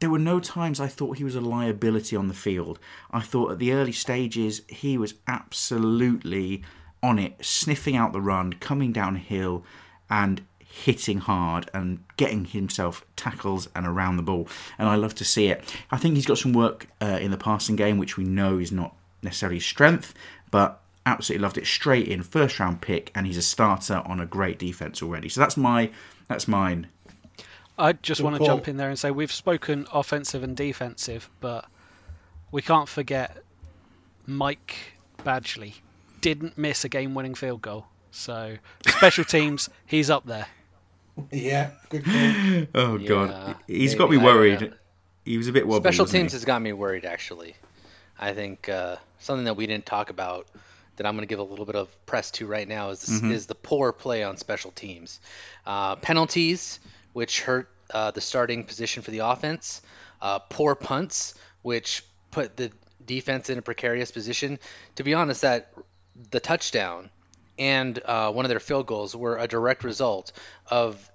there 0.00 0.10
were 0.10 0.18
no 0.18 0.38
times 0.38 0.80
I 0.80 0.86
thought 0.86 1.18
he 1.18 1.24
was 1.24 1.34
a 1.34 1.40
liability 1.40 2.14
on 2.14 2.28
the 2.28 2.34
field. 2.34 2.78
I 3.10 3.20
thought 3.20 3.52
at 3.52 3.58
the 3.58 3.72
early 3.72 3.92
stages 3.92 4.62
he 4.68 4.96
was 4.96 5.14
absolutely 5.26 6.62
on 7.02 7.18
it, 7.18 7.44
sniffing 7.44 7.96
out 7.96 8.12
the 8.12 8.20
run, 8.20 8.52
coming 8.54 8.92
downhill, 8.92 9.64
and 10.08 10.42
hitting 10.58 11.18
hard 11.18 11.70
and 11.72 12.04
getting 12.16 12.44
himself 12.44 13.04
tackles 13.16 13.68
and 13.74 13.86
around 13.86 14.16
the 14.16 14.22
ball. 14.22 14.48
And 14.78 14.88
I 14.88 14.96
love 14.96 15.14
to 15.16 15.24
see 15.24 15.48
it. 15.48 15.74
I 15.90 15.96
think 15.96 16.14
he's 16.14 16.26
got 16.26 16.38
some 16.38 16.52
work 16.52 16.86
uh, 17.00 17.18
in 17.20 17.30
the 17.30 17.38
passing 17.38 17.76
game, 17.76 17.98
which 17.98 18.16
we 18.16 18.24
know 18.24 18.58
is 18.58 18.70
not 18.70 18.94
necessarily 19.22 19.60
strength, 19.60 20.14
but 20.50 20.80
absolutely 21.08 21.42
loved 21.42 21.58
it. 21.58 21.66
Straight 21.66 22.08
in, 22.08 22.22
first 22.22 22.58
round 22.60 22.80
pick, 22.80 23.10
and 23.14 23.26
he's 23.26 23.36
a 23.36 23.42
starter 23.42 24.02
on 24.06 24.20
a 24.20 24.26
great 24.26 24.58
defense 24.58 25.02
already. 25.02 25.28
So 25.28 25.40
that's 25.40 25.56
my 25.56 25.90
that's 26.28 26.46
mine. 26.48 26.88
I 27.78 27.92
just 27.92 28.20
Good 28.20 28.24
want 28.24 28.34
to 28.34 28.38
call. 28.38 28.48
jump 28.48 28.68
in 28.68 28.76
there 28.76 28.88
and 28.88 28.98
say 28.98 29.10
we've 29.10 29.32
spoken 29.32 29.86
offensive 29.92 30.42
and 30.42 30.56
defensive, 30.56 31.30
but 31.40 31.64
we 32.50 32.60
can't 32.62 32.88
forget 32.88 33.38
Mike 34.26 34.74
Badgley 35.24 35.74
didn't 36.20 36.58
miss 36.58 36.84
a 36.84 36.88
game-winning 36.88 37.34
field 37.34 37.62
goal. 37.62 37.86
So 38.10 38.56
special 38.86 39.24
teams, 39.36 39.68
he's 39.86 40.10
up 40.10 40.26
there. 40.26 40.46
Yeah, 41.30 41.70
good 41.88 42.04
call. 42.04 42.36
Oh 42.74 42.96
Yeah, 42.96 43.08
god, 43.08 43.56
he's 43.66 43.92
maybe. 43.92 43.98
got 43.98 44.10
me 44.10 44.18
I, 44.18 44.20
uh, 44.20 44.24
worried. 44.24 44.74
he 45.24 45.36
was 45.38 45.48
a 45.48 45.52
bit 45.52 45.66
wobbly. 45.66 45.92
Special 45.92 46.06
teams 46.06 46.32
he? 46.32 46.36
has 46.36 46.44
got 46.44 46.60
me 46.62 46.72
worried, 46.72 47.04
actually. 47.04 47.54
I 48.18 48.32
think 48.32 48.68
uh, 48.68 48.96
something 49.18 49.44
that 49.44 49.54
we 49.56 49.66
didn't 49.66 49.86
talk 49.86 50.10
about 50.10 50.46
that 50.98 51.06
I'm 51.06 51.14
going 51.14 51.26
to 51.26 51.28
give 51.28 51.38
a 51.38 51.42
little 51.42 51.64
bit 51.64 51.74
of 51.76 51.88
press 52.06 52.30
to 52.32 52.46
right 52.46 52.68
now 52.68 52.90
is 52.90 53.04
Mm-hmm. 53.04 53.32
is 53.32 53.46
the 53.46 53.54
poor 53.54 53.92
play 53.92 54.22
on 54.22 54.36
special 54.36 54.70
teams. 54.70 55.20
Uh, 55.66 55.96
penalties, 55.96 56.78
which 57.14 57.40
hurt 57.40 57.68
uh, 57.90 58.10
the 58.10 58.20
starting 58.20 58.64
position 58.64 59.02
for 59.02 59.10
the 59.10 59.20
offense. 59.20 59.80
Uh, 60.20 60.38
poor 60.40 60.74
punts, 60.74 61.34
which 61.62 62.04
put 62.30 62.56
the 62.56 62.70
defense 63.04 63.48
in 63.48 63.58
a 63.58 63.62
precarious 63.62 64.10
position. 64.10 64.58
To 64.96 65.02
be 65.02 65.14
honest, 65.14 65.42
that 65.42 65.72
the 66.30 66.40
touchdown 66.40 67.10
and 67.58 67.98
uh, 68.04 68.30
one 68.32 68.44
of 68.44 68.50
their 68.50 68.60
field 68.60 68.86
goals 68.86 69.16
were 69.16 69.38
a 69.38 69.48
direct 69.48 69.84
result 69.84 70.32
of 70.66 71.10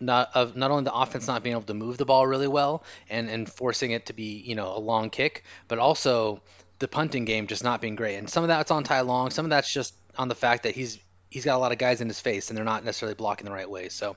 not 0.00 0.30
of 0.34 0.56
not 0.56 0.70
only 0.70 0.84
the 0.84 0.94
offense 0.94 1.26
not 1.26 1.42
being 1.42 1.54
able 1.54 1.62
to 1.66 1.74
move 1.74 1.98
the 1.98 2.04
ball 2.04 2.26
really 2.26 2.46
well 2.48 2.84
and 3.10 3.28
and 3.28 3.48
forcing 3.50 3.90
it 3.90 4.06
to 4.06 4.12
be 4.12 4.42
you 4.46 4.54
know 4.54 4.76
a 4.76 4.78
long 4.78 5.10
kick, 5.10 5.44
but 5.66 5.78
also 5.78 6.40
the 6.78 6.88
punting 6.88 7.24
game 7.24 7.46
just 7.46 7.64
not 7.64 7.80
being 7.80 7.96
great. 7.96 8.16
And 8.16 8.28
some 8.28 8.44
of 8.44 8.48
that's 8.48 8.70
on 8.70 8.84
Ty 8.84 9.02
Long, 9.02 9.30
some 9.30 9.44
of 9.44 9.50
that's 9.50 9.72
just 9.72 9.94
on 10.16 10.28
the 10.28 10.34
fact 10.34 10.64
that 10.64 10.74
he's 10.74 10.98
he's 11.30 11.44
got 11.44 11.56
a 11.56 11.58
lot 11.58 11.72
of 11.72 11.78
guys 11.78 12.00
in 12.00 12.08
his 12.08 12.20
face 12.20 12.48
and 12.48 12.56
they're 12.56 12.64
not 12.64 12.84
necessarily 12.84 13.14
blocking 13.14 13.44
the 13.44 13.52
right 13.52 13.68
way. 13.68 13.88
So 13.90 14.16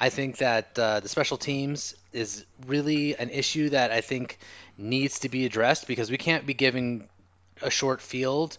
I 0.00 0.08
think 0.08 0.38
that 0.38 0.78
uh, 0.78 1.00
the 1.00 1.08
special 1.08 1.36
teams 1.36 1.94
is 2.12 2.46
really 2.66 3.16
an 3.16 3.30
issue 3.30 3.70
that 3.70 3.92
I 3.92 4.00
think 4.00 4.38
needs 4.78 5.20
to 5.20 5.28
be 5.28 5.44
addressed 5.44 5.86
because 5.86 6.10
we 6.10 6.16
can't 6.16 6.46
be 6.46 6.54
giving 6.54 7.08
a 7.60 7.70
short 7.70 8.00
field 8.00 8.56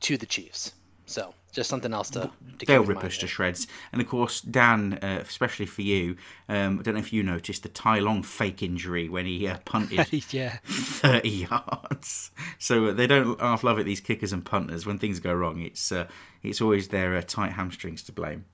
to 0.00 0.16
the 0.16 0.26
Chiefs. 0.26 0.72
So 1.06 1.34
just 1.54 1.70
something 1.70 1.94
else 1.94 2.10
to, 2.10 2.30
to 2.58 2.66
They'll 2.66 2.84
rip 2.84 3.04
us 3.04 3.16
to 3.18 3.26
shreds. 3.26 3.66
And 3.92 4.02
of 4.02 4.08
course, 4.08 4.40
Dan, 4.40 4.98
uh, 5.00 5.20
especially 5.22 5.66
for 5.66 5.82
you, 5.82 6.16
um, 6.48 6.80
I 6.80 6.82
don't 6.82 6.94
know 6.94 7.00
if 7.00 7.12
you 7.12 7.22
noticed 7.22 7.62
the 7.62 7.68
Ty 7.68 8.00
Long 8.00 8.22
fake 8.22 8.62
injury 8.62 9.08
when 9.08 9.24
he 9.24 9.46
uh, 9.46 9.58
punted 9.64 10.12
yeah. 10.32 10.58
30 10.64 11.28
yards. 11.50 12.32
So 12.58 12.86
uh, 12.86 12.92
they 12.92 13.06
don't 13.06 13.40
half 13.40 13.64
love 13.64 13.78
it, 13.78 13.84
these 13.84 14.00
kickers 14.00 14.32
and 14.32 14.44
punters. 14.44 14.84
When 14.84 14.98
things 14.98 15.20
go 15.20 15.32
wrong, 15.32 15.60
it's 15.60 15.92
uh, 15.92 16.08
it's 16.42 16.60
always 16.60 16.88
their 16.88 17.16
uh, 17.16 17.22
tight 17.22 17.52
hamstrings 17.52 18.02
to 18.04 18.12
blame. 18.12 18.44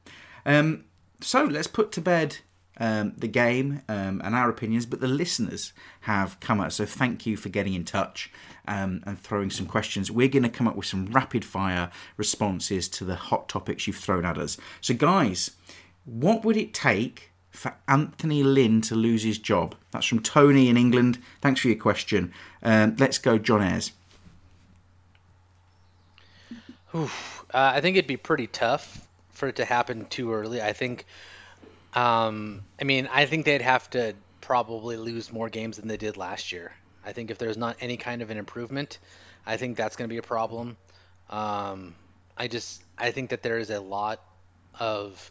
Um, 0.45 0.85
so 1.21 1.45
let's 1.45 1.67
put 1.67 1.93
to 1.93 2.01
bed 2.01 2.39
um, 2.81 3.13
the 3.17 3.29
game 3.29 3.83
um, 3.89 4.21
and 4.25 4.35
our 4.35 4.49
opinions, 4.49 4.87
but 4.87 5.01
the 5.01 5.07
listeners 5.07 5.73
have 6.01 6.41
come 6.41 6.61
up. 6.61 6.73
So 6.73 6.87
thank 6.87 7.27
you 7.27 7.37
for 7.37 7.51
getting 7.51 7.75
in 7.75 7.85
touch 7.85 8.33
um, 8.67 9.03
and 9.07 9.19
throwing 9.19 9.51
some 9.51 9.67
questions. 9.67 10.11
We're 10.11 10.29
going 10.29 10.43
to 10.43 10.49
come 10.49 10.67
up 10.67 10.77
with 10.77 10.87
some 10.87 11.07
rapid 11.07 11.45
fire 11.45 11.91
responses 12.17 12.89
to 12.89 13.05
the 13.05 13.17
hot 13.17 13.49
topics 13.49 13.87
you've 13.87 13.97
thrown 13.97 14.25
at 14.25 14.39
us. 14.39 14.57
So, 14.81 14.95
guys, 14.95 15.53
what 16.05 16.45
would 16.45 16.57
it 16.57 16.75
take 16.75 17.31
for 17.51 17.77
Anthony 17.87 18.43
Lynn 18.43 18.81
to 18.83 18.95
lose 18.95 19.23
his 19.23 19.39
job? 19.39 19.75
That's 19.91 20.07
from 20.07 20.21
Tony 20.21 20.69
in 20.69 20.77
England. 20.77 21.19
Thanks 21.41 21.61
for 21.61 21.69
your 21.69 21.77
question. 21.77 22.33
Um, 22.63 22.97
let's 22.99 23.19
go, 23.19 23.39
John 23.39 23.63
Ayres. 23.63 23.93
Uh, 26.95 27.07
I 27.53 27.81
think 27.81 27.97
it'd 27.97 28.09
be 28.09 28.17
pretty 28.17 28.47
tough 28.47 29.07
for 29.31 29.49
it 29.49 29.57
to 29.57 29.65
happen 29.65 30.07
too 30.07 30.33
early. 30.33 30.61
I 30.61 30.73
think, 30.73 31.07
um, 31.95 32.63
I 32.81 32.85
mean, 32.85 33.09
I 33.13 33.27
think 33.27 33.45
they'd 33.45 33.63
have 33.63 33.89
to 33.91 34.15
probably 34.41 34.97
lose 34.97 35.33
more 35.33 35.49
games 35.49 35.77
than 35.77 35.89
they 35.89 35.97
did 35.97 36.17
last 36.17 36.53
year. 36.53 36.73
I 37.05 37.13
think 37.13 37.31
if 37.31 37.39
there's 37.39 37.57
not 37.57 37.77
any 37.81 37.97
kind 37.97 38.23
of 38.23 38.31
an 38.31 38.37
improvement, 38.37 38.99
I 39.47 39.57
think 39.57 39.77
that's 39.77 39.97
going 39.97 40.09
to 40.09 40.13
be 40.13 40.19
a 40.19 40.23
problem. 40.23 40.77
Um, 41.29 41.95
I 42.37 42.49
just, 42.49 42.83
I 42.99 43.11
think 43.11 43.31
that 43.31 43.43
there 43.43 43.59
is 43.59 43.71
a 43.71 43.81
lot 43.81 44.21
of 44.79 45.31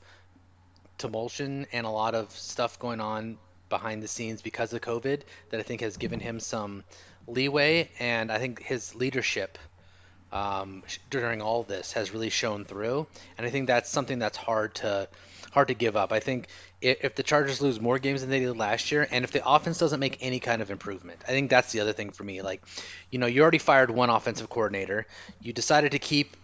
tumultuation 0.98 1.66
and 1.72 1.86
a 1.86 1.90
lot 1.90 2.16
of 2.16 2.32
stuff 2.32 2.80
going 2.80 3.00
on 3.00 3.38
behind 3.70 4.04
the 4.04 4.08
scenes 4.08 4.42
because 4.42 4.74
of 4.74 4.82
COVID 4.82 5.22
that 5.50 5.60
I 5.60 5.64
think 5.64 5.82
has 5.82 5.98
given 5.98 6.20
him 6.20 6.40
some 6.40 6.84
leeway, 7.28 7.90
and 8.00 8.32
I 8.32 8.40
think 8.40 8.62
his 8.62 8.96
leadership 8.96 9.58
um, 10.32 10.84
during 11.10 11.42
all 11.42 11.64
this 11.64 11.94
has 11.94 12.14
really 12.14 12.30
shown 12.30 12.66
through, 12.66 13.08
and 13.38 13.46
I 13.46 13.50
think 13.50 13.68
that's 13.68 13.90
something 13.90 14.20
that's 14.20 14.38
hard 14.38 14.76
to 14.76 15.08
hard 15.52 15.70
to 15.70 15.74
give 15.74 15.96
up. 15.96 16.12
I 16.12 16.20
think 16.20 16.48
if, 16.82 17.16
the 17.16 17.24
Chargers 17.24 17.62
lose 17.62 17.80
more 17.80 18.00
games 18.00 18.22
than 18.22 18.30
they 18.30 18.40
did 18.40 18.58
last 18.58 18.92
year, 18.92 19.08
and 19.10 19.24
if 19.24 19.32
the 19.32 19.48
offense 19.48 19.78
doesn't 19.78 20.00
make 20.00 20.18
any 20.22 20.40
kind 20.40 20.62
of 20.62 20.72
improvement, 20.72 21.22
I 21.28 21.32
think 21.32 21.50
that's 21.50 21.72
the 21.72 21.82
other 21.82 21.94
thing 21.94 22.12
for 22.12 22.24
me. 22.24 22.42
Like, 22.42 22.62
you 23.12 23.20
know, 23.20 23.26
you 23.28 23.42
already 23.42 23.58
fired 23.58 23.92
one 23.92 24.10
offensive 24.10 24.50
coordinator, 24.50 25.06
you 25.42 25.54
decided 25.54 25.92
to 25.94 26.00
keep 26.00 26.36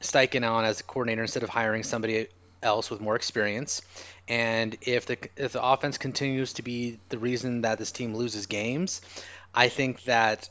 Steichen 0.00 0.48
on 0.48 0.64
as 0.64 0.80
a 0.80 0.84
coordinator 0.84 1.22
instead 1.22 1.42
of 1.42 1.48
hiring 1.48 1.82
somebody 1.82 2.28
else 2.62 2.90
with 2.90 3.00
more 3.00 3.16
experience. 3.16 3.82
And 4.26 4.76
if 4.82 5.06
the 5.06 5.18
if 5.36 5.52
the 5.52 5.62
offense 5.62 5.98
continues 5.98 6.54
to 6.54 6.62
be 6.62 6.98
the 7.08 7.18
reason 7.18 7.62
that 7.62 7.78
this 7.78 7.92
team 7.92 8.14
loses 8.14 8.46
games, 8.46 9.00
I 9.54 9.68
think 9.68 10.04
that 10.04 10.48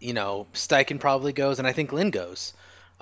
you 0.00 0.12
know 0.12 0.46
Steichen 0.52 1.00
probably 1.00 1.32
goes, 1.32 1.58
and 1.58 1.66
I 1.66 1.72
think 1.72 1.92
Lynn 1.92 2.10
goes. 2.10 2.52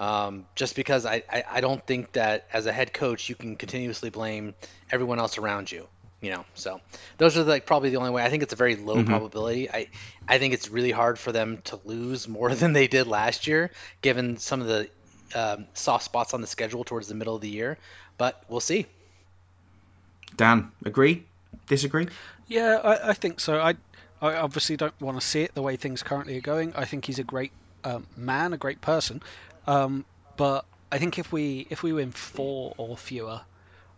Um, 0.02 0.46
just 0.56 0.74
because 0.74 1.06
I, 1.06 1.22
I, 1.30 1.44
I 1.48 1.60
don't 1.60 1.86
think 1.86 2.10
that 2.14 2.48
as 2.52 2.66
a 2.66 2.72
head 2.72 2.92
coach 2.92 3.28
you 3.28 3.36
can 3.36 3.54
continuously 3.54 4.10
blame 4.10 4.52
everyone 4.90 5.20
else 5.20 5.38
around 5.38 5.70
you. 5.70 5.86
You 6.20 6.32
know, 6.32 6.44
so 6.54 6.80
those 7.18 7.38
are 7.38 7.44
like 7.44 7.66
probably 7.66 7.90
the 7.90 7.98
only 7.98 8.10
way. 8.10 8.24
I 8.24 8.28
think 8.28 8.42
it's 8.42 8.52
a 8.52 8.56
very 8.56 8.74
low 8.74 9.04
probability. 9.04 9.70
I 9.70 9.86
I 10.26 10.38
think 10.38 10.54
it's 10.54 10.68
really 10.70 10.90
hard 10.90 11.20
for 11.20 11.30
them 11.30 11.58
to 11.66 11.78
lose 11.84 12.26
more 12.26 12.52
than 12.54 12.72
they 12.72 12.88
did 12.88 13.06
last 13.06 13.46
year, 13.46 13.70
given 14.00 14.38
some 14.38 14.60
of 14.60 14.66
the 14.66 14.88
um, 15.36 15.66
soft 15.74 16.04
spots 16.04 16.34
on 16.34 16.40
the 16.40 16.48
schedule 16.48 16.82
towards 16.82 17.06
the 17.06 17.14
middle 17.14 17.36
of 17.36 17.40
the 17.40 17.48
year. 17.48 17.78
But 18.18 18.42
we'll 18.48 18.58
see. 18.58 18.86
Dan, 20.36 20.72
agree? 20.84 21.26
Disagree? 21.68 22.08
Yeah, 22.48 22.80
I, 22.82 23.10
I 23.10 23.12
think 23.12 23.38
so. 23.38 23.60
I, 23.60 23.74
I 24.20 24.34
obviously 24.34 24.76
don't 24.76 25.00
want 25.00 25.20
to 25.20 25.24
see 25.24 25.42
it 25.42 25.54
the 25.54 25.62
way 25.62 25.76
things 25.76 26.02
currently 26.02 26.36
are 26.38 26.40
going. 26.40 26.74
I 26.74 26.86
think 26.86 27.04
he's 27.04 27.20
a 27.20 27.24
great 27.24 27.52
um, 27.84 28.06
man, 28.16 28.52
a 28.52 28.56
great 28.56 28.80
person, 28.80 29.22
um, 29.66 30.04
but 30.36 30.64
I 30.90 30.98
think 30.98 31.18
if 31.18 31.32
we 31.32 31.66
if 31.70 31.82
we 31.82 31.92
win 31.92 32.12
four 32.12 32.74
or 32.76 32.96
fewer, 32.96 33.42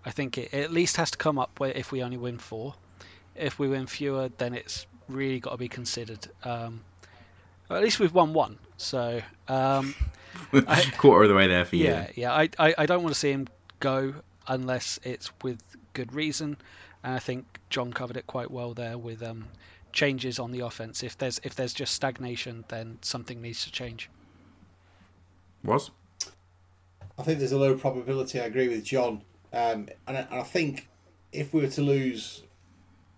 I 0.04 0.10
think 0.10 0.38
it, 0.38 0.52
at 0.54 0.72
least 0.72 0.96
has 0.96 1.10
to 1.12 1.18
come 1.18 1.38
up 1.38 1.58
where 1.60 1.70
if 1.72 1.92
we 1.92 2.02
only 2.02 2.16
win 2.16 2.38
four. 2.38 2.74
If 3.34 3.58
we 3.58 3.66
win 3.68 3.86
fewer, 3.86 4.30
then 4.38 4.54
it's 4.54 4.86
really 5.08 5.40
got 5.40 5.50
to 5.50 5.56
be 5.56 5.68
considered. 5.68 6.28
Um, 6.44 6.82
at 7.70 7.82
least 7.82 7.98
we've 7.98 8.14
won 8.14 8.32
one, 8.32 8.58
so 8.76 9.22
um, 9.48 9.94
I- 10.52 10.92
Quarter 10.98 11.24
of 11.24 11.28
the 11.30 11.34
way 11.34 11.48
there 11.48 11.64
for 11.64 11.76
you. 11.76 11.86
yeah, 11.86 12.06
yeah. 12.14 12.32
I, 12.32 12.48
I, 12.58 12.74
I 12.78 12.86
don't 12.86 13.02
want 13.02 13.14
to 13.14 13.18
see 13.18 13.30
him 13.32 13.48
go 13.80 14.14
unless 14.46 15.00
it's 15.02 15.30
with 15.42 15.60
good 15.94 16.12
reason, 16.14 16.56
and 17.02 17.14
I 17.14 17.18
think 17.18 17.58
John 17.70 17.92
covered 17.92 18.16
it 18.16 18.26
quite 18.26 18.50
well 18.50 18.74
there 18.74 18.96
with 18.98 19.22
um, 19.22 19.46
changes 19.92 20.38
on 20.38 20.52
the 20.52 20.60
offense. 20.60 21.02
If 21.02 21.16
there's 21.18 21.40
if 21.42 21.54
there's 21.56 21.74
just 21.74 21.94
stagnation, 21.94 22.64
then 22.68 22.98
something 23.02 23.40
needs 23.42 23.64
to 23.64 23.72
change. 23.72 24.10
Was? 25.64 25.90
I 27.18 27.22
think 27.22 27.38
there's 27.38 27.52
a 27.52 27.58
low 27.58 27.76
probability. 27.76 28.40
I 28.40 28.44
agree 28.44 28.68
with 28.68 28.84
John, 28.84 29.22
um, 29.52 29.88
and, 30.06 30.16
I, 30.18 30.26
and 30.30 30.40
I 30.40 30.42
think 30.42 30.88
if 31.32 31.52
we 31.54 31.62
were 31.62 31.68
to 31.68 31.82
lose 31.82 32.42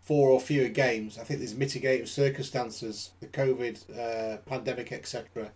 four 0.00 0.30
or 0.30 0.40
fewer 0.40 0.68
games, 0.68 1.18
I 1.18 1.24
think 1.24 1.40
there's 1.40 1.54
mitigating 1.54 2.06
circumstances, 2.06 3.10
the 3.20 3.26
COVID 3.26 3.98
uh, 3.98 4.36
pandemic, 4.38 4.92
etc. 4.92 5.50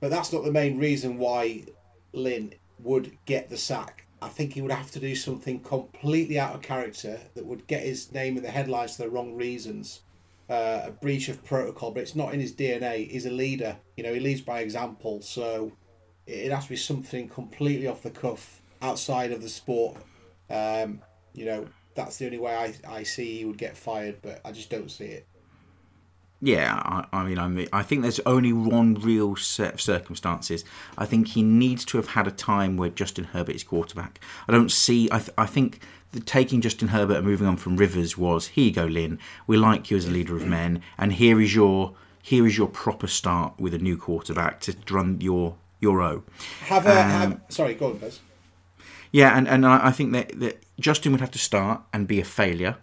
But 0.00 0.10
that's 0.10 0.32
not 0.32 0.44
the 0.44 0.52
main 0.52 0.78
reason 0.78 1.18
why 1.18 1.64
Lynn 2.12 2.54
would 2.78 3.18
get 3.26 3.50
the 3.50 3.58
sack. 3.58 4.06
I 4.22 4.28
think 4.28 4.54
he 4.54 4.62
would 4.62 4.72
have 4.72 4.90
to 4.92 5.00
do 5.00 5.14
something 5.14 5.60
completely 5.60 6.38
out 6.38 6.54
of 6.54 6.62
character 6.62 7.20
that 7.34 7.44
would 7.44 7.66
get 7.66 7.82
his 7.82 8.12
name 8.12 8.36
in 8.36 8.42
the 8.42 8.50
headlines 8.50 8.96
for 8.96 9.02
the 9.02 9.10
wrong 9.10 9.34
reasons. 9.34 10.00
Uh, 10.48 10.82
a 10.86 10.90
breach 10.90 11.28
of 11.28 11.44
protocol, 11.44 11.90
but 11.90 12.02
it's 12.02 12.16
not 12.16 12.34
in 12.34 12.40
his 12.40 12.52
DNA. 12.52 13.10
He's 13.10 13.26
a 13.26 13.30
leader. 13.30 13.76
You 13.96 14.04
know, 14.04 14.12
he 14.12 14.20
leads 14.20 14.40
by 14.40 14.60
example. 14.60 15.22
So 15.22 15.72
it 16.26 16.52
has 16.52 16.64
to 16.64 16.70
be 16.70 16.76
something 16.76 17.28
completely 17.28 17.86
off 17.86 18.02
the 18.02 18.10
cuff, 18.10 18.60
outside 18.80 19.32
of 19.32 19.42
the 19.42 19.48
sport. 19.48 19.96
Um, 20.50 21.00
you 21.32 21.44
know, 21.44 21.66
that's 21.94 22.18
the 22.18 22.26
only 22.26 22.38
way 22.38 22.54
I, 22.54 22.96
I 22.96 23.02
see 23.02 23.38
he 23.38 23.44
would 23.44 23.58
get 23.58 23.76
fired, 23.76 24.20
but 24.22 24.40
I 24.44 24.52
just 24.52 24.70
don't 24.70 24.90
see 24.90 25.06
it. 25.06 25.26
Yeah, 26.44 26.74
I, 26.74 27.06
I 27.12 27.24
mean, 27.24 27.38
I 27.38 27.68
I 27.72 27.82
think 27.84 28.02
there's 28.02 28.18
only 28.26 28.52
one 28.52 28.94
real 28.94 29.36
set 29.36 29.74
of 29.74 29.80
circumstances. 29.80 30.64
I 30.98 31.06
think 31.06 31.28
he 31.28 31.42
needs 31.42 31.84
to 31.86 31.98
have 31.98 32.08
had 32.08 32.26
a 32.26 32.32
time 32.32 32.76
where 32.76 32.88
Justin 32.88 33.24
Herbert 33.24 33.54
is 33.54 33.62
quarterback. 33.62 34.18
I 34.48 34.52
don't 34.52 34.70
see. 34.70 35.08
I, 35.12 35.18
th- 35.18 35.30
I 35.38 35.46
think 35.46 35.78
the 36.10 36.18
taking 36.18 36.60
Justin 36.60 36.88
Herbert 36.88 37.18
and 37.18 37.26
moving 37.26 37.46
on 37.46 37.56
from 37.56 37.76
Rivers 37.76 38.18
was 38.18 38.48
here 38.48 38.64
you 38.64 38.72
go, 38.72 38.86
Lynn. 38.86 39.20
We 39.46 39.56
like 39.56 39.88
you 39.88 39.96
as 39.96 40.06
a 40.06 40.10
leader 40.10 40.34
of 40.34 40.44
men, 40.44 40.82
and 40.98 41.12
here 41.12 41.40
is 41.40 41.54
your 41.54 41.94
here 42.20 42.44
is 42.44 42.58
your 42.58 42.68
proper 42.68 43.06
start 43.06 43.54
with 43.60 43.72
a 43.72 43.78
new 43.78 43.96
quarterback 43.96 44.58
to 44.62 44.74
run 44.90 45.20
your 45.20 45.54
your 45.82 46.00
O. 46.00 46.22
Have 46.66 46.86
a 46.86 46.90
um, 46.90 46.96
have, 46.96 47.40
sorry, 47.50 47.74
go 47.74 47.90
on, 47.90 47.98
guys. 47.98 48.20
Yeah, 49.10 49.36
and, 49.36 49.46
and 49.46 49.66
I 49.66 49.90
think 49.90 50.12
that, 50.12 50.40
that 50.40 50.62
Justin 50.80 51.12
would 51.12 51.20
have 51.20 51.30
to 51.32 51.38
start 51.38 51.82
and 51.92 52.08
be 52.08 52.18
a 52.18 52.24
failure. 52.24 52.78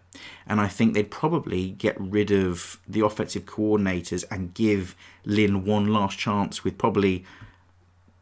And 0.46 0.62
I 0.62 0.68
think 0.68 0.94
they'd 0.94 1.10
probably 1.10 1.72
get 1.72 2.00
rid 2.00 2.30
of 2.30 2.80
the 2.88 3.04
offensive 3.04 3.46
coordinators 3.46 4.24
and 4.30 4.54
give 4.54 4.96
Lynn 5.26 5.66
one 5.66 5.88
last 5.88 6.20
chance 6.20 6.64
with 6.64 6.78
probably 6.78 7.26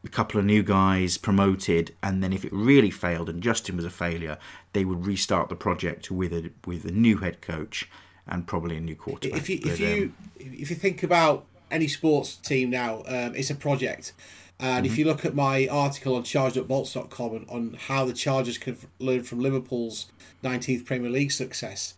a 0.06 0.08
couple 0.10 0.40
of 0.40 0.46
new 0.46 0.64
guys 0.64 1.18
promoted. 1.18 1.94
And 2.02 2.24
then 2.24 2.32
if 2.32 2.46
it 2.46 2.54
really 2.54 2.92
failed 2.92 3.28
and 3.28 3.44
Justin 3.44 3.76
was 3.76 3.84
a 3.84 3.90
failure, 3.90 4.38
they 4.72 4.86
would 4.86 5.06
restart 5.06 5.50
the 5.50 5.56
project 5.56 6.10
with 6.10 6.32
a 6.32 6.52
with 6.66 6.86
a 6.86 6.92
new 6.92 7.18
head 7.18 7.42
coach 7.42 7.90
and 8.26 8.48
probably 8.48 8.78
a 8.78 8.82
new 8.82 8.96
quarterback. 8.96 9.38
If 9.38 9.50
you 9.50 9.60
if 9.66 9.80
you 9.82 10.04
um, 10.04 10.14
if 10.40 10.70
you 10.70 10.78
think 10.78 11.04
about 11.04 11.46
any 11.70 11.90
sports 11.90 12.36
team 12.36 12.70
now, 12.70 13.04
um, 13.08 13.36
it's 13.36 13.50
a 13.50 13.56
project. 13.56 14.14
And 14.60 14.86
mm-hmm. 14.86 14.92
if 14.92 14.98
you 14.98 15.06
look 15.06 15.26
at 15.26 15.36
my 15.36 15.68
article 15.68 16.16
on 16.16 16.24
chargedupbolts.com 16.24 17.32
on, 17.32 17.46
on 17.50 17.78
how 17.88 18.06
the 18.06 18.14
Chargers 18.14 18.58
can 18.58 18.78
learn 19.00 19.24
from 19.24 19.40
Liverpool's 19.40 20.08
19th 20.44 20.86
Premier 20.86 21.10
League 21.10 21.32
success, 21.32 21.96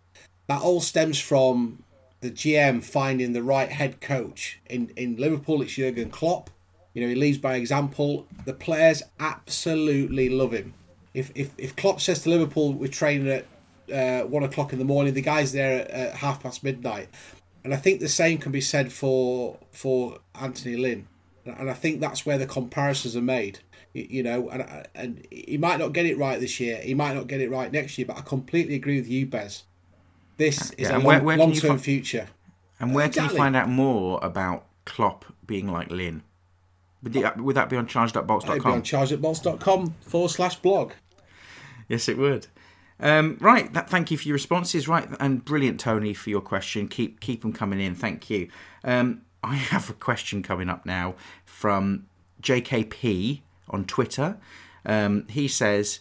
that 0.48 0.62
all 0.62 0.82
stems 0.82 1.20
from 1.20 1.84
the 2.22 2.32
GM 2.32 2.84
finding 2.84 3.34
the 3.34 3.44
right 3.44 3.70
head 3.70 4.02
coach. 4.02 4.60
In, 4.70 4.92
in 4.98 5.16
Liverpool, 5.16 5.62
it's 5.62 5.74
Jurgen 5.74 6.10
Klopp. 6.10 6.50
You 6.94 7.04
know, 7.04 7.08
he 7.08 7.16
leads 7.16 7.38
by 7.38 7.56
example. 7.56 8.28
The 8.46 8.54
players 8.54 9.04
absolutely 9.20 10.28
love 10.28 10.52
him. 10.52 10.74
If, 11.14 11.32
if, 11.36 11.52
if 11.58 11.76
Klopp 11.76 12.02
says 12.02 12.24
to 12.24 12.30
Liverpool, 12.30 12.74
we're 12.74 12.88
training 12.88 13.30
at 13.30 13.46
uh, 13.94 14.28
one 14.28 14.44
o'clock 14.44 14.74
in 14.74 14.80
the 14.80 14.86
morning, 14.86 15.14
the 15.14 15.22
guy's 15.22 15.52
there 15.52 15.82
at, 15.82 15.90
at 15.90 16.16
half 16.16 16.44
past 16.44 16.64
midnight. 16.64 17.08
And 17.64 17.74
I 17.74 17.78
think 17.78 18.00
the 18.00 18.10
same 18.10 18.38
can 18.38 18.52
be 18.52 18.62
said 18.62 18.92
for 18.92 19.58
for 19.72 20.20
Anthony 20.36 20.78
Lynn 20.78 21.08
and 21.46 21.70
I 21.70 21.74
think 21.74 22.00
that's 22.00 22.26
where 22.26 22.38
the 22.38 22.46
comparisons 22.46 23.16
are 23.16 23.22
made. 23.22 23.60
You 23.94 24.22
know, 24.24 24.50
and 24.50 24.88
and 24.94 25.28
he 25.32 25.58
might 25.58 25.80
not 25.80 25.94
get 25.94 26.06
it 26.06 26.18
right 26.18 26.40
this 26.40 26.60
year. 26.60 26.78
He 26.78 26.94
might 26.94 27.16
not 27.16 27.28
get 27.28 27.42
it 27.42 27.50
right 27.50 27.72
next 27.72 27.98
year. 27.98 28.06
But 28.06 28.18
I 28.18 28.22
completely 28.22 28.76
agree 28.76 28.98
with 28.98 29.08
you, 29.08 29.26
Bez. 29.26 29.64
This 30.38 30.72
is 30.72 30.90
yeah, 30.90 30.98
a 30.98 31.00
long, 31.00 31.26
long 31.26 31.54
term 31.54 31.72
find, 31.72 31.82
future. 31.82 32.28
And 32.80 32.94
where 32.94 33.08
exactly. 33.08 33.30
can 33.30 33.36
you 33.36 33.44
find 33.44 33.56
out 33.56 33.68
more 33.68 34.20
about 34.22 34.66
Klopp 34.86 35.26
being 35.46 35.72
like 35.72 35.90
Lynn? 35.92 36.24
Would, 37.04 37.14
the, 37.14 37.34
would 37.38 37.56
that 37.56 37.70
be 37.70 37.78
on 37.78 37.88
chargedupbolts.com? 37.88 38.52
It'd 38.52 38.64
be 38.64 38.70
on 38.70 38.82
chargedupbolts.com 38.84 39.96
forward 40.02 40.30
slash 40.30 40.58
blog. 40.58 40.92
Yes, 41.88 42.08
it 42.08 42.18
would. 42.18 42.48
Um, 43.00 43.38
right, 43.40 43.72
that, 43.74 43.90
thank 43.90 44.12
you 44.12 44.18
for 44.18 44.28
your 44.28 44.34
responses. 44.34 44.88
Right, 44.88 45.08
and 45.20 45.44
brilliant, 45.44 45.80
Tony, 45.80 46.14
for 46.14 46.30
your 46.30 46.42
question. 46.42 46.88
Keep 46.88 47.22
keep 47.22 47.42
them 47.42 47.54
coming 47.54 47.80
in. 47.80 47.96
Thank 47.96 48.30
you. 48.30 48.50
Um, 48.84 49.22
I 49.44 49.56
have 49.56 49.90
a 49.90 49.94
question 49.94 50.44
coming 50.44 50.70
up 50.70 50.86
now 50.86 51.16
from 51.46 52.06
JKP 52.42 53.42
on 53.70 53.86
Twitter. 53.86 54.38
Um, 54.86 55.28
he 55.30 55.48
says, 55.48 56.00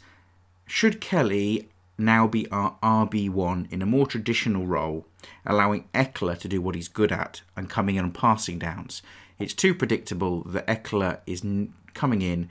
Should 0.66 1.00
Kelley 1.00 1.68
now 1.96 2.26
be 2.26 2.48
our 2.50 2.76
RB1 2.82 3.70
in 3.72 3.82
a 3.82 3.86
more 3.86 4.06
traditional 4.06 4.66
role, 4.66 5.06
allowing 5.44 5.88
Ekeler 5.94 6.38
to 6.38 6.48
do 6.48 6.60
what 6.60 6.74
he's 6.74 6.88
good 6.88 7.12
at 7.12 7.42
and 7.56 7.68
coming 7.68 7.96
in 7.96 8.04
on 8.04 8.12
passing 8.12 8.58
downs? 8.58 9.02
It's 9.38 9.54
too 9.54 9.74
predictable 9.74 10.42
that 10.44 10.66
Ekeler 10.66 11.20
is 11.26 11.44
n- 11.44 11.72
coming 11.94 12.22
in 12.22 12.50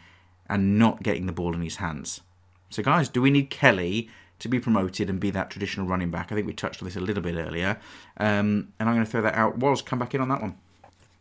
and 0.50 0.80
not 0.80 1.04
getting 1.04 1.26
the 1.26 1.34
ball 1.34 1.54
in 1.54 1.62
his 1.62 1.78
hands. 1.78 2.22
So, 2.70 2.82
guys, 2.84 3.10
do 3.10 3.22
we 3.22 3.30
need 3.30 3.50
Kelley 3.50 4.10
to 4.40 4.48
be 4.48 4.60
promoted 4.60 5.10
and 5.10 5.20
be 5.20 5.32
that 5.32 5.50
traditional 5.50 5.88
running 5.88 6.12
back? 6.12 6.32
I 6.32 6.36
think 6.36 6.48
we 6.48 6.54
touched 6.54 6.82
on 6.82 6.88
this 6.88 6.96
a 6.96 7.02
little 7.02 7.24
bit 7.24 7.36
earlier. 7.36 7.80
Um, 8.18 8.74
and 8.80 8.88
I'm 8.88 8.96
going 8.96 9.06
to 9.06 9.12
throw 9.12 9.22
that 9.22 9.36
out. 9.36 9.58
Was 9.58 9.82
come 9.82 10.00
back 10.00 10.14
in 10.16 10.22
on 10.22 10.30
that 10.30 10.42
one. 10.42 10.56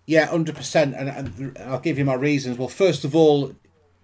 Yeah, 0.07 0.27
hundred 0.27 0.55
percent, 0.55 0.95
and, 0.95 1.59
I'll 1.59 1.81
give 1.81 1.99
you 1.99 2.05
my 2.05 2.15
reasons. 2.15 2.59
Well, 2.59 2.69
first 2.69 3.05
of 3.05 3.15
all, 3.15 3.53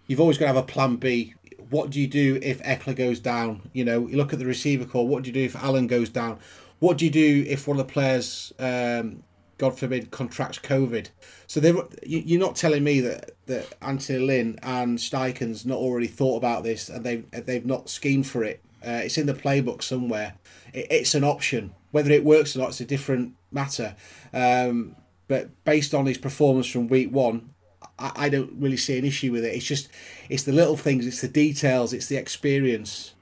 you've 0.09 0.20
always 0.20 0.36
got 0.36 0.46
to 0.46 0.55
have 0.55 0.57
a 0.57 0.62
plan 0.64 0.96
B. 0.96 1.34
What 1.70 1.90
do 1.90 2.00
you 2.00 2.09
do 2.09 2.38
if 2.42 2.61
Ekeler 2.62 2.96
goes 2.96 3.20
down? 3.20 3.70
You 3.72 3.84
know, 3.84 4.09
you 4.09 4.16
look 4.16 4.32
at 4.32 4.40
the 4.40 4.46
receiver 4.46 4.84
corps. 4.84 5.07
What 5.07 5.22
do 5.22 5.28
you 5.28 5.34
do 5.34 5.44
if 5.44 5.57
Allen 5.57 5.86
goes 5.86 6.09
down? 6.09 6.38
What 6.80 6.98
do 6.98 7.05
you 7.05 7.11
do 7.11 7.44
if 7.48 7.68
one 7.68 7.78
of 7.78 7.86
the 7.86 7.92
players, 7.92 8.53
um, 8.59 9.22
God 9.57 9.78
forbid, 9.78 10.11
contracts 10.11 10.59
COVID? 10.59 11.11
So 11.46 11.61
they 11.61 11.72
you're 12.05 12.40
not 12.40 12.57
telling 12.57 12.82
me 12.82 13.00
that 13.00 13.30
that 13.46 13.72
Anthony 13.80 14.18
Lynn 14.18 14.59
and 14.62 14.98
Steichen's 14.98 15.64
not 15.64 15.78
already 15.78 16.09
thought 16.09 16.36
about 16.36 16.64
this 16.64 16.88
and 16.88 17.07
they 17.07 17.18
they've 17.30 17.64
not 17.64 17.88
schemed 17.88 18.26
for 18.26 18.42
it. 18.42 18.61
Uh, 18.84 19.03
it's 19.05 19.16
in 19.16 19.26
the 19.26 19.34
playbook 19.34 19.82
somewhere. 19.82 20.34
It, 20.74 20.88
it's 20.90 21.14
an 21.14 21.22
option. 21.22 21.74
Whether 21.92 22.11
it 22.11 22.24
works 22.24 22.57
or 22.57 22.59
not, 22.59 22.70
it's 22.70 22.80
a 22.80 22.84
different 22.84 23.34
matter. 23.53 23.94
Um, 24.32 24.96
but 25.33 25.64
based 25.64 25.95
on 25.95 26.05
his 26.05 26.18
performance 26.18 26.66
from 26.66 26.89
week 26.89 27.11
one, 27.11 27.55
I, 27.99 28.12
I 28.14 28.28
don't 28.28 28.53
really 28.59 28.76
see 28.76 28.99
an 28.99 29.07
issue 29.07 29.33
with 29.33 29.47
it. 29.47 29.55
It's 29.55 29.64
just 29.64 29.89
it's 30.28 30.43
the 30.43 30.53
little 30.53 30.76
things, 30.76 31.07
it's 31.07 31.22
the 31.22 31.28
details, 31.28 31.95
it's 31.95 32.07
the 32.09 32.16
experience. 32.16 33.14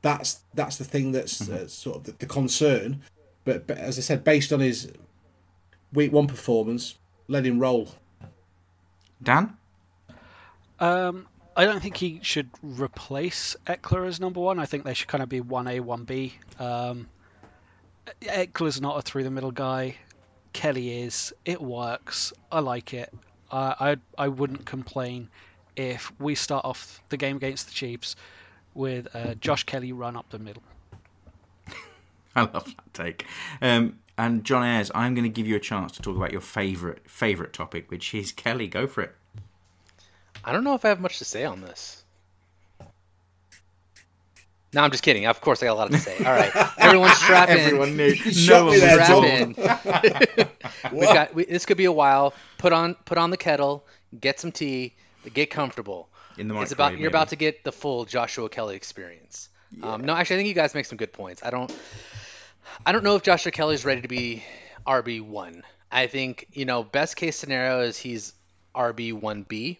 That's 0.00 0.42
that's 0.54 0.76
the 0.76 0.84
thing 0.84 1.10
that's 1.10 1.42
mm-hmm. 1.42 1.64
uh, 1.64 1.66
sort 1.66 1.96
of 1.96 2.04
the, 2.04 2.12
the 2.12 2.26
concern. 2.26 3.02
But, 3.44 3.66
but 3.66 3.78
as 3.78 3.98
I 3.98 4.02
said, 4.02 4.22
based 4.22 4.52
on 4.52 4.60
his 4.60 4.92
week 5.92 6.12
one 6.12 6.28
performance, 6.28 6.98
let 7.26 7.44
him 7.44 7.58
roll. 7.58 7.88
Dan. 9.20 9.56
Um, 10.78 11.26
I 11.56 11.64
don't 11.64 11.82
think 11.82 11.96
he 11.96 12.20
should 12.22 12.50
replace 12.62 13.56
Ekeler 13.66 14.06
as 14.06 14.20
number 14.20 14.38
one. 14.38 14.60
I 14.60 14.66
think 14.66 14.84
they 14.84 14.94
should 14.94 15.08
kind 15.08 15.22
of 15.24 15.28
be 15.28 15.40
one 15.40 15.66
A, 15.66 15.80
one 15.80 16.04
B. 16.04 16.34
Um, 16.60 17.08
Ekeler's 18.22 18.80
not 18.80 18.98
a 18.98 19.02
through 19.02 19.24
the 19.24 19.32
middle 19.32 19.50
guy. 19.50 19.96
Kelley 20.56 21.02
is. 21.02 21.34
It 21.44 21.60
works. 21.60 22.32
I 22.50 22.60
like 22.60 22.94
it. 22.94 23.12
I 23.52 23.98
I 24.16 24.28
wouldn't 24.28 24.64
complain 24.64 25.28
if 25.76 26.10
we 26.18 26.34
start 26.34 26.64
off 26.64 27.02
the 27.10 27.18
game 27.18 27.36
against 27.36 27.66
the 27.66 27.74
Chiefs 27.74 28.16
with 28.72 29.06
uh, 29.14 29.34
Josh 29.34 29.64
Kelley 29.64 29.92
run 29.92 30.16
up 30.16 30.30
the 30.30 30.38
middle. 30.38 30.62
I 32.36 32.40
love 32.40 32.74
that 32.74 32.94
take. 32.94 33.26
Um, 33.60 33.98
and 34.16 34.44
John 34.44 34.64
Ayres, 34.64 34.90
I'm 34.94 35.14
going 35.14 35.24
to 35.24 35.28
give 35.28 35.46
you 35.46 35.56
a 35.56 35.60
chance 35.60 35.92
to 35.92 36.02
talk 36.02 36.16
about 36.16 36.32
your 36.32 36.40
favorite 36.40 37.02
favorite 37.08 37.52
topic, 37.52 37.90
which 37.90 38.14
is 38.14 38.32
Kelley. 38.32 38.66
Go 38.66 38.86
for 38.86 39.02
it. 39.02 39.14
I 40.42 40.52
don't 40.52 40.64
know 40.64 40.74
if 40.74 40.86
I 40.86 40.88
have 40.88 41.00
much 41.00 41.18
to 41.18 41.26
say 41.26 41.44
on 41.44 41.60
this. 41.60 42.05
No, 44.76 44.82
I'm 44.82 44.90
just 44.90 45.02
kidding. 45.02 45.24
Of 45.24 45.40
course, 45.40 45.62
I 45.62 45.66
got 45.66 45.72
a 45.72 45.74
lot 45.74 45.90
to 45.90 45.98
say. 45.98 46.18
All 46.18 46.32
right, 46.32 46.52
everyone 46.76 47.08
strap 47.14 47.48
in. 47.48 47.56
Everyone 47.56 47.96
knew. 47.96 48.14
no 48.46 48.66
one 48.66 48.76
strap 48.76 49.24
in. 49.24 49.54
We've 50.92 51.08
got. 51.08 51.34
We, 51.34 51.46
this 51.46 51.64
could 51.64 51.78
be 51.78 51.86
a 51.86 51.92
while. 51.92 52.34
Put 52.58 52.74
on 52.74 52.94
put 53.06 53.16
on 53.16 53.30
the 53.30 53.38
kettle. 53.38 53.86
Get 54.20 54.38
some 54.38 54.52
tea. 54.52 54.94
Get 55.32 55.48
comfortable. 55.48 56.10
In 56.36 56.46
the 56.46 56.52
morning, 56.52 56.64
it's 56.64 56.72
about 56.72 56.92
you're 56.92 56.98
maybe. 56.98 57.06
about 57.06 57.28
to 57.30 57.36
get 57.36 57.64
the 57.64 57.72
full 57.72 58.04
Joshua 58.04 58.50
Kelley 58.50 58.76
experience. 58.76 59.48
Yeah. 59.72 59.94
Um, 59.94 60.04
no, 60.04 60.14
actually, 60.14 60.36
I 60.36 60.38
think 60.40 60.48
you 60.48 60.54
guys 60.54 60.74
make 60.74 60.84
some 60.84 60.98
good 60.98 61.14
points. 61.14 61.42
I 61.42 61.48
don't. 61.48 61.74
I 62.84 62.92
don't 62.92 63.02
know 63.02 63.16
if 63.16 63.22
Joshua 63.22 63.52
Kelley's 63.52 63.86
ready 63.86 64.02
to 64.02 64.08
be 64.08 64.44
RB 64.86 65.22
one. 65.22 65.62
I 65.90 66.06
think 66.06 66.48
you 66.52 66.66
know 66.66 66.82
best 66.84 67.16
case 67.16 67.36
scenario 67.36 67.80
is 67.80 67.96
he's 67.96 68.34
RB 68.74 69.14
one 69.14 69.42
B. 69.48 69.78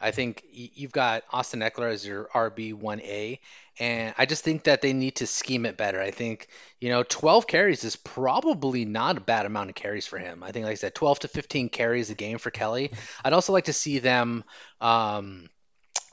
I 0.00 0.10
think 0.10 0.44
you've 0.50 0.92
got 0.92 1.24
Austin 1.30 1.60
Ekeler 1.60 1.90
as 1.90 2.06
your 2.06 2.28
RB 2.34 2.74
one 2.74 3.00
A, 3.02 3.40
and 3.80 4.14
I 4.16 4.26
just 4.26 4.44
think 4.44 4.64
that 4.64 4.82
they 4.82 4.92
need 4.92 5.16
to 5.16 5.26
scheme 5.26 5.66
it 5.66 5.76
better. 5.76 6.00
I 6.00 6.10
think, 6.10 6.48
you 6.80 6.90
know, 6.90 7.02
12 7.02 7.46
carries 7.46 7.82
is 7.84 7.96
probably 7.96 8.84
not 8.84 9.16
a 9.16 9.20
bad 9.20 9.46
amount 9.46 9.70
of 9.70 9.74
carries 9.74 10.06
for 10.06 10.18
him. 10.18 10.42
I 10.42 10.52
think, 10.52 10.64
like 10.64 10.72
I 10.72 10.76
said, 10.76 10.94
12 10.94 11.20
to 11.20 11.28
15 11.28 11.68
carries 11.70 12.10
a 12.10 12.14
game 12.14 12.38
for 12.38 12.50
Kelley. 12.50 12.92
I'd 13.24 13.32
also 13.32 13.52
like 13.52 13.64
to 13.64 13.72
see 13.72 13.98
them 13.98 14.44
um, 14.80 15.48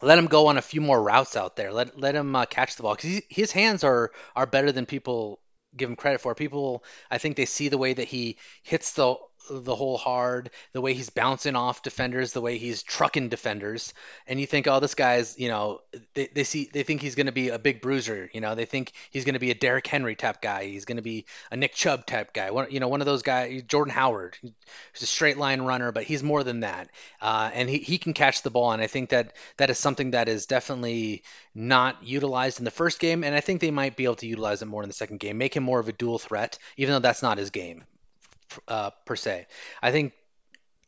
let 0.02 0.18
him 0.18 0.28
go 0.28 0.48
on 0.48 0.58
a 0.58 0.62
few 0.62 0.82
more 0.82 1.02
routes 1.02 1.36
out 1.36 1.56
there. 1.56 1.72
Let 1.72 2.00
let 2.00 2.16
him 2.16 2.36
uh, 2.36 2.46
catch 2.46 2.76
the 2.76 2.84
ball 2.84 2.96
because 2.96 3.22
his 3.30 3.52
hands 3.52 3.84
are 3.84 4.12
are 4.36 4.46
better 4.46 4.72
than 4.72 4.86
people 4.86 5.40
give 5.76 5.90
him 5.90 5.96
credit 5.96 6.22
for. 6.22 6.36
People, 6.36 6.84
I 7.10 7.18
think 7.18 7.36
they 7.36 7.46
see 7.46 7.70
the 7.70 7.78
way 7.78 7.94
that 7.94 8.08
he 8.08 8.38
hits 8.64 8.94
the 8.94 9.16
the 9.50 9.76
hole 9.76 9.98
hard, 9.98 10.50
the 10.74 10.82
way 10.82 10.94
he's 10.94 11.10
bouncing 11.10 11.56
off 11.56 11.84
defenders, 11.84 12.34
the 12.34 12.42
way 12.42 12.58
he's 12.58 12.84
trucking 12.84 13.30
defenders, 13.30 13.94
and 14.28 14.40
you 14.40 14.46
think, 14.46 14.68
oh, 14.68 14.80
this 14.80 14.96
guy's, 14.96 15.38
you 15.40 15.48
know, 15.48 15.82
they, 16.14 16.28
they 16.28 16.44
see 16.44 16.70
they 16.72 16.84
think 16.84 17.02
he's 17.02 17.16
going 17.16 17.26
to 17.26 17.32
be 17.32 17.50
a 17.50 17.60
big 17.60 17.82
bruiser, 17.82 18.30
you 18.34 18.42
know, 18.42 18.56
they 18.56 18.66
think 18.66 18.92
he's 19.10 19.26
going 19.26 19.34
to 19.34 19.40
be 19.40 19.52
a 19.52 19.56
Derrick 19.56 19.88
Henry 19.88 20.16
type 20.16 20.42
guy, 20.42 20.66
he's 20.66 20.86
going 20.86 20.98
to 20.98 21.02
be 21.02 21.26
a 21.52 21.58
Nick 21.58 21.74
Chubb 21.74 22.06
type 22.06 22.34
guy, 22.34 22.52
one, 22.52 22.68
you 22.72 22.80
know, 22.80 22.88
one 22.88 23.02
of 23.02 23.06
those 23.06 23.22
guys, 23.22 23.64
Jordan 23.64 23.94
Howard, 23.94 24.38
he's 24.42 25.02
a 25.02 25.06
straight 25.06 25.38
line 25.38 25.62
runner, 25.62 25.92
but 25.92 26.04
he's 26.04 26.24
more 26.24 26.44
than 26.44 26.62
that, 26.62 26.90
uh, 27.22 27.50
and 27.54 27.70
he, 27.70 27.80
he 27.80 27.98
can 27.98 28.14
catch 28.14 28.44
the 28.44 28.52
ball, 28.52 28.72
and 28.72 28.82
I 28.82 28.88
think 28.88 29.10
that 29.10 29.34
that 29.58 29.70
is 29.70 29.78
something 29.78 30.12
that 30.12 30.30
is 30.30 30.46
definitely 30.46 31.24
not 31.54 32.04
utilized 32.04 32.60
in 32.60 32.66
the 32.66 32.72
first 32.72 33.00
game, 33.00 33.24
and 33.24 33.36
I 33.36 33.42
think 33.42 33.62
they 33.62 33.72
might 33.72 33.96
be 33.96 34.06
able 34.06 34.16
to 34.16 34.28
utilize 34.28 34.62
it 34.62 34.66
more 34.66 34.84
in 34.84 34.90
the 34.90 34.94
second 34.94 35.20
game, 35.20 35.38
make 35.38 35.56
him 35.56 35.64
more 35.64 35.80
of 35.80 35.88
a 35.88 35.94
dual 35.94 36.20
threat, 36.20 36.58
even 36.78 36.94
though 36.94 37.00
that's 37.00 37.24
not 37.24 37.38
his 37.38 37.50
game 37.50 37.84
uh, 38.68 38.92
per 39.06 39.16
se. 39.16 39.48
I 39.82 39.92
think 39.92 40.14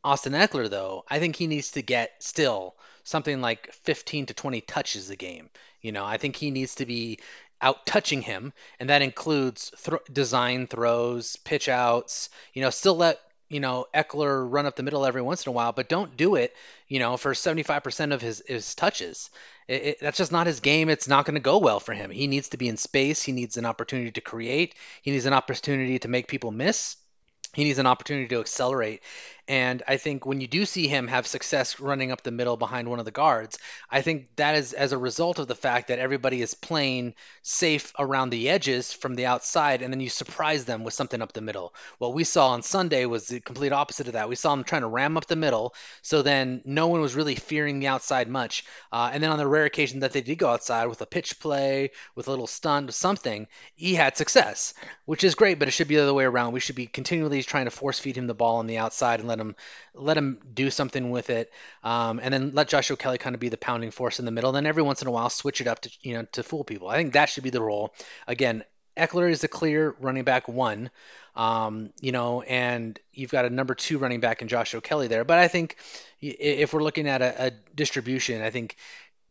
Austin 0.03 0.33
Ekeler, 0.33 0.69
though, 0.69 1.05
I 1.09 1.19
think 1.19 1.35
he 1.35 1.47
needs 1.47 1.71
to 1.71 1.81
get 1.81 2.11
still 2.21 2.75
something 3.03 3.41
like 3.41 3.71
15 3.71 4.27
to 4.27 4.33
20 4.33 4.61
touches 4.61 5.09
a 5.09 5.15
game. 5.15 5.49
You 5.81 5.91
know, 5.91 6.05
I 6.05 6.17
think 6.17 6.35
he 6.35 6.51
needs 6.51 6.75
to 6.75 6.85
be 6.85 7.19
out 7.61 7.85
touching 7.85 8.21
him, 8.21 8.53
and 8.79 8.89
that 8.89 9.01
includes 9.01 9.71
th- 9.83 10.01
design 10.11 10.67
throws, 10.67 11.37
pitch 11.37 11.69
outs. 11.69 12.29
You 12.53 12.61
know, 12.61 12.69
still 12.69 12.95
let 12.95 13.19
you 13.49 13.59
know 13.59 13.85
Ekeler 13.93 14.45
run 14.49 14.65
up 14.65 14.75
the 14.75 14.83
middle 14.83 15.05
every 15.05 15.21
once 15.21 15.45
in 15.45 15.49
a 15.49 15.53
while, 15.53 15.71
but 15.71 15.89
don't 15.89 16.17
do 16.17 16.35
it. 16.35 16.53
You 16.87 16.99
know, 16.99 17.15
for 17.17 17.33
75% 17.33 18.13
of 18.13 18.21
his 18.21 18.43
his 18.45 18.75
touches. 18.75 19.29
It, 19.67 19.83
it, 19.83 19.97
that's 20.01 20.17
just 20.17 20.33
not 20.33 20.47
his 20.47 20.59
game. 20.59 20.89
It's 20.89 21.07
not 21.07 21.25
going 21.25 21.35
to 21.35 21.41
go 21.41 21.59
well 21.59 21.79
for 21.79 21.93
him. 21.93 22.11
He 22.11 22.27
needs 22.27 22.49
to 22.49 22.57
be 22.57 22.67
in 22.67 22.75
space. 22.75 23.21
He 23.21 23.31
needs 23.31 23.55
an 23.55 23.65
opportunity 23.65 24.11
to 24.11 24.21
create. 24.21 24.75
He 25.01 25.11
needs 25.11 25.25
an 25.25 25.33
opportunity 25.33 25.99
to 25.99 26.09
make 26.09 26.27
people 26.27 26.51
miss. 26.51 26.97
He 27.53 27.63
needs 27.63 27.79
an 27.79 27.87
opportunity 27.87 28.27
to 28.29 28.39
accelerate. 28.39 29.01
And 29.47 29.83
I 29.87 29.97
think 29.97 30.25
when 30.25 30.39
you 30.39 30.47
do 30.47 30.65
see 30.65 30.87
him 30.87 31.07
have 31.07 31.27
success 31.27 31.81
running 31.81 32.13
up 32.13 32.23
the 32.23 32.31
middle 32.31 32.55
behind 32.55 32.87
one 32.87 32.99
of 32.99 33.05
the 33.05 33.11
guards, 33.11 33.57
I 33.89 34.01
think 34.01 34.27
that 34.37 34.55
is 34.55 34.71
as 34.71 34.93
a 34.93 34.97
result 34.97 35.37
of 35.37 35.47
the 35.47 35.55
fact 35.55 35.89
that 35.89 35.99
everybody 35.99 36.41
is 36.41 36.53
playing 36.53 37.15
safe 37.41 37.91
around 37.99 38.29
the 38.29 38.49
edges 38.49 38.93
from 38.93 39.15
the 39.15 39.25
outside, 39.25 39.81
and 39.81 39.91
then 39.91 39.99
you 39.99 40.09
surprise 40.09 40.63
them 40.63 40.85
with 40.85 40.93
something 40.93 41.21
up 41.21 41.33
the 41.33 41.41
middle. 41.41 41.75
What 41.97 42.13
we 42.13 42.23
saw 42.23 42.49
on 42.49 42.61
Sunday 42.61 43.05
was 43.05 43.27
the 43.27 43.41
complete 43.41 43.73
opposite 43.73 44.07
of 44.07 44.13
that. 44.13 44.29
We 44.29 44.35
saw 44.35 44.53
him 44.53 44.63
trying 44.63 44.83
to 44.83 44.87
ram 44.87 45.17
up 45.17 45.27
the 45.27 45.35
middle, 45.35 45.75
so 46.01 46.21
then 46.21 46.61
no 46.63 46.87
one 46.87 47.01
was 47.01 47.15
really 47.15 47.35
fearing 47.35 47.79
the 47.79 47.87
outside 47.87 48.29
much. 48.29 48.63
Uh, 48.93 49.09
and 49.11 49.21
then 49.21 49.31
on 49.31 49.39
the 49.39 49.47
rare 49.47 49.65
occasion 49.65 49.99
that 49.99 50.13
they 50.13 50.21
did 50.21 50.37
go 50.37 50.49
outside 50.49 50.85
with 50.85 51.01
a 51.01 51.05
pitch 51.05 51.39
play, 51.41 51.91
with 52.15 52.27
a 52.27 52.31
little 52.31 52.47
stunt, 52.47 52.93
something, 52.93 53.47
he 53.75 53.93
had 53.93 54.15
success, 54.15 54.73
which 55.03 55.25
is 55.25 55.35
great, 55.35 55.59
but 55.59 55.67
it 55.67 55.71
should 55.71 55.89
be 55.89 55.95
the 55.95 56.03
other 56.03 56.13
way 56.13 56.23
around. 56.23 56.53
We 56.53 56.61
should 56.61 56.77
be 56.77 56.87
continually 56.87 57.43
trying 57.43 57.65
to 57.65 57.71
force 57.71 57.99
feed 57.99 58.17
him 58.17 58.27
the 58.27 58.33
ball 58.33 58.57
on 58.57 58.67
the 58.67 58.77
outside 58.77 59.19
and 59.19 59.32
let 59.33 59.39
him 59.39 59.55
let 59.93 60.17
him 60.17 60.39
do 60.53 60.69
something 60.69 61.09
with 61.09 61.29
it, 61.29 61.51
um, 61.83 62.19
and 62.21 62.33
then 62.33 62.51
let 62.53 62.67
Joshua 62.67 62.97
Kelley 62.97 63.17
kind 63.17 63.35
of 63.35 63.39
be 63.39 63.49
the 63.49 63.57
pounding 63.57 63.91
force 63.91 64.19
in 64.19 64.25
the 64.25 64.31
middle. 64.31 64.49
And 64.49 64.55
then 64.55 64.65
every 64.65 64.83
once 64.83 65.01
in 65.01 65.07
a 65.07 65.11
while, 65.11 65.29
switch 65.29 65.61
it 65.61 65.67
up 65.67 65.81
to 65.81 65.91
you 66.01 66.13
know 66.13 66.25
to 66.33 66.43
fool 66.43 66.63
people. 66.63 66.89
I 66.89 66.95
think 66.95 67.13
that 67.13 67.29
should 67.29 67.43
be 67.43 67.49
the 67.49 67.61
role. 67.61 67.93
Again, 68.27 68.63
Ekeler 68.97 69.29
is 69.29 69.41
the 69.41 69.47
clear 69.47 69.95
running 69.99 70.23
back 70.23 70.47
one, 70.47 70.91
um, 71.35 71.91
you 71.99 72.11
know, 72.11 72.41
and 72.41 72.99
you've 73.11 73.31
got 73.31 73.45
a 73.45 73.49
number 73.49 73.73
two 73.73 73.97
running 73.97 74.19
back 74.19 74.41
in 74.41 74.47
Joshua 74.47 74.81
Kelley 74.81 75.07
there. 75.07 75.23
But 75.23 75.39
I 75.39 75.47
think 75.47 75.77
if 76.21 76.73
we're 76.73 76.83
looking 76.83 77.07
at 77.07 77.21
a, 77.21 77.47
a 77.47 77.51
distribution, 77.75 78.41
I 78.41 78.51
think 78.51 78.75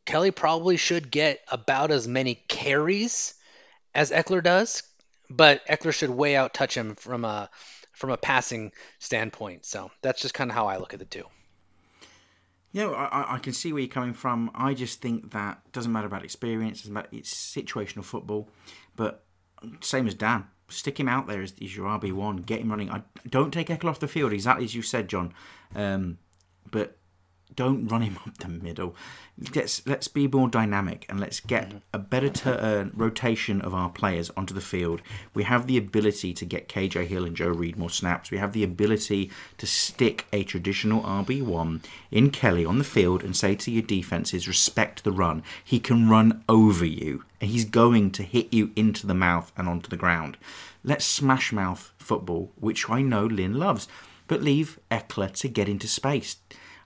Kelley 0.05 0.33
probably 0.33 0.77
should 0.77 1.11
get 1.11 1.41
about 1.51 1.91
as 1.91 2.09
many 2.09 2.35
carries 2.35 3.35
as 3.95 4.11
Ekeler 4.11 4.43
does, 4.43 4.83
but 5.31 5.65
Ekeler 5.67 5.93
should 5.93 6.11
way 6.11 6.35
out 6.35 6.55
touch 6.55 6.77
him 6.77 6.97
from 6.97 7.25
a 7.25 7.51
from 8.03 8.11
a 8.11 8.17
passing 8.17 8.73
standpoint. 8.99 9.65
So 9.65 9.93
that's 10.03 10.21
just 10.21 10.35
kind 10.35 10.51
of 10.51 10.57
how 10.57 10.67
I 10.67 10.77
look 10.77 10.93
at 10.93 10.99
the 10.99 11.05
two. 11.05 11.23
Yeah, 12.73 12.89
I, 12.89 13.37
I 13.37 13.39
can 13.39 13.53
see 13.53 13.73
where 13.73 13.81
you're 13.81 13.89
coming 13.89 14.13
from. 14.13 14.51
I 14.57 14.75
just 14.75 15.01
think 15.01 15.31
that 15.31 15.61
doesn't 15.71 15.93
matter 15.93 16.09
about 16.09 16.25
experience, 16.25 16.85
it's 17.13 17.33
situational 17.33 18.03
football. 18.03 18.49
But 18.97 19.25
same 19.83 20.09
as 20.09 20.15
Dan, 20.15 20.49
stick 20.69 20.99
him 20.99 21.09
out 21.09 21.29
there 21.29 21.43
as, 21.43 21.55
as 21.63 21.77
your 21.77 21.87
RB 21.87 22.13
one, 22.13 22.39
get 22.39 22.61
him 22.61 22.71
running. 22.71 22.91
I 22.91 23.03
don't 23.31 23.53
take 23.53 23.69
Ekeler 23.69 23.91
off 23.91 24.01
the 24.01 24.09
field, 24.09 24.33
exactly 24.33 24.65
as 24.65 24.75
you 24.75 24.83
said, 24.83 25.07
John. 25.07 25.33
Um, 25.77 26.19
but 26.73 26.99
don't 27.57 27.87
run 27.89 28.03
him 28.03 28.19
up 28.27 28.39
the 28.39 28.49
middle. 28.49 28.95
Let's 29.55 29.87
let's 29.87 30.09
be 30.09 30.29
more 30.29 30.49
dynamic 30.49 31.07
and 31.09 31.19
let's 31.19 31.41
get 31.41 31.73
a 31.93 31.99
better 31.99 32.29
ter- 32.29 32.53
uh, 32.53 32.91
rotation 32.95 33.61
of 33.61 33.75
our 33.75 33.89
players 33.89 34.31
onto 34.37 34.53
the 34.53 34.61
field. 34.61 35.01
We 35.35 35.45
have 35.45 35.67
the 35.67 35.79
ability 35.79 36.35
to 36.35 36.45
get 36.45 36.69
KJ 36.69 37.07
Hill 37.07 37.25
and 37.25 37.37
Joe 37.37 37.49
Reed 37.49 37.79
more 37.79 37.91
snaps. 37.91 38.31
We 38.31 38.39
have 38.39 38.53
the 38.53 38.65
ability 38.65 39.31
to 39.59 39.67
stick 39.67 40.27
a 40.33 40.45
traditional 40.45 41.03
RB 41.03 41.43
one 41.43 41.81
in 42.11 42.31
Kelley 42.31 42.65
on 42.65 42.79
the 42.79 42.85
field 42.85 43.23
and 43.23 43.37
say 43.37 43.55
to 43.55 43.71
your 43.71 43.83
defenses, 43.83 44.47
respect 44.47 45.03
the 45.03 45.13
run. 45.13 45.43
He 45.65 45.81
can 45.81 46.09
run 46.09 46.45
over 46.49 46.85
you 46.85 47.25
and 47.41 47.51
he's 47.51 47.65
going 47.65 48.11
to 48.13 48.23
hit 48.23 48.53
you 48.53 48.71
into 48.77 49.07
the 49.07 49.15
mouth 49.15 49.51
and 49.57 49.69
onto 49.69 49.89
the 49.89 49.97
ground. 49.97 50.37
Let's 50.85 51.05
smash 51.05 51.53
mouth 51.53 51.93
football, 51.99 52.53
which 52.61 52.91
I 52.91 53.03
know 53.03 53.25
Lynn 53.25 53.55
loves, 53.55 53.89
but 54.27 54.43
leave 54.43 54.79
Ekeler 54.91 55.33
to 55.41 55.49
get 55.49 55.69
into 55.69 55.89
space 55.89 56.37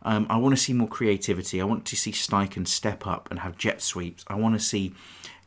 um, 0.07 0.25
I 0.31 0.37
want 0.37 0.57
to 0.57 0.63
see 0.63 0.73
more 0.73 0.87
creativity. 0.87 1.61
I 1.61 1.65
want 1.65 1.85
to 1.87 1.97
see 1.97 2.13
Steichen 2.13 2.67
step 2.67 3.09
up 3.09 3.29
and 3.29 3.41
have 3.41 3.59
jet 3.59 3.83
sweeps. 3.83 4.25
I 4.29 4.37
want 4.37 4.55
to 4.55 4.65
see 4.65 4.95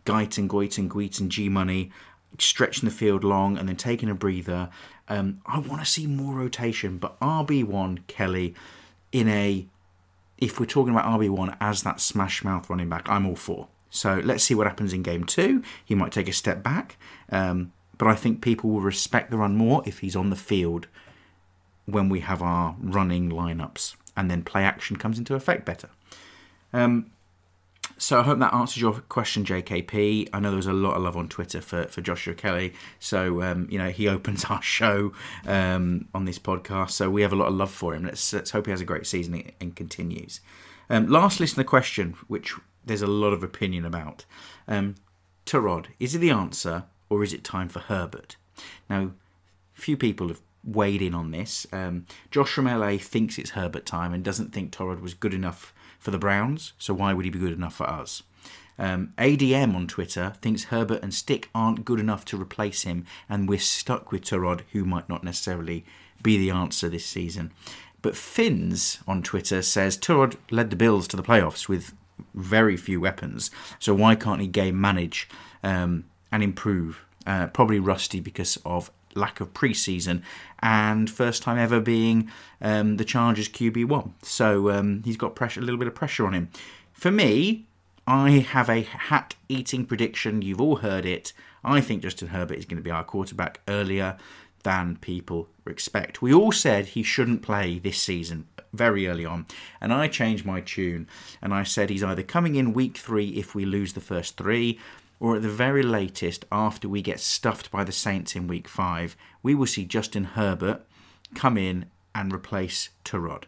Guyton, 0.06 0.50
Goyton, 0.50 0.90
Guyton, 0.90 1.30
G 1.30 1.48
Money 1.48 1.92
stretching 2.38 2.88
the 2.88 2.94
field 2.94 3.24
long 3.24 3.58
and 3.58 3.70
then 3.70 3.78
taking 3.78 4.10
a 4.10 4.14
breather. 4.14 4.70
Um, 5.08 5.42
I 5.46 5.60
want 5.60 5.82
to 5.82 5.90
see 5.90 6.08
more 6.08 6.36
rotation, 6.36 6.98
but 6.98 7.18
RB1 7.22 8.06
Kelley 8.08 8.54
in 9.14 9.30
a, 9.30 9.66
if 10.38 10.60
we're 10.60 10.66
talking 10.66 10.94
about 10.94 11.06
RB1 11.20 11.56
as 11.62 11.84
that 11.84 12.02
smash 12.02 12.44
mouth 12.44 12.70
running 12.70 12.90
back, 12.90 13.10
I'm 13.10 13.26
all 13.26 13.38
for. 13.38 13.70
So 13.90 14.22
let's 14.24 14.44
see 14.44 14.56
what 14.56 14.68
happens 14.68 14.92
in 14.92 15.04
game 15.04 15.24
two. 15.24 15.64
He 15.86 15.96
might 15.96 16.12
take 16.12 16.28
a 16.28 16.34
step 16.34 16.62
back, 16.62 16.98
um, 17.32 17.72
but 17.98 18.10
I 18.10 18.14
think 18.14 18.42
people 18.42 18.70
will 18.70 18.82
respect 18.82 19.32
the 19.32 19.38
run 19.38 19.56
more 19.56 19.84
if 19.86 20.00
he's 20.00 20.18
on 20.18 20.30
the 20.30 20.36
field 20.36 20.88
when 21.86 22.10
we 22.10 22.20
have 22.20 22.42
our 22.42 22.76
running 22.80 23.32
lineups 23.32 23.96
and 24.20 24.30
then 24.30 24.44
play 24.44 24.66
action 24.66 24.98
comes 24.98 25.18
into 25.18 25.34
effect 25.34 25.66
better. 25.66 25.88
Um, 26.74 27.12
so 27.98 28.20
I 28.20 28.24
hope 28.24 28.38
that 28.40 28.54
answers 28.54 28.82
your 28.82 28.94
question, 28.94 29.46
JKP. 29.46 30.30
I 30.34 30.40
know 30.42 30.50
there 30.50 30.58
was 30.58 30.68
a 30.68 30.74
lot 30.74 30.98
of 30.98 31.04
love 31.04 31.16
on 31.16 31.30
Twitter 31.30 31.62
for, 31.62 31.86
for 31.86 32.02
Joshua 32.02 32.34
Kelley. 32.34 32.74
So 33.00 33.42
um, 33.42 33.68
you 33.72 33.80
know 33.80 33.90
he 33.90 34.08
opens 34.16 34.44
our 34.46 34.62
show 34.62 35.14
um, 35.48 36.10
on 36.14 36.26
this 36.26 36.38
podcast, 36.38 36.92
so 36.92 37.10
we 37.10 37.22
have 37.22 37.32
a 37.32 37.38
lot 37.38 37.48
of 37.48 37.54
love 37.54 37.72
for 37.72 37.96
him. 37.96 38.04
Let's 38.04 38.34
let's 38.34 38.52
hope 38.52 38.66
he 38.66 38.72
has 38.72 38.82
a 38.82 38.86
great 38.86 39.08
season 39.08 39.52
and 39.62 39.74
continues. 39.74 40.42
Um, 40.90 41.08
last 41.08 41.40
listener 41.40 41.64
question, 41.64 42.16
which 42.28 42.54
there's 42.86 43.02
a 43.02 43.08
lot 43.08 43.32
of 43.32 43.42
opinion 43.42 43.86
about. 43.86 44.26
Um, 44.68 44.96
Tyrod, 45.46 45.88
is 45.98 46.14
it 46.14 46.20
the 46.20 46.32
answer 46.32 46.84
or 47.10 47.24
is 47.24 47.32
it 47.32 47.46
time 47.46 47.70
for 47.70 47.80
Herbert? 47.80 48.36
Now, 48.90 49.12
few 49.74 49.96
people 49.96 50.28
have 50.28 50.42
weighed 50.64 51.02
in 51.02 51.14
on 51.14 51.32
this. 51.32 51.66
Um, 51.72 52.06
Josh 52.32 52.52
from 52.52 52.66
LA 52.66 52.98
thinks 52.98 53.38
it's 53.38 53.52
Herbert 53.52 53.86
time 53.86 54.14
and 54.14 54.24
doesn't 54.24 54.54
think 54.54 54.72
Tyrod 54.72 55.02
was 55.02 55.14
good 55.14 55.34
enough 55.34 55.74
for 56.00 56.12
the 56.12 56.20
Browns, 56.20 56.74
so 56.78 56.94
why 56.94 57.14
would 57.14 57.26
he 57.26 57.32
be 57.32 57.40
good 57.40 57.54
enough 57.54 57.76
for 57.76 57.90
us? 57.90 58.24
Um, 58.78 59.14
ADM 59.18 59.76
on 59.76 59.88
Twitter 59.88 60.34
thinks 60.42 60.66
Herbert 60.66 61.04
and 61.04 61.14
Stick 61.14 61.50
aren't 61.54 61.84
good 61.84 62.00
enough 62.00 62.24
to 62.26 62.42
replace 62.42 62.84
him, 62.84 63.06
and 63.28 63.50
we're 63.50 63.60
stuck 63.60 64.12
with 64.12 64.24
Tyrod, 64.24 64.62
who 64.72 64.86
might 64.86 65.10
not 65.10 65.24
necessarily 65.24 65.86
be 66.24 66.38
the 66.38 66.50
answer 66.50 66.88
this 66.88 67.06
season. 67.06 67.52
But 68.02 68.16
Finns 68.16 69.00
on 69.06 69.22
Twitter 69.22 69.62
says 69.62 69.98
Tyrod 69.98 70.38
led 70.50 70.70
the 70.70 70.78
Bills 70.78 71.08
to 71.10 71.18
the 71.18 71.24
playoffs 71.24 71.68
with 71.68 71.94
very 72.34 72.78
few 72.78 73.02
weapons, 73.02 73.52
so 73.80 73.94
why 73.94 74.16
can't 74.16 74.42
he 74.42 74.48
game 74.48 74.80
manage 74.80 75.28
um, 75.62 76.06
and 76.32 76.42
improve? 76.42 77.06
Uh, 77.28 77.48
probably 77.48 77.80
rusty 77.80 78.22
because 78.22 78.58
of 78.66 78.90
lack 79.16 79.40
of 79.40 79.54
preseason 79.54 80.22
and 80.60 81.10
first 81.10 81.42
time 81.42 81.58
ever 81.58 81.80
being 81.80 82.30
um, 82.62 82.98
the 82.98 83.06
Chargers 83.06 83.50
QB 83.50 83.86
one. 83.86 84.14
So 84.22 84.72
um, 84.72 85.04
he's 85.04 85.18
got 85.18 85.36
pressure, 85.36 85.60
a 85.60 85.64
little 85.64 85.80
bit 85.80 85.88
of 85.88 85.96
pressure 85.96 86.26
on 86.26 86.34
him. 86.34 86.50
For 86.94 87.12
me, 87.12 87.66
I 88.06 88.32
have 88.32 88.70
a 88.70 88.82
hat 88.82 89.36
eating 89.48 89.86
prediction. 89.86 90.42
You've 90.42 90.62
all 90.62 90.78
heard 90.78 91.06
it. 91.06 91.34
I 91.64 91.82
think 91.82 92.02
Justin 92.02 92.30
Herbert 92.30 92.58
is 92.58 92.66
going 92.66 92.78
to 92.78 92.84
be 92.84 92.92
our 92.92 93.04
quarterback 93.04 93.62
earlier 93.68 94.18
than 94.64 94.98
people 94.98 95.48
expect. 95.66 96.22
We 96.22 96.34
all 96.34 96.52
said 96.52 96.88
he 96.88 97.04
shouldn't 97.04 97.42
play 97.42 97.80
this 97.80 97.98
season 97.98 98.48
very 98.74 99.08
early 99.08 99.26
on, 99.26 99.46
and 99.82 99.94
I 99.94 100.08
changed 100.08 100.46
my 100.46 100.62
tune 100.62 101.08
and 101.42 101.54
I 101.54 101.64
said 101.64 101.90
he's 101.90 102.04
either 102.04 102.24
coming 102.24 102.56
in 102.56 102.74
week 102.74 102.98
three 102.98 103.30
if 103.30 103.56
we 103.56 103.66
lose 103.66 103.94
the 103.94 104.02
first 104.02 104.38
three, 104.38 104.80
or 105.20 105.36
at 105.36 105.42
the 105.42 105.50
very 105.50 105.84
latest, 105.84 106.46
after 106.52 106.88
we 106.88 107.02
get 107.02 107.20
stuffed 107.20 107.70
by 107.72 107.84
the 107.84 107.92
Saints 107.92 108.36
in 108.36 108.48
week 108.48 108.68
five, 108.68 109.18
we 109.44 109.54
will 109.54 109.68
see 109.68 109.86
Justin 109.86 110.24
Herbert 110.24 110.86
come 111.36 111.58
in 111.58 111.86
and 112.16 112.34
replace 112.34 112.90
Tyrod. 113.04 113.44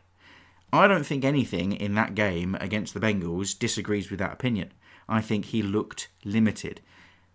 I 0.74 0.88
don't 0.88 1.06
think 1.06 1.24
anything 1.24 1.74
in 1.74 1.96
that 1.96 2.16
game 2.16 2.56
against 2.60 2.94
the 2.94 3.00
Bengals 3.00 3.58
disagrees 3.58 4.10
with 4.10 4.20
that 4.20 4.34
opinion. 4.34 4.72
I 5.10 5.22
think 5.22 5.46
he 5.46 5.62
looked 5.62 6.10
limited. 6.24 6.82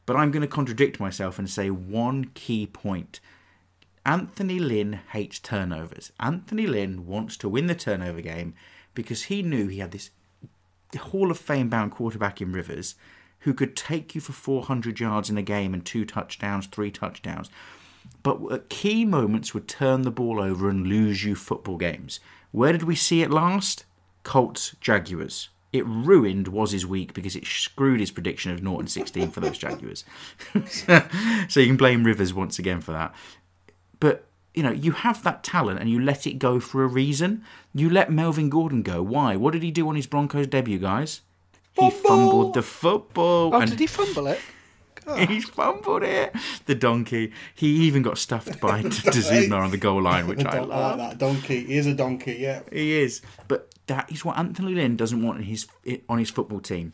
But 0.07 0.16
I'm 0.16 0.30
going 0.30 0.43
to 0.43 0.49
contradict 0.49 1.01
myself 1.01 1.39
and 1.39 1.51
say 1.51 1.70
one 1.70 2.30
key 2.34 2.66
point. 2.66 3.20
Anthony 4.07 4.59
Lynn 4.59 5.01
hates 5.12 5.39
turnovers. 5.39 6.12
Anthony 6.20 6.66
Lynn 6.66 7.07
wants 7.07 7.37
to 7.39 7.49
win 7.49 7.66
the 7.66 7.74
turnover 7.74 8.20
game 8.20 8.55
because 8.95 9.24
he 9.24 9.43
knew 9.43 9.66
he 9.66 9.80
had 9.80 9.91
this 9.91 10.11
Hall 10.97 11.30
of 11.30 11.39
Fame 11.39 11.68
bound 11.68 11.91
quarterback 11.91 12.41
in 12.41 12.53
Rivers 12.53 12.95
who 13.41 13.55
could 13.55 13.76
take 13.76 14.14
you 14.14 14.20
for 14.20 14.32
400 14.32 14.99
yards 14.99 15.30
in 15.30 15.39
a 15.39 15.43
game 15.43 15.72
and 15.74 15.84
two 15.84 16.05
touchdowns, 16.05 16.66
three 16.66 16.91
touchdowns, 16.91 17.51
but 18.22 18.41
at 18.51 18.68
key 18.68 19.05
moments 19.05 19.55
would 19.55 19.68
turn 19.68 20.03
the 20.03 20.11
ball 20.11 20.41
over 20.41 20.68
and 20.68 20.87
lose 20.87 21.24
you 21.24 21.34
football 21.34 21.76
games. 21.76 22.20
Where 22.51 22.72
did 22.72 22.82
we 22.82 22.97
see 22.97 23.22
it 23.22 23.30
last? 23.30 23.84
Colts, 24.22 24.74
Jaguars. 24.80 25.51
It 25.72 25.87
ruined 25.87 26.49
his 26.70 26.87
week 26.87 27.12
because 27.12 27.37
it 27.37 27.47
screwed 27.47 28.01
his 28.01 28.11
prediction 28.11 28.51
of 28.51 28.62
Norton 28.62 28.89
16 28.89 29.30
for 29.30 29.41
those 29.41 29.59
Jaguars. 29.59 30.05
so 31.49 31.61
you 31.61 31.66
can 31.66 31.76
blame 31.76 32.05
Rivers 32.05 32.32
once 32.32 32.59
again 32.59 32.80
for 32.80 32.93
that. 32.93 33.14
But 34.01 34.26
you 34.55 34.62
know, 34.62 34.72
you 34.72 34.93
have 34.93 35.22
that 35.22 35.45
talent 35.45 35.80
and 35.80 35.91
you 35.91 36.01
let 36.01 36.26
it 36.26 36.39
go 36.39 36.59
for 36.59 36.82
a 36.82 36.89
reason. 36.89 37.45
You 37.74 37.91
let 37.91 38.11
Melvin 38.11 38.49
Gordon 38.49 38.82
go. 38.82 39.03
Why? 39.03 39.37
What 39.37 39.53
did 39.53 39.62
he 39.62 39.70
do 39.70 39.87
on 39.89 39.97
his 39.97 40.07
Broncos 40.07 40.47
debut, 40.47 40.78
guys? 40.78 41.20
He 41.79 41.91
fumbled 41.91 42.55
the 42.55 42.62
football. 42.62 43.55
Oh, 43.55 43.61
and 43.61 43.70
did 43.70 43.81
he 43.81 43.87
fumble 43.87 44.27
it? 44.29 44.41
He's 45.29 45.49
fumbled 45.49 46.03
it. 46.03 46.35
The 46.66 46.74
donkey. 46.74 47.33
He 47.55 47.68
even 47.87 48.03
got 48.03 48.18
stuffed 48.18 48.61
by 48.61 48.83
Dazuna 48.83 49.61
on 49.61 49.70
the 49.70 49.77
goal 49.77 50.03
line, 50.03 50.27
which 50.27 50.45
I 50.45 50.51
I 50.51 50.55
don't 50.57 50.64
oh, 50.64 50.68
love. 50.68 50.99
like 50.99 51.11
that 51.11 51.18
donkey. 51.18 51.64
He 51.64 51.77
is 51.77 51.87
a 51.87 51.95
donkey, 51.95 52.37
yeah. 52.41 52.62
He 52.72 52.99
is. 52.99 53.22
But 53.47 53.72
that 53.87 54.11
is 54.11 54.24
what 54.24 54.37
Anthony 54.37 54.74
Lynn 54.74 54.97
doesn't 54.97 55.22
want 55.22 55.39
in 55.39 55.45
his 55.45 55.66
on 56.09 56.18
his 56.18 56.31
football 56.31 56.61
team. 56.61 56.93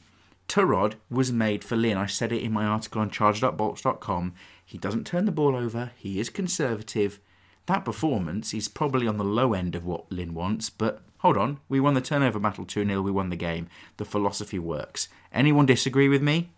Tyrod 0.48 0.94
was 1.10 1.32
made 1.32 1.64
for 1.64 1.76
Lynn. 1.76 1.96
I 1.96 2.06
said 2.06 2.32
it 2.32 2.42
in 2.42 2.52
my 2.52 2.64
article 2.64 3.00
on 3.00 3.10
chargedupbolts.com. 3.10 4.34
He 4.64 4.76
doesn't 4.76 5.06
turn 5.06 5.24
the 5.24 5.32
ball 5.32 5.56
over. 5.56 5.92
He 5.96 6.20
is 6.20 6.28
conservative. 6.28 7.20
That 7.66 7.84
performance 7.84 8.52
is 8.52 8.68
probably 8.68 9.06
on 9.06 9.16
the 9.16 9.24
low 9.24 9.54
end 9.54 9.74
of 9.74 9.86
what 9.86 10.10
Lynn 10.10 10.34
wants, 10.34 10.68
but 10.68 11.02
hold 11.22 11.36
on. 11.36 11.60
We 11.68 11.80
won 11.80 11.94
the 11.94 12.00
turnover 12.00 12.38
battle 12.38 12.66
2 12.66 12.84
0. 12.84 13.00
We 13.00 13.10
won 13.10 13.30
the 13.30 13.36
game. 13.36 13.68
The 13.96 14.04
philosophy 14.04 14.58
works. 14.58 15.08
Anyone 15.32 15.66
disagree 15.66 16.08
with 16.08 16.22
me? 16.22 16.50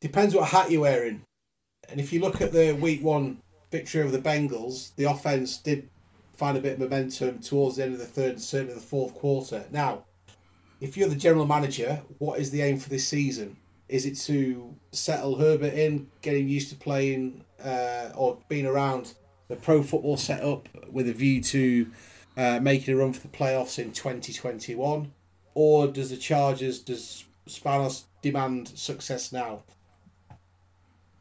Depends 0.00 0.34
what 0.34 0.48
hat 0.48 0.70
you're 0.70 0.82
wearing. 0.82 1.22
And 1.88 1.98
if 1.98 2.12
you 2.12 2.20
look 2.20 2.40
at 2.40 2.52
the 2.52 2.72
week 2.72 3.02
one 3.02 3.38
victory 3.70 4.02
over 4.02 4.10
the 4.10 4.22
Bengals, 4.22 4.94
the 4.96 5.04
offense 5.04 5.56
did 5.58 5.88
find 6.36 6.56
a 6.56 6.60
bit 6.60 6.74
of 6.74 6.80
momentum 6.80 7.40
towards 7.40 7.76
the 7.76 7.84
end 7.84 7.94
of 7.94 7.98
the 7.98 8.06
third 8.06 8.32
and 8.32 8.40
certainly 8.40 8.74
the 8.74 8.80
fourth 8.80 9.14
quarter. 9.14 9.64
Now, 9.70 10.04
if 10.80 10.96
you're 10.96 11.08
the 11.08 11.16
general 11.16 11.46
manager, 11.46 12.02
what 12.18 12.38
is 12.40 12.50
the 12.50 12.62
aim 12.62 12.78
for 12.78 12.88
this 12.88 13.06
season? 13.06 13.56
Is 13.88 14.06
it 14.06 14.18
to 14.20 14.74
settle 14.90 15.36
Herbert 15.36 15.74
in, 15.74 16.08
get 16.20 16.36
him 16.36 16.48
used 16.48 16.70
to 16.70 16.76
playing 16.76 17.44
uh, 17.62 18.10
or 18.14 18.38
being 18.48 18.66
around 18.66 19.14
the 19.48 19.56
pro 19.56 19.82
football 19.82 20.16
setup 20.16 20.68
with 20.90 21.08
a 21.08 21.12
view 21.12 21.42
to 21.42 21.90
uh, 22.36 22.60
making 22.60 22.94
a 22.94 22.96
run 22.96 23.12
for 23.12 23.20
the 23.20 23.28
playoffs 23.28 23.78
in 23.78 23.92
2021? 23.92 25.12
Or 25.54 25.86
does 25.86 26.10
the 26.10 26.16
Chargers, 26.16 26.80
does 26.80 27.24
Spanos 27.46 28.04
demand 28.22 28.68
success 28.68 29.32
now? 29.32 29.62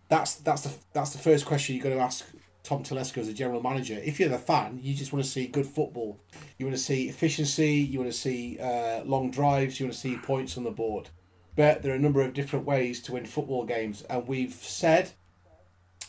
That's 0.07 0.35
that's 0.35 0.63
the 0.63 0.73
that's 0.93 1.11
the 1.11 1.19
first 1.19 1.45
question 1.45 1.75
you're 1.75 1.83
going 1.83 1.95
to 1.95 2.03
ask 2.03 2.25
Tom 2.63 2.83
Telesco 2.83 3.19
as 3.19 3.27
a 3.27 3.33
general 3.33 3.61
manager. 3.61 3.99
If 4.03 4.19
you're 4.19 4.29
the 4.29 4.37
fan, 4.37 4.79
you 4.81 4.93
just 4.93 5.13
want 5.13 5.23
to 5.23 5.31
see 5.31 5.47
good 5.47 5.65
football. 5.65 6.19
You 6.57 6.65
want 6.65 6.77
to 6.77 6.83
see 6.83 7.09
efficiency. 7.09 7.75
You 7.75 7.99
want 7.99 8.11
to 8.11 8.17
see 8.17 8.59
uh, 8.59 9.03
long 9.05 9.31
drives. 9.31 9.79
You 9.79 9.85
want 9.85 9.93
to 9.93 9.99
see 9.99 10.17
points 10.17 10.57
on 10.57 10.63
the 10.63 10.71
board. 10.71 11.09
But 11.55 11.81
there 11.81 11.91
are 11.93 11.95
a 11.95 11.99
number 11.99 12.21
of 12.21 12.33
different 12.33 12.65
ways 12.65 13.01
to 13.03 13.13
win 13.13 13.25
football 13.25 13.65
games, 13.65 14.03
and 14.03 14.27
we've 14.27 14.53
said 14.53 15.11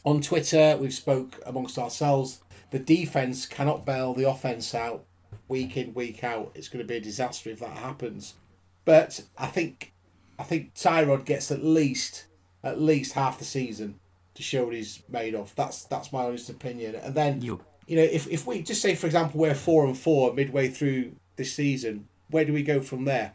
on 0.05 0.20
Twitter, 0.20 0.76
we've 0.80 0.94
spoke 0.94 1.40
amongst 1.46 1.78
ourselves. 1.78 2.40
The 2.73 2.79
defense 2.81 3.47
cannot 3.47 3.87
bail 3.87 4.12
the 4.14 4.29
offense 4.29 4.75
out 4.75 5.05
week 5.49 5.77
in 5.77 5.95
week 5.95 6.25
out. 6.25 6.51
It's 6.55 6.68
going 6.68 6.83
to 6.85 6.89
be 6.89 6.97
a 6.97 7.01
disaster 7.01 7.51
if 7.51 7.61
that 7.61 7.77
happens. 7.77 8.35
But 8.85 9.23
I 9.39 9.47
think 9.47 9.93
I 10.39 10.43
think 10.43 10.75
Tyrod 10.75 11.25
gets 11.25 11.51
at 11.53 11.62
least 11.62 12.27
at 12.64 12.81
least 12.81 13.12
half 13.12 13.39
the 13.39 13.45
season 13.45 14.01
to 14.35 14.43
show 14.43 14.64
what 14.64 14.75
he's 14.75 15.03
made 15.09 15.35
of. 15.35 15.55
That's 15.55 15.85
that's 15.85 16.12
my 16.12 16.25
honest 16.25 16.49
opinion. 16.51 16.95
And 16.97 17.14
then 17.14 17.43
You- 17.43 17.61
you 17.87 17.97
know, 17.97 18.03
if 18.03 18.27
if 18.29 18.47
we 18.47 18.62
just 18.62 18.81
say 18.81 18.95
for 18.95 19.07
example 19.07 19.39
we're 19.39 19.55
four 19.55 19.85
and 19.85 19.97
four 19.97 20.33
midway 20.33 20.68
through 20.68 21.12
this 21.37 21.53
season, 21.53 22.09
where 22.31 22.45
do 22.47 22.53
we 22.55 22.62
go 22.62 22.81
from 22.81 23.05
there? 23.05 23.35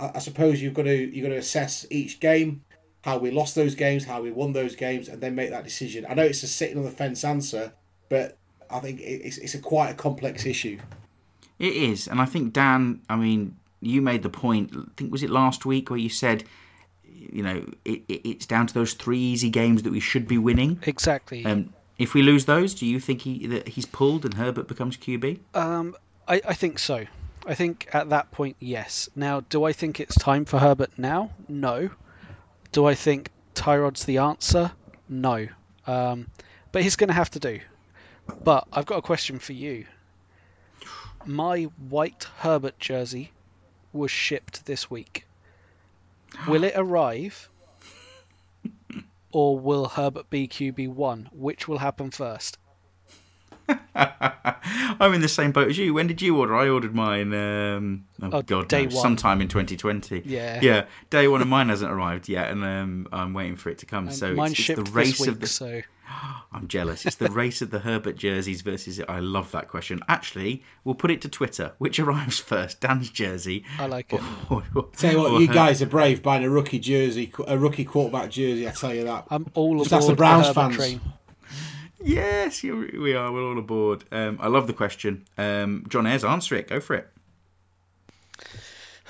I, 0.00 0.12
I 0.14 0.18
suppose 0.20 0.62
you've 0.62 0.72
got 0.74 0.84
to 0.84 0.96
you've 0.96 1.24
got 1.24 1.34
to 1.34 1.36
assess 1.36 1.84
each 1.90 2.20
game, 2.20 2.62
how 3.04 3.18
we 3.18 3.30
lost 3.30 3.54
those 3.54 3.74
games, 3.74 4.06
how 4.06 4.22
we 4.22 4.30
won 4.30 4.54
those 4.54 4.76
games, 4.76 5.08
and 5.08 5.20
then 5.20 5.34
make 5.34 5.50
that 5.50 5.64
decision. 5.64 6.06
I 6.08 6.14
know 6.14 6.22
it's 6.24 6.42
a 6.42 6.46
sitting 6.46 6.78
on 6.78 6.84
the 6.84 6.90
fence 6.90 7.22
answer, 7.24 7.74
but 8.08 8.37
I 8.70 8.80
think 8.80 9.00
it's 9.00 9.38
it's 9.38 9.54
a 9.54 9.58
quite 9.58 9.90
a 9.90 9.94
complex 9.94 10.46
issue. 10.46 10.78
It 11.58 11.72
is, 11.74 12.06
and 12.06 12.20
I 12.20 12.24
think 12.24 12.52
Dan. 12.52 13.00
I 13.08 13.16
mean, 13.16 13.56
you 13.80 14.00
made 14.00 14.22
the 14.22 14.30
point. 14.30 14.72
I 14.76 14.82
think 14.96 15.12
was 15.12 15.22
it 15.22 15.30
last 15.30 15.66
week 15.66 15.90
where 15.90 15.98
you 15.98 16.08
said, 16.08 16.44
you 17.04 17.42
know, 17.42 17.64
it, 17.84 18.02
it, 18.08 18.28
it's 18.28 18.46
down 18.46 18.66
to 18.66 18.74
those 18.74 18.94
three 18.94 19.18
easy 19.18 19.50
games 19.50 19.82
that 19.82 19.90
we 19.90 20.00
should 20.00 20.28
be 20.28 20.38
winning. 20.38 20.80
Exactly. 20.84 21.44
Um, 21.44 21.74
if 21.98 22.14
we 22.14 22.22
lose 22.22 22.44
those, 22.44 22.74
do 22.74 22.86
you 22.86 23.00
think 23.00 23.22
he 23.22 23.46
that 23.48 23.68
he's 23.68 23.86
pulled 23.86 24.24
and 24.24 24.34
Herbert 24.34 24.68
becomes 24.68 24.96
QB? 24.96 25.40
Um, 25.54 25.96
I, 26.28 26.40
I 26.46 26.54
think 26.54 26.78
so. 26.78 27.06
I 27.46 27.54
think 27.54 27.88
at 27.92 28.10
that 28.10 28.30
point, 28.30 28.56
yes. 28.60 29.08
Now, 29.16 29.40
do 29.40 29.64
I 29.64 29.72
think 29.72 30.00
it's 30.00 30.14
time 30.16 30.44
for 30.44 30.58
Herbert 30.58 30.90
now? 30.98 31.30
No. 31.48 31.90
Do 32.72 32.84
I 32.84 32.94
think 32.94 33.30
Tyrod's 33.54 34.04
the 34.04 34.18
answer? 34.18 34.72
No. 35.08 35.48
Um, 35.86 36.26
but 36.72 36.82
he's 36.82 36.94
going 36.94 37.08
to 37.08 37.14
have 37.14 37.30
to 37.30 37.38
do. 37.38 37.60
But 38.42 38.66
I've 38.72 38.86
got 38.86 38.98
a 38.98 39.02
question 39.02 39.38
for 39.38 39.52
you. 39.52 39.86
My 41.24 41.64
white 41.64 42.24
Herbert 42.38 42.78
jersey 42.78 43.32
was 43.92 44.10
shipped 44.10 44.66
this 44.66 44.90
week. 44.90 45.26
Will 46.46 46.64
it 46.64 46.74
arrive? 46.76 47.48
Or 49.30 49.58
will 49.58 49.88
Herbert 49.88 50.30
be 50.30 50.48
QB1? 50.48 51.28
Which 51.32 51.68
will 51.68 51.78
happen 51.78 52.10
first? 52.10 52.56
I'm 55.00 55.14
in 55.14 55.20
the 55.20 55.28
same 55.28 55.52
boat 55.52 55.68
as 55.68 55.78
you. 55.78 55.94
When 55.94 56.06
did 56.06 56.20
you 56.22 56.36
order? 56.38 56.56
I 56.56 56.68
ordered 56.68 56.94
mine. 56.94 57.32
Um, 57.34 58.04
oh, 58.22 58.30
Oh, 58.32 58.42
God, 58.42 58.68
day 58.68 58.86
no, 58.86 58.94
one. 58.94 59.02
sometime 59.02 59.40
in 59.40 59.48
2020. 59.48 60.22
Yeah. 60.24 60.60
yeah. 60.62 60.84
Day 61.10 61.28
one 61.28 61.40
of 61.42 61.48
mine 61.48 61.68
hasn't 61.68 61.90
arrived 61.90 62.28
yet, 62.28 62.50
and 62.50 62.64
um, 62.64 63.08
I'm 63.12 63.34
waiting 63.34 63.56
for 63.56 63.70
it 63.70 63.78
to 63.78 63.86
come. 63.86 64.10
so 64.10 64.34
Mine 64.34 64.52
it's, 64.52 64.68
it's 64.70 64.78
the 64.78 64.90
race 64.92 65.20
week, 65.20 65.28
of 65.30 65.40
the. 65.40 65.46
so 65.46 65.82
I'm 66.52 66.66
jealous. 66.68 67.04
It's 67.06 67.16
the 67.16 67.30
race 67.30 67.60
of 67.62 67.70
the 67.70 67.80
Herbert 67.80 68.16
jerseys 68.16 68.62
versus. 68.62 69.00
I 69.08 69.20
love 69.20 69.50
that 69.52 69.68
question. 69.68 70.00
Actually, 70.08 70.62
we'll 70.84 70.94
put 70.94 71.10
it 71.10 71.20
to 71.22 71.28
Twitter. 71.28 71.72
Which 71.78 71.98
arrives 72.00 72.38
first, 72.40 72.80
Dan's 72.80 73.10
jersey? 73.10 73.64
I 73.78 73.86
like 73.86 74.12
it. 74.12 74.20
or- 74.50 74.64
or- 74.74 74.88
Tell 74.96 75.12
you 75.12 75.18
what, 75.18 75.40
you 75.40 75.46
Her- 75.48 75.54
guys 75.54 75.82
are 75.82 75.86
brave 75.86 76.22
buying 76.22 76.44
a 76.44 76.50
rookie 76.50 76.78
jersey, 76.78 77.32
a 77.46 77.58
rookie 77.58 77.84
quarterback 77.84 78.30
jersey. 78.30 78.66
I 78.66 78.72
tell 78.72 78.94
you 78.94 79.04
that. 79.04 79.26
I'm 79.30 79.46
all 79.54 79.78
Just 79.78 79.88
aboard 79.92 79.98
ask 80.02 80.06
the 80.06 80.12
the 80.12 80.16
Browns 80.16 80.46
Herbert 80.46 80.60
fans. 80.60 80.76
train. 80.76 81.00
Yes, 82.00 82.62
we 82.62 83.14
are. 83.14 83.32
We're 83.32 83.42
all 83.42 83.58
aboard. 83.58 84.04
Um, 84.12 84.38
I 84.40 84.48
love 84.48 84.66
the 84.66 84.72
question. 84.72 85.26
Um, 85.36 85.84
John 85.88 86.06
Ayres, 86.06 86.24
answer 86.24 86.54
it. 86.54 86.68
Go 86.68 86.80
for 86.80 86.96
it. 86.96 87.08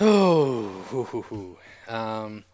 Oh. 0.00 1.58
Um, 1.88 2.44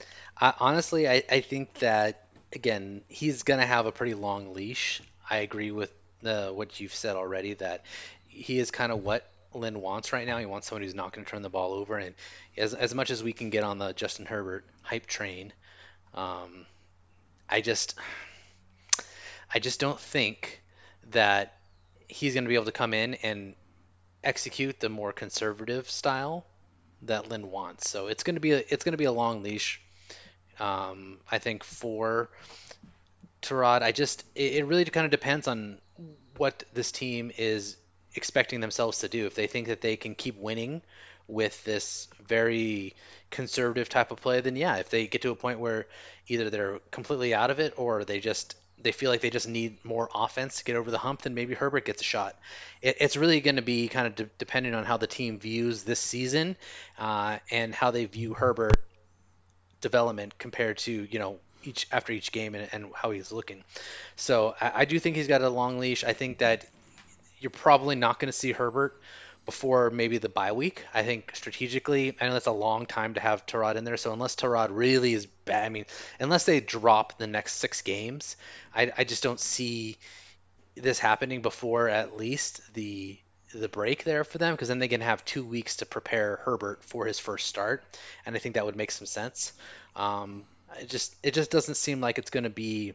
I, 0.41 0.55
honestly, 0.61 1.09
I, 1.09 1.25
I 1.29 1.41
think 1.41 1.75
that 1.81 2.29
again, 2.53 3.03
he's 3.09 3.43
gonna 3.43 3.67
have 3.67 3.87
a 3.87 3.91
pretty 3.91 4.15
long 4.15 4.55
leash. 4.55 5.03
I 5.29 5.39
agree 5.39 5.73
with 5.73 5.93
uh, 6.25 6.51
what 6.51 6.79
you've 6.79 6.95
said 6.95 7.17
already 7.17 7.55
that 7.55 7.85
he 8.29 8.61
is 8.61 8.71
kind 8.71 8.93
of 8.93 9.03
what 9.03 9.29
Lynn 9.53 9.81
wants 9.81 10.13
right 10.13 10.27
now. 10.27 10.39
He 10.39 10.47
wants 10.47 10.69
someone 10.69 10.83
who's 10.83 10.95
not 10.95 11.13
going 11.13 11.25
to 11.25 11.31
turn 11.31 11.43
the 11.43 11.51
ball 11.51 11.73
over, 11.73 11.99
and 11.99 12.15
as 12.57 12.75
as 12.75 12.95
much 12.95 13.11
as 13.11 13.23
we 13.23 13.33
can 13.33 13.51
get 13.51 13.65
on 13.65 13.79
the 13.79 13.93
Justin 13.93 14.27
Herbert 14.27 14.65
hype 14.83 15.07
train, 15.07 15.53
um, 16.15 16.67
I 17.49 17.61
just 17.61 17.95
I 19.55 19.61
just 19.61 19.79
don't 19.79 20.01
think 20.01 20.61
that 21.11 21.55
he's 22.09 22.35
going 22.35 22.45
to 22.45 22.49
be 22.49 22.57
able 22.57 22.65
to 22.65 22.73
come 22.73 22.93
in 22.93 23.15
and 23.15 23.55
execute 24.23 24.81
the 24.81 24.89
more 24.89 25.13
conservative 25.13 25.89
style 25.89 26.45
that 27.03 27.29
Lynn 27.29 27.51
wants. 27.51 27.89
So 27.89 28.09
it's 28.09 28.25
going 28.25 28.35
to 28.35 28.41
be 28.41 28.53
a 28.53 28.59
it's 28.69 28.85
going 28.85 28.93
to 28.93 28.99
be 28.99 29.05
a 29.05 29.13
long 29.13 29.43
leash. 29.43 29.81
Um, 30.59 31.19
I 31.31 31.39
think 31.39 31.65
for 31.65 32.31
Tyrod, 33.43 33.83
I 33.83 33.93
just 33.93 34.25
it, 34.35 34.55
it 34.55 34.67
really 34.67 34.85
kind 34.87 35.05
of 35.05 35.11
depends 35.11 35.47
on 35.47 35.79
what 36.37 36.65
this 36.73 36.91
team 36.91 37.31
is 37.37 37.77
expecting 38.15 38.61
themselves 38.61 39.01
to 39.01 39.09
do. 39.09 39.27
If 39.27 39.35
they 39.35 39.47
think 39.47 39.69
that 39.69 39.81
they 39.81 39.97
can 39.97 40.15
keep 40.15 40.37
winning 40.37 40.83
with 41.29 41.63
this 41.65 42.09
very 42.27 42.95
conservative 43.31 43.89
type 43.89 44.11
of 44.11 44.21
play, 44.21 44.41
then 44.41 44.57
yeah. 44.57 44.77
If 44.77 44.91
they 44.91 45.07
get 45.07 45.23
to 45.23 45.31
a 45.31 45.37
point 45.37 45.61
where 45.61 45.87
either 46.29 46.51
they're 46.51 46.81
completely 46.91 47.35
out 47.35 47.51
of 47.51 47.61
it 47.61 47.75
or 47.77 48.05
they 48.05 48.21
just 48.21 48.57
they 48.81 48.93
feel 48.93 49.11
like 49.11 49.21
they 49.21 49.31
just 49.31 49.49
need 49.49 49.85
more 49.85 50.09
offense 50.15 50.59
to 50.59 50.65
get 50.65 50.77
over 50.77 50.91
the 50.91 50.99
hump, 50.99 51.23
then 51.23 51.35
maybe 51.35 51.55
Herbert 51.55 51.85
gets 51.85 52.01
a 52.01 52.05
shot. 52.05 52.37
It, 52.83 52.97
it's 53.01 53.17
really 53.17 53.41
going 53.41 53.57
to 53.57 53.63
be 53.63 53.89
kind 53.89 54.07
of 54.07 54.15
de- 54.39 54.75
on 54.75 54.85
how 54.85 54.97
the 54.97 55.07
team 55.07 55.39
views 55.39 55.85
this 55.85 56.01
season 56.01 56.57
uh, 56.99 57.39
and 57.51 57.75
how 57.75 57.91
they 57.91 58.05
view 58.05 58.35
Herbert 58.35 58.77
development 59.81 60.39
compared 60.39 60.79
to 60.79 61.07
you 61.11 61.19
know 61.19 61.39
each 61.63 61.87
after 61.93 62.13
each 62.13 62.33
game 62.33 62.55
and, 62.55 62.69
and 62.73 62.87
how 62.95 63.11
he's 63.11 63.33
looking. 63.33 63.63
So 64.17 64.55
I, 64.61 64.73
I 64.75 64.85
do 64.85 64.99
think 64.99 65.17
he's 65.17 65.29
got 65.29 65.43
a 65.43 65.49
long 65.49 65.79
leash. 65.79 66.05
I 66.05 66.13
think 66.13 66.39
that 66.39 66.67
you're 67.41 67.51
probably 67.51 67.95
not 67.95 68.19
going 68.19 68.29
to 68.29 68.33
see 68.33 68.53
Herbert 68.53 68.99
before 69.45 69.91
maybe 69.91 70.19
the 70.19 70.29
bye 70.29 70.53
week. 70.53 70.85
I 70.93 71.03
think 71.03 71.35
strategically, 71.35 72.17
I 72.21 72.27
know 72.27 72.33
that's 72.33 72.47
a 72.47 72.53
long 72.53 72.87
time 72.87 73.15
to 73.15 73.21
have 73.21 73.47
Tyrod 73.47 73.77
in 73.77 73.85
there. 73.85 73.97
So 73.97 74.13
unless 74.13 74.37
Tyrod 74.37 74.69
really 74.71 75.15
is 75.15 75.27
bad, 75.27 75.65
I 75.65 75.69
mean, 75.69 75.87
unless 76.19 76.45
they 76.45 76.61
drop 76.61 77.19
the 77.19 77.27
next 77.27 77.55
six 77.55 77.83
games, 77.83 78.37
I, 78.75 78.93
I 78.97 79.05
just 79.05 79.23
don't 79.23 79.41
see 79.41 79.99
this 80.75 80.99
happening 80.99 81.43
before 81.43 81.89
at 81.89 82.17
least 82.17 82.61
the 82.75 83.19
the 83.55 83.69
break 83.69 84.03
there 84.03 84.25
for 84.25 84.39
them 84.39 84.53
because 84.53 84.67
then 84.67 84.81
they 84.81 84.89
can 84.89 85.01
have 85.01 85.25
two 85.25 85.45
weeks 85.45 85.77
to 85.77 85.87
prepare 85.87 86.41
Herbert 86.43 86.83
for 86.83 87.07
his 87.07 87.21
first 87.21 87.47
start, 87.47 87.85
and 88.27 88.35
I 88.35 88.39
think 88.39 88.57
that 88.57 88.67
would 88.67 88.77
make 88.77 88.91
some 88.91 89.07
sense. 89.07 89.53
Um, 89.95 90.45
it 90.81 90.89
just 90.89 91.15
it 91.23 91.35
just 91.35 91.51
doesn't 91.51 91.77
seem 91.77 92.01
like 92.01 92.19
it's 92.19 92.31
going 92.31 92.45
to 92.45 92.51
be 92.51 92.95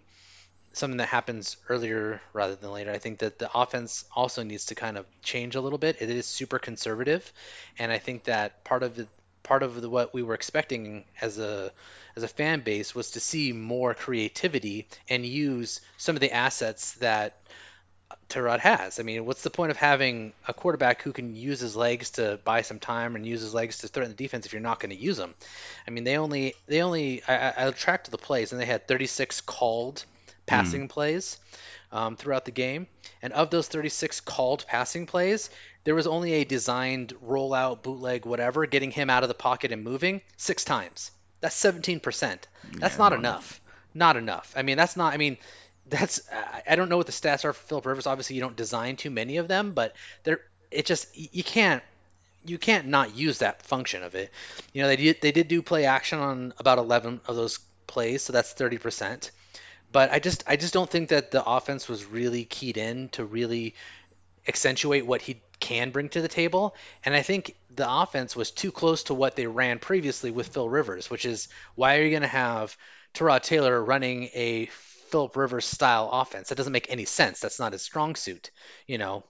something 0.74 0.98
that 0.98 1.08
happens 1.08 1.58
earlier 1.68 2.22
rather 2.34 2.56
than 2.56 2.72
later. 2.72 2.92
I 2.92 3.00
think 3.00 3.20
that 3.20 3.40
the 3.40 3.50
offense 3.54 4.06
also 4.16 4.44
needs 4.44 4.68
to 4.68 4.76
kind 4.76 4.98
of 4.98 5.06
change 5.22 5.56
a 5.56 5.62
little 5.62 5.80
bit. 5.80 5.98
It 6.02 6.10
is 6.10 6.26
super 6.26 6.60
conservative, 6.60 7.32
and 7.78 7.92
I 7.92 7.98
think 7.98 8.26
that 8.26 8.64
part 8.64 8.84
of 8.84 8.96
the 8.96 9.08
part 9.44 9.64
of 9.64 9.82
the, 9.82 9.90
what 9.90 10.14
we 10.14 10.22
were 10.22 10.36
expecting 10.36 11.06
as 11.22 11.40
a 11.40 11.72
as 12.16 12.24
a 12.24 12.28
fan 12.28 12.62
base 12.62 12.94
was 12.94 13.12
to 13.12 13.20
see 13.20 13.52
more 13.52 13.94
creativity 13.94 14.88
and 15.10 15.26
use 15.26 15.82
some 15.98 16.16
of 16.16 16.20
the 16.20 16.32
assets 16.32 16.94
that 16.96 17.38
Tyrod 18.28 18.60
has. 18.60 19.00
I 19.00 19.04
mean, 19.04 19.26
what's 19.26 19.44
the 19.44 19.50
point 19.50 19.72
of 19.72 19.78
having 19.78 20.34
a 20.48 20.54
quarterback 20.54 21.02
who 21.02 21.14
can 21.14 21.36
use 21.36 21.60
his 21.60 21.76
legs 21.76 22.12
to 22.12 22.40
buy 22.44 22.62
some 22.62 22.80
time 22.80 23.16
and 23.16 23.26
use 23.26 23.42
his 23.42 23.54
legs 23.54 23.80
to 23.80 23.88
threaten 23.88 24.16
the 24.16 24.24
defense 24.24 24.46
if 24.46 24.54
you're 24.54 24.62
not 24.62 24.80
going 24.80 24.96
to 24.96 25.02
use 25.02 25.18
them? 25.18 25.34
I 25.88 25.92
mean, 25.92 26.04
they 26.04 26.18
only 26.18 26.56
they 26.68 26.82
only 26.82 27.24
I, 27.28 27.54
I 27.68 27.72
tracked 27.72 28.10
the 28.12 28.18
plays 28.18 28.52
and 28.52 28.62
they 28.62 28.66
had 28.66 28.88
36 28.88 29.42
called 29.42 30.06
passing 30.50 30.88
mm. 30.88 30.90
plays 30.90 31.38
um, 31.92 32.16
throughout 32.16 32.46
the 32.46 32.52
game, 32.52 32.88
and 33.22 33.34
of 33.34 33.50
those 33.50 33.68
36 33.68 34.22
called 34.22 34.66
passing 34.68 35.06
plays, 35.06 35.50
there 35.84 35.96
was 35.96 36.08
only 36.08 36.34
a 36.34 36.44
designed 36.44 37.14
rollout, 37.26 37.84
bootleg, 37.84 38.26
whatever, 38.26 38.66
getting 38.66 38.92
him 38.92 39.10
out 39.10 39.24
of 39.24 39.30
the 39.30 39.36
pocket 39.36 39.72
and 39.72 39.84
moving 39.84 40.22
six 40.38 40.64
times. 40.64 41.12
That's 41.42 41.60
17%. 41.62 42.02
That's 42.02 42.46
yeah, 42.74 42.98
not, 42.98 43.14
enough. 43.14 43.62
Not 43.94 44.18
enough. 44.18 44.54
I 44.56 44.62
mean, 44.62 44.78
that's 44.78 44.98
not. 44.98 45.14
I 45.14 45.18
mean, 45.18 45.38
that's 45.88 46.22
I 46.68 46.76
don't 46.76 46.90
know 46.90 46.98
what 46.98 47.08
the 47.08 47.12
stats 47.12 47.46
are 47.46 47.54
for 47.54 47.68
Philip 47.68 47.86
Rivers. 47.86 48.08
Obviously, 48.08 48.36
you 48.36 48.42
don't 48.42 48.56
design 48.56 48.96
too 48.96 49.10
many 49.10 49.38
of 49.38 49.48
them, 49.48 49.72
but 49.72 49.96
they're 50.24 50.42
it 50.70 50.86
just 50.86 51.08
you 51.18 51.44
can't 51.44 51.84
you 52.46 52.58
can't 52.58 52.88
not 52.88 53.16
use 53.16 53.40
that 53.40 53.64
function 53.64 54.04
of 54.04 54.16
it. 54.16 54.32
You 54.74 54.82
know, 54.82 54.88
they 54.88 54.96
did 54.96 55.22
they 55.22 55.32
did 55.32 55.48
do 55.48 55.62
play 55.62 55.86
action 55.86 56.20
on 56.20 56.54
about 56.58 56.78
11 56.78 57.22
of 57.26 57.36
those 57.36 57.60
plays, 57.88 58.24
so 58.24 58.34
that's 58.34 58.54
30%. 58.54 59.32
But 59.92 60.12
I 60.12 60.20
just 60.20 60.44
I 60.48 60.56
just 60.56 60.74
don't 60.74 60.90
think 60.90 61.10
that 61.10 61.32
the 61.32 61.44
offense 61.44 61.88
was 61.88 62.06
really 62.06 62.46
keyed 62.46 62.78
in 62.78 63.10
to 63.10 63.26
really 63.26 63.76
accentuate 64.48 65.06
what 65.06 65.22
he 65.22 65.42
can 65.60 65.92
bring 65.92 66.10
to 66.10 66.22
the 66.22 66.28
table. 66.28 66.76
And 67.04 67.14
I 67.16 67.22
think 67.22 67.56
the 67.74 67.90
offense 67.90 68.36
was 68.36 68.52
too 68.52 68.72
close 68.72 69.04
to 69.04 69.14
what 69.14 69.36
they 69.36 69.48
ran 69.48 69.80
previously 69.80 70.32
with 70.32 70.48
Phil 70.48 70.70
Rivers, 70.70 71.10
which 71.10 71.26
is 71.26 71.50
why 71.76 71.98
are 71.98 72.04
you 72.04 72.12
going 72.12 72.22
to 72.22 72.28
have 72.28 72.76
Tyrod 73.14 73.42
Taylor 73.42 73.84
running 73.84 74.30
a 74.34 74.70
Philip 75.10 75.36
Rivers 75.36 75.66
style 75.66 76.10
offense. 76.12 76.50
That 76.50 76.56
doesn't 76.56 76.74
make 76.74 76.92
any 76.92 77.06
sense. 77.06 77.40
That's 77.40 77.60
not 77.60 77.74
his 77.74 77.82
strong 77.82 78.16
suit. 78.16 78.52
You 78.86 78.98
know, 78.98 79.24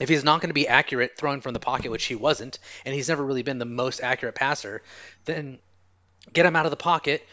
if 0.00 0.08
he's 0.08 0.24
not 0.24 0.40
going 0.40 0.50
to 0.50 0.54
be 0.54 0.68
accurate 0.68 1.16
throwing 1.16 1.40
from 1.40 1.54
the 1.54 1.60
pocket, 1.60 1.90
which 1.90 2.04
he 2.04 2.16
wasn't, 2.16 2.58
and 2.84 2.94
he's 2.94 3.08
never 3.08 3.24
really 3.24 3.42
been 3.42 3.58
the 3.58 3.64
most 3.64 4.00
accurate 4.00 4.34
passer, 4.34 4.82
then 5.24 5.58
get 6.32 6.46
him 6.46 6.56
out 6.56 6.66
of 6.66 6.70
the 6.70 6.76
pocket, 6.76 7.24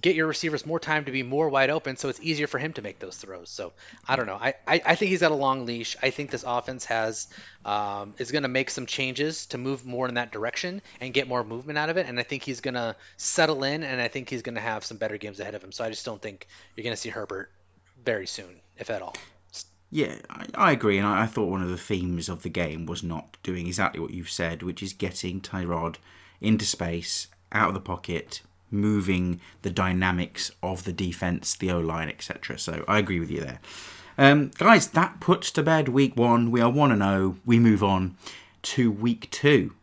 get 0.00 0.14
your 0.14 0.26
receivers 0.26 0.64
more 0.64 0.78
time 0.78 1.04
to 1.04 1.12
be 1.12 1.22
more 1.22 1.48
wide 1.48 1.70
open 1.70 1.96
so 1.96 2.08
it's 2.08 2.20
easier 2.20 2.46
for 2.46 2.58
him 2.58 2.72
to 2.72 2.82
make 2.82 2.98
those 2.98 3.16
throws. 3.16 3.50
So 3.50 3.72
I 4.06 4.16
don't 4.16 4.26
know. 4.26 4.38
I, 4.40 4.54
I, 4.66 4.80
I 4.84 4.94
think 4.94 5.10
he's 5.10 5.20
got 5.20 5.32
a 5.32 5.36
long 5.36 5.66
leash. 5.66 5.96
I 6.02 6.10
think 6.10 6.30
this 6.30 6.44
offense 6.46 6.84
has 6.86 7.28
um, 7.64 8.14
is 8.18 8.30
going 8.30 8.42
to 8.42 8.48
make 8.48 8.70
some 8.70 8.86
changes 8.86 9.46
to 9.46 9.58
move 9.58 9.84
more 9.84 10.08
in 10.08 10.14
that 10.14 10.32
direction 10.32 10.82
and 11.00 11.12
get 11.12 11.28
more 11.28 11.42
movement 11.42 11.78
out 11.78 11.90
of 11.90 11.96
it. 11.96 12.06
And 12.06 12.18
I 12.18 12.22
think 12.22 12.42
he's 12.42 12.60
going 12.60 12.74
to 12.74 12.96
settle 13.16 13.64
in 13.64 13.82
and 13.82 14.00
I 14.00 14.08
think 14.08 14.30
he's 14.30 14.42
going 14.42 14.54
to 14.54 14.60
have 14.60 14.84
some 14.84 14.96
better 14.96 15.16
games 15.16 15.40
ahead 15.40 15.54
of 15.54 15.62
him. 15.62 15.72
So 15.72 15.84
I 15.84 15.90
just 15.90 16.04
don't 16.04 16.22
think 16.22 16.46
you're 16.76 16.84
going 16.84 16.94
to 16.94 17.00
see 17.00 17.10
Herbert 17.10 17.50
very 18.04 18.26
soon, 18.26 18.60
if 18.76 18.90
at 18.90 19.02
all. 19.02 19.16
Yeah, 19.90 20.16
I, 20.28 20.46
I 20.54 20.72
agree, 20.72 20.98
and 20.98 21.06
I, 21.06 21.22
I, 21.22 21.26
thought 21.26 21.48
one 21.48 21.62
of 21.62 21.70
the 21.70 21.78
themes 21.78 22.28
of 22.28 22.42
the 22.42 22.50
game 22.50 22.84
was 22.84 23.02
not 23.02 23.38
doing 23.42 23.66
exactly 23.66 24.00
what 24.00 24.10
you've 24.10 24.28
said, 24.28 24.62
which 24.62 24.82
is 24.82 24.92
getting 24.92 25.40
Tyrod 25.40 25.96
into 26.42 26.66
space, 26.66 27.28
out 27.52 27.68
of 27.68 27.74
the 27.74 27.80
pocket, 27.80 28.42
moving 28.70 29.40
the 29.62 29.70
dynamics 29.70 30.50
of 30.62 30.84
the 30.84 30.92
defense, 30.92 31.54
the 31.54 31.70
O 31.70 31.80
line, 31.80 32.08
etc. 32.08 32.58
So 32.58 32.84
I 32.88 32.98
agree 32.98 33.20
with 33.20 33.30
you 33.30 33.40
there. 33.40 33.60
Um, 34.16 34.50
guys, 34.58 34.88
that 34.88 35.20
puts 35.20 35.50
to 35.52 35.62
bed 35.62 35.88
week 35.88 36.16
one. 36.16 36.50
We 36.50 36.60
are 36.60 36.70
1 36.70 36.96
0. 36.98 37.36
We 37.46 37.58
move 37.58 37.84
on 37.84 38.16
to 38.62 38.90
week 38.90 39.30
two. 39.30 39.74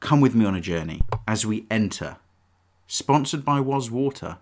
Come 0.00 0.20
with 0.20 0.34
me 0.34 0.44
on 0.44 0.54
a 0.54 0.60
journey 0.60 1.02
as 1.28 1.44
we 1.46 1.66
enter. 1.70 2.16
Sponsored 2.86 3.44
by 3.44 3.60
Was 3.60 3.90
Water. 3.90 4.38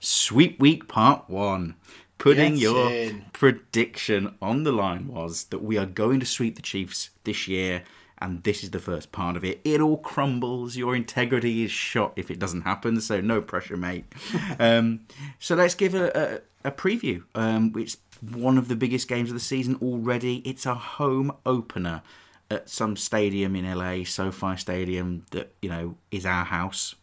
Sweep 0.00 0.60
Week 0.60 0.86
Part 0.88 1.28
1. 1.28 1.74
Putting 2.18 2.54
yes, 2.54 2.62
your 2.62 2.90
in. 2.90 3.24
prediction 3.32 4.34
on 4.42 4.64
the 4.64 4.72
line 4.72 5.06
was 5.06 5.44
that 5.44 5.62
we 5.62 5.78
are 5.78 5.86
going 5.86 6.18
to 6.20 6.26
sweep 6.26 6.56
the 6.56 6.62
Chiefs 6.62 7.10
this 7.24 7.46
year 7.46 7.84
and 8.20 8.42
this 8.42 8.62
is 8.62 8.70
the 8.70 8.78
first 8.78 9.12
part 9.12 9.36
of 9.36 9.44
it. 9.44 9.60
It 9.64 9.80
all 9.80 9.98
crumbles. 9.98 10.76
Your 10.76 10.94
integrity 10.96 11.64
is 11.64 11.70
shot 11.70 12.12
if 12.16 12.30
it 12.30 12.38
doesn't 12.38 12.62
happen. 12.62 13.00
So 13.00 13.20
no 13.20 13.40
pressure, 13.40 13.76
mate. 13.76 14.04
um, 14.58 15.00
so 15.38 15.54
let's 15.54 15.74
give 15.74 15.94
a, 15.94 16.42
a, 16.64 16.68
a 16.68 16.72
preview. 16.72 17.24
Um, 17.34 17.72
it's 17.76 17.98
one 18.20 18.58
of 18.58 18.68
the 18.68 18.76
biggest 18.76 19.08
games 19.08 19.30
of 19.30 19.34
the 19.34 19.40
season 19.40 19.78
already. 19.80 20.36
It's 20.38 20.66
a 20.66 20.74
home 20.74 21.32
opener 21.46 22.02
at 22.50 22.68
some 22.68 22.96
stadium 22.96 23.54
in 23.54 23.70
LA, 23.70 24.04
SoFi 24.04 24.56
Stadium, 24.56 25.26
that 25.30 25.52
you 25.62 25.68
know 25.68 25.96
is 26.10 26.26
our 26.26 26.44
house. 26.44 26.94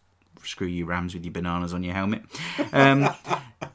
Screw 0.44 0.68
you, 0.68 0.86
Rams, 0.86 1.14
with 1.14 1.24
your 1.24 1.32
bananas 1.32 1.74
on 1.74 1.84
your 1.84 1.94
helmet. 1.94 2.24
Um, 2.72 3.10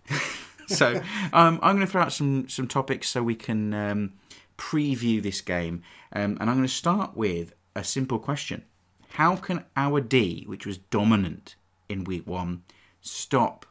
so 0.67 1.01
um, 1.33 1.59
I'm 1.63 1.77
going 1.77 1.81
to 1.81 1.87
throw 1.87 2.03
out 2.03 2.13
some 2.13 2.49
some 2.49 2.69
topics 2.69 3.09
so 3.09 3.23
we 3.23 3.35
can 3.35 3.75
um, 3.75 4.13
preview 4.59 5.23
this 5.23 5.41
game. 5.41 5.83
Um, 6.13 6.37
and 6.41 6.51
I'm 6.51 6.57
going 6.57 6.63
to 6.63 6.69
start 6.69 7.17
with 7.17 7.55
a 7.75 7.85
simple 7.85 8.19
question 8.19 8.65
How 9.11 9.37
can 9.37 9.65
our 9.77 10.01
D, 10.01 10.45
which 10.47 10.67
was 10.67 10.79
dominant 10.79 11.57
in 11.89 12.05
week 12.05 12.27
one, 12.27 12.63
stop 13.01 13.67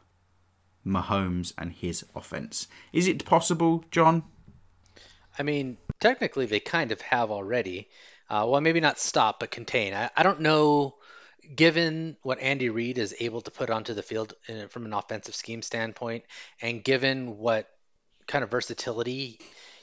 Mahomes 0.86 1.52
and 1.58 1.72
his 1.72 2.04
offense? 2.14 2.68
Is 2.92 3.06
it 3.06 3.24
possible, 3.24 3.84
John? 3.90 4.24
I 5.38 5.42
mean, 5.42 5.78
technically, 6.00 6.46
they 6.46 6.60
kind 6.60 6.92
of 6.92 7.00
have 7.02 7.30
already. 7.30 7.88
Uh, 8.28 8.46
well, 8.48 8.60
maybe 8.60 8.80
not 8.80 8.98
stop, 8.98 9.40
but 9.40 9.50
contain. 9.50 9.92
I, 9.92 10.10
I 10.16 10.22
don't 10.22 10.40
know 10.40 10.96
given 11.54 12.16
what 12.22 12.38
Andy 12.40 12.68
Reid 12.68 12.98
is 12.98 13.14
able 13.20 13.40
to 13.42 13.50
put 13.50 13.70
onto 13.70 13.94
the 13.94 14.02
field 14.02 14.34
in, 14.46 14.68
from 14.68 14.86
an 14.86 14.92
offensive 14.92 15.34
scheme 15.34 15.62
standpoint, 15.62 16.24
and 16.60 16.84
given 16.84 17.38
what 17.38 17.68
kind 18.26 18.44
of 18.44 18.50
versatility 18.50 19.40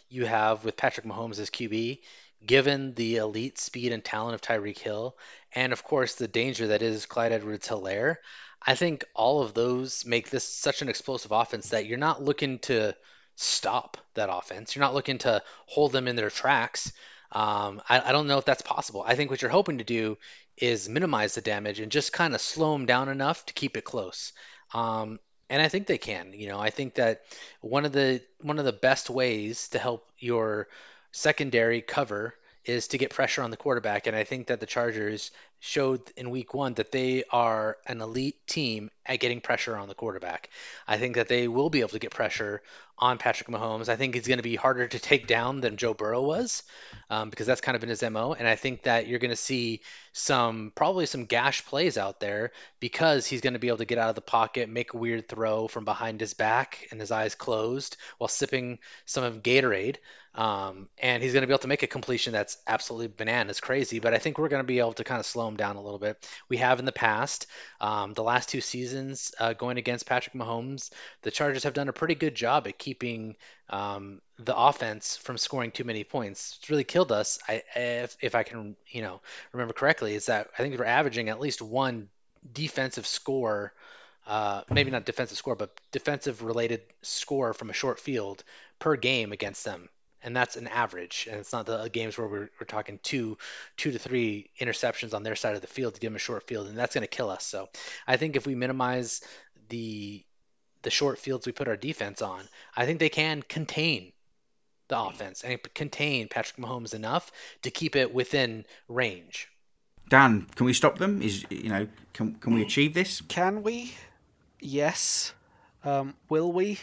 you 0.09 0.25
have 0.25 0.63
with 0.63 0.77
Patrick 0.77 1.05
Mahomes 1.05 1.39
as 1.39 1.49
QB, 1.49 1.99
given 2.45 2.93
the 2.93 3.17
elite 3.17 3.57
speed 3.57 3.91
and 3.91 4.03
talent 4.03 4.35
of 4.35 4.41
Tyreek 4.41 4.77
Hill, 4.77 5.17
and 5.53 5.73
of 5.73 5.83
course 5.83 6.15
the 6.15 6.27
danger 6.27 6.67
that 6.67 6.81
is 6.81 7.05
Clyde 7.05 7.31
Edwards 7.31 7.67
Helaire, 7.67 8.17
I 8.61 8.75
think 8.75 9.05
all 9.13 9.41
of 9.41 9.53
those 9.53 10.05
make 10.05 10.29
this 10.29 10.43
such 10.43 10.81
an 10.81 10.89
explosive 10.89 11.31
offense 11.31 11.69
that 11.69 11.85
you're 11.85 11.97
not 11.97 12.23
looking 12.23 12.59
to 12.59 12.95
stop 13.35 13.97
that 14.15 14.29
offense. 14.31 14.75
You're 14.75 14.85
not 14.85 14.93
looking 14.93 15.19
to 15.19 15.43
hold 15.67 15.91
them 15.91 16.07
in 16.07 16.15
their 16.15 16.29
tracks. 16.29 16.91
Um, 17.31 17.81
I, 17.87 18.01
I, 18.01 18.11
don't 18.11 18.27
know 18.27 18.37
if 18.37 18.45
that's 18.45 18.61
possible. 18.61 19.03
I 19.05 19.15
think 19.15 19.29
what 19.29 19.41
you're 19.41 19.51
hoping 19.51 19.79
to 19.79 19.83
do 19.83 20.17
is 20.57 20.89
minimize 20.89 21.35
the 21.35 21.41
damage 21.41 21.79
and 21.79 21.91
just 21.91 22.13
kind 22.13 22.33
of 22.33 22.41
slow 22.41 22.73
them 22.73 22.85
down 22.85 23.09
enough 23.09 23.45
to 23.45 23.53
keep 23.53 23.75
it 23.77 23.83
close. 23.83 24.31
Um, 24.73 25.19
and 25.49 25.61
I 25.61 25.67
think 25.67 25.87
they 25.87 25.97
can. 25.97 26.33
You 26.33 26.47
know, 26.47 26.59
I 26.59 26.69
think 26.69 26.95
that 26.95 27.21
one 27.61 27.85
of 27.85 27.91
the 27.91 28.21
one 28.41 28.59
of 28.59 28.65
the 28.65 28.73
best 28.73 29.09
ways 29.09 29.69
to 29.69 29.79
help 29.79 30.09
your 30.17 30.67
secondary 31.17 31.81
cover 31.81 32.35
is 32.63 32.89
to 32.89 32.97
get 32.97 33.09
pressure 33.11 33.41
on 33.41 33.49
the 33.49 33.57
quarterback. 33.57 34.07
And 34.07 34.15
I 34.15 34.23
think 34.23 34.47
that 34.47 34.59
the 34.59 34.65
Chargers 34.65 35.31
showed 35.59 36.01
in 36.15 36.29
week 36.29 36.53
one 36.53 36.73
that 36.75 36.91
they 36.91 37.23
are 37.31 37.77
an 37.87 38.01
elite 38.01 38.45
team 38.45 38.91
at 39.05 39.19
getting 39.19 39.41
pressure 39.41 39.75
on 39.75 39.87
the 39.87 39.95
quarterback. 39.95 40.49
I 40.87 40.97
think 40.97 41.15
that 41.15 41.29
they 41.29 41.47
will 41.47 41.69
be 41.69 41.79
able 41.79 41.89
to 41.89 41.99
get 41.99 42.11
pressure 42.11 42.61
on 42.99 43.17
Patrick 43.17 43.47
Mahomes. 43.49 43.89
I 43.89 43.95
think 43.95 44.15
he's 44.15 44.27
going 44.27 44.37
to 44.37 44.43
be 44.43 44.55
harder 44.55 44.87
to 44.87 44.99
take 44.99 45.27
down 45.27 45.61
than 45.61 45.77
Joe 45.77 45.93
Burrow 45.93 46.21
was 46.21 46.63
um, 47.09 47.29
because 47.29 47.47
that's 47.47 47.61
kind 47.61 47.75
of 47.75 47.81
been 47.81 47.89
his 47.89 48.03
MO. 48.03 48.33
And 48.33 48.47
I 48.47 48.55
think 48.55 48.83
that 48.83 49.07
you're 49.07 49.19
going 49.19 49.29
to 49.29 49.35
see 49.35 49.81
some, 50.11 50.71
probably 50.75 51.05
some 51.05 51.25
gash 51.25 51.65
plays 51.65 51.97
out 51.97 52.19
there 52.19 52.51
because 52.79 53.25
he's 53.25 53.41
going 53.41 53.53
to 53.53 53.59
be 53.59 53.69
able 53.69 53.77
to 53.77 53.85
get 53.85 53.97
out 53.97 54.09
of 54.09 54.15
the 54.15 54.21
pocket, 54.21 54.67
make 54.67 54.93
a 54.93 54.97
weird 54.97 55.29
throw 55.29 55.67
from 55.67 55.85
behind 55.85 56.19
his 56.19 56.33
back 56.33 56.87
and 56.91 56.99
his 56.99 57.11
eyes 57.11 57.35
closed 57.35 57.97
while 58.17 58.27
sipping 58.27 58.79
some 59.05 59.23
of 59.23 59.41
Gatorade. 59.41 59.97
Um, 60.37 60.87
and 61.01 61.23
he's 61.23 61.33
going 61.33 61.41
to 61.41 61.47
be 61.47 61.51
able 61.51 61.59
to 61.59 61.67
make 61.67 61.81
a 61.81 61.87
completion 61.87 62.31
that's 62.31 62.59
absolutely 62.67 63.07
bananas 63.07 63.59
crazy. 63.59 63.99
But 63.99 64.13
I 64.13 64.19
think 64.19 64.37
we're 64.37 64.49
going 64.49 64.61
to 64.61 64.67
be 64.67 64.77
able 64.77 64.93
to 64.93 65.03
kind 65.03 65.19
of 65.19 65.25
slow 65.25 65.47
him 65.47 65.57
down 65.57 65.77
a 65.77 65.81
little 65.81 65.97
bit. 65.97 66.29
We 66.47 66.57
have 66.57 66.77
in 66.77 66.85
the 66.85 66.91
past, 66.91 67.47
um, 67.81 68.13
the 68.13 68.21
last 68.21 68.47
two 68.47 68.61
seasons 68.61 69.33
uh, 69.39 69.53
going 69.53 69.77
against 69.77 70.05
Patrick 70.05 70.35
Mahomes, 70.35 70.91
the 71.23 71.31
Chargers 71.31 71.63
have 71.63 71.73
done 71.73 71.89
a 71.89 71.93
pretty 71.93 72.13
good 72.13 72.35
job 72.35 72.67
at 72.67 72.77
keeping 72.77 73.35
um, 73.71 74.21
the 74.37 74.55
offense 74.55 75.17
from 75.17 75.39
scoring 75.39 75.71
too 75.71 75.83
many 75.83 76.03
points. 76.03 76.57
It's 76.59 76.69
really 76.69 76.83
killed 76.83 77.11
us. 77.11 77.39
I, 77.47 77.63
if, 77.75 78.15
if 78.21 78.35
I 78.35 78.43
can, 78.43 78.75
you 78.89 79.01
know, 79.01 79.21
remember 79.53 79.73
correctly, 79.73 80.13
is 80.13 80.27
that 80.27 80.51
I 80.53 80.61
think 80.61 80.77
we're 80.77 80.85
averaging 80.85 81.29
at 81.29 81.39
least 81.39 81.63
one 81.63 82.09
defensive 82.53 83.07
score. 83.07 83.73
Uh, 84.27 84.61
maybe 84.69 84.91
not 84.91 85.05
defensive 85.05 85.37
score, 85.37 85.55
but 85.55 85.79
defensive 85.91 86.43
related 86.43 86.81
score 87.01 87.53
from 87.53 87.69
a 87.69 87.73
short 87.73 87.97
field 87.97 88.43
per 88.77 88.97
game 88.97 89.31
against 89.31 89.63
them 89.63 89.89
and 90.27 90.35
that's 90.35 90.57
an 90.57 90.67
average. 90.67 91.25
And 91.31 91.39
it's 91.39 91.53
not 91.53 91.65
the 91.65 91.89
games 91.89 92.17
where 92.17 92.27
we're, 92.27 92.49
we're 92.59 92.67
talking 92.67 92.99
two, 93.01 93.37
two 93.77 93.91
to 93.93 93.97
three 93.97 94.49
interceptions 94.59 95.13
on 95.13 95.23
their 95.23 95.37
side 95.37 95.55
of 95.55 95.61
the 95.61 95.67
field 95.67 95.93
to 95.93 96.01
give 96.01 96.11
them 96.11 96.17
a 96.17 96.19
short 96.19 96.45
field, 96.45 96.67
and 96.67 96.77
that's 96.77 96.93
going 96.93 97.07
to 97.07 97.07
kill 97.07 97.29
us. 97.29 97.45
So 97.45 97.69
I 98.05 98.17
think 98.17 98.35
if 98.35 98.45
we 98.45 98.53
minimize 98.53 99.21
the 99.69 100.23
the 100.83 100.89
short 100.89 101.17
fields 101.17 101.47
we 101.47 101.53
put 101.53 101.69
our 101.69 101.77
defense 101.77 102.21
on, 102.21 102.43
I 102.75 102.85
think 102.85 102.99
they 102.99 103.09
can 103.09 103.41
contain 103.41 104.11
the 104.89 104.99
offense 104.99 105.43
and 105.43 105.59
contain 105.73 106.27
Patrick 106.27 106.57
Mahomes 106.57 106.93
enough 106.93 107.31
to 107.61 107.71
keep 107.71 107.95
it 107.95 108.13
within 108.13 108.65
range. 108.89 109.49
Dan, 110.09 110.45
can 110.55 110.65
we 110.65 110.73
stop 110.73 110.97
them? 110.97 111.21
Is 111.21 111.45
you 111.49 111.69
know, 111.69 111.87
can 112.11 112.35
can 112.35 112.53
we 112.53 112.61
achieve 112.63 112.93
this? 112.93 113.21
Can 113.29 113.63
we? 113.63 113.95
Yes. 114.59 115.33
Um, 115.85 116.15
will 116.27 116.51
we? 116.51 116.79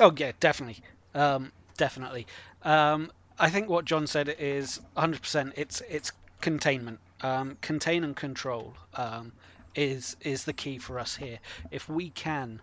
Oh 0.00 0.14
yeah, 0.16 0.32
definitely, 0.40 0.82
um, 1.14 1.52
definitely. 1.76 2.26
Um, 2.62 3.10
I 3.38 3.50
think 3.50 3.68
what 3.68 3.84
John 3.84 4.06
said 4.06 4.34
is 4.38 4.80
100%. 4.96 5.52
It's 5.56 5.82
it's 5.88 6.12
containment, 6.40 7.00
um, 7.22 7.56
contain 7.60 8.04
and 8.04 8.16
control 8.16 8.74
um, 8.94 9.32
is 9.74 10.16
is 10.22 10.44
the 10.44 10.52
key 10.52 10.78
for 10.78 10.98
us 10.98 11.16
here. 11.16 11.38
If 11.70 11.88
we 11.88 12.10
can 12.10 12.60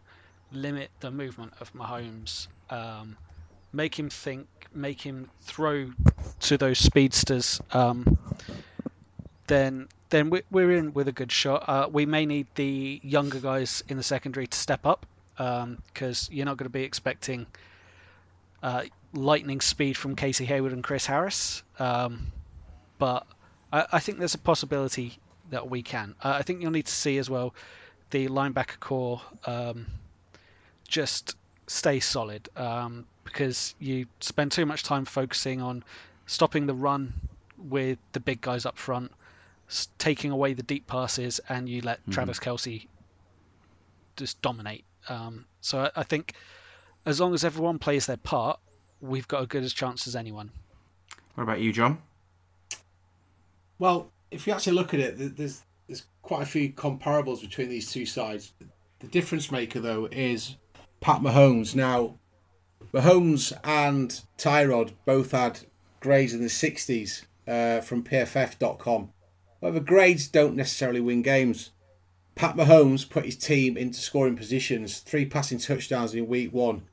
limit 0.51 0.89
the 0.99 1.11
movement 1.11 1.53
of 1.59 1.74
Mahomes, 1.74 2.47
um, 2.70 3.18
make 3.72 3.97
him 3.97 4.09
think, 4.09 4.47
make 4.74 5.01
him 5.01 5.30
throw 5.41 5.91
to 6.41 6.57
those 6.57 6.80
speedsters, 6.80 7.61
um, 7.72 8.18
then 9.47 9.88
then 10.09 10.32
we're 10.51 10.72
in 10.72 10.93
with 10.93 11.07
a 11.07 11.11
good 11.11 11.32
shot. 11.32 11.64
Uh, 11.68 11.88
we 11.91 12.05
may 12.05 12.26
need 12.26 12.45
the 12.55 13.01
younger 13.03 13.39
guys 13.39 13.84
in 13.88 13.97
the 13.97 14.03
secondary 14.03 14.45
to 14.45 14.57
step 14.57 14.86
up 14.86 15.05
because 15.36 16.30
um, 16.30 16.36
you're 16.36 16.45
not 16.45 16.57
going 16.57 16.66
to 16.66 16.70
be 16.70 16.84
expecting 16.84 17.47
uh, 18.61 18.84
lightning 19.14 19.61
speed 19.61 19.95
from 19.95 20.16
Casey 20.16 20.45
Hayward 20.45 20.74
and 20.74 20.84
Chris 20.84 21.05
Harris. 21.05 21.64
Um, 21.80 22.32
but 22.97 23.26
I, 23.72 23.86
I, 23.93 23.99
think 23.99 24.20
there's 24.20 24.34
a 24.34 24.39
possibility 24.39 25.20
that 25.49 25.70
we 25.70 25.82
can. 25.82 26.16
Uh, 26.24 26.36
I 26.39 26.41
think 26.41 26.61
you'll 26.61 26.72
need 26.72 26.88
to 26.88 26.91
see 26.91 27.18
as 27.18 27.30
well 27.30 27.53
the 28.09 28.28
linebacker 28.28 28.80
corps 28.80 29.22
um, 29.45 29.88
just 30.88 31.36
stay 31.68 31.99
solid 31.99 32.47
um, 32.55 33.05
because 33.24 33.76
you 33.80 34.05
spend 34.20 34.51
too 34.51 34.66
much 34.66 34.84
time 34.84 35.05
focusing 35.05 35.61
on 35.61 35.84
stopping 36.26 36.68
the 36.68 36.74
run 36.74 37.14
with 37.57 37.97
the 38.11 38.20
big 38.20 38.41
guys 38.41 38.66
up 38.66 38.78
front, 38.78 39.11
taking 39.97 40.32
away 40.32 40.53
the 40.53 40.64
deep 40.64 40.86
passes, 40.88 41.39
and 41.49 41.68
you 41.68 41.82
let 41.82 42.01
mm-hmm. 42.01 42.11
Travis 42.11 42.39
Kelce 42.39 42.88
just 44.16 44.41
dominate. 44.41 44.84
Um, 45.09 45.45
so 45.61 45.80
I, 45.80 46.01
I, 46.01 46.03
think 46.03 46.34
as 47.05 47.20
long 47.20 47.34
as 47.34 47.43
everyone 47.43 47.80
plays 47.80 48.05
their 48.05 48.18
part, 48.18 48.59
we've 49.03 49.27
got 49.27 49.41
as 49.41 49.47
good 49.47 49.63
a 49.63 49.69
chance 49.69 50.07
as 50.07 50.15
anyone. 50.15 50.49
What 51.35 51.43
about 51.43 51.59
you, 51.59 51.73
John? 51.73 51.99
Well, 53.77 54.11
if 54.31 54.47
you 54.47 54.53
actually 54.53 54.73
look 54.73 54.93
at 54.93 54.99
it, 54.99 55.37
there's 55.37 55.63
there's 55.87 56.05
quite 56.21 56.43
a 56.43 56.45
few 56.45 56.71
comparables 56.71 57.41
between 57.41 57.69
these 57.69 57.91
two 57.91 58.05
sides. 58.05 58.53
The 58.99 59.07
difference 59.07 59.51
maker, 59.51 59.79
though, 59.79 60.07
is 60.11 60.55
Pat 61.01 61.21
Mahomes. 61.21 61.75
Now, 61.75 62.17
Mahomes 62.93 63.51
and 63.63 64.21
Tyrod 64.37 64.93
both 65.05 65.31
had 65.31 65.59
grades 65.99 66.33
in 66.33 66.41
the 66.41 66.47
60s 66.47 67.23
uh, 67.47 67.81
from 67.81 68.03
PFF.com. 68.03 69.11
However, 69.61 69.79
grades 69.81 70.27
don't 70.27 70.55
necessarily 70.55 71.01
win 71.01 71.21
games. 71.21 71.71
Pat 72.35 72.55
Mahomes 72.55 73.09
put 73.09 73.25
his 73.25 73.35
team 73.35 73.75
into 73.75 73.99
scoring 73.99 74.37
positions, 74.37 74.99
three 74.99 75.25
passing 75.25 75.59
touchdowns 75.59 76.13
in 76.13 76.27
week 76.27 76.53
one, 76.53 76.83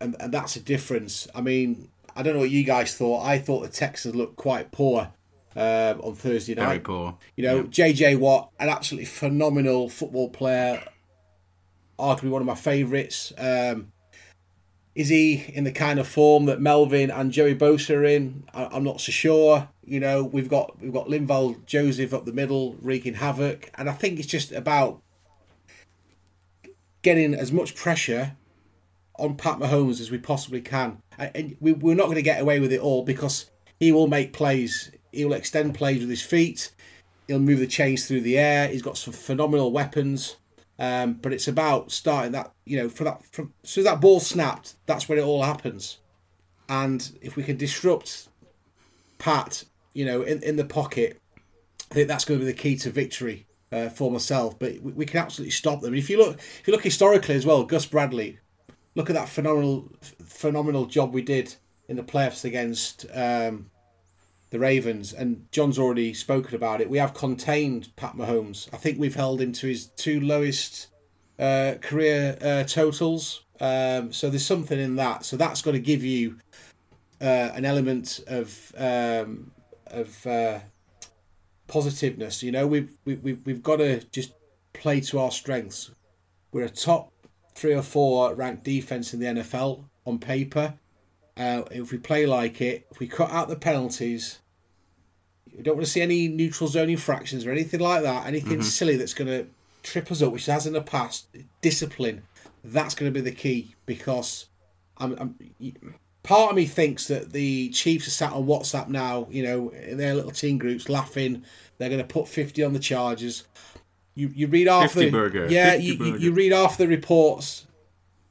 and, 0.00 0.16
and 0.20 0.32
that's 0.32 0.56
a 0.56 0.60
difference. 0.60 1.26
I 1.34 1.40
mean, 1.40 1.88
I 2.16 2.22
don't 2.22 2.34
know 2.34 2.40
what 2.40 2.50
you 2.50 2.64
guys 2.64 2.94
thought. 2.94 3.24
I 3.24 3.38
thought 3.38 3.62
the 3.62 3.68
Texans 3.68 4.14
looked 4.14 4.36
quite 4.36 4.72
poor 4.72 5.12
uh, 5.56 5.94
on 6.02 6.14
Thursday 6.14 6.54
night. 6.54 6.66
Very 6.66 6.80
poor. 6.80 7.18
You 7.36 7.44
know, 7.44 7.56
yeah. 7.56 7.92
JJ 7.92 8.18
Watt, 8.18 8.50
an 8.58 8.68
absolutely 8.68 9.06
phenomenal 9.06 9.88
football 9.88 10.28
player, 10.28 10.82
arguably 11.98 12.30
one 12.30 12.42
of 12.42 12.46
my 12.46 12.54
favourites. 12.54 13.32
Um, 13.38 13.92
is 14.94 15.08
he 15.08 15.44
in 15.54 15.64
the 15.64 15.72
kind 15.72 16.00
of 16.00 16.08
form 16.08 16.46
that 16.46 16.60
Melvin 16.60 17.10
and 17.10 17.30
Joey 17.30 17.54
Bosa 17.54 17.96
are 17.96 18.04
in? 18.04 18.44
I, 18.52 18.76
am 18.76 18.84
not 18.84 19.00
so 19.00 19.12
sure. 19.12 19.68
You 19.84 20.00
know, 20.00 20.24
we've 20.24 20.48
got 20.48 20.80
we've 20.80 20.92
got 20.92 21.06
Linval 21.06 21.64
Joseph 21.64 22.12
up 22.12 22.24
the 22.24 22.32
middle 22.32 22.76
wreaking 22.82 23.14
havoc, 23.14 23.70
and 23.76 23.88
I 23.88 23.92
think 23.92 24.18
it's 24.18 24.28
just 24.28 24.52
about 24.52 25.00
getting 27.02 27.34
as 27.34 27.50
much 27.52 27.74
pressure 27.74 28.36
on 29.20 29.36
Pat 29.36 29.58
Mahomes 29.58 30.00
as 30.00 30.10
we 30.10 30.18
possibly 30.18 30.60
can. 30.60 31.02
And 31.18 31.56
we, 31.60 31.72
we're 31.72 31.94
not 31.94 32.06
going 32.06 32.16
to 32.16 32.22
get 32.22 32.40
away 32.40 32.60
with 32.60 32.72
it 32.72 32.80
all 32.80 33.04
because 33.04 33.50
he 33.78 33.92
will 33.92 34.06
make 34.06 34.32
plays. 34.32 34.90
He 35.12 35.24
will 35.24 35.34
extend 35.34 35.74
plays 35.74 36.00
with 36.00 36.10
his 36.10 36.22
feet. 36.22 36.72
He'll 37.28 37.38
move 37.38 37.60
the 37.60 37.66
chains 37.66 38.06
through 38.06 38.22
the 38.22 38.38
air. 38.38 38.68
He's 38.68 38.82
got 38.82 38.96
some 38.96 39.12
phenomenal 39.12 39.70
weapons. 39.70 40.36
Um, 40.78 41.14
but 41.14 41.34
it's 41.34 41.46
about 41.46 41.92
starting 41.92 42.32
that, 42.32 42.52
you 42.64 42.78
know, 42.78 42.88
for 42.88 43.04
that, 43.04 43.22
from 43.26 43.52
so 43.62 43.82
that 43.82 44.00
ball 44.00 44.18
snapped, 44.18 44.76
that's 44.86 45.08
when 45.08 45.18
it 45.18 45.22
all 45.22 45.42
happens. 45.42 45.98
And 46.70 47.18
if 47.20 47.36
we 47.36 47.42
can 47.42 47.58
disrupt 47.58 48.28
Pat, 49.18 49.64
you 49.92 50.06
know, 50.06 50.22
in, 50.22 50.42
in 50.42 50.56
the 50.56 50.64
pocket, 50.64 51.20
I 51.90 51.94
think 51.94 52.08
that's 52.08 52.24
going 52.24 52.40
to 52.40 52.46
be 52.46 52.50
the 52.50 52.56
key 52.56 52.76
to 52.76 52.90
victory 52.90 53.46
uh, 53.72 53.90
for 53.90 54.10
myself. 54.10 54.58
But 54.58 54.80
we, 54.80 54.92
we, 54.92 55.06
can 55.06 55.20
absolutely 55.20 55.50
stop 55.50 55.80
them. 55.80 55.94
If 55.94 56.08
you 56.08 56.16
look, 56.16 56.38
if 56.38 56.66
you 56.66 56.72
look 56.72 56.84
historically 56.84 57.34
as 57.34 57.44
well, 57.44 57.64
Gus 57.64 57.86
Bradley, 57.86 58.38
look 58.94 59.10
at 59.10 59.14
that 59.14 59.28
phenomenal, 59.28 59.88
phenomenal 60.24 60.86
job 60.86 61.12
we 61.12 61.22
did 61.22 61.54
in 61.88 61.96
the 61.96 62.02
playoffs 62.02 62.44
against 62.44 63.06
um, 63.14 63.70
the 64.50 64.58
Ravens, 64.58 65.12
and 65.12 65.46
John's 65.52 65.78
already 65.78 66.12
spoken 66.12 66.54
about 66.54 66.80
it. 66.80 66.90
We 66.90 66.98
have 66.98 67.14
contained 67.14 67.94
Pat 67.96 68.16
Mahomes. 68.16 68.68
I 68.72 68.76
think 68.76 68.98
we've 68.98 69.14
held 69.14 69.40
him 69.40 69.52
to 69.52 69.66
his 69.68 69.86
two 69.86 70.20
lowest 70.20 70.88
uh, 71.38 71.74
career 71.80 72.36
uh, 72.42 72.64
totals. 72.64 73.44
Um, 73.60 74.12
so 74.12 74.28
there's 74.28 74.46
something 74.46 74.78
in 74.78 74.96
that. 74.96 75.24
So 75.24 75.36
that's 75.36 75.62
going 75.62 75.74
to 75.74 75.80
give 75.80 76.02
you 76.02 76.36
uh, 77.20 77.50
an 77.54 77.64
element 77.64 78.20
of 78.26 78.72
um, 78.76 79.52
of 79.86 80.26
uh, 80.26 80.60
positiveness. 81.68 82.42
You 82.42 82.52
know, 82.52 82.66
we've 82.66 82.90
we, 83.04 83.14
we've 83.14 83.62
got 83.62 83.76
to 83.76 84.00
just 84.10 84.32
play 84.72 85.00
to 85.02 85.18
our 85.20 85.30
strengths. 85.30 85.90
We're 86.52 86.64
a 86.64 86.70
top 86.70 87.12
three 87.60 87.74
or 87.74 87.82
four 87.82 88.34
ranked 88.34 88.64
defense 88.64 89.12
in 89.12 89.20
the 89.20 89.26
NFL 89.26 89.84
on 90.06 90.18
paper. 90.18 90.72
Uh, 91.36 91.62
if 91.70 91.92
we 91.92 91.98
play 91.98 92.24
like 92.24 92.58
it, 92.62 92.86
if 92.90 92.98
we 92.98 93.06
cut 93.06 93.30
out 93.30 93.48
the 93.48 93.56
penalties, 93.56 94.38
we 95.54 95.62
don't 95.62 95.76
want 95.76 95.84
to 95.84 95.92
see 95.92 96.00
any 96.00 96.26
neutral 96.26 96.68
zone 96.68 96.88
infractions 96.88 97.44
or 97.44 97.52
anything 97.52 97.80
like 97.80 98.02
that. 98.02 98.26
Anything 98.26 98.60
mm-hmm. 98.60 98.62
silly 98.62 98.96
that's 98.96 99.12
going 99.12 99.28
to 99.28 99.46
trip 99.82 100.10
us 100.10 100.22
up, 100.22 100.32
which 100.32 100.46
has 100.46 100.66
in 100.66 100.72
the 100.72 100.80
past. 100.80 101.26
Discipline. 101.60 102.22
That's 102.64 102.94
going 102.94 103.12
to 103.12 103.14
be 103.14 103.22
the 103.22 103.36
key 103.36 103.74
because 103.84 104.46
I'm, 104.96 105.14
I'm, 105.18 105.34
part 106.22 106.50
of 106.50 106.56
me 106.56 106.64
thinks 106.64 107.08
that 107.08 107.32
the 107.32 107.68
Chiefs 107.70 108.06
are 108.06 108.10
sat 108.10 108.32
on 108.32 108.46
WhatsApp 108.46 108.88
now, 108.88 109.28
you 109.30 109.42
know, 109.42 109.68
in 109.68 109.98
their 109.98 110.14
little 110.14 110.30
team 110.30 110.56
groups, 110.56 110.88
laughing. 110.88 111.44
They're 111.76 111.90
going 111.90 112.00
to 112.00 112.06
put 112.06 112.26
fifty 112.26 112.62
on 112.64 112.72
the 112.72 112.78
Chargers. 112.78 113.44
You 114.14 114.30
you 114.34 114.46
read 114.48 114.68
off 114.68 114.92
the 114.94 115.10
burger. 115.10 115.46
yeah 115.48 115.74
you, 115.74 115.94
you, 115.94 116.18
you 116.18 116.32
read 116.32 116.52
off 116.52 116.76
the 116.76 116.88
reports 116.88 117.66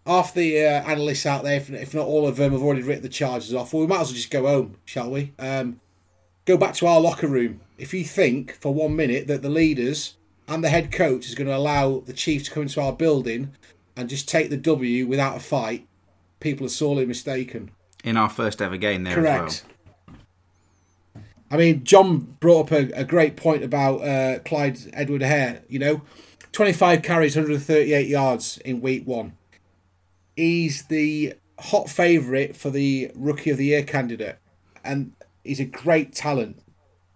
half 0.10 0.34
the 0.34 0.66
uh, 0.66 0.82
analysts 0.90 1.26
out 1.26 1.44
there, 1.44 1.58
if, 1.58 1.70
if, 1.70 1.94
not 1.94 2.08
all 2.08 2.28
of 2.28 2.36
them, 2.36 2.52
have 2.52 2.64
already 2.64 2.82
written 2.82 3.04
the 3.04 3.10
Chargers 3.10 3.54
off. 3.54 3.74
Well, 3.74 3.82
we 3.82 3.88
might 3.88 4.02
as 4.02 4.08
well 4.08 4.16
just 4.16 4.32
go 4.32 4.48
home, 4.48 4.76
shall 4.84 5.12
we? 5.12 5.34
Um, 5.38 5.80
go 6.46 6.58
back 6.58 6.74
to 6.76 6.88
our 6.88 7.00
locker 7.00 7.28
room. 7.28 7.62
If 7.78 7.94
you 7.94 8.04
think 8.04 8.60
for 8.60 8.74
one 8.74 8.96
minute 8.96 9.28
that 9.28 9.44
the 9.44 9.50
leaders 9.50 10.16
and 10.48 10.64
the 10.64 10.70
head 10.70 10.92
coach 10.92 11.28
is 11.28 11.36
going 11.36 11.48
to 11.48 11.56
allow 11.56 12.00
the 12.00 12.14
Chiefs 12.14 12.46
to 12.46 12.52
come 12.52 12.64
into 12.64 12.82
our 12.82 12.94
building 12.94 13.54
and 13.96 14.10
just 14.10 14.28
take 14.28 14.50
the 14.50 14.58
W 14.58 15.06
without 15.06 15.38
a 15.38 15.40
fight, 15.40 15.88
people 16.40 16.66
are 16.66 16.70
sorely 16.70 17.06
mistaken. 17.06 17.72
In 18.04 18.18
our 18.18 18.30
first 18.30 18.62
ever 18.62 18.78
game 18.78 19.04
there 19.04 19.14
Correct. 19.14 19.64
I 21.52 21.58
mean, 21.58 21.84
John 21.84 22.36
brought 22.39 22.72
up 22.72 22.72
a, 22.72 23.02
a 23.02 23.04
great 23.04 23.36
point 23.36 23.64
about 23.64 23.97
uh, 24.02 24.39
Clyde 24.39 24.78
Edwards-Helaire. 24.93 25.64
You 25.68 25.80
know, 25.80 26.02
25 26.52 27.02
carries, 27.02 27.36
138 27.36 28.08
yards 28.08 28.58
in 28.60 28.82
week 28.82 29.08
one 29.08 29.34
he's 30.39 30.84
the 30.84 31.34
hot 31.60 31.89
favourite 31.89 32.56
for 32.56 32.70
the 32.70 33.12
Rookie 33.14 33.50
of 33.50 33.58
the 33.58 33.66
Year 33.66 33.84
candidate, 33.84 34.38
and 34.84 35.12
he's 35.43 35.60
a 35.60 35.66
great 35.66 36.14
talent. 36.14 36.62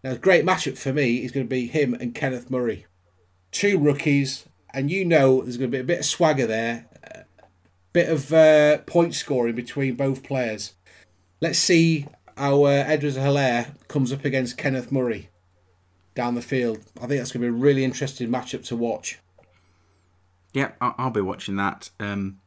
Now, 0.04 0.12
a 0.12 0.18
great 0.18 0.46
matchup 0.46 0.78
for 0.78 0.92
me 0.92 1.24
is 1.24 1.32
going 1.32 1.46
to 1.46 1.50
be 1.50 1.68
him 1.68 1.94
and 1.94 2.14
Kenneth 2.14 2.52
Murray, 2.52 2.86
two 3.52 3.80
rookies, 3.80 4.46
and 4.74 4.92
you 4.92 5.06
know 5.06 5.42
there's 5.42 5.58
going 5.58 5.72
to 5.72 5.78
be 5.78 5.82
a 5.82 5.86
bit 5.86 6.00
of 6.00 6.06
swagger 6.06 6.46
there, 6.46 6.88
a 7.04 7.24
bit 7.94 8.10
of 8.10 8.34
uh, 8.34 8.80
point 8.80 9.16
scoring 9.16 9.56
between 9.56 9.96
both 9.96 10.24
players. 10.24 10.74
Let's 11.40 11.60
see 11.60 12.08
how 12.38 12.64
uh, 12.64 12.84
Edwards-Helaire 12.88 13.76
comes 13.88 14.12
up 14.12 14.26
against 14.26 14.58
Kenneth 14.58 14.92
Murray 14.92 15.30
down 16.16 16.36
the 16.36 16.42
field. 16.42 16.80
I 16.98 17.08
think 17.08 17.20
that's 17.20 17.32
going 17.32 17.46
to 17.46 17.52
be 17.52 17.58
a 17.58 17.62
really 17.62 17.84
interesting 17.84 18.30
matchup 18.30 18.66
to 18.68 18.76
watch. 18.76 19.20
Yeah, 20.54 20.72
I'll 20.80 21.10
be 21.10 21.22
watching 21.22 21.56
that. 21.56 21.90
Um, 22.00 22.40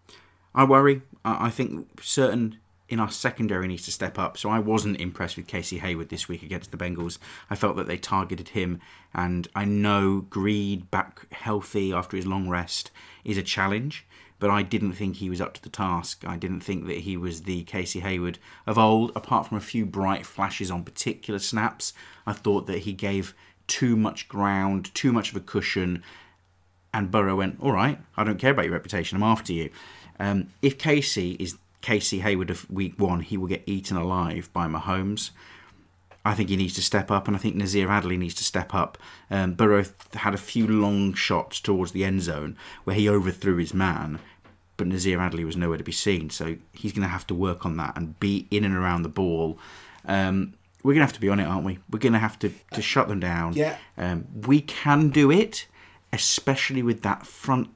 I 0.55 0.65
worry. 0.65 1.03
I 1.25 1.51
think 1.51 2.01
certain 2.03 2.59
in 2.89 3.01
our 3.01 3.11
secondary 3.11 3.67
needs 3.67 3.85
to 3.85 3.91
step 3.91 4.17
up. 4.17 4.39
So 4.39 4.49
I 4.49 4.61
wasn't 4.61 5.01
impressed 5.01 5.37
with 5.37 5.49
Casey 5.49 5.79
Hayward 5.79 6.09
this 6.09 6.29
week 6.29 6.45
against 6.45 6.71
the 6.71 6.77
Bengals. 6.77 7.19
I 7.51 7.57
felt 7.57 7.77
that 7.77 7.89
they 7.89 7.97
targeted 7.97 8.51
him, 8.51 8.81
and 9.13 9.49
I 9.57 9.65
know 9.65 10.21
Greed 10.31 10.89
back 10.91 11.33
healthy 11.33 11.93
after 11.93 12.17
his 12.17 12.27
long 12.27 12.49
rest 12.49 12.93
is 13.25 13.37
a 13.37 13.43
challenge. 13.43 14.07
But 14.39 14.51
I 14.51 14.63
didn't 14.63 14.93
think 14.93 15.17
he 15.17 15.31
was 15.31 15.41
up 15.41 15.55
to 15.55 15.63
the 15.63 15.69
task. 15.69 16.25
I 16.27 16.37
didn't 16.37 16.61
think 16.61 16.87
that 16.87 16.99
he 16.99 17.17
was 17.17 17.43
the 17.43 17.63
Casey 17.65 18.01
Hayward 18.01 18.39
of 18.67 18.79
old, 18.79 19.13
apart 19.17 19.47
from 19.47 19.57
a 19.57 19.63
few 19.63 19.87
bright 19.87 20.27
flashes 20.27 20.71
on 20.71 20.85
particular 20.85 21.39
snaps. 21.39 21.93
I 22.27 22.33
thought 22.33 22.67
that 22.67 22.81
he 22.81 22.93
gave 22.93 23.35
too 23.67 23.97
much 23.97 24.29
ground, 24.29 24.95
too 24.95 25.13
much 25.13 25.31
of 25.31 25.37
a 25.37 25.41
cushion, 25.41 26.03
and 26.93 27.11
Burrow 27.11 27.37
went, 27.37 27.59
All 27.61 27.73
right, 27.73 27.99
I 28.17 28.25
don't 28.25 28.39
care 28.39 28.53
about 28.53 28.67
your 28.67 28.75
reputation, 28.75 29.17
I'm 29.17 29.23
after 29.23 29.53
you. 29.53 29.71
Um, 30.19 30.49
if 30.63 30.79
Casey 30.79 31.33
is 31.39 31.57
Casey 31.81 32.21
Hayward 32.21 32.51
of 32.51 32.69
week 32.71 32.99
one, 32.99 33.21
he 33.21 33.37
will 33.37 33.47
get 33.47 33.63
eaten 33.67 33.97
alive 33.97 34.51
by 34.53 34.67
Mahomes. 34.67 35.31
I 36.27 36.35
think 36.35 36.49
he 36.49 36.57
needs 36.57 36.75
to 36.75 36.83
step 36.83 37.09
up, 37.13 37.29
and 37.29 37.37
I 37.37 37.39
think 37.39 37.55
Nasir 37.55 37.89
Adderley 37.89 38.17
needs 38.17 38.35
to 38.35 38.45
step 38.45 38.75
up. 38.75 38.99
Um, 39.31 39.55
Burrow 39.55 39.85
had 40.15 40.35
a 40.35 40.39
few 40.39 40.67
long 40.67 41.15
shots 41.15 41.61
towards 41.61 41.93
the 41.93 42.05
end 42.05 42.23
zone 42.23 42.57
where 42.83 42.97
he 42.97 43.09
overthrew 43.09 43.59
his 43.59 43.73
man, 43.73 44.19
but 44.77 44.89
Nasir 44.89 45.21
Adderley 45.21 45.45
was 45.45 45.57
nowhere 45.57 45.79
to 45.79 45.85
be 45.85 45.93
seen. 45.93 46.31
So 46.31 46.57
he's 46.73 46.93
going 46.93 47.05
to 47.05 47.09
have 47.09 47.29
to 47.29 47.35
work 47.35 47.65
on 47.65 47.77
that 47.77 47.97
and 47.97 48.19
be 48.19 48.49
in 48.51 48.65
and 48.65 48.75
around 48.75 49.03
the 49.03 49.09
ball. 49.09 49.57
Um, 50.05 50.55
we're 50.83 50.95
going 50.95 51.03
to 51.03 51.07
have 51.07 51.13
to 51.13 51.21
be 51.21 51.29
on 51.29 51.39
it, 51.39 51.45
aren't 51.45 51.65
we? 51.65 51.79
We're 51.89 52.01
going 52.01 52.13
to 52.15 52.19
have 52.19 52.41
to, 52.41 52.53
to 52.73 52.83
shut 52.83 53.07
them 53.07 53.21
down. 53.21 53.53
Yeah. 53.53 53.77
Um, 53.97 54.27
we 54.47 54.61
can 54.63 55.11
do 55.11 55.31
it, 55.31 55.67
especially 56.13 56.83
with 56.83 57.03
that 57.03 57.25
front 57.25 57.71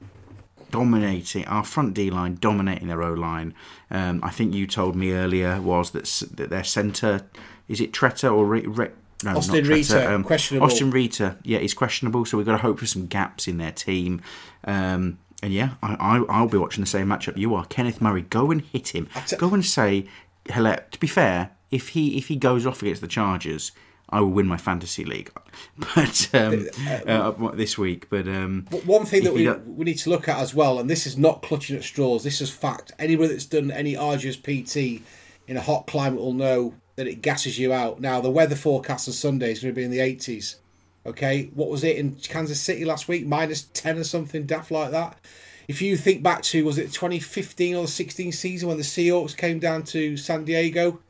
dominating 0.73 1.45
our 1.47 1.65
front 1.65 1.95
D 1.95 2.11
line, 2.11 2.37
dominating 2.41 2.89
their 2.89 3.03
O 3.03 3.13
line. 3.13 3.55
Um, 3.91 4.21
I 4.23 4.31
think 4.31 4.55
you 4.55 4.67
told 4.67 4.97
me 4.97 5.13
earlier 5.13 5.61
was 5.61 5.91
that 5.93 6.05
that 6.37 6.51
their 6.51 6.65
centre 6.65 7.27
is 7.71 7.81
it 7.81 7.93
Tretter 7.93 8.35
or 8.35 8.45
Re- 8.45 8.67
Re- 8.67 8.91
no, 9.23 9.37
Austin 9.37 9.67
Reiter, 9.67 10.09
um, 10.09 10.25
questionable. 10.25 10.67
Austin 10.67 10.91
Reiter, 10.91 11.37
yeah, 11.45 11.59
he's 11.59 11.75
questionable. 11.75 12.25
So 12.25 12.37
we've 12.37 12.47
got 12.47 12.53
to 12.53 12.59
hope 12.59 12.79
for 12.81 12.87
some 12.87 13.07
gaps 13.07 13.47
in 13.47 13.59
their 13.59 13.71
team. 13.71 14.23
Um, 14.65 15.19
and 15.43 15.53
yeah, 15.53 15.75
I, 15.83 15.95
I, 15.95 16.17
I'll 16.29 16.49
be 16.49 16.59
watching 16.59 16.83
the 16.83 16.89
same 16.91 17.09
matchup 17.09 17.37
you 17.37 17.55
are. 17.55 17.65
Kenneth 17.67 18.01
Murray, 18.01 18.23
go 18.23 18.51
and 18.51 18.63
hit 18.63 18.89
him. 18.95 19.09
t- 19.27 19.37
go 19.37 19.55
and 19.55 19.65
say, 19.65 20.07
hello. 20.49 20.77
To 20.91 21.01
be 21.01 21.07
fair, 21.07 21.51
if 21.71 21.91
he 21.91 22.17
if 22.19 22.29
he 22.29 22.37
goes 22.37 22.67
off 22.67 22.83
against 22.83 23.03
the 23.03 23.09
Chargers, 23.09 23.73
I 24.09 24.21
will 24.21 24.31
win 24.31 24.47
my 24.47 24.57
fantasy 24.57 25.05
league. 25.05 25.31
But 25.95 26.31
um, 26.35 26.69
uh, 27.07 27.51
this 27.55 27.77
week, 27.79 28.09
but 28.11 28.27
um, 28.27 28.67
One 28.85 29.05
thing 29.05 29.25
that 29.25 29.35
we, 29.35 29.51
we 29.51 29.85
need 29.85 29.99
to 29.99 30.11
look 30.11 30.29
at 30.29 30.39
as 30.39 30.55
well, 30.55 30.79
and 30.79 30.89
this 30.89 31.07
is 31.07 31.17
not 31.19 31.43
clutching 31.43 31.77
at 31.77 31.85
straws, 31.85 32.25
this 32.25 32.41
is 32.41 32.51
fact. 32.51 32.93
Anyone 32.99 33.29
that's 33.29 33.47
done 33.47 33.71
any 33.71 33.97
arduous 33.97 34.37
PT 34.37 35.03
in 35.47 35.57
a 35.57 35.61
hot 35.61 35.87
climate 35.87 36.21
will 36.21 36.33
know 36.33 36.75
that 36.97 37.07
it 37.07 37.23
gasses 37.23 37.59
you 37.59 37.73
out. 37.73 38.01
Now, 38.01 38.21
the 38.21 38.31
weather 38.31 38.57
forecast 38.57 39.09
on 39.09 39.15
Sunday 39.15 39.53
is 39.53 39.61
going 39.63 39.75
to 39.75 39.77
be 39.79 39.85
in 39.85 39.91
the 39.91 39.99
80s. 39.99 40.57
Okay, 41.07 41.51
what 41.55 41.71
was 41.71 41.83
it 41.83 41.97
in 41.97 42.17
Kansas 42.17 42.61
City 42.61 42.85
last 42.85 43.09
week? 43.09 43.27
Minus 43.27 43.63
10 43.73 43.99
or 43.99 44.05
something 44.05 44.45
daft 44.45 44.71
like 44.71 44.91
that. 44.91 45.19
If 45.67 45.81
you 45.81 45.97
think 45.97 46.23
back 46.23 46.43
to, 46.43 46.65
was 46.65 46.77
it 46.79 46.93
2015 46.93 47.77
or 47.77 47.83
the 47.83 47.89
16 47.89 48.33
season 48.33 48.69
when 48.69 48.77
the 48.77 48.83
Seahawks 48.83 49.35
came 49.37 49.59
down 49.59 49.85
to 49.85 50.17
San 50.17 50.45
Diego? 50.45 51.01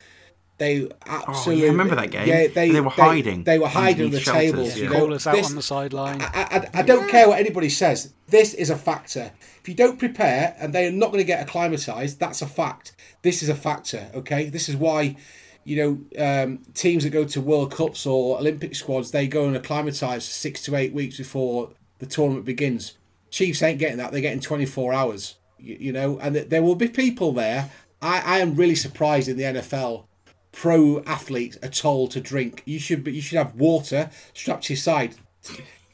They 0.59 0.87
absolutely. 1.07 1.65
Oh, 1.67 1.71
remember 1.71 1.95
that 1.95 2.11
game? 2.11 2.27
Yeah, 2.27 2.45
they, 2.47 2.69
They 2.69 2.81
were 2.81 2.91
hiding 2.91 3.43
They, 3.43 3.57
were 3.57 3.67
hiding 3.67 4.05
on 4.05 4.11
the 4.11 4.19
shelters, 4.19 4.51
tables. 4.51 4.77
yeah. 4.77 4.83
You 4.83 4.89
know, 4.91 4.99
Call 4.99 5.13
us 5.15 5.25
out 5.25 5.33
This- 5.35 5.49
on 5.49 5.55
the 5.55 5.61
sideline. 5.63 6.21
I, 6.21 6.27
I, 6.73 6.79
I 6.79 6.81
don't 6.83 7.09
care 7.09 7.27
what 7.27 7.39
anybody 7.39 7.69
says. 7.69 8.13
This 8.27 8.53
is 8.53 8.69
a 8.69 8.77
factor. 8.77 9.31
If 9.59 9.67
you 9.67 9.73
don't 9.75 9.97
prepare 9.97 10.55
and 10.59 10.71
they 10.73 10.87
are 10.87 10.91
not 10.91 11.07
going 11.07 11.17
to 11.19 11.25
get 11.25 11.41
acclimatized, 11.41 12.19
that's 12.19 12.41
a 12.43 12.47
fact. 12.47 12.93
This 13.23 13.41
is 13.41 13.49
a 13.49 13.55
factor. 13.55 14.09
Okay, 14.13 14.49
this 14.49 14.69
is 14.69 14.75
why 14.77 15.15
you 15.63 15.75
know 16.15 16.43
um, 16.43 16.59
teams 16.73 17.03
that 17.03 17.11
go 17.11 17.25
to 17.25 17.41
World 17.41 17.71
Cups 17.71 18.05
or 18.05 18.37
Olympic 18.39 18.75
squads 18.75 19.11
they 19.11 19.27
go 19.27 19.45
and 19.45 19.55
acclimatize 19.55 20.25
six 20.25 20.61
to 20.63 20.75
eight 20.75 20.93
weeks 20.93 21.17
before 21.17 21.71
the 21.99 22.05
tournament 22.05 22.45
begins. 22.45 22.97
Chiefs 23.29 23.61
ain't 23.61 23.79
getting 23.79 23.97
that. 23.97 24.11
They're 24.11 24.21
getting 24.21 24.41
twenty 24.41 24.65
four 24.65 24.93
hours. 24.93 25.35
You, 25.57 25.77
you 25.79 25.91
know, 25.91 26.19
and 26.19 26.35
th- 26.35 26.49
there 26.49 26.63
will 26.63 26.75
be 26.75 26.87
people 26.87 27.31
there. 27.31 27.69
I, 28.01 28.21
I 28.21 28.39
am 28.39 28.55
really 28.55 28.75
surprised 28.75 29.27
in 29.27 29.37
the 29.37 29.43
NFL 29.43 30.05
pro 30.51 31.01
athletes 31.03 31.57
are 31.63 31.69
told 31.69 32.11
to 32.11 32.21
drink. 32.21 32.63
You 32.65 32.79
should 32.79 33.03
be, 33.03 33.13
you 33.13 33.21
should 33.21 33.37
have 33.37 33.55
water 33.55 34.09
strapped 34.33 34.65
to 34.65 34.73
your 34.73 34.77
side. 34.77 35.15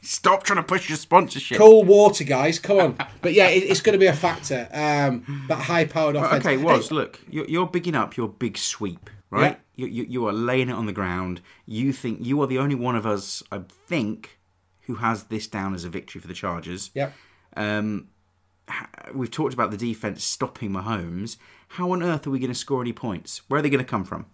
stop 0.00 0.44
trying 0.44 0.58
to 0.58 0.62
push 0.62 0.88
your 0.88 0.98
sponsorship. 0.98 1.58
Cold 1.58 1.86
water, 1.86 2.24
guys. 2.24 2.58
Come 2.58 2.78
on. 2.78 2.98
But 3.20 3.34
yeah, 3.34 3.48
it, 3.48 3.64
it's 3.64 3.80
going 3.80 3.94
to 3.94 3.98
be 3.98 4.06
a 4.06 4.12
factor. 4.12 4.68
Um, 4.72 5.44
that 5.48 5.58
high-powered 5.58 6.16
offense. 6.16 6.44
Okay, 6.44 6.56
was 6.56 6.90
look, 6.90 7.20
you're, 7.30 7.46
you're 7.46 7.66
bigging 7.66 7.94
up 7.94 8.16
your 8.16 8.28
big 8.28 8.58
sweep, 8.58 9.10
right? 9.30 9.60
You, 9.76 9.86
you 9.86 10.04
you 10.04 10.26
are 10.26 10.32
laying 10.32 10.68
it 10.68 10.74
on 10.74 10.86
the 10.86 10.92
ground. 10.92 11.40
You 11.66 11.92
think 11.92 12.24
you 12.24 12.40
are 12.42 12.46
the 12.46 12.58
only 12.58 12.74
one 12.74 12.96
of 12.96 13.06
us, 13.06 13.42
I 13.52 13.60
think, 13.86 14.38
who 14.82 14.96
has 14.96 15.24
this 15.24 15.46
down 15.46 15.74
as 15.74 15.84
a 15.84 15.88
victory 15.88 16.20
for 16.20 16.28
the 16.28 16.34
Chargers. 16.34 16.90
Yep. 16.94 17.12
Um, 17.56 18.08
we've 19.14 19.30
talked 19.30 19.54
about 19.54 19.70
the 19.70 19.76
defense 19.76 20.24
stopping 20.24 20.70
Mahomes. 20.70 21.36
How 21.68 21.92
on 21.92 22.02
earth 22.02 22.26
are 22.26 22.30
we 22.30 22.38
going 22.38 22.52
to 22.52 22.58
score 22.58 22.80
any 22.80 22.92
points? 22.92 23.42
Where 23.48 23.58
are 23.58 23.62
they 23.62 23.70
going 23.70 23.84
to 23.84 23.90
come 23.90 24.04
from? 24.04 24.26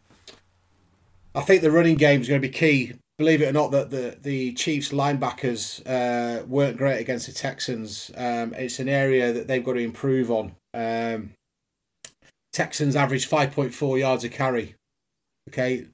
I 1.35 1.41
think 1.41 1.63
the 1.63 1.71
running 1.71 1.97
game 1.97 2.21
is 2.21 2.29
going 2.29 2.41
to 2.41 2.49
be 2.49 2.53
key. 2.53 2.93
Believe 3.19 3.43
it 3.43 3.49
or 3.49 3.53
not, 3.53 3.71
that 3.71 3.91
the 3.91 4.17
the 4.21 4.53
Chiefs 4.55 4.91
linebackers 4.91 5.83
uh, 5.87 6.45
weren't 6.47 6.77
great 6.77 7.01
against 7.01 7.27
the 7.27 7.33
Texans. 7.33 8.11
Um, 8.17 8.55
it's 8.55 8.81
an 8.81 8.89
area 8.89 9.33
that 9.33 9.47
they've 9.47 9.65
got 9.65 9.75
to 9.75 9.81
improve 9.81 10.31
on. 10.31 10.55
Um, 10.73 11.31
Texans 12.53 12.97
point 12.97 13.75
four 13.75 13.99
yards 13.99 14.25
a 14.25 14.29
carry. 14.29 14.75
Okay, 15.51 15.87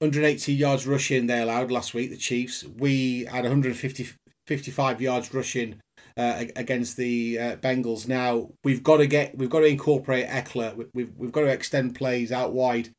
180 0.00 0.52
yards 0.52 0.86
rushing 0.86 1.26
they 1.26 1.40
allowed 1.40 1.70
last 1.70 1.94
week. 1.94 2.10
The 2.10 2.16
Chiefs. 2.16 2.64
We 2.64 3.24
had 3.24 3.42
150 3.44 4.08
55 4.46 5.00
yards 5.00 5.32
rushing 5.32 5.76
uh, 6.16 6.44
against 6.56 6.96
the 6.96 7.38
uh, 7.38 7.56
Bengals. 7.56 8.08
Now 8.08 8.50
we've 8.64 8.82
got 8.82 8.96
to 8.98 9.06
get 9.06 9.36
we've 9.38 9.50
got 9.50 9.60
to 9.60 9.66
incorporate 9.66 10.26
Ekeler. 10.26 10.74
We- 10.76 10.86
We've 10.94 11.12
we've 11.16 11.32
got 11.32 11.42
to 11.42 11.48
extend 11.48 11.94
plays 11.94 12.32
out 12.32 12.52
wide. 12.52 12.90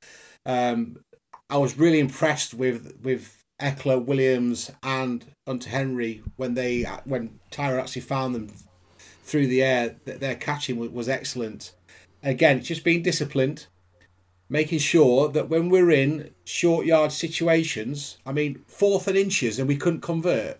Um, 0.46 0.98
I 1.50 1.58
was 1.58 1.78
really 1.78 2.00
impressed 2.00 2.54
with 2.54 2.98
with 3.04 3.38
Ekeler, 3.62 4.04
Williams, 4.04 4.72
and 4.82 5.26
Hunter 5.46 5.70
Henry 5.70 6.24
when 6.38 6.54
they 6.54 6.84
when 7.04 7.39
Tyrod 7.52 7.80
actually 7.82 8.04
found 8.04 8.34
them 8.34 8.48
through 9.24 9.48
the 9.48 9.62
air. 9.62 9.96
th- 10.06 10.20
Their 10.20 10.36
catching 10.36 10.78
was, 10.78 10.89
was 10.89 11.10
excellent. 11.10 11.74
Again, 12.24 12.62
just 12.64 12.84
being 12.84 13.02
disciplined, 13.02 13.66
making 14.52 14.80
sure 14.80 15.30
that 15.30 15.49
when 15.49 15.70
we're 15.70 15.89
in 15.91 16.32
short 16.43 16.86
yard 16.86 17.12
situations, 17.12 18.18
I 18.26 18.34
mean 18.34 18.64
fourth 18.68 19.08
and 19.08 19.18
inches, 19.18 19.58
and 19.58 19.68
we 19.68 19.78
couldn't 19.78 20.02
convert. 20.02 20.60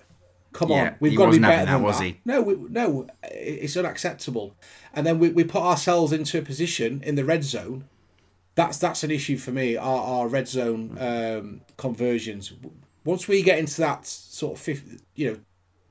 Come 0.54 0.70
Yeah, 0.70 0.88
on, 0.90 0.96
we've 1.00 1.16
got 1.18 1.28
to 1.28 1.32
be 1.34 1.40
better 1.40 1.66
that, 1.66 1.72
than 1.72 1.84
was 1.84 2.00
that. 2.00 2.06
he? 2.06 2.20
No, 2.26 2.42
we, 2.42 2.56
no, 2.56 3.08
it's 3.24 3.78
unacceptable. 3.78 4.56
And 4.94 5.06
then 5.06 5.20
we, 5.20 5.30
we 5.30 5.44
put 5.46 5.62
ourselves 5.62 6.12
into 6.12 6.38
a 6.40 6.42
position 6.42 7.02
in 7.04 7.16
the 7.16 7.24
red 7.24 7.44
zone 7.44 7.86
that's 8.56 8.78
that's 8.78 9.04
an 9.04 9.12
issue 9.12 9.38
for 9.38 9.52
me. 9.52 9.78
Our, 9.78 10.04
our 10.04 10.28
red 10.28 10.48
zone 10.48 10.98
um, 11.00 11.62
conversions. 11.78 12.54
Once 13.04 13.28
we 13.28 13.42
get 13.42 13.60
into 13.60 13.82
that 13.82 14.06
sort 14.06 14.54
of 14.58 14.60
50, 14.60 14.98
you 15.16 15.32
know, 15.32 15.40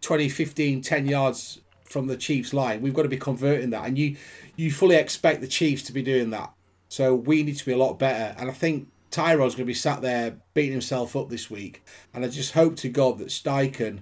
20, 0.03 0.29
15, 0.29 0.83
10 0.83 1.07
yards 1.07 1.61
from 1.85 2.07
the 2.07 2.17
Chiefs 2.17 2.53
line, 2.55 2.81
we've 2.83 2.95
got 2.95 3.03
to 3.03 3.09
be 3.09 3.17
converting 3.17 3.71
that, 3.71 3.87
and 3.87 3.99
you 3.99 4.17
you 4.57 4.71
fully 4.71 4.97
expect 4.97 5.41
the 5.41 5.49
Chiefs 5.49 5.83
to 5.85 5.93
be 5.93 6.03
doing 6.03 6.31
that. 6.31 6.53
So 6.91 7.15
we 7.15 7.45
need 7.45 7.57
to 7.57 7.65
be 7.65 7.73
a 7.73 7.79
lot 7.79 8.01
better, 8.01 8.35
and 8.37 8.51
I 8.51 8.53
think 8.53 8.89
Tyrod's 9.13 9.55
going 9.55 9.59
to 9.59 9.65
be 9.65 9.75
sat 9.75 10.03
there 10.03 10.37
beating 10.55 10.73
himself 10.73 11.15
up 11.15 11.29
this 11.29 11.49
week, 11.49 11.85
and 12.13 12.25
I 12.25 12.29
just 12.29 12.53
hope 12.53 12.75
to 12.79 12.89
God 12.89 13.19
that 13.19 13.29
Steichen 13.29 14.01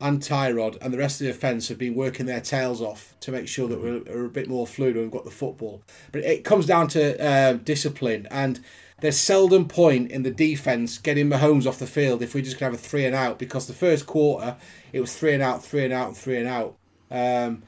and 0.00 0.20
Tyrod 0.20 0.76
and 0.82 0.92
the 0.92 0.98
rest 0.98 1.20
of 1.20 1.26
the 1.26 1.30
offence 1.30 1.68
have 1.68 1.78
been 1.78 1.94
working 1.94 2.26
their 2.26 2.40
tails 2.40 2.82
off 2.82 3.14
to 3.20 3.30
make 3.30 3.46
sure 3.46 3.68
that 3.68 3.80
we're, 3.80 4.26
a 4.26 4.28
bit 4.28 4.48
more 4.48 4.66
fluid 4.66 4.96
when 4.96 5.04
we've 5.04 5.12
got 5.12 5.24
the 5.24 5.30
football. 5.30 5.82
But 6.10 6.24
it 6.24 6.44
comes 6.44 6.66
down 6.66 6.88
to 6.88 7.16
um, 7.18 7.58
discipline, 7.58 8.26
and 8.32 8.60
there's 9.00 9.16
seldom 9.16 9.68
point 9.68 10.10
in 10.10 10.24
the 10.24 10.30
defence 10.32 10.98
getting 10.98 11.28
Mahomes 11.28 11.66
off 11.66 11.78
the 11.78 11.86
field 11.86 12.20
if 12.20 12.34
we 12.34 12.42
just 12.42 12.58
can 12.58 12.66
have 12.66 12.74
a 12.74 12.78
three 12.82 13.04
and 13.04 13.14
out 13.14 13.38
because 13.38 13.66
the 13.68 13.72
first 13.72 14.06
quarter 14.06 14.56
it 14.92 15.00
was 15.00 15.16
three 15.16 15.34
and 15.34 15.42
out, 15.42 15.64
three 15.64 15.84
and 15.84 15.92
out, 15.92 16.08
and 16.08 16.16
three 16.16 16.38
and 16.38 16.48
out. 16.48 16.76
Um, 17.10 17.62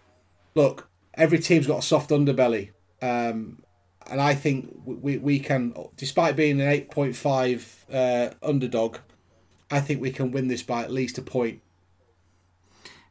look, 0.56 0.88
every 1.14 1.38
team's 1.38 1.66
got 1.66 1.78
a 1.78 1.82
soft 1.82 2.10
underbelly, 2.10 2.70
um, 3.01 3.62
and 4.10 4.20
I 4.20 4.34
think 4.34 4.80
we, 4.84 5.18
we 5.18 5.38
can, 5.38 5.74
despite 5.96 6.36
being 6.36 6.60
an 6.60 6.68
8.5 6.88 7.84
uh, 7.92 8.34
underdog, 8.42 8.98
I 9.70 9.80
think 9.80 10.00
we 10.00 10.10
can 10.10 10.32
win 10.32 10.48
this 10.48 10.62
by 10.62 10.82
at 10.82 10.90
least 10.90 11.18
a 11.18 11.22
point. 11.22 11.60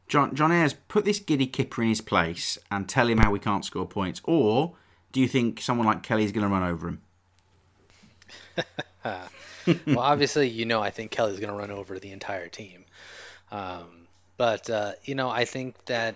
John 0.08 0.36
John 0.36 0.52
Ayres, 0.52 0.76
put 0.88 1.04
this 1.04 1.20
giddy 1.20 1.48
kipper 1.48 1.82
in 1.82 1.90
his 1.90 2.02
place 2.02 2.60
and 2.70 2.88
tell 2.88 3.10
him 3.10 3.18
how 3.18 3.32
we 3.32 3.40
can't 3.40 3.66
score 3.66 3.88
points, 3.88 4.22
or 4.24 4.76
do 5.12 5.20
you 5.20 5.28
think 5.28 5.62
someone 5.62 5.88
like 5.88 6.04
Kelley's 6.04 6.32
going 6.32 6.48
to 6.48 6.54
run 6.54 6.64
over 6.64 6.90
him? 6.90 7.02
well, 9.04 10.00
obviously, 10.00 10.48
you 10.48 10.66
know, 10.66 10.82
I 10.82 10.92
think 10.92 11.12
Kelley's 11.12 11.40
going 11.40 11.52
to 11.52 11.58
run 11.58 11.72
over 11.72 11.98
the 12.00 12.12
entire 12.12 12.50
team. 12.50 12.86
Um, 13.52 14.08
but, 14.38 14.70
uh, 14.70 14.94
you 15.04 15.16
know, 15.16 15.30
I 15.30 15.46
think 15.46 15.86
that 15.86 16.16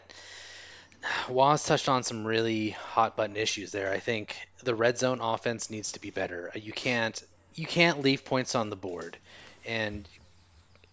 Waz 1.30 1.64
touched 1.64 1.90
on 1.90 2.04
some 2.04 2.26
really 2.26 2.72
hot 2.72 3.16
button 3.16 3.38
issues 3.38 3.72
there. 3.72 3.92
I 3.92 4.00
think 4.00 4.36
the 4.64 4.76
red 4.76 4.98
zone 4.98 5.20
offense 5.22 5.70
needs 5.70 5.94
to 5.94 6.02
be 6.02 6.10
better. 6.10 6.52
You 6.56 6.74
can't 6.74 7.22
you 7.56 7.66
can't 7.66 8.02
leave 8.02 8.26
points 8.26 8.56
on 8.56 8.70
the 8.70 8.76
board, 8.76 9.18
and 9.66 10.08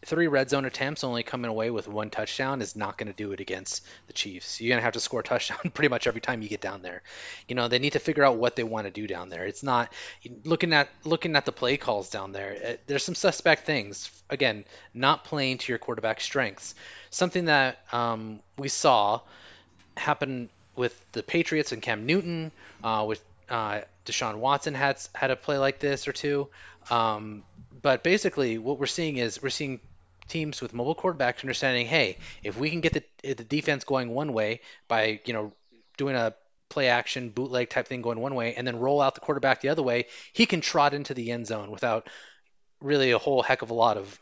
three 0.06 0.28
red 0.28 0.48
zone 0.48 0.64
attempts, 0.64 1.02
only 1.02 1.24
coming 1.24 1.50
away 1.50 1.70
with 1.70 1.88
one 1.88 2.10
touchdown 2.10 2.62
is 2.62 2.76
not 2.76 2.96
going 2.96 3.08
to 3.08 3.12
do 3.12 3.32
it 3.32 3.40
against 3.40 3.84
the 4.06 4.12
Chiefs. 4.12 4.60
You're 4.60 4.70
going 4.70 4.78
to 4.78 4.84
have 4.84 4.92
to 4.94 5.00
score 5.00 5.20
a 5.20 5.24
touchdown 5.24 5.58
pretty 5.74 5.88
much 5.88 6.06
every 6.06 6.20
time 6.20 6.42
you 6.42 6.48
get 6.48 6.60
down 6.60 6.82
there. 6.82 7.02
You 7.48 7.56
know, 7.56 7.66
they 7.66 7.80
need 7.80 7.94
to 7.94 7.98
figure 7.98 8.24
out 8.24 8.36
what 8.36 8.54
they 8.54 8.62
want 8.62 8.86
to 8.86 8.92
do 8.92 9.06
down 9.06 9.28
there. 9.28 9.44
It's 9.44 9.64
not 9.64 9.92
looking 10.44 10.72
at 10.72 10.88
looking 11.04 11.34
at 11.34 11.44
the 11.44 11.52
play 11.52 11.76
calls 11.76 12.08
down 12.08 12.32
there. 12.32 12.56
Eh, 12.62 12.76
there's 12.86 13.04
some 13.04 13.16
suspect 13.16 13.66
things. 13.66 14.10
Again, 14.30 14.64
not 14.94 15.24
playing 15.24 15.58
to 15.58 15.72
your 15.72 15.78
quarterback 15.78 16.20
strengths. 16.20 16.74
Something 17.10 17.46
that 17.46 17.78
um, 17.92 18.40
we 18.56 18.68
saw 18.68 19.20
happen 19.96 20.48
with 20.74 20.98
the 21.12 21.22
Patriots 21.22 21.72
and 21.72 21.80
Cam 21.80 22.06
Newton, 22.06 22.52
uh, 22.84 23.04
with 23.06 23.22
uh, 23.48 23.80
Deshaun 24.04 24.36
Watson 24.36 24.74
had 24.74 24.98
had 25.14 25.30
a 25.30 25.36
play 25.36 25.58
like 25.58 25.78
this 25.78 26.06
or 26.08 26.12
two. 26.12 26.48
Um, 26.90 27.42
but 27.82 28.02
basically, 28.02 28.58
what 28.58 28.78
we're 28.78 28.86
seeing 28.86 29.16
is 29.16 29.42
we're 29.42 29.50
seeing 29.50 29.80
teams 30.28 30.60
with 30.60 30.74
mobile 30.74 30.94
quarterbacks 30.94 31.42
understanding, 31.42 31.86
hey, 31.86 32.18
if 32.42 32.58
we 32.58 32.70
can 32.70 32.80
get 32.80 32.92
the 32.92 33.34
the 33.34 33.44
defense 33.44 33.84
going 33.84 34.10
one 34.10 34.32
way 34.32 34.60
by 34.88 35.20
you 35.24 35.32
know 35.32 35.52
doing 35.96 36.16
a 36.16 36.34
play 36.68 36.88
action 36.88 37.30
bootleg 37.30 37.70
type 37.70 37.86
thing 37.86 38.02
going 38.02 38.18
one 38.18 38.34
way 38.34 38.54
and 38.54 38.66
then 38.66 38.76
roll 38.76 39.00
out 39.00 39.14
the 39.14 39.20
quarterback 39.20 39.60
the 39.60 39.68
other 39.68 39.82
way, 39.82 40.06
he 40.32 40.46
can 40.46 40.60
trot 40.60 40.94
into 40.94 41.14
the 41.14 41.30
end 41.30 41.46
zone 41.46 41.70
without 41.70 42.08
really 42.80 43.12
a 43.12 43.18
whole 43.18 43.42
heck 43.42 43.62
of 43.62 43.70
a 43.70 43.74
lot 43.74 43.96
of 43.96 44.18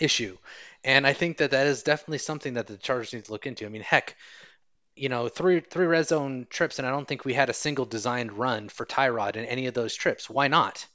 issue. 0.00 0.36
And 0.84 1.06
I 1.06 1.14
think 1.14 1.38
that 1.38 1.50
that 1.50 1.66
is 1.66 1.82
definitely 1.82 2.18
something 2.18 2.54
that 2.54 2.66
the 2.66 2.76
Chargers 2.76 3.12
need 3.12 3.24
to 3.24 3.32
look 3.32 3.46
into. 3.46 3.66
I 3.66 3.68
mean, 3.68 3.82
heck, 3.82 4.16
you 4.96 5.10
know, 5.10 5.28
three 5.28 5.60
three 5.60 5.86
red 5.86 6.08
zone 6.08 6.46
trips, 6.50 6.78
and 6.78 6.88
I 6.88 6.90
don't 6.90 7.06
think 7.06 7.24
we 7.24 7.34
had 7.34 7.50
a 7.50 7.54
single 7.54 7.84
designed 7.84 8.32
run 8.32 8.68
for 8.68 8.86
Tyrod 8.86 9.36
in 9.36 9.44
any 9.44 9.66
of 9.66 9.74
those 9.74 9.94
trips. 9.94 10.28
Why 10.28 10.48
not? 10.48 10.86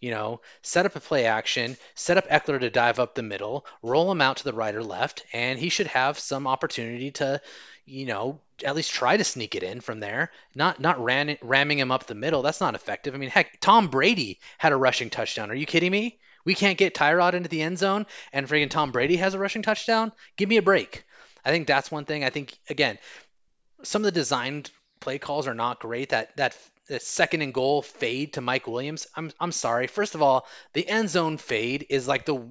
You 0.00 0.10
know, 0.10 0.40
set 0.60 0.84
up 0.84 0.96
a 0.96 1.00
play 1.00 1.24
action, 1.24 1.76
set 1.94 2.18
up 2.18 2.28
Ekeler 2.28 2.60
to 2.60 2.68
dive 2.68 2.98
up 2.98 3.14
the 3.14 3.22
middle, 3.22 3.64
roll 3.82 4.10
him 4.10 4.20
out 4.20 4.38
to 4.38 4.44
the 4.44 4.52
right 4.52 4.74
or 4.74 4.82
left, 4.82 5.24
and 5.32 5.58
he 5.58 5.70
should 5.70 5.86
have 5.86 6.18
some 6.18 6.46
opportunity 6.46 7.12
to, 7.12 7.40
you 7.86 8.04
know, 8.04 8.40
at 8.62 8.74
least 8.74 8.92
try 8.92 9.16
to 9.16 9.24
sneak 9.24 9.54
it 9.54 9.62
in 9.62 9.80
from 9.80 10.00
there. 10.00 10.30
Not 10.54 10.80
not 10.80 11.02
ran, 11.02 11.38
ramming 11.40 11.78
him 11.78 11.92
up 11.92 12.06
the 12.06 12.14
middle. 12.14 12.42
That's 12.42 12.60
not 12.60 12.74
effective. 12.74 13.14
I 13.14 13.18
mean, 13.18 13.30
heck, 13.30 13.60
Tom 13.60 13.88
Brady 13.88 14.40
had 14.58 14.72
a 14.72 14.76
rushing 14.76 15.10
touchdown. 15.10 15.50
Are 15.50 15.54
you 15.54 15.66
kidding 15.66 15.92
me? 15.92 16.18
We 16.44 16.54
can't 16.54 16.76
get 16.76 16.94
Tyrod 16.94 17.32
into 17.32 17.48
the 17.48 17.62
end 17.62 17.78
zone, 17.78 18.04
and 18.32 18.46
friggin' 18.46 18.68
Tom 18.68 18.92
Brady 18.92 19.16
has 19.16 19.32
a 19.32 19.38
rushing 19.38 19.62
touchdown. 19.62 20.12
Give 20.36 20.48
me 20.48 20.58
a 20.58 20.62
break. 20.62 21.04
I 21.44 21.50
think 21.50 21.66
that's 21.66 21.90
one 21.90 22.04
thing. 22.04 22.24
I 22.24 22.30
think 22.30 22.56
again, 22.68 22.98
some 23.84 24.02
of 24.02 24.06
the 24.06 24.12
designed 24.12 24.70
play 25.00 25.18
calls 25.18 25.46
are 25.46 25.54
not 25.54 25.80
great. 25.80 26.10
That 26.10 26.36
that 26.36 26.56
the 26.88 27.00
second 27.00 27.42
and 27.42 27.54
goal 27.54 27.82
fade 27.82 28.34
to 28.34 28.40
Mike 28.40 28.66
Williams. 28.66 29.06
I'm 29.14 29.30
I'm 29.40 29.52
sorry. 29.52 29.86
First 29.86 30.14
of 30.14 30.22
all, 30.22 30.46
the 30.72 30.88
end 30.88 31.08
zone 31.08 31.38
fade 31.38 31.86
is 31.88 32.08
like 32.08 32.24
the 32.24 32.46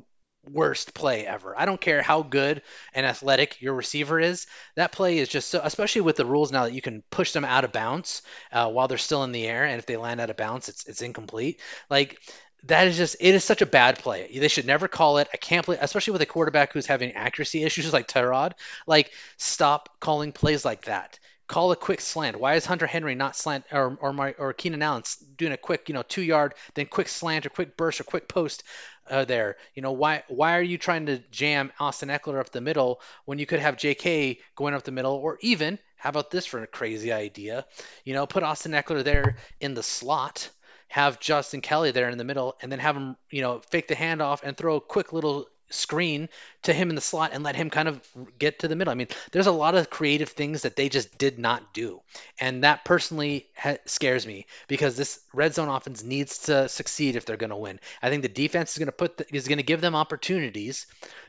worst 0.52 0.94
play 0.94 1.26
ever. 1.26 1.58
I 1.58 1.66
don't 1.66 1.80
care 1.80 2.02
how 2.02 2.22
good 2.22 2.62
and 2.94 3.06
athletic 3.06 3.62
your 3.62 3.74
receiver 3.74 4.20
is. 4.20 4.46
That 4.76 4.92
play 4.92 5.20
is 5.20 5.30
just 5.30 5.50
so, 5.50 5.62
especially 5.64 6.02
with 6.02 6.18
the 6.18 6.26
rules 6.26 6.52
now 6.52 6.66
that 6.66 6.74
you 6.74 6.82
can 6.82 7.04
push 7.10 7.32
them 7.32 7.46
out 7.46 7.64
of 7.64 7.72
bounds 7.72 8.24
uh, 8.52 8.70
while 8.70 8.88
they're 8.88 8.98
still 8.98 9.24
in 9.24 9.32
the 9.32 9.48
air, 9.48 9.66
and 9.66 9.80
if 9.80 9.86
they 9.86 9.98
land 9.98 10.20
out 10.20 10.30
of 10.30 10.38
bounds, 10.38 10.70
it's 10.70 10.86
it's 10.88 11.02
incomplete. 11.02 11.62
Like 11.90 12.20
that 12.66 12.88
is 12.88 12.98
just 12.98 13.18
it 13.20 13.36
is 13.36 13.44
such 13.44 13.62
a 13.62 13.66
bad 13.66 14.00
play. 14.00 14.30
They 14.34 14.48
should 14.48 14.66
never 14.66 14.88
call 14.88 15.18
it. 15.18 15.28
I 15.34 15.38
can't 15.38 15.66
play, 15.66 15.78
especially 15.80 16.14
with 16.14 16.22
a 16.22 16.28
quarterback 16.28 16.74
who's 16.74 16.86
having 16.86 17.12
accuracy 17.12 17.64
issues 17.64 17.92
like 17.94 18.08
Tyrod. 18.08 18.54
Like, 18.88 19.12
stop 19.38 19.90
calling 20.00 20.32
plays 20.32 20.64
like 20.64 20.86
that. 20.86 21.20
Call 21.48 21.74
a 21.74 21.76
quick 21.76 22.00
slant. 22.00 22.40
Why 22.40 22.56
is 22.56 22.66
Hunter 22.66 22.88
Henry 22.88 23.16
not 23.16 23.36
slant 23.36 23.66
or 23.72 23.98
or, 24.00 24.14
my, 24.14 24.32
or 24.40 24.54
Keenan 24.54 24.82
Allen 24.82 25.04
doing 25.38 25.52
a 25.52 25.58
quick 25.58 25.90
you 25.90 25.94
know 25.94 26.04
two 26.04 26.22
yard 26.22 26.56
then 26.74 26.86
quick 26.86 27.10
slant 27.10 27.46
or 27.46 27.50
quick 27.50 27.76
burst 27.76 28.00
or 28.00 28.06
quick 28.06 28.30
post 28.30 28.64
uh, 29.10 29.26
there? 29.26 29.58
You 29.76 29.82
know 29.82 29.92
why 29.92 30.24
why 30.30 30.58
are 30.58 30.64
you 30.64 30.78
trying 30.78 31.08
to 31.08 31.18
jam 31.32 31.72
Austin 31.80 32.10
Ekeler 32.10 32.40
up 32.40 32.52
the 32.52 32.62
middle 32.62 33.02
when 33.26 33.40
you 33.40 33.46
could 33.46 33.60
have 33.60 33.78
J.K. 33.78 34.40
going 34.56 34.74
up 34.74 34.84
the 34.84 34.92
middle 34.92 35.16
or 35.16 35.38
even 35.42 35.80
how 35.98 36.10
about 36.10 36.32
this 36.32 36.46
for 36.46 36.64
a 36.64 36.68
crazy 36.68 37.12
idea? 37.12 37.66
You 38.06 38.14
know, 38.14 38.26
put 38.26 38.44
Austin 38.44 38.72
Ekeler 38.72 39.04
there 39.04 39.36
in 39.60 39.74
the 39.74 39.84
slot 39.84 40.50
have 40.94 41.20
Justin 41.20 41.60
Kelley 41.60 41.90
there 41.90 42.08
in 42.10 42.20
the 42.20 42.24
middle, 42.24 42.56
and 42.62 42.72
then 42.72 42.78
have 42.78 42.96
him, 42.96 43.18
you 43.32 43.42
know, 43.42 43.62
fake 43.72 43.88
the 43.88 43.96
handoff 43.96 44.44
and 44.44 44.56
throw 44.56 44.76
a 44.76 44.80
quick 44.80 45.12
little 45.12 45.48
screen 45.72 46.30
to 46.62 46.72
him 46.72 46.90
in 46.90 46.96
the 46.96 47.02
slot 47.02 47.32
and 47.34 47.44
let 47.44 47.56
him 47.56 47.72
kind 47.72 47.88
of 47.88 48.00
get 48.38 48.60
to 48.60 48.68
the 48.68 48.76
middle. 48.76 48.92
I 48.92 48.96
mean, 48.96 49.08
there's 49.32 49.48
a 49.48 49.52
lot 49.52 49.74
of 49.74 49.90
creative 49.90 50.30
things 50.30 50.62
that 50.62 50.76
they 50.76 50.90
just 50.90 51.18
did 51.18 51.40
not 51.40 51.74
do. 51.74 52.02
And 52.40 52.64
that 52.64 52.86
personally 52.86 53.48
ha- 53.58 53.78
scares 53.86 54.28
me 54.28 54.46
because 54.68 54.96
this 54.96 55.20
red 55.34 55.56
zone 55.56 55.68
offense 55.68 56.04
needs 56.04 56.38
to 56.44 56.70
succeed 56.70 57.16
if 57.16 57.26
they're 57.26 57.38
going 57.38 57.50
to 57.50 57.56
win. 57.56 57.80
I 58.00 58.12
think 58.12 58.22
the 58.22 58.30
defense 58.30 58.74
is 58.74 58.78
going 58.78 58.86
to 58.86 58.92
put 58.92 59.18
the, 59.18 59.36
is 59.36 59.48
going 59.48 59.58
to 59.58 59.64
give 59.64 59.82
them 59.82 59.96
opportunities 59.96 60.86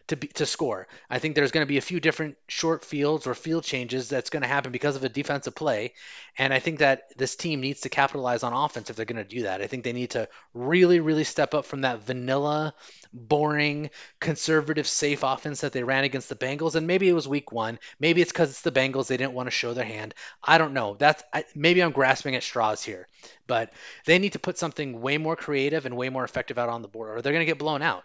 to 0.09 0.17
be, 0.17 0.29
to 0.29 0.47
score. 0.47 0.87
I 1.09 1.19
think 1.19 1.35
there's 1.35 1.51
going 1.51 1.65
to 1.65 1.69
be 1.69 1.79
a 1.79 1.83
few 1.83 2.01
different 2.01 2.37
short 2.47 2.85
fields 2.85 3.27
or 3.27 3.35
field 3.35 3.65
changes 3.65 4.09
that's 4.09 4.31
going 4.31 4.43
to 4.43 4.49
happen 4.49 4.73
because 4.73 4.97
of 4.97 5.05
a 5.05 5.09
defensive 5.09 5.55
play, 5.55 5.95
and 6.37 6.53
I 6.53 6.59
think 6.59 6.81
that 6.81 7.17
this 7.17 7.37
team 7.37 7.61
needs 7.61 7.83
to 7.83 7.89
capitalize 7.89 8.43
on 8.43 8.53
offense 8.53 8.91
if 8.91 8.97
they're 8.97 9.07
going 9.07 9.25
to 9.25 9.37
do 9.37 9.43
that. 9.43 9.63
I 9.63 9.67
think 9.67 9.85
they 9.85 9.93
need 9.93 10.11
to 10.11 10.29
really 10.53 11.01
really 11.01 11.25
step 11.25 11.55
up 11.55 11.65
from 11.65 11.83
that 11.83 12.01
vanilla, 12.01 12.75
boring, 13.13 13.91
conservative, 14.21 14.87
safe 14.87 15.23
offense 15.23 15.63
that 15.63 15.73
they 15.73 15.83
ran 15.83 16.05
against 16.05 16.29
the 16.29 16.35
Bengals, 16.35 16.75
and 16.75 16.87
maybe 16.87 17.09
it 17.09 17.15
was 17.15 17.27
week 17.27 17.53
1, 17.53 17.79
maybe 17.99 18.21
it's 18.21 18.33
cuz 18.33 18.51
it's 18.51 18.61
the 18.61 18.73
Bengals 18.73 19.07
they 19.07 19.17
didn't 19.17 19.35
want 19.35 19.47
to 19.47 19.53
show 19.53 19.73
their 19.73 19.85
hand. 19.85 20.15
I 20.43 20.59
don't 20.59 20.75
know. 20.75 20.97
That's 20.99 21.23
I, 21.33 21.45
maybe 21.55 21.83
I'm 21.83 21.93
grasping 21.93 22.37
at 22.37 22.43
straws 22.43 22.83
here, 22.83 23.09
but 23.47 23.73
they 24.05 24.19
need 24.19 24.35
to 24.35 24.39
put 24.39 24.59
something 24.59 25.01
way 25.01 25.19
more 25.19 25.37
creative 25.37 25.87
and 25.87 25.97
way 25.97 26.11
more 26.11 26.25
effective 26.25 26.59
out 26.59 26.69
on 26.69 26.83
the 26.83 26.89
board 26.89 27.17
or 27.17 27.23
they're 27.23 27.33
going 27.33 27.47
to 27.47 27.51
get 27.51 27.59
blown 27.59 27.83
out 27.83 28.05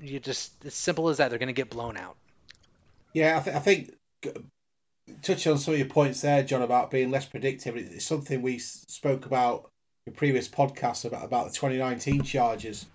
you 0.00 0.20
just 0.20 0.52
as 0.64 0.74
simple 0.74 1.08
as 1.08 1.18
that. 1.18 1.30
They're 1.30 1.38
going 1.38 1.48
to 1.48 1.52
get 1.52 1.70
blown 1.70 1.96
out. 1.96 2.16
Yeah, 3.12 3.38
I, 3.38 3.42
th- 3.42 3.56
I 3.56 3.58
think 3.60 3.94
touching 5.22 5.52
on 5.52 5.58
some 5.58 5.74
of 5.74 5.80
your 5.80 5.88
points 5.88 6.20
there, 6.20 6.42
John, 6.42 6.62
about 6.62 6.90
being 6.90 7.10
less 7.10 7.26
predictive. 7.26 7.76
It's 7.76 8.04
something 8.04 8.42
we 8.42 8.58
spoke 8.58 9.26
about 9.26 9.70
in 10.06 10.12
previous 10.12 10.48
podcasts 10.48 11.04
about 11.04 11.24
about 11.24 11.46
the 11.46 11.54
2019 11.54 12.22
Chargers. 12.22 12.86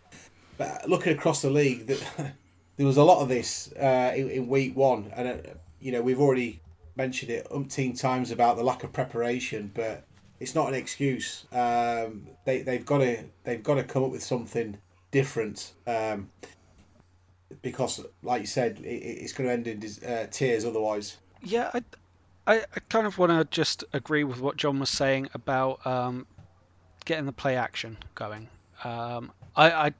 But 0.57 0.87
looking 0.89 1.13
across 1.13 1.41
the 1.41 1.49
league, 1.49 1.87
there 2.77 2.85
was 2.85 2.97
a 2.97 3.03
lot 3.03 3.21
of 3.21 3.29
this 3.29 3.71
uh, 3.73 4.13
in, 4.15 4.29
in, 4.29 4.47
week 4.47 4.75
one, 4.75 5.11
and 5.15 5.27
uh, 5.27 5.37
you 5.79 5.91
know 5.91 6.01
we've 6.01 6.19
already 6.19 6.61
mentioned 6.95 7.31
it 7.31 7.47
umpteen 7.49 7.99
times 7.99 8.31
about 8.31 8.57
the 8.57 8.63
lack 8.63 8.83
of 8.83 8.93
preparation, 8.93 9.71
but 9.73 10.05
it's 10.39 10.55
not 10.55 10.67
an 10.67 10.75
excuse. 10.75 11.45
Um, 11.51 12.27
they 12.45 12.61
they've 12.61 12.85
got 12.85 12.99
to 12.99 13.23
they've 13.43 13.63
got 13.63 13.75
to 13.75 13.83
come 13.83 14.03
up 14.03 14.11
with 14.11 14.23
something 14.23 14.77
different. 15.11 15.73
Um, 15.87 16.29
because, 17.61 18.05
like 18.23 18.41
you 18.41 18.47
said, 18.47 18.79
it, 18.79 18.87
it's 18.87 19.33
going 19.33 19.47
to 19.47 19.53
end 19.53 19.67
in 19.67 20.09
uh, 20.09 20.27
tears 20.31 20.65
otherwise. 20.65 21.17
Yeah, 21.41 21.71
I, 21.73 21.83
I, 22.47 22.55
I 22.57 22.79
kind 22.89 23.07
of 23.07 23.17
want 23.17 23.31
to 23.31 23.45
just 23.55 23.83
agree 23.93 24.23
with 24.23 24.41
what 24.41 24.57
John 24.57 24.79
was 24.79 24.89
saying 24.89 25.29
about 25.33 25.85
um, 25.85 26.25
getting 27.05 27.25
the 27.25 27.33
play 27.33 27.55
action 27.55 27.97
going. 28.15 28.47
Um, 28.83 29.31
I, 29.55 29.71
I, 29.71 29.93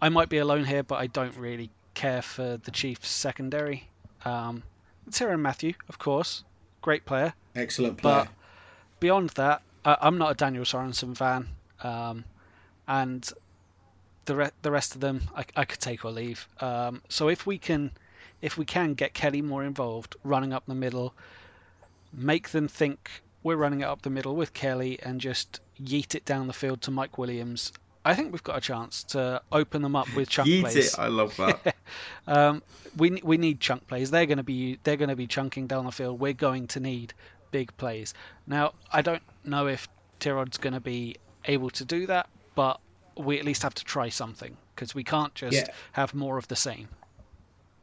I 0.00 0.08
might 0.08 0.28
be 0.28 0.38
alone 0.38 0.64
here, 0.64 0.82
but 0.82 0.96
I 0.96 1.06
don't 1.06 1.36
really 1.36 1.70
care 1.94 2.22
for 2.22 2.58
the 2.58 2.70
Chiefs 2.70 3.08
secondary. 3.08 3.88
Um, 4.24 4.62
it's 5.06 5.18
Tyrann 5.18 5.40
Mathieu, 5.40 5.74
of 5.88 5.98
course, 5.98 6.44
great 6.82 7.04
player, 7.04 7.34
excellent 7.54 7.98
player. 7.98 8.24
But 8.24 8.28
beyond 9.00 9.30
that, 9.30 9.62
I, 9.84 9.96
am 10.02 10.18
not 10.18 10.32
a 10.32 10.34
Daniel 10.34 10.64
Sorensen 10.64 11.16
fan, 11.16 11.48
um, 11.82 12.24
and 12.88 13.28
the 14.26 14.36
re- 14.36 14.50
the 14.62 14.70
rest 14.70 14.94
of 14.94 15.00
them 15.00 15.22
I, 15.34 15.44
I 15.56 15.64
could 15.64 15.80
take 15.80 16.04
or 16.04 16.10
leave. 16.10 16.48
Um, 16.60 17.02
so 17.08 17.28
if 17.28 17.46
we 17.46 17.58
can 17.58 17.92
if 18.42 18.58
we 18.58 18.64
can 18.64 18.94
get 18.94 19.14
Kelley 19.14 19.42
more 19.42 19.64
involved, 19.64 20.16
running 20.22 20.52
up 20.52 20.66
the 20.66 20.74
middle, 20.74 21.14
make 22.12 22.50
them 22.50 22.68
think 22.68 23.22
we're 23.42 23.56
running 23.56 23.80
it 23.80 23.84
up 23.84 24.02
the 24.02 24.10
middle 24.10 24.36
with 24.36 24.52
Kelley 24.52 24.98
and 25.02 25.20
just 25.20 25.60
yeet 25.82 26.14
it 26.14 26.24
down 26.24 26.46
the 26.46 26.52
field 26.52 26.82
to 26.82 26.90
Mike 26.90 27.16
Williams. 27.16 27.72
I 28.04 28.14
think 28.14 28.30
we've 28.30 28.42
got 28.42 28.58
a 28.58 28.60
chance 28.60 29.02
to 29.04 29.42
open 29.50 29.82
them 29.82 29.96
up 29.96 30.12
with 30.14 30.28
chunk 30.28 30.48
yeet 30.50 30.60
plays. 30.60 30.94
It. 30.94 30.98
I 30.98 31.08
love 31.08 31.36
that. 31.36 31.74
um, 32.26 32.62
we 32.96 33.20
we 33.22 33.36
need 33.36 33.60
chunk 33.60 33.86
plays. 33.86 34.10
They're 34.10 34.26
going 34.26 34.38
to 34.38 34.44
be 34.44 34.78
they're 34.84 34.96
going 34.96 35.08
to 35.08 35.16
be 35.16 35.26
chunking 35.26 35.66
down 35.66 35.86
the 35.86 35.92
field. 35.92 36.20
We're 36.20 36.32
going 36.32 36.66
to 36.68 36.80
need 36.80 37.14
big 37.50 37.76
plays. 37.76 38.14
Now 38.46 38.74
I 38.92 39.02
don't 39.02 39.22
know 39.44 39.66
if 39.66 39.88
Tyrod's 40.20 40.58
going 40.58 40.74
to 40.74 40.80
be 40.80 41.16
able 41.46 41.70
to 41.70 41.84
do 41.84 42.06
that, 42.06 42.28
but 42.54 42.80
we 43.16 43.38
at 43.38 43.44
least 43.44 43.62
have 43.62 43.74
to 43.74 43.84
try 43.84 44.08
something 44.08 44.56
because 44.74 44.94
we 44.94 45.04
can't 45.04 45.34
just 45.34 45.56
yeah. 45.56 45.66
have 45.92 46.14
more 46.14 46.38
of 46.38 46.48
the 46.48 46.56
same. 46.56 46.88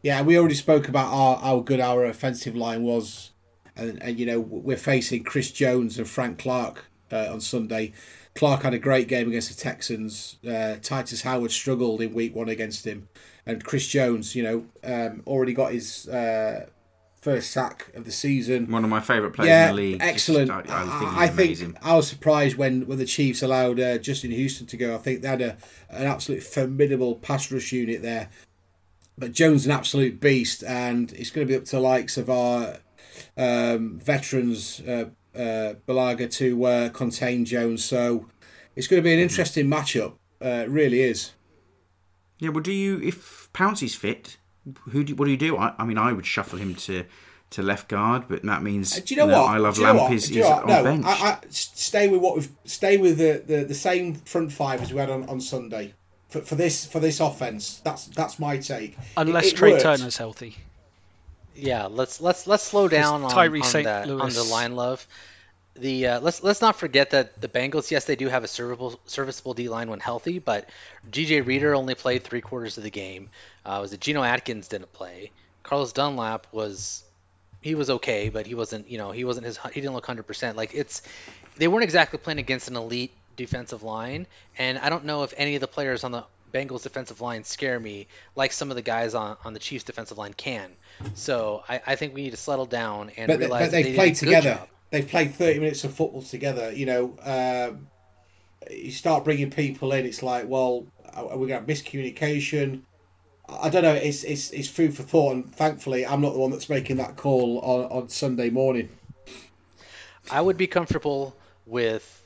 Yeah, 0.02 0.22
we 0.22 0.38
already 0.38 0.56
spoke 0.56 0.88
about 0.88 1.14
our, 1.14 1.38
how 1.38 1.60
good 1.62 1.80
our 1.80 2.06
offensive 2.06 2.56
line 2.56 2.84
was, 2.84 3.32
and, 3.76 4.02
and 4.04 4.20
you 4.20 4.26
know 4.26 4.40
we're 4.40 4.78
facing 4.78 5.24
Chris 5.24 5.52
Jones 5.52 5.98
and 5.98 6.08
Frank 6.08 6.38
Clark 6.40 6.86
uh, 7.12 7.30
on 7.32 7.42
Sunday. 7.42 7.94
Clark 8.36 8.64
had 8.64 8.74
a 8.74 8.80
great 8.80 9.08
game 9.08 9.28
against 9.28 9.56
the 9.56 9.62
Texans. 9.62 10.38
Uh, 10.44 10.78
Tytus 10.82 11.22
Howard 11.24 11.52
struggled 11.52 12.02
in 12.02 12.14
Week 12.14 12.36
One 12.36 12.50
against 12.50 12.86
him, 12.86 13.08
and 13.46 13.64
Chris 13.64 13.88
Jones, 13.88 14.36
you 14.36 14.44
know, 14.44 14.66
um, 14.84 15.24
already 15.26 15.54
got 15.54 15.72
his 15.72 16.08
uh, 16.10 16.68
first 17.24 17.52
sack 17.52 17.90
of 17.96 18.04
the 18.04 18.12
season. 18.12 18.70
One 18.70 18.84
of 18.84 18.90
my 18.90 19.00
favourite 19.00 19.34
players 19.34 19.48
yeah, 19.48 19.70
in 19.70 19.76
the 19.76 19.82
league. 19.82 19.98
Excellent. 20.02 20.50
Just, 20.50 20.70
I, 20.70 20.84
I, 20.84 21.00
think, 21.00 21.18
I, 21.18 21.28
think 21.28 21.78
I 21.82 21.96
was 21.96 22.08
surprised 22.08 22.58
when, 22.58 22.86
when 22.86 22.98
the 22.98 23.06
Chiefs 23.06 23.42
allowed 23.42 23.80
uh, 23.80 23.98
Justin 23.98 24.32
Houston 24.32 24.68
to 24.68 24.78
go. 24.78 24.94
I 24.94 24.98
think 24.98 25.22
they 25.22 25.30
had 25.30 25.42
a, 25.42 25.58
an 25.90 26.06
absolute 26.06 26.44
formidable 26.44 27.16
pass 27.16 27.50
rush 27.50 27.72
unit 27.72 28.02
there. 28.02 28.30
but 29.18 29.32
Jones 29.32 29.62
is 29.62 29.66
an 29.68 29.72
absolute 29.72 30.20
beast, 30.20 30.64
and 30.64 31.14
it's 31.14 31.30
going 31.30 31.48
to 31.48 31.52
be 31.52 31.58
up 31.58 31.64
to 31.66 31.78
the 31.78 31.80
likes 31.80 32.18
of 32.18 32.30
our 32.30 32.78
um, 33.38 34.00
veterans, 34.00 34.82
uh, 34.82 35.06
uh, 35.36 35.74
to 36.30 36.66
uh, 36.66 36.90
contain 36.90 37.46
Jones. 37.46 37.86
So 37.86 38.28
it's 38.76 38.88
going 38.88 39.02
to 39.02 39.04
be 39.04 39.14
an 39.14 39.20
interesting 39.20 39.68
matchup. 39.68 40.14
Uh, 40.44 40.64
it 40.66 40.70
really 40.70 41.02
is. 41.02 41.32
Yeah, 42.40 42.50
well, 42.50 42.62
do 42.62 42.74
you 42.74 43.00
if 43.02 43.50
Pouncey's 43.54 43.96
fit? 43.96 44.38
Who 44.92 45.04
do 45.04 45.16
what 45.16 45.26
do 45.26 45.32
you 45.32 45.38
do? 45.38 45.58
I, 45.58 45.74
I 45.78 45.86
mean, 45.86 45.98
I 45.98 46.14
would 46.14 46.26
shuffle 46.26 46.60
him 46.60 46.76
to 46.76 47.04
to 47.52 47.62
left 47.62 47.88
guard, 47.88 48.24
but 48.28 48.42
that 48.44 48.64
means 48.64 48.98
Uh, 48.98 49.02
do 49.06 49.14
you 49.14 49.20
know 49.20 49.28
what? 49.28 49.50
I 49.50 49.58
love 49.58 49.76
Do 49.76 49.84
Lamp 49.84 50.00
what? 50.00 50.14
is, 50.14 50.32
is 50.32 50.38
know 50.38 50.50
what? 50.50 50.64
on 50.64 50.68
no, 50.70 50.84
bench. 50.84 51.06
I, 51.06 51.10
I, 51.12 51.38
s- 51.46 51.72
stay 51.76 52.08
with 52.08 52.20
what 52.22 52.36
we've 52.36 52.50
stay 52.66 52.98
with 52.98 53.18
the, 53.20 53.44
the, 53.46 53.64
the 53.66 53.76
same 53.76 54.16
front 54.16 54.52
five 54.52 54.82
as 54.82 54.92
we 54.94 55.00
had 55.00 55.10
on, 55.12 55.30
on 55.30 55.40
Sunday 55.40 55.94
for, 56.30 56.42
for 56.42 56.56
this 56.56 56.86
for 56.88 57.00
this 57.00 57.20
offense. 57.20 57.80
That's 57.84 58.06
that's 58.08 58.40
my 58.40 58.58
take. 58.58 58.98
Unless 59.18 59.48
It- 59.48 59.54
it 59.54 59.58
Trai 59.58 59.72
worked. 59.72 59.84
Turner's 59.84 60.18
healthy. 60.18 60.56
Yeah, 61.56 61.86
let's 61.86 62.20
let's 62.22 62.48
let's 62.48 62.64
slow 62.64 62.88
down 62.88 63.22
on, 63.24 63.32
on, 63.62 63.64
St. 63.64 63.86
the, 63.86 64.18
on 64.20 64.30
the 64.34 64.44
line 64.44 64.76
love. 64.76 65.06
The 65.76 66.08
uh, 66.08 66.20
let's 66.20 66.44
let's 66.44 66.62
not 66.62 66.76
forget 66.76 67.12
that 67.12 67.42
the 67.42 67.48
Bengals, 67.48 67.90
yes, 67.90 68.06
they 68.06 68.16
do 68.16 68.28
have 68.28 68.44
a 68.44 68.48
serviceable 68.48 69.00
serviceable 69.06 69.56
D 69.56 69.70
line 69.70 69.90
when 69.90 70.00
healthy, 70.00 70.38
but 70.38 70.70
D.J. 71.10 71.42
Reader 71.42 71.74
only 71.74 71.96
played 71.96 72.24
three 72.24 72.42
quarters 72.42 72.78
of 72.78 72.84
the 72.84 72.92
game. 72.92 73.30
Uh, 73.66 73.80
was 73.82 73.92
it 73.92 74.00
Geno 74.00 74.22
Atkins 74.22 74.68
didn't 74.68 74.94
play? 74.94 75.32
Carlos 75.64 75.92
Dunlap 75.94 76.46
was 76.52 77.04
he 77.62 77.74
was 77.74 77.90
okay, 77.90 78.30
but 78.30 78.46
he 78.46 78.54
wasn't 78.54 78.88
you 78.88 79.00
know 79.00 79.12
he 79.12 79.24
wasn't 79.24 79.48
his 79.48 79.58
he 79.74 79.82
didn't 79.82 79.94
look 79.94 80.06
hundred 80.06 80.28
percent. 80.28 80.58
Like 80.58 80.76
it's 80.76 81.02
they 81.58 81.68
weren't 81.68 81.84
exactly 81.84 82.20
playing 82.20 82.40
against 82.40 82.68
an 82.68 82.76
elite 82.76 83.12
defensive 83.36 83.82
line, 83.82 84.28
and 84.60 84.78
I 84.78 84.90
don't 84.90 85.06
know 85.06 85.24
if 85.24 85.34
any 85.38 85.56
of 85.56 85.62
the 85.62 85.68
players 85.68 86.04
on 86.04 86.12
the 86.12 86.24
Bengals 86.54 86.84
defensive 86.84 87.20
line 87.20 87.44
scare 87.46 87.80
me 87.80 88.08
like 88.36 88.52
some 88.52 88.70
of 88.70 88.76
the 88.76 88.84
guys 88.84 89.16
on, 89.16 89.38
on 89.44 89.54
the 89.54 89.60
Chiefs 89.60 89.86
defensive 89.86 90.20
line 90.20 90.34
can. 90.34 90.70
So 91.16 91.64
I, 91.68 91.82
I 91.88 91.96
think 91.96 92.14
we 92.14 92.22
need 92.22 92.32
to 92.32 92.38
settle 92.38 92.68
down 92.68 93.10
and 93.18 93.28
But, 93.28 93.40
realize 93.40 93.72
but 93.72 93.72
they 93.72 93.92
a 93.92 93.96
played 93.96 94.14
good 94.14 94.26
together. 94.26 94.60
Job. 94.94 95.02
They've 95.02 95.10
played 95.10 95.36
thirty 95.36 95.60
minutes 95.60 95.84
of 95.84 95.94
football 95.94 96.22
together. 96.22 96.72
You 96.72 96.86
know, 96.86 97.18
um, 97.24 97.88
you 98.72 98.92
start 98.92 99.24
bringing 99.24 99.50
people 99.50 99.92
in. 99.94 100.06
It's 100.06 100.24
like, 100.24 100.48
well, 100.48 100.88
are 101.14 101.38
we 101.38 101.48
going 101.48 101.50
to 101.50 101.56
have 101.56 101.66
miscommunication? 101.66 102.82
I 103.50 103.70
don't 103.70 103.84
know. 103.84 103.94
It's 103.94 104.24
it's 104.24 104.52
it's 104.52 104.70
food 104.70 104.96
for 104.96 105.04
thought, 105.04 105.34
and 105.34 105.56
thankfully, 105.56 106.06
I'm 106.06 106.22
not 106.22 106.34
the 106.34 106.40
one 106.40 106.52
that's 106.52 106.70
making 106.70 106.98
that 106.98 107.18
call 107.18 107.60
on, 107.60 108.04
on 108.04 108.10
Sunday 108.10 108.50
morning. 108.50 108.90
I 110.32 110.40
would 110.40 110.58
be 110.58 110.68
comfortable 110.68 111.36
with 111.66 112.22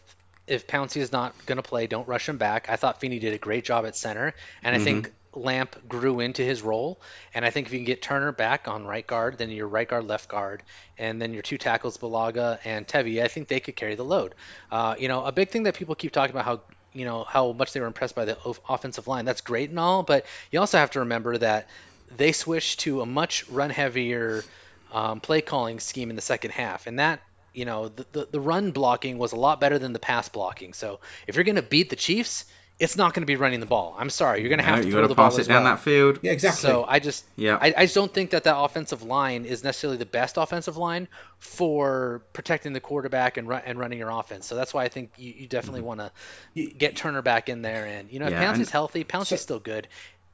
if 0.45 0.67
Pouncey 0.67 0.97
is 0.97 1.11
not 1.11 1.33
going 1.47 1.57
to 1.57 1.63
play, 1.63 1.87
don't 1.87 2.07
rush 2.07 2.29
him 2.29 2.37
back. 2.37 2.69
I 2.69 2.75
thought 2.75 3.01
Feeney 3.01 3.19
did 3.19 3.33
a 3.33 3.37
great 3.37 3.65
job 3.65 3.85
at 3.85 3.95
center, 3.95 4.33
and 4.63 4.75
I 4.75 4.79
think 4.79 5.11
Lamp 5.37 5.87
grew 5.87 6.19
into 6.19 6.41
his 6.41 6.61
role. 6.61 6.99
And 7.33 7.45
I 7.45 7.49
think 7.49 7.67
if 7.67 7.73
you 7.73 7.79
can 7.79 7.85
get 7.85 8.01
Turner 8.01 8.31
back 8.31 8.67
on 8.67 8.85
right 8.85 9.05
guard, 9.05 9.37
then 9.37 9.49
your 9.49 9.67
right 9.67 9.87
guard, 9.87 10.05
left 10.05 10.29
guard, 10.29 10.63
and 10.97 11.21
then 11.21 11.33
your 11.33 11.43
two 11.43 11.57
tackles, 11.57 11.97
Bulaga 11.97 12.59
and 12.65 12.87
Tevi, 12.87 13.23
I 13.23 13.27
think 13.27 13.47
they 13.47 13.59
could 13.59 13.75
carry 13.75 13.95
the 13.95 14.05
load. 14.05 14.35
Uh, 14.71 14.95
you 14.99 15.07
know, 15.07 15.23
a 15.23 15.31
big 15.31 15.49
thing 15.49 15.63
that 15.63 15.75
people 15.75 15.95
keep 15.95 16.11
talking 16.11 16.31
about 16.35 16.45
how 16.45 16.61
you 16.93 17.05
know 17.05 17.23
how 17.23 17.51
much 17.51 17.73
they 17.73 17.79
were 17.79 17.87
impressed 17.87 18.15
by 18.15 18.25
the 18.25 18.37
offensive 18.67 19.07
line. 19.07 19.25
That's 19.25 19.41
great 19.41 19.69
and 19.69 19.79
all, 19.79 20.03
but 20.03 20.25
you 20.51 20.59
also 20.59 20.77
have 20.77 20.91
to 20.91 20.99
remember 20.99 21.37
that 21.37 21.69
they 22.15 22.31
switched 22.31 22.81
to 22.81 23.01
a 23.01 23.05
much 23.05 23.47
run 23.49 23.69
heavier 23.69 24.43
um, 24.91 25.19
play 25.19 25.41
calling 25.41 25.79
scheme 25.79 26.09
in 26.09 26.15
the 26.15 26.21
second 26.21 26.51
half, 26.51 26.87
and 26.87 26.99
that 26.99 27.21
you 27.53 27.65
know 27.65 27.89
the, 27.89 28.05
the 28.11 28.27
the 28.31 28.39
run 28.39 28.71
blocking 28.71 29.17
was 29.17 29.31
a 29.31 29.35
lot 29.35 29.59
better 29.59 29.77
than 29.77 29.93
the 29.93 29.99
pass 29.99 30.29
blocking. 30.29 30.73
So 30.73 30.99
if 31.27 31.35
you're 31.35 31.43
going 31.43 31.55
to 31.57 31.61
beat 31.61 31.89
the 31.89 31.95
Chiefs, 31.95 32.45
it's 32.79 32.95
not 32.95 33.13
going 33.15 33.23
to 33.23 33.27
be 33.27 33.35
running 33.35 33.59
the 33.59 33.65
ball. 33.65 33.95
I'm 33.97 34.09
sorry, 34.11 34.41
you're 34.41 34.49
going 34.49 34.59
to 34.59 34.65
No, 34.65 34.71
have 34.73 34.81
to 34.81 34.87
you 34.87 34.93
throw 34.93 35.07
the 35.07 35.15
pass 35.15 35.33
ball 35.33 35.37
it 35.37 35.41
as 35.41 35.47
down 35.47 35.63
well. 35.63 35.75
that 35.75 35.81
field. 35.81 36.19
Yeah, 36.21 36.31
exactly. 36.31 36.69
So 36.69 36.85
I 36.87 36.99
just 36.99 37.25
Yeah. 37.35 37.57
I, 37.59 37.73
I 37.75 37.83
just 37.85 37.95
don't 37.95 38.13
think 38.13 38.29
that 38.31 38.43
that 38.43 38.55
offensive 38.55 39.01
line 39.01 39.45
is 39.45 39.63
necessarily 39.63 39.97
the 39.97 40.05
best 40.05 40.37
offensive 40.37 40.77
line 40.77 41.07
for 41.39 42.21
protecting 42.33 42.73
the 42.73 42.79
quarterback 42.79 43.37
and 43.37 43.47
run, 43.47 43.63
and 43.65 43.79
running 43.79 43.97
your 43.97 44.11
offense. 44.11 44.45
So 44.45 44.55
that's 44.55 44.75
why 44.75 44.83
I 44.83 44.89
think 44.89 45.11
you, 45.17 45.33
you 45.35 45.47
definitely 45.47 45.79
mm-hmm. 45.79 45.87
want 45.87 46.13
to 46.55 46.65
get 46.65 46.95
Turner 46.95 47.23
back 47.23 47.49
in 47.49 47.63
there. 47.63 47.85
And 47.85 48.11
you 48.11 48.19
know, 48.19 48.27
if 48.27 48.33
Yeah, 48.33 48.43
Pouncey's 48.43 48.59
and- 48.59 48.69
healthy, 48.69 49.03
Pouncey's 49.03 49.41
still 49.41 49.59
good. 49.59 49.87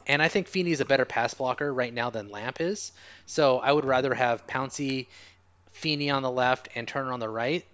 And 0.06 0.22
I 0.22 0.28
think 0.28 0.48
Feeney's 0.50 0.82
a 0.82 0.86
better 0.86 1.06
pass 1.06 1.34
blocker 1.34 1.74
right 1.74 1.94
now 1.94 2.10
than 2.10 2.30
Lamp 2.30 2.60
is. 2.60 2.92
So 3.26 3.60
I 3.60 3.72
would 3.72 3.86
rather 3.86 4.14
have 4.14 4.46
Pouncey, 4.48 5.08
Feeney 5.72 6.10
on 6.10 6.24
the 6.24 6.32
left, 6.32 6.68
and 6.76 6.86
Turner 6.86 7.14
on 7.14 7.22
the 7.22 7.30
right. 7.30 7.66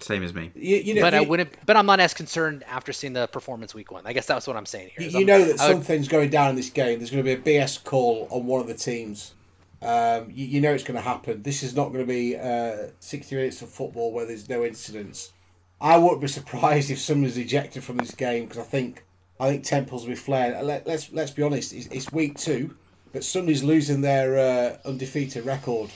Same 0.00 0.22
as 0.22 0.32
me. 0.32 0.50
You, 0.54 0.76
you 0.76 0.94
know, 0.94 1.02
But 1.02 1.14
I 1.14 1.20
wouldn't. 1.20 1.50
But 1.66 1.76
I'm 1.76 1.86
not 1.86 2.00
as 2.00 2.14
concerned 2.14 2.64
after 2.66 2.92
seeing 2.92 3.12
the 3.12 3.26
performance 3.28 3.74
week 3.74 3.92
one. 3.92 4.06
I 4.06 4.12
guess 4.12 4.26
that's 4.26 4.46
what 4.46 4.56
I'm 4.56 4.66
saying 4.66 4.90
here. 4.96 5.08
You, 5.08 5.18
I'm- 5.18 5.26
know 5.26 5.44
that 5.44 5.60
I 5.60 5.68
would- 5.68 5.76
something's 5.76 6.08
going 6.08 6.30
down 6.30 6.50
in 6.50 6.56
this 6.56 6.70
game. 6.70 6.98
There's 6.98 7.10
going 7.10 7.24
to 7.24 7.36
be 7.36 7.56
a 7.56 7.60
BS 7.60 7.82
call 7.84 8.26
on 8.30 8.46
one 8.46 8.60
of 8.60 8.66
the 8.66 8.74
teams. 8.74 9.34
Um, 9.82 10.30
you, 10.30 10.46
you 10.46 10.60
know 10.60 10.72
it's 10.72 10.84
going 10.84 10.96
to 10.96 11.02
happen. 11.02 11.42
This 11.42 11.62
is 11.62 11.74
not 11.74 11.92
going 11.92 12.00
to 12.00 12.12
be 12.12 12.36
uh, 12.36 12.88
60 13.00 13.34
minutes 13.34 13.62
of 13.62 13.70
football 13.70 14.12
where 14.12 14.26
there's 14.26 14.48
no 14.48 14.64
incidents. 14.64 15.32
I 15.80 15.96
wouldn't 15.96 16.20
be 16.20 16.28
surprised 16.28 16.90
if 16.90 16.98
someone's 16.98 17.38
ejected 17.38 17.82
from 17.82 17.96
this 17.96 18.14
game 18.14 18.44
because 18.44 18.58
I 18.58 18.66
think 18.66 19.04
I 19.38 19.48
think 19.48 19.64
temples 19.64 20.02
will 20.02 20.10
be 20.10 20.16
flared. 20.16 20.62
Let, 20.64 20.86
let's 20.86 21.10
let's 21.12 21.30
be 21.30 21.42
honest. 21.42 21.72
It's, 21.72 21.86
it's 21.86 22.12
week 22.12 22.36
two, 22.38 22.76
but 23.12 23.24
somebody's 23.24 23.62
losing 23.62 24.02
their 24.02 24.38
uh, 24.38 24.76
undefeated 24.88 25.46
record. 25.46 25.90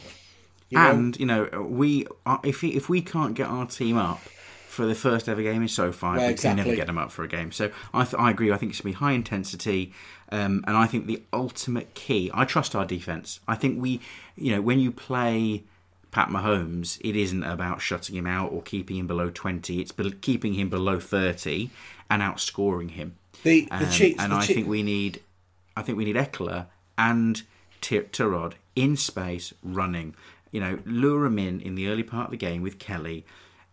You 0.70 0.78
know? 0.78 0.90
And 0.90 1.20
you 1.20 1.26
know, 1.26 1.44
we 1.68 2.06
are- 2.26 2.40
if 2.42 2.64
if 2.64 2.88
we 2.88 3.00
can't 3.02 3.34
get 3.34 3.48
our 3.48 3.66
team 3.66 3.96
up 3.96 4.20
for 4.68 4.86
the 4.86 4.94
first 4.94 5.28
ever 5.28 5.40
game 5.42 5.62
in 5.62 5.68
SoFi, 5.68 6.06
Well, 6.06 6.28
we 6.28 6.34
can 6.34 6.56
never 6.56 6.74
get 6.74 6.86
them 6.88 6.98
up 6.98 7.12
for 7.12 7.22
a 7.22 7.28
game. 7.28 7.52
So 7.52 7.70
I 7.92 8.04
th- 8.04 8.14
I 8.20 8.30
agree. 8.30 8.50
I 8.50 8.56
think 8.56 8.72
it 8.72 8.74
should 8.76 8.84
be 8.84 8.92
high 8.92 9.12
intensity, 9.12 9.92
um, 10.32 10.64
and 10.66 10.76
I 10.76 10.86
think 10.86 11.06
the 11.06 11.22
ultimate 11.32 11.94
key. 11.94 12.30
I 12.34 12.44
trust 12.44 12.74
our 12.74 12.84
defense. 12.84 13.38
I 13.46 13.54
think 13.54 13.80
we, 13.80 14.00
you 14.36 14.52
know, 14.52 14.60
when 14.60 14.80
you 14.80 14.90
play. 14.90 15.64
Pat 16.10 16.28
Mahomes, 16.28 17.00
it 17.00 17.16
isn't 17.16 17.42
about 17.42 17.80
shutting 17.80 18.14
him 18.14 18.24
out 18.24 18.52
or 18.52 18.62
keeping 18.62 18.96
him 18.98 19.08
below 19.08 19.30
20. 19.30 19.80
It's 19.80 19.90
be- 19.90 20.12
keeping 20.12 20.54
him 20.54 20.68
below 20.68 21.00
30 21.00 21.70
and 22.08 22.22
outscoring 22.22 22.92
him. 22.92 23.16
the 23.42 23.62
the 23.62 23.74
Um, 23.86 23.90
cheats. 23.90 24.22
and 24.22 24.30
the 24.30 24.36
I 24.36 24.46
che- 24.46 24.54
think 24.54 24.68
we 24.68 24.84
need, 24.84 25.22
I 25.76 25.82
think 25.82 25.98
we 25.98 26.04
need 26.04 26.14
Ekeler 26.14 26.66
and 26.96 27.42
Ty- 27.80 28.06
Tyrod 28.12 28.52
in 28.76 28.96
space 28.96 29.54
running. 29.64 30.14
You 30.54 30.60
know, 30.60 30.78
lure 30.84 31.26
him 31.26 31.38
in 31.38 31.60
in 31.60 31.74
the 31.74 31.88
early 31.88 32.04
part 32.04 32.26
of 32.26 32.30
the 32.30 32.36
game 32.36 32.62
with 32.62 32.78
Kelley, 32.78 33.26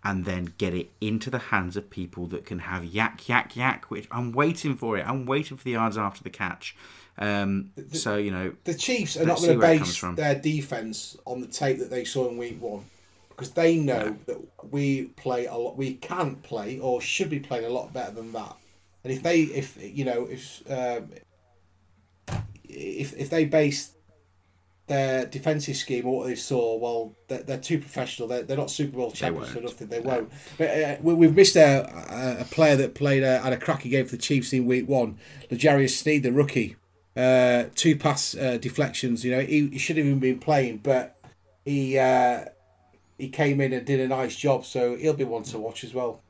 and 0.04 0.26
then 0.26 0.54
get 0.58 0.74
it 0.74 0.90
into 1.00 1.30
the 1.30 1.38
hands 1.38 1.78
of 1.78 1.92
people 1.92 2.26
that 2.28 2.44
can 2.44 2.60
have 2.60 2.84
yak 2.84 3.30
yak 3.30 3.56
yak. 3.56 3.86
Which 3.92 4.08
I'm 4.10 4.32
waiting 4.32 4.76
for 4.76 4.98
it. 4.98 5.06
I'm 5.08 5.28
waiting 5.28 5.58
for 5.58 5.64
the 5.64 5.72
yards 5.72 5.96
after 5.98 6.24
the 6.24 6.32
catch. 6.32 6.76
Um, 7.20 7.72
so 7.94 8.18
you 8.18 8.32
know, 8.32 8.54
the 8.64 8.74
Chiefs 8.74 9.16
are 9.16 9.26
not 9.26 9.38
going 9.38 9.52
to 9.52 9.58
where 9.60 9.74
it 9.74 9.78
comes 9.78 10.02
base 10.02 10.16
their 10.16 10.36
defense 10.36 11.18
on 11.26 11.42
the 11.42 11.48
tape 11.48 11.78
that 11.78 11.92
they 11.92 12.04
saw 12.04 12.28
in 12.28 12.38
week 12.38 12.60
one 12.60 12.86
because 13.30 13.52
they 13.52 13.76
know 13.76 14.16
that 14.26 14.38
we 14.72 15.06
play 15.18 15.46
a 15.46 15.56
lot. 15.56 15.78
We 15.78 15.96
can't 15.96 16.42
play 16.42 16.80
or 16.80 17.00
should 17.00 17.30
be 17.30 17.40
playing 17.40 17.66
a 17.66 17.70
lot 17.70 17.94
better 17.94 18.12
than 18.12 18.32
that. 18.34 18.56
And 19.04 19.14
if 19.14 19.24
they, 19.24 19.42
if 19.42 19.78
you 19.82 20.06
know, 20.06 20.28
if 20.30 20.64
um, 20.70 21.10
if 22.64 23.14
if 23.14 23.30
they 23.30 23.46
base 23.46 23.94
their 24.92 25.26
defensive 25.26 25.76
scheme 25.76 26.06
what 26.06 26.28
they 26.28 26.36
saw, 26.36 26.76
well, 26.78 27.16
they're, 27.28 27.44
they're 27.44 27.58
too 27.58 27.80
professional. 27.80 28.28
They're, 28.28 28.44
they're 28.44 28.58
not 28.58 28.70
Super 28.70 28.98
Bowl 28.98 29.12
champions 29.12 29.50
for 29.50 29.62
nothing. 29.62 29.88
They 29.88 30.00
won't. 30.00 30.32
But 30.58 30.70
uh, 30.70 30.96
we, 31.02 31.14
we've 31.14 31.36
missed 31.36 31.56
a, 31.56 32.40
a, 32.42 32.46
player 32.46 32.76
that 32.76 32.94
played 32.94 33.24
a, 33.24 33.40
had 33.40 33.54
a 33.54 33.58
cracking 33.58 33.92
game 33.92 34.06
for 34.06 34.16
the 34.16 34.22
Chiefs 34.22 34.54
in 34.54 34.66
week 34.66 34.88
one, 34.88 35.18
L'Jarius 35.50 35.92
Sneed, 35.92 36.24
the 36.24 36.32
rookie 36.32 36.76
uh, 37.16 37.66
two 37.76 37.96
pass 37.96 38.36
uh, 38.36 38.58
deflections. 38.58 39.24
You 39.26 39.32
know, 39.32 39.42
he, 39.42 39.68
he 39.70 39.78
should 39.78 39.98
have 39.98 40.06
even 40.06 40.20
been 40.20 40.40
playing, 40.40 40.78
but 40.78 41.18
he 41.66 41.98
uh, 41.98 42.46
he 43.18 43.30
came 43.30 43.62
in 43.62 43.74
and 43.74 43.86
did 43.86 44.00
a 44.00 44.08
nice 44.08 44.36
job. 44.36 44.66
So 44.66 44.96
he'll 44.96 45.14
be 45.14 45.24
one 45.24 45.44
to 45.44 45.60
watch 45.60 45.84
as 45.84 45.94
well. 45.94 46.22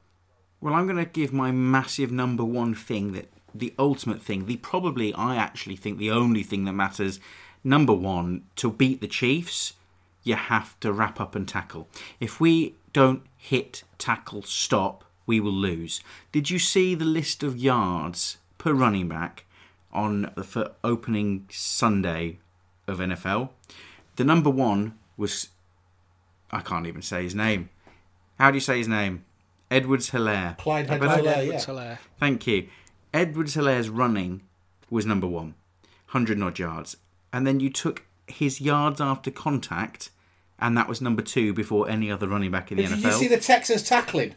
Well, 0.60 0.74
I'm 0.74 0.86
going 0.86 1.04
to 1.04 1.10
give 1.10 1.34
my 1.34 1.52
massive 1.52 2.12
number 2.12 2.46
one 2.46 2.76
thing 2.76 3.14
that 3.14 3.30
the 3.54 3.74
ultimate 3.80 4.22
thing, 4.22 4.46
the 4.46 4.58
probably 4.58 5.14
I 5.14 5.36
actually 5.36 5.76
think 5.76 5.98
the 5.98 6.12
only 6.12 6.44
thing 6.44 6.66
that 6.66 6.74
matters. 6.74 7.20
Number 7.64 7.94
one, 7.94 8.44
to 8.58 8.72
beat 8.72 9.02
the 9.02 9.08
Chiefs, 9.08 9.74
you 10.24 10.36
have 10.36 10.80
to 10.80 10.92
wrap 10.92 11.20
up 11.20 11.36
and 11.36 11.48
tackle. 11.48 11.88
If 12.20 12.40
we 12.40 12.76
don't 12.94 13.24
hit, 13.38 13.84
tackle, 13.98 14.44
stop, 14.44 15.04
we 15.26 15.40
will 15.40 15.52
lose. 15.52 16.02
Did 16.32 16.50
you 16.50 16.60
see 16.60 16.96
the 16.96 17.06
list 17.06 17.44
of 17.44 17.58
yards 17.58 18.38
per 18.58 18.74
running 18.74 19.08
back 19.08 19.46
on 19.92 20.32
for 20.44 20.72
opening 20.84 21.48
Sunday 21.50 22.40
of 22.88 23.00
NFL? 23.00 23.50
The 24.16 24.24
number 24.24 24.50
one 24.50 24.98
was 25.18 25.50
I 26.52 26.62
can't 26.62 26.88
even 26.88 27.02
say 27.02 27.24
his 27.24 27.36
name. 27.36 27.70
How 28.38 28.52
do 28.52 28.58
you 28.58 28.62
say 28.62 28.78
his 28.78 28.88
name? 28.88 29.24
Edwards 29.70 30.10
Helaire. 30.10 30.58
Clyde 30.58 30.88
But 30.88 30.96
Edwards-Helaire. 30.96 31.38
Oh, 31.38 31.42
yeah. 31.42 31.46
Edwards 31.46 31.66
Helaire. 31.66 31.98
Thank 32.20 32.48
you. 32.48 32.68
Edwards 33.14 33.56
Helaire's 33.56 33.90
running 33.90 34.42
was 34.90 35.06
number 35.06 35.28
one, 35.28 35.56
100 36.12 36.42
odd 36.42 36.60
yards. 36.60 36.98
And 37.34 37.48
then 37.48 37.60
you 37.60 37.70
took 37.70 38.04
his 38.28 38.60
yards 38.62 39.00
after 39.02 39.32
contact, 39.32 40.10
and 40.60 40.78
that 40.78 40.88
was 40.88 41.02
number 41.02 41.22
two 41.22 41.54
before 41.54 41.90
any 41.90 42.12
other 42.12 42.28
running 42.28 42.52
back 42.52 42.72
in 42.72 42.78
the 42.78 42.84
Did 42.84 42.92
NFL. 43.00 43.04
you 43.06 43.12
see 43.14 43.28
the 43.28 43.38
Texans 43.40 43.84
tackling? 43.84 44.36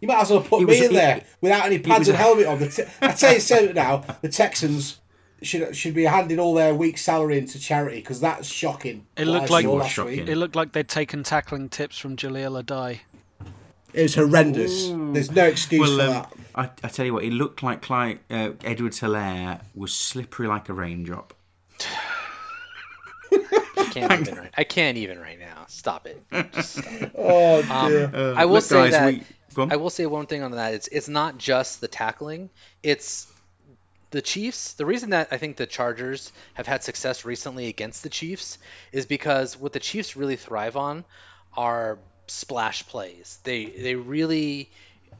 You 0.00 0.08
might 0.08 0.20
as 0.20 0.30
well 0.30 0.42
put 0.42 0.62
It 0.62 0.66
me 0.66 0.80
was- 0.80 0.88
in 0.88 0.92
there 0.94 1.22
without 1.40 1.66
any 1.66 1.78
pads 1.78 2.08
and 2.08 2.14
a- 2.16 2.18
helmet 2.18 2.46
on. 2.46 2.58
The 2.58 2.68
te- 2.68 2.84
I 3.00 3.12
tell 3.12 3.34
you 3.34 3.40
so 3.40 3.72
now, 3.72 4.04
the 4.20 4.28
Texans 4.28 4.98
should 5.42 5.74
should 5.76 5.94
be 5.94 6.04
handing 6.04 6.38
all 6.38 6.54
their 6.54 6.74
week's 6.74 7.02
salary 7.02 7.38
into 7.38 7.58
charity 7.58 7.96
because 7.96 8.20
that's 8.20 8.46
shocking. 8.48 9.06
It 9.16 9.26
looked 9.26 9.50
like- 9.50 9.64
It 9.64 9.88
shocking. 9.88 10.28
It 10.28 10.36
looked 10.36 10.56
like 10.56 10.72
they'd 10.72 10.88
taken 10.88 11.22
tackling 11.22 11.68
tips 11.68 11.98
from 11.98 12.16
Jaleel 12.16 12.62
Adai. 12.62 13.00
It 13.92 14.02
was 14.02 14.14
horrendous. 14.14 14.88
There's 14.88 15.30
no 15.30 15.44
excuse 15.46 15.86
for 15.96 16.02
um, 16.02 16.08
that. 16.10 16.32
I, 16.54 16.70
I 16.84 16.88
tell 16.88 17.06
you 17.06 17.14
what, 17.14 17.24
it 17.24 17.32
looked 17.32 17.62
like 17.62 17.80
Clyde, 17.82 18.18
uh, 18.30 18.50
Edward 18.64 18.92
Helaire 18.92 19.60
was 19.74 19.94
slippery 19.94 20.46
like 20.48 20.68
a 20.68 20.74
raindrop. 20.74 21.32
I 24.02 24.08
can't 24.08 24.20
even 24.20 24.34
right. 24.36 24.50
I 24.56 24.64
can't 24.64 24.96
even 24.98 25.18
right 25.18 25.38
now. 25.38 25.64
Stop 25.68 26.06
it. 26.06 26.22
Just 26.52 26.74
stop 26.74 26.94
it. 27.02 27.12
Oh 27.16 27.62
Um, 27.68 27.90
dear. 27.90 28.14
I 28.34 28.44
will 28.46 28.54
look, 28.54 28.64
say 28.64 28.90
guys, 28.90 28.90
that. 28.92 29.06
we- 29.06 29.24
I 29.70 29.76
will 29.76 29.90
say 29.90 30.06
one 30.06 30.26
thing 30.26 30.42
on 30.42 30.50
that. 30.52 30.74
It's 30.74 30.88
it's 30.88 31.08
not 31.08 31.38
just 31.38 31.80
the 31.80 31.88
tackling. 31.88 32.50
It's 32.82 33.26
the 34.10 34.20
Chiefs. 34.22 34.74
The 34.74 34.84
reason 34.86 35.10
that 35.10 35.28
I 35.32 35.38
think 35.38 35.56
the 35.56 35.66
Chargers 35.66 36.30
have 36.54 36.66
had 36.66 36.82
success 36.84 37.24
recently 37.24 37.68
against 37.68 38.02
the 38.02 38.10
Chiefs 38.10 38.58
is 38.92 39.06
because 39.06 39.56
what 39.58 39.72
the 39.72 39.80
Chiefs 39.80 40.16
really 40.16 40.36
thrive 40.36 40.76
on 40.76 41.04
are 41.56 41.98
splash 42.26 42.86
plays. 42.86 43.38
They 43.44 43.64
they 43.66 43.94
really 43.94 44.70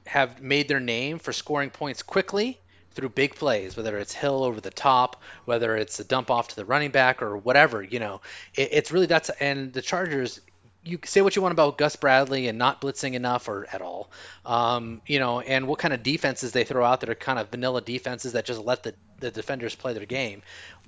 have 0.07 0.41
made 0.43 0.69
their 0.69 0.81
name 0.81 1.19
for 1.19 1.33
scoring 1.33 1.71
points 1.71 2.03
quickly 2.03 2.59
through 2.97 3.11
big 3.11 3.35
plays, 3.37 3.77
whether 3.77 3.97
it's 3.99 4.13
Hill 4.13 4.43
over 4.43 4.61
the 4.61 4.71
top, 4.71 5.23
whether 5.45 5.77
it's 5.77 6.01
a 6.01 6.05
dump 6.05 6.31
off 6.31 6.49
to 6.49 6.57
the 6.57 6.65
running 6.65 6.91
back 6.91 7.23
or 7.23 7.37
whatever. 7.37 7.83
You 7.83 8.01
know, 8.01 8.21
it, 8.55 8.71
it's 8.73 8.91
really 8.91 9.07
that's 9.07 9.31
and 9.31 9.73
the 9.73 9.83
Chargers. 9.83 10.41
You 10.83 10.99
say 11.05 11.21
what 11.21 11.35
you 11.35 11.43
want 11.43 11.53
about 11.53 11.79
Gus 11.79 11.97
Bradley 11.97 12.47
and 12.49 12.59
not 12.59 12.81
blitzing 12.81 13.15
enough 13.15 13.49
or 13.49 13.67
at 13.73 13.83
all, 13.83 14.09
um, 14.45 15.03
you 15.07 15.19
know, 15.19 15.41
and 15.41 15.67
what 15.67 15.81
kind 15.81 15.93
of 15.93 16.03
defenses 16.03 16.53
they 16.53 16.63
throw 16.63 16.85
out 16.85 17.01
that 17.01 17.11
are 17.11 17.17
kind 17.17 17.41
of 17.41 17.51
vanilla 17.51 17.81
defenses 17.81 18.33
that 18.33 18.45
just 18.45 18.61
let 18.61 18.85
the, 18.85 18.95
the 19.19 19.33
defenders 19.33 19.75
play 19.75 19.95
their 19.95 20.07
game. 20.07 20.43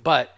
But 0.04 0.32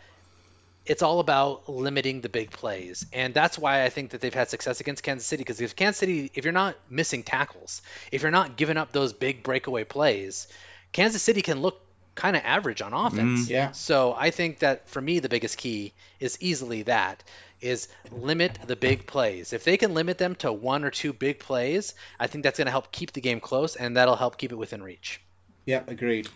it's 0.87 1.03
all 1.03 1.21
about 1.21 1.69
limiting 1.69 2.23
the 2.23 2.31
big 2.31 2.51
plays. 2.51 3.05
And 3.13 3.35
that's 3.35 3.59
why 3.59 3.85
I 3.85 3.91
think 3.91 4.11
that 4.11 4.23
they've 4.23 4.33
had 4.33 4.49
success 4.49 4.81
against 4.81 5.03
Kansas 5.03 5.27
City 5.27 5.43
because 5.43 5.61
if 5.61 5.77
Kansas 5.77 5.99
City, 5.99 6.31
if 6.35 6.45
you're 6.45 6.53
not 6.53 6.75
missing 6.89 7.23
tackles, 7.23 7.83
if 8.11 8.23
you're 8.23 8.31
not 8.31 8.57
giving 8.57 8.79
up 8.79 8.93
those 8.93 9.13
big 9.13 9.43
breakaway 9.43 9.85
plays, 9.85 10.49
Kansas 10.93 11.23
City 11.23 11.43
can 11.43 11.61
look 11.61 11.81
kind 12.15 12.37
of 12.37 12.43
average 12.45 12.83
on 12.83 12.93
offense. 12.93 13.47
Mm. 13.47 13.51
yeah. 13.51 13.71
So 13.73 14.15
I 14.17 14.31
think 14.31 14.61
that 14.61 14.89
for 14.89 15.01
me, 15.01 15.21
the 15.21 15.29
biggest 15.29 15.57
key 15.57 15.93
is 16.19 16.37
easily 16.41 16.83
that 16.83 17.23
is 17.61 17.89
limit 18.11 18.59
the 18.67 18.77
big 18.77 19.07
plays. 19.07 19.53
If 19.53 19.65
they 19.65 19.77
can 19.77 19.95
limit 19.95 20.19
them 20.19 20.35
to 20.37 20.53
one 20.53 20.85
or 20.85 20.91
two 20.91 21.13
big 21.13 21.39
plays, 21.39 21.95
I 22.19 22.27
think 22.27 22.45
that's 22.45 22.59
going 22.59 22.67
to 22.67 22.73
help 22.73 22.91
keep 22.91 23.13
the 23.13 23.21
game 23.21 23.41
close 23.41 23.77
and 23.77 23.97
that'll 23.97 24.17
help 24.17 24.39
keep 24.39 24.53
it 24.53 24.57
within 24.57 24.83
reach. 24.83 25.21
Yeah, 25.67 25.83
agreed. 25.87 26.29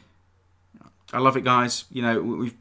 I 1.12 1.18
love 1.18 1.36
it, 1.36 1.44
guys. 1.44 1.84
You 1.90 2.02
know, 2.02 2.20
we've 2.20 2.54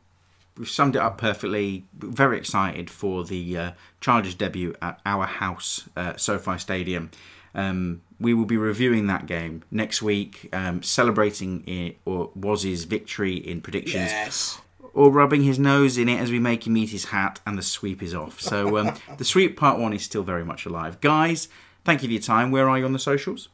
we've 0.58 0.70
summed 0.70 0.96
it 0.96 1.02
up 1.02 1.18
perfectly. 1.18 1.86
Very 1.98 2.38
excited 2.38 2.90
for 2.90 3.24
the 3.24 3.58
uh, 3.58 3.72
Chargers 4.02 4.36
debut 4.36 4.76
at 4.82 5.00
our 5.06 5.26
house, 5.26 5.88
uh, 5.96 6.16
SoFi 6.16 6.58
Stadium. 6.58 7.10
Um, 7.56 8.02
we 8.20 8.34
will 8.34 8.46
be 8.46 8.58
reviewing 8.58 9.08
that 9.08 9.26
game 9.26 9.64
next 9.70 10.02
week, 10.02 10.50
um, 10.54 10.82
celebrating 10.82 11.64
it 11.68 11.98
or 12.06 12.32
Waz's 12.36 12.86
victory 12.86 13.36
in 13.36 13.62
predictions, 13.62 14.12
Yes. 14.12 14.62
or 14.94 15.12
rubbing 15.12 15.44
his 15.44 15.60
nose 15.60 15.98
in 15.98 16.10
it 16.10 16.20
as 16.20 16.32
we 16.32 16.40
make 16.40 16.66
him 16.66 16.76
eat 16.78 16.90
his 16.90 17.06
hat, 17.06 17.40
and 17.46 17.58
the 17.58 17.62
sweep 17.62 18.02
is 18.02 18.14
off. 18.16 18.40
So 18.42 18.78
um, 18.78 18.96
the 19.18 19.26
sweep 19.26 19.56
part 19.58 19.78
one 19.80 19.94
is 19.94 20.04
still 20.04 20.24
very 20.24 20.44
much 20.46 20.66
alive, 20.66 21.00
guys. 21.02 21.48
Thank 21.86 22.02
you 22.02 22.08
for 22.08 22.14
your 22.14 22.22
time. 22.22 22.50
Where 22.50 22.70
are 22.70 22.78
you 22.80 22.86
on 22.86 22.94
the 22.94 23.00
socials? 23.00 23.50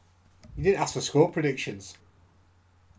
You 0.55 0.63
didn't 0.65 0.79
ask 0.81 0.93
for 0.93 1.01
score 1.01 1.29
predictions. 1.31 1.97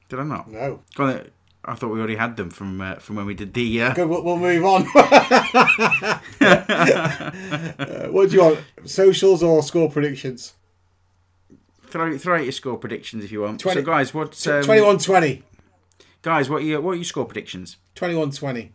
Did 0.08 0.18
I 0.18 0.24
not? 0.24 0.50
No. 0.50 0.80
Go 0.96 1.04
on, 1.04 1.30
I 1.64 1.74
thought 1.74 1.88
we 1.88 1.98
already 1.98 2.16
had 2.16 2.36
them 2.36 2.50
from 2.50 2.80
uh, 2.80 2.94
from 2.96 3.16
when 3.16 3.26
we 3.26 3.34
did 3.34 3.52
the. 3.54 3.82
Uh, 3.82 3.94
Good, 3.94 4.08
we'll, 4.08 4.24
we'll 4.24 4.38
move 4.38 4.64
on. 4.64 4.86
Uh, 6.40 8.08
what 8.08 8.30
do 8.30 8.36
you 8.36 8.42
want? 8.42 8.60
Socials 8.86 9.42
or 9.42 9.62
score 9.62 9.90
predictions? 9.90 10.54
throw 11.90 12.16
throw 12.16 12.36
out 12.36 12.44
your 12.44 12.52
score 12.52 12.78
predictions 12.78 13.24
if 13.24 13.32
you 13.32 13.42
want. 13.42 13.60
20 13.60 13.80
so 13.80 13.84
guys, 13.84 14.14
what 14.14 14.46
um, 14.46 14.62
21 14.62 14.98
20. 14.98 15.42
guys, 16.22 16.48
what 16.48 16.62
are 16.62 16.64
your 16.64 16.80
what 16.80 16.92
are 16.92 16.96
your 16.96 17.04
score 17.04 17.24
predictions? 17.26 17.76
21 17.96 18.30
20. 18.30 18.72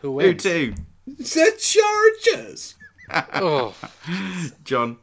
Who 0.00 0.12
wins? 0.12 0.26
Who 0.26 0.28
wins? 0.28 0.42
two? 0.42 0.74
The 1.06 1.52
Chargers. 1.58 2.74
oh, 3.34 3.74
John. 4.64 4.98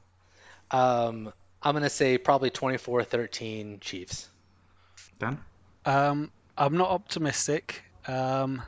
um, 0.72 1.32
I'm 1.61 1.74
going 1.74 1.84
to 1.84 1.90
say 1.90 2.18
probably 2.18 2.49
24-13 2.52 3.82
Chiefs. 3.82 4.30
Dan. 5.19 5.39
Um, 5.85 6.31
I'm 6.57 6.75
not 6.75 6.89
optimistic. 6.89 7.83
Um, 8.07 8.61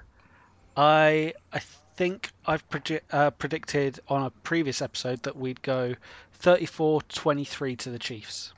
I 0.78 1.34
I 1.52 1.60
think 1.96 2.32
I've 2.46 2.68
predi- 2.70 3.02
uh, 3.12 3.32
predicted 3.32 4.00
on 4.08 4.24
a 4.24 4.30
previous 4.30 4.82
episode 4.82 5.24
that 5.24 5.36
we'd 5.36 5.62
go 5.62 5.96
34-23 6.42 7.78
to 7.78 7.90
the 7.90 8.00
Chiefs. 8.00 8.54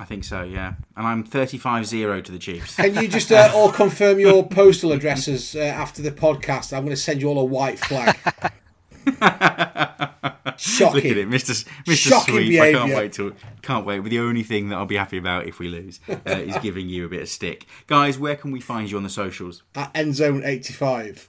I 0.00 0.04
think 0.04 0.22
so, 0.22 0.42
yeah. 0.42 0.74
And 0.96 1.06
I'm 1.06 1.24
35-0 1.24 2.24
to 2.24 2.32
the 2.32 2.38
Chiefs. 2.38 2.76
Can 2.76 2.94
you 2.94 3.08
just 3.08 3.32
uh, 3.32 3.50
all 3.52 3.72
confirm 3.72 4.20
your 4.20 4.46
postal 4.46 4.92
addresses 4.92 5.56
uh, 5.56 5.60
after 5.60 6.02
the 6.02 6.12
podcast? 6.12 6.72
I'm 6.72 6.84
going 6.84 6.94
to 6.94 7.00
send 7.00 7.20
you 7.20 7.28
all 7.28 7.38
a 7.38 7.44
white 7.44 7.78
flag. 7.78 8.16
Shocking. 10.58 10.94
Look 10.94 11.04
at 11.04 11.16
it, 11.16 11.28
Mr. 11.28 11.50
S- 11.50 11.64
Mr. 11.86 12.08
Shocking 12.08 12.34
Sweep. 12.34 12.60
I 12.60 12.72
can't 12.72 12.94
wait 12.94 13.12
to 13.14 13.34
can't 13.62 13.86
wait. 13.86 14.00
But 14.00 14.10
the 14.10 14.18
only 14.18 14.42
thing 14.42 14.70
that 14.70 14.76
I'll 14.76 14.86
be 14.86 14.96
happy 14.96 15.18
about 15.18 15.46
if 15.46 15.60
we 15.60 15.68
lose 15.68 16.00
uh, 16.08 16.16
is 16.30 16.56
giving 16.62 16.88
you 16.88 17.06
a 17.06 17.08
bit 17.08 17.22
of 17.22 17.28
stick, 17.28 17.66
guys. 17.86 18.18
Where 18.18 18.34
can 18.34 18.50
we 18.50 18.60
find 18.60 18.90
you 18.90 18.96
on 18.96 19.04
the 19.04 19.08
socials? 19.08 19.62
At 19.76 19.94
Endzone 19.94 20.44
85. 20.44 21.28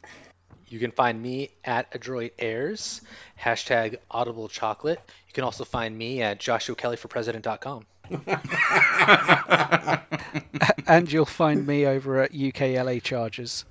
You 0.69 0.79
can 0.79 0.91
find 0.91 1.21
me 1.21 1.49
at 1.65 1.87
Adroit 1.93 2.31
Airs, 2.37 3.01
hashtag 3.39 3.97
Audible 4.11 4.47
Chocolate. 4.47 4.99
You 5.27 5.33
can 5.33 5.43
also 5.43 5.63
find 5.63 5.97
me 5.97 6.21
at 6.21 6.39
JoshuaKellyForPresident.com. 6.39 7.85
and 10.87 11.11
you'll 11.11 11.25
find 11.25 11.65
me 11.65 11.87
over 11.87 12.21
at 12.21 12.33
UKLA 12.33 13.01
Chargers. 13.01 13.65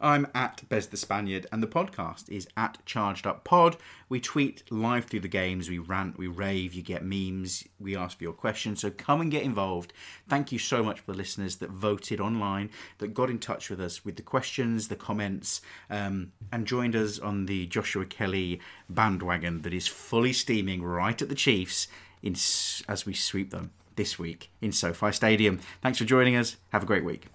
I'm 0.00 0.26
at 0.34 0.62
Bez 0.68 0.86
the 0.86 0.96
Spaniard, 0.96 1.46
and 1.52 1.62
the 1.62 1.66
podcast 1.66 2.28
is 2.30 2.48
at 2.56 2.78
Charged 2.86 3.26
Up 3.26 3.44
Pod. 3.44 3.76
We 4.08 4.18
tweet 4.18 4.62
live 4.70 5.04
through 5.04 5.20
the 5.20 5.28
games, 5.28 5.68
we 5.68 5.78
rant, 5.78 6.18
we 6.18 6.26
rave, 6.26 6.72
you 6.72 6.82
get 6.82 7.04
memes, 7.04 7.68
we 7.78 7.94
ask 7.94 8.16
for 8.16 8.24
your 8.24 8.32
questions. 8.32 8.80
So 8.80 8.90
come 8.90 9.20
and 9.20 9.30
get 9.30 9.42
involved. 9.42 9.92
Thank 10.28 10.52
you 10.52 10.58
so 10.58 10.82
much 10.82 11.00
for 11.00 11.12
the 11.12 11.18
listeners 11.18 11.56
that 11.56 11.70
voted 11.70 12.20
online, 12.20 12.70
that 12.98 13.14
got 13.14 13.28
in 13.28 13.38
touch 13.38 13.68
with 13.68 13.80
us 13.80 14.04
with 14.04 14.16
the 14.16 14.22
questions, 14.22 14.88
the 14.88 14.96
comments, 14.96 15.60
um, 15.90 16.32
and 16.50 16.66
joined 16.66 16.96
us 16.96 17.18
on 17.18 17.44
the 17.46 17.66
Joshua 17.66 18.06
Kelley 18.06 18.60
bandwagon 18.88 19.62
that 19.62 19.74
is 19.74 19.86
fully 19.86 20.32
steaming 20.32 20.82
right 20.82 21.20
at 21.20 21.28
the 21.28 21.34
Chiefs 21.34 21.88
in, 22.22 22.32
as 22.32 23.04
we 23.04 23.12
sweep 23.12 23.50
them 23.50 23.72
this 23.96 24.18
week 24.18 24.50
in 24.62 24.72
SoFi 24.72 25.12
Stadium. 25.12 25.60
Thanks 25.82 25.98
for 25.98 26.04
joining 26.04 26.36
us. 26.36 26.56
Have 26.70 26.84
a 26.84 26.86
great 26.86 27.04
week. 27.04 27.26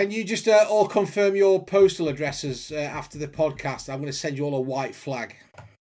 Can 0.00 0.10
you 0.10 0.24
just 0.24 0.48
uh, 0.48 0.64
all 0.66 0.88
confirm 0.88 1.36
your 1.36 1.62
postal 1.62 2.08
addresses 2.08 2.72
uh, 2.72 2.76
after 2.76 3.18
the 3.18 3.28
podcast? 3.28 3.90
I'm 3.90 4.00
going 4.00 4.10
to 4.10 4.14
send 4.14 4.38
you 4.38 4.46
all 4.46 4.54
a 4.54 4.60
white 4.60 4.94
flag. 4.94 5.36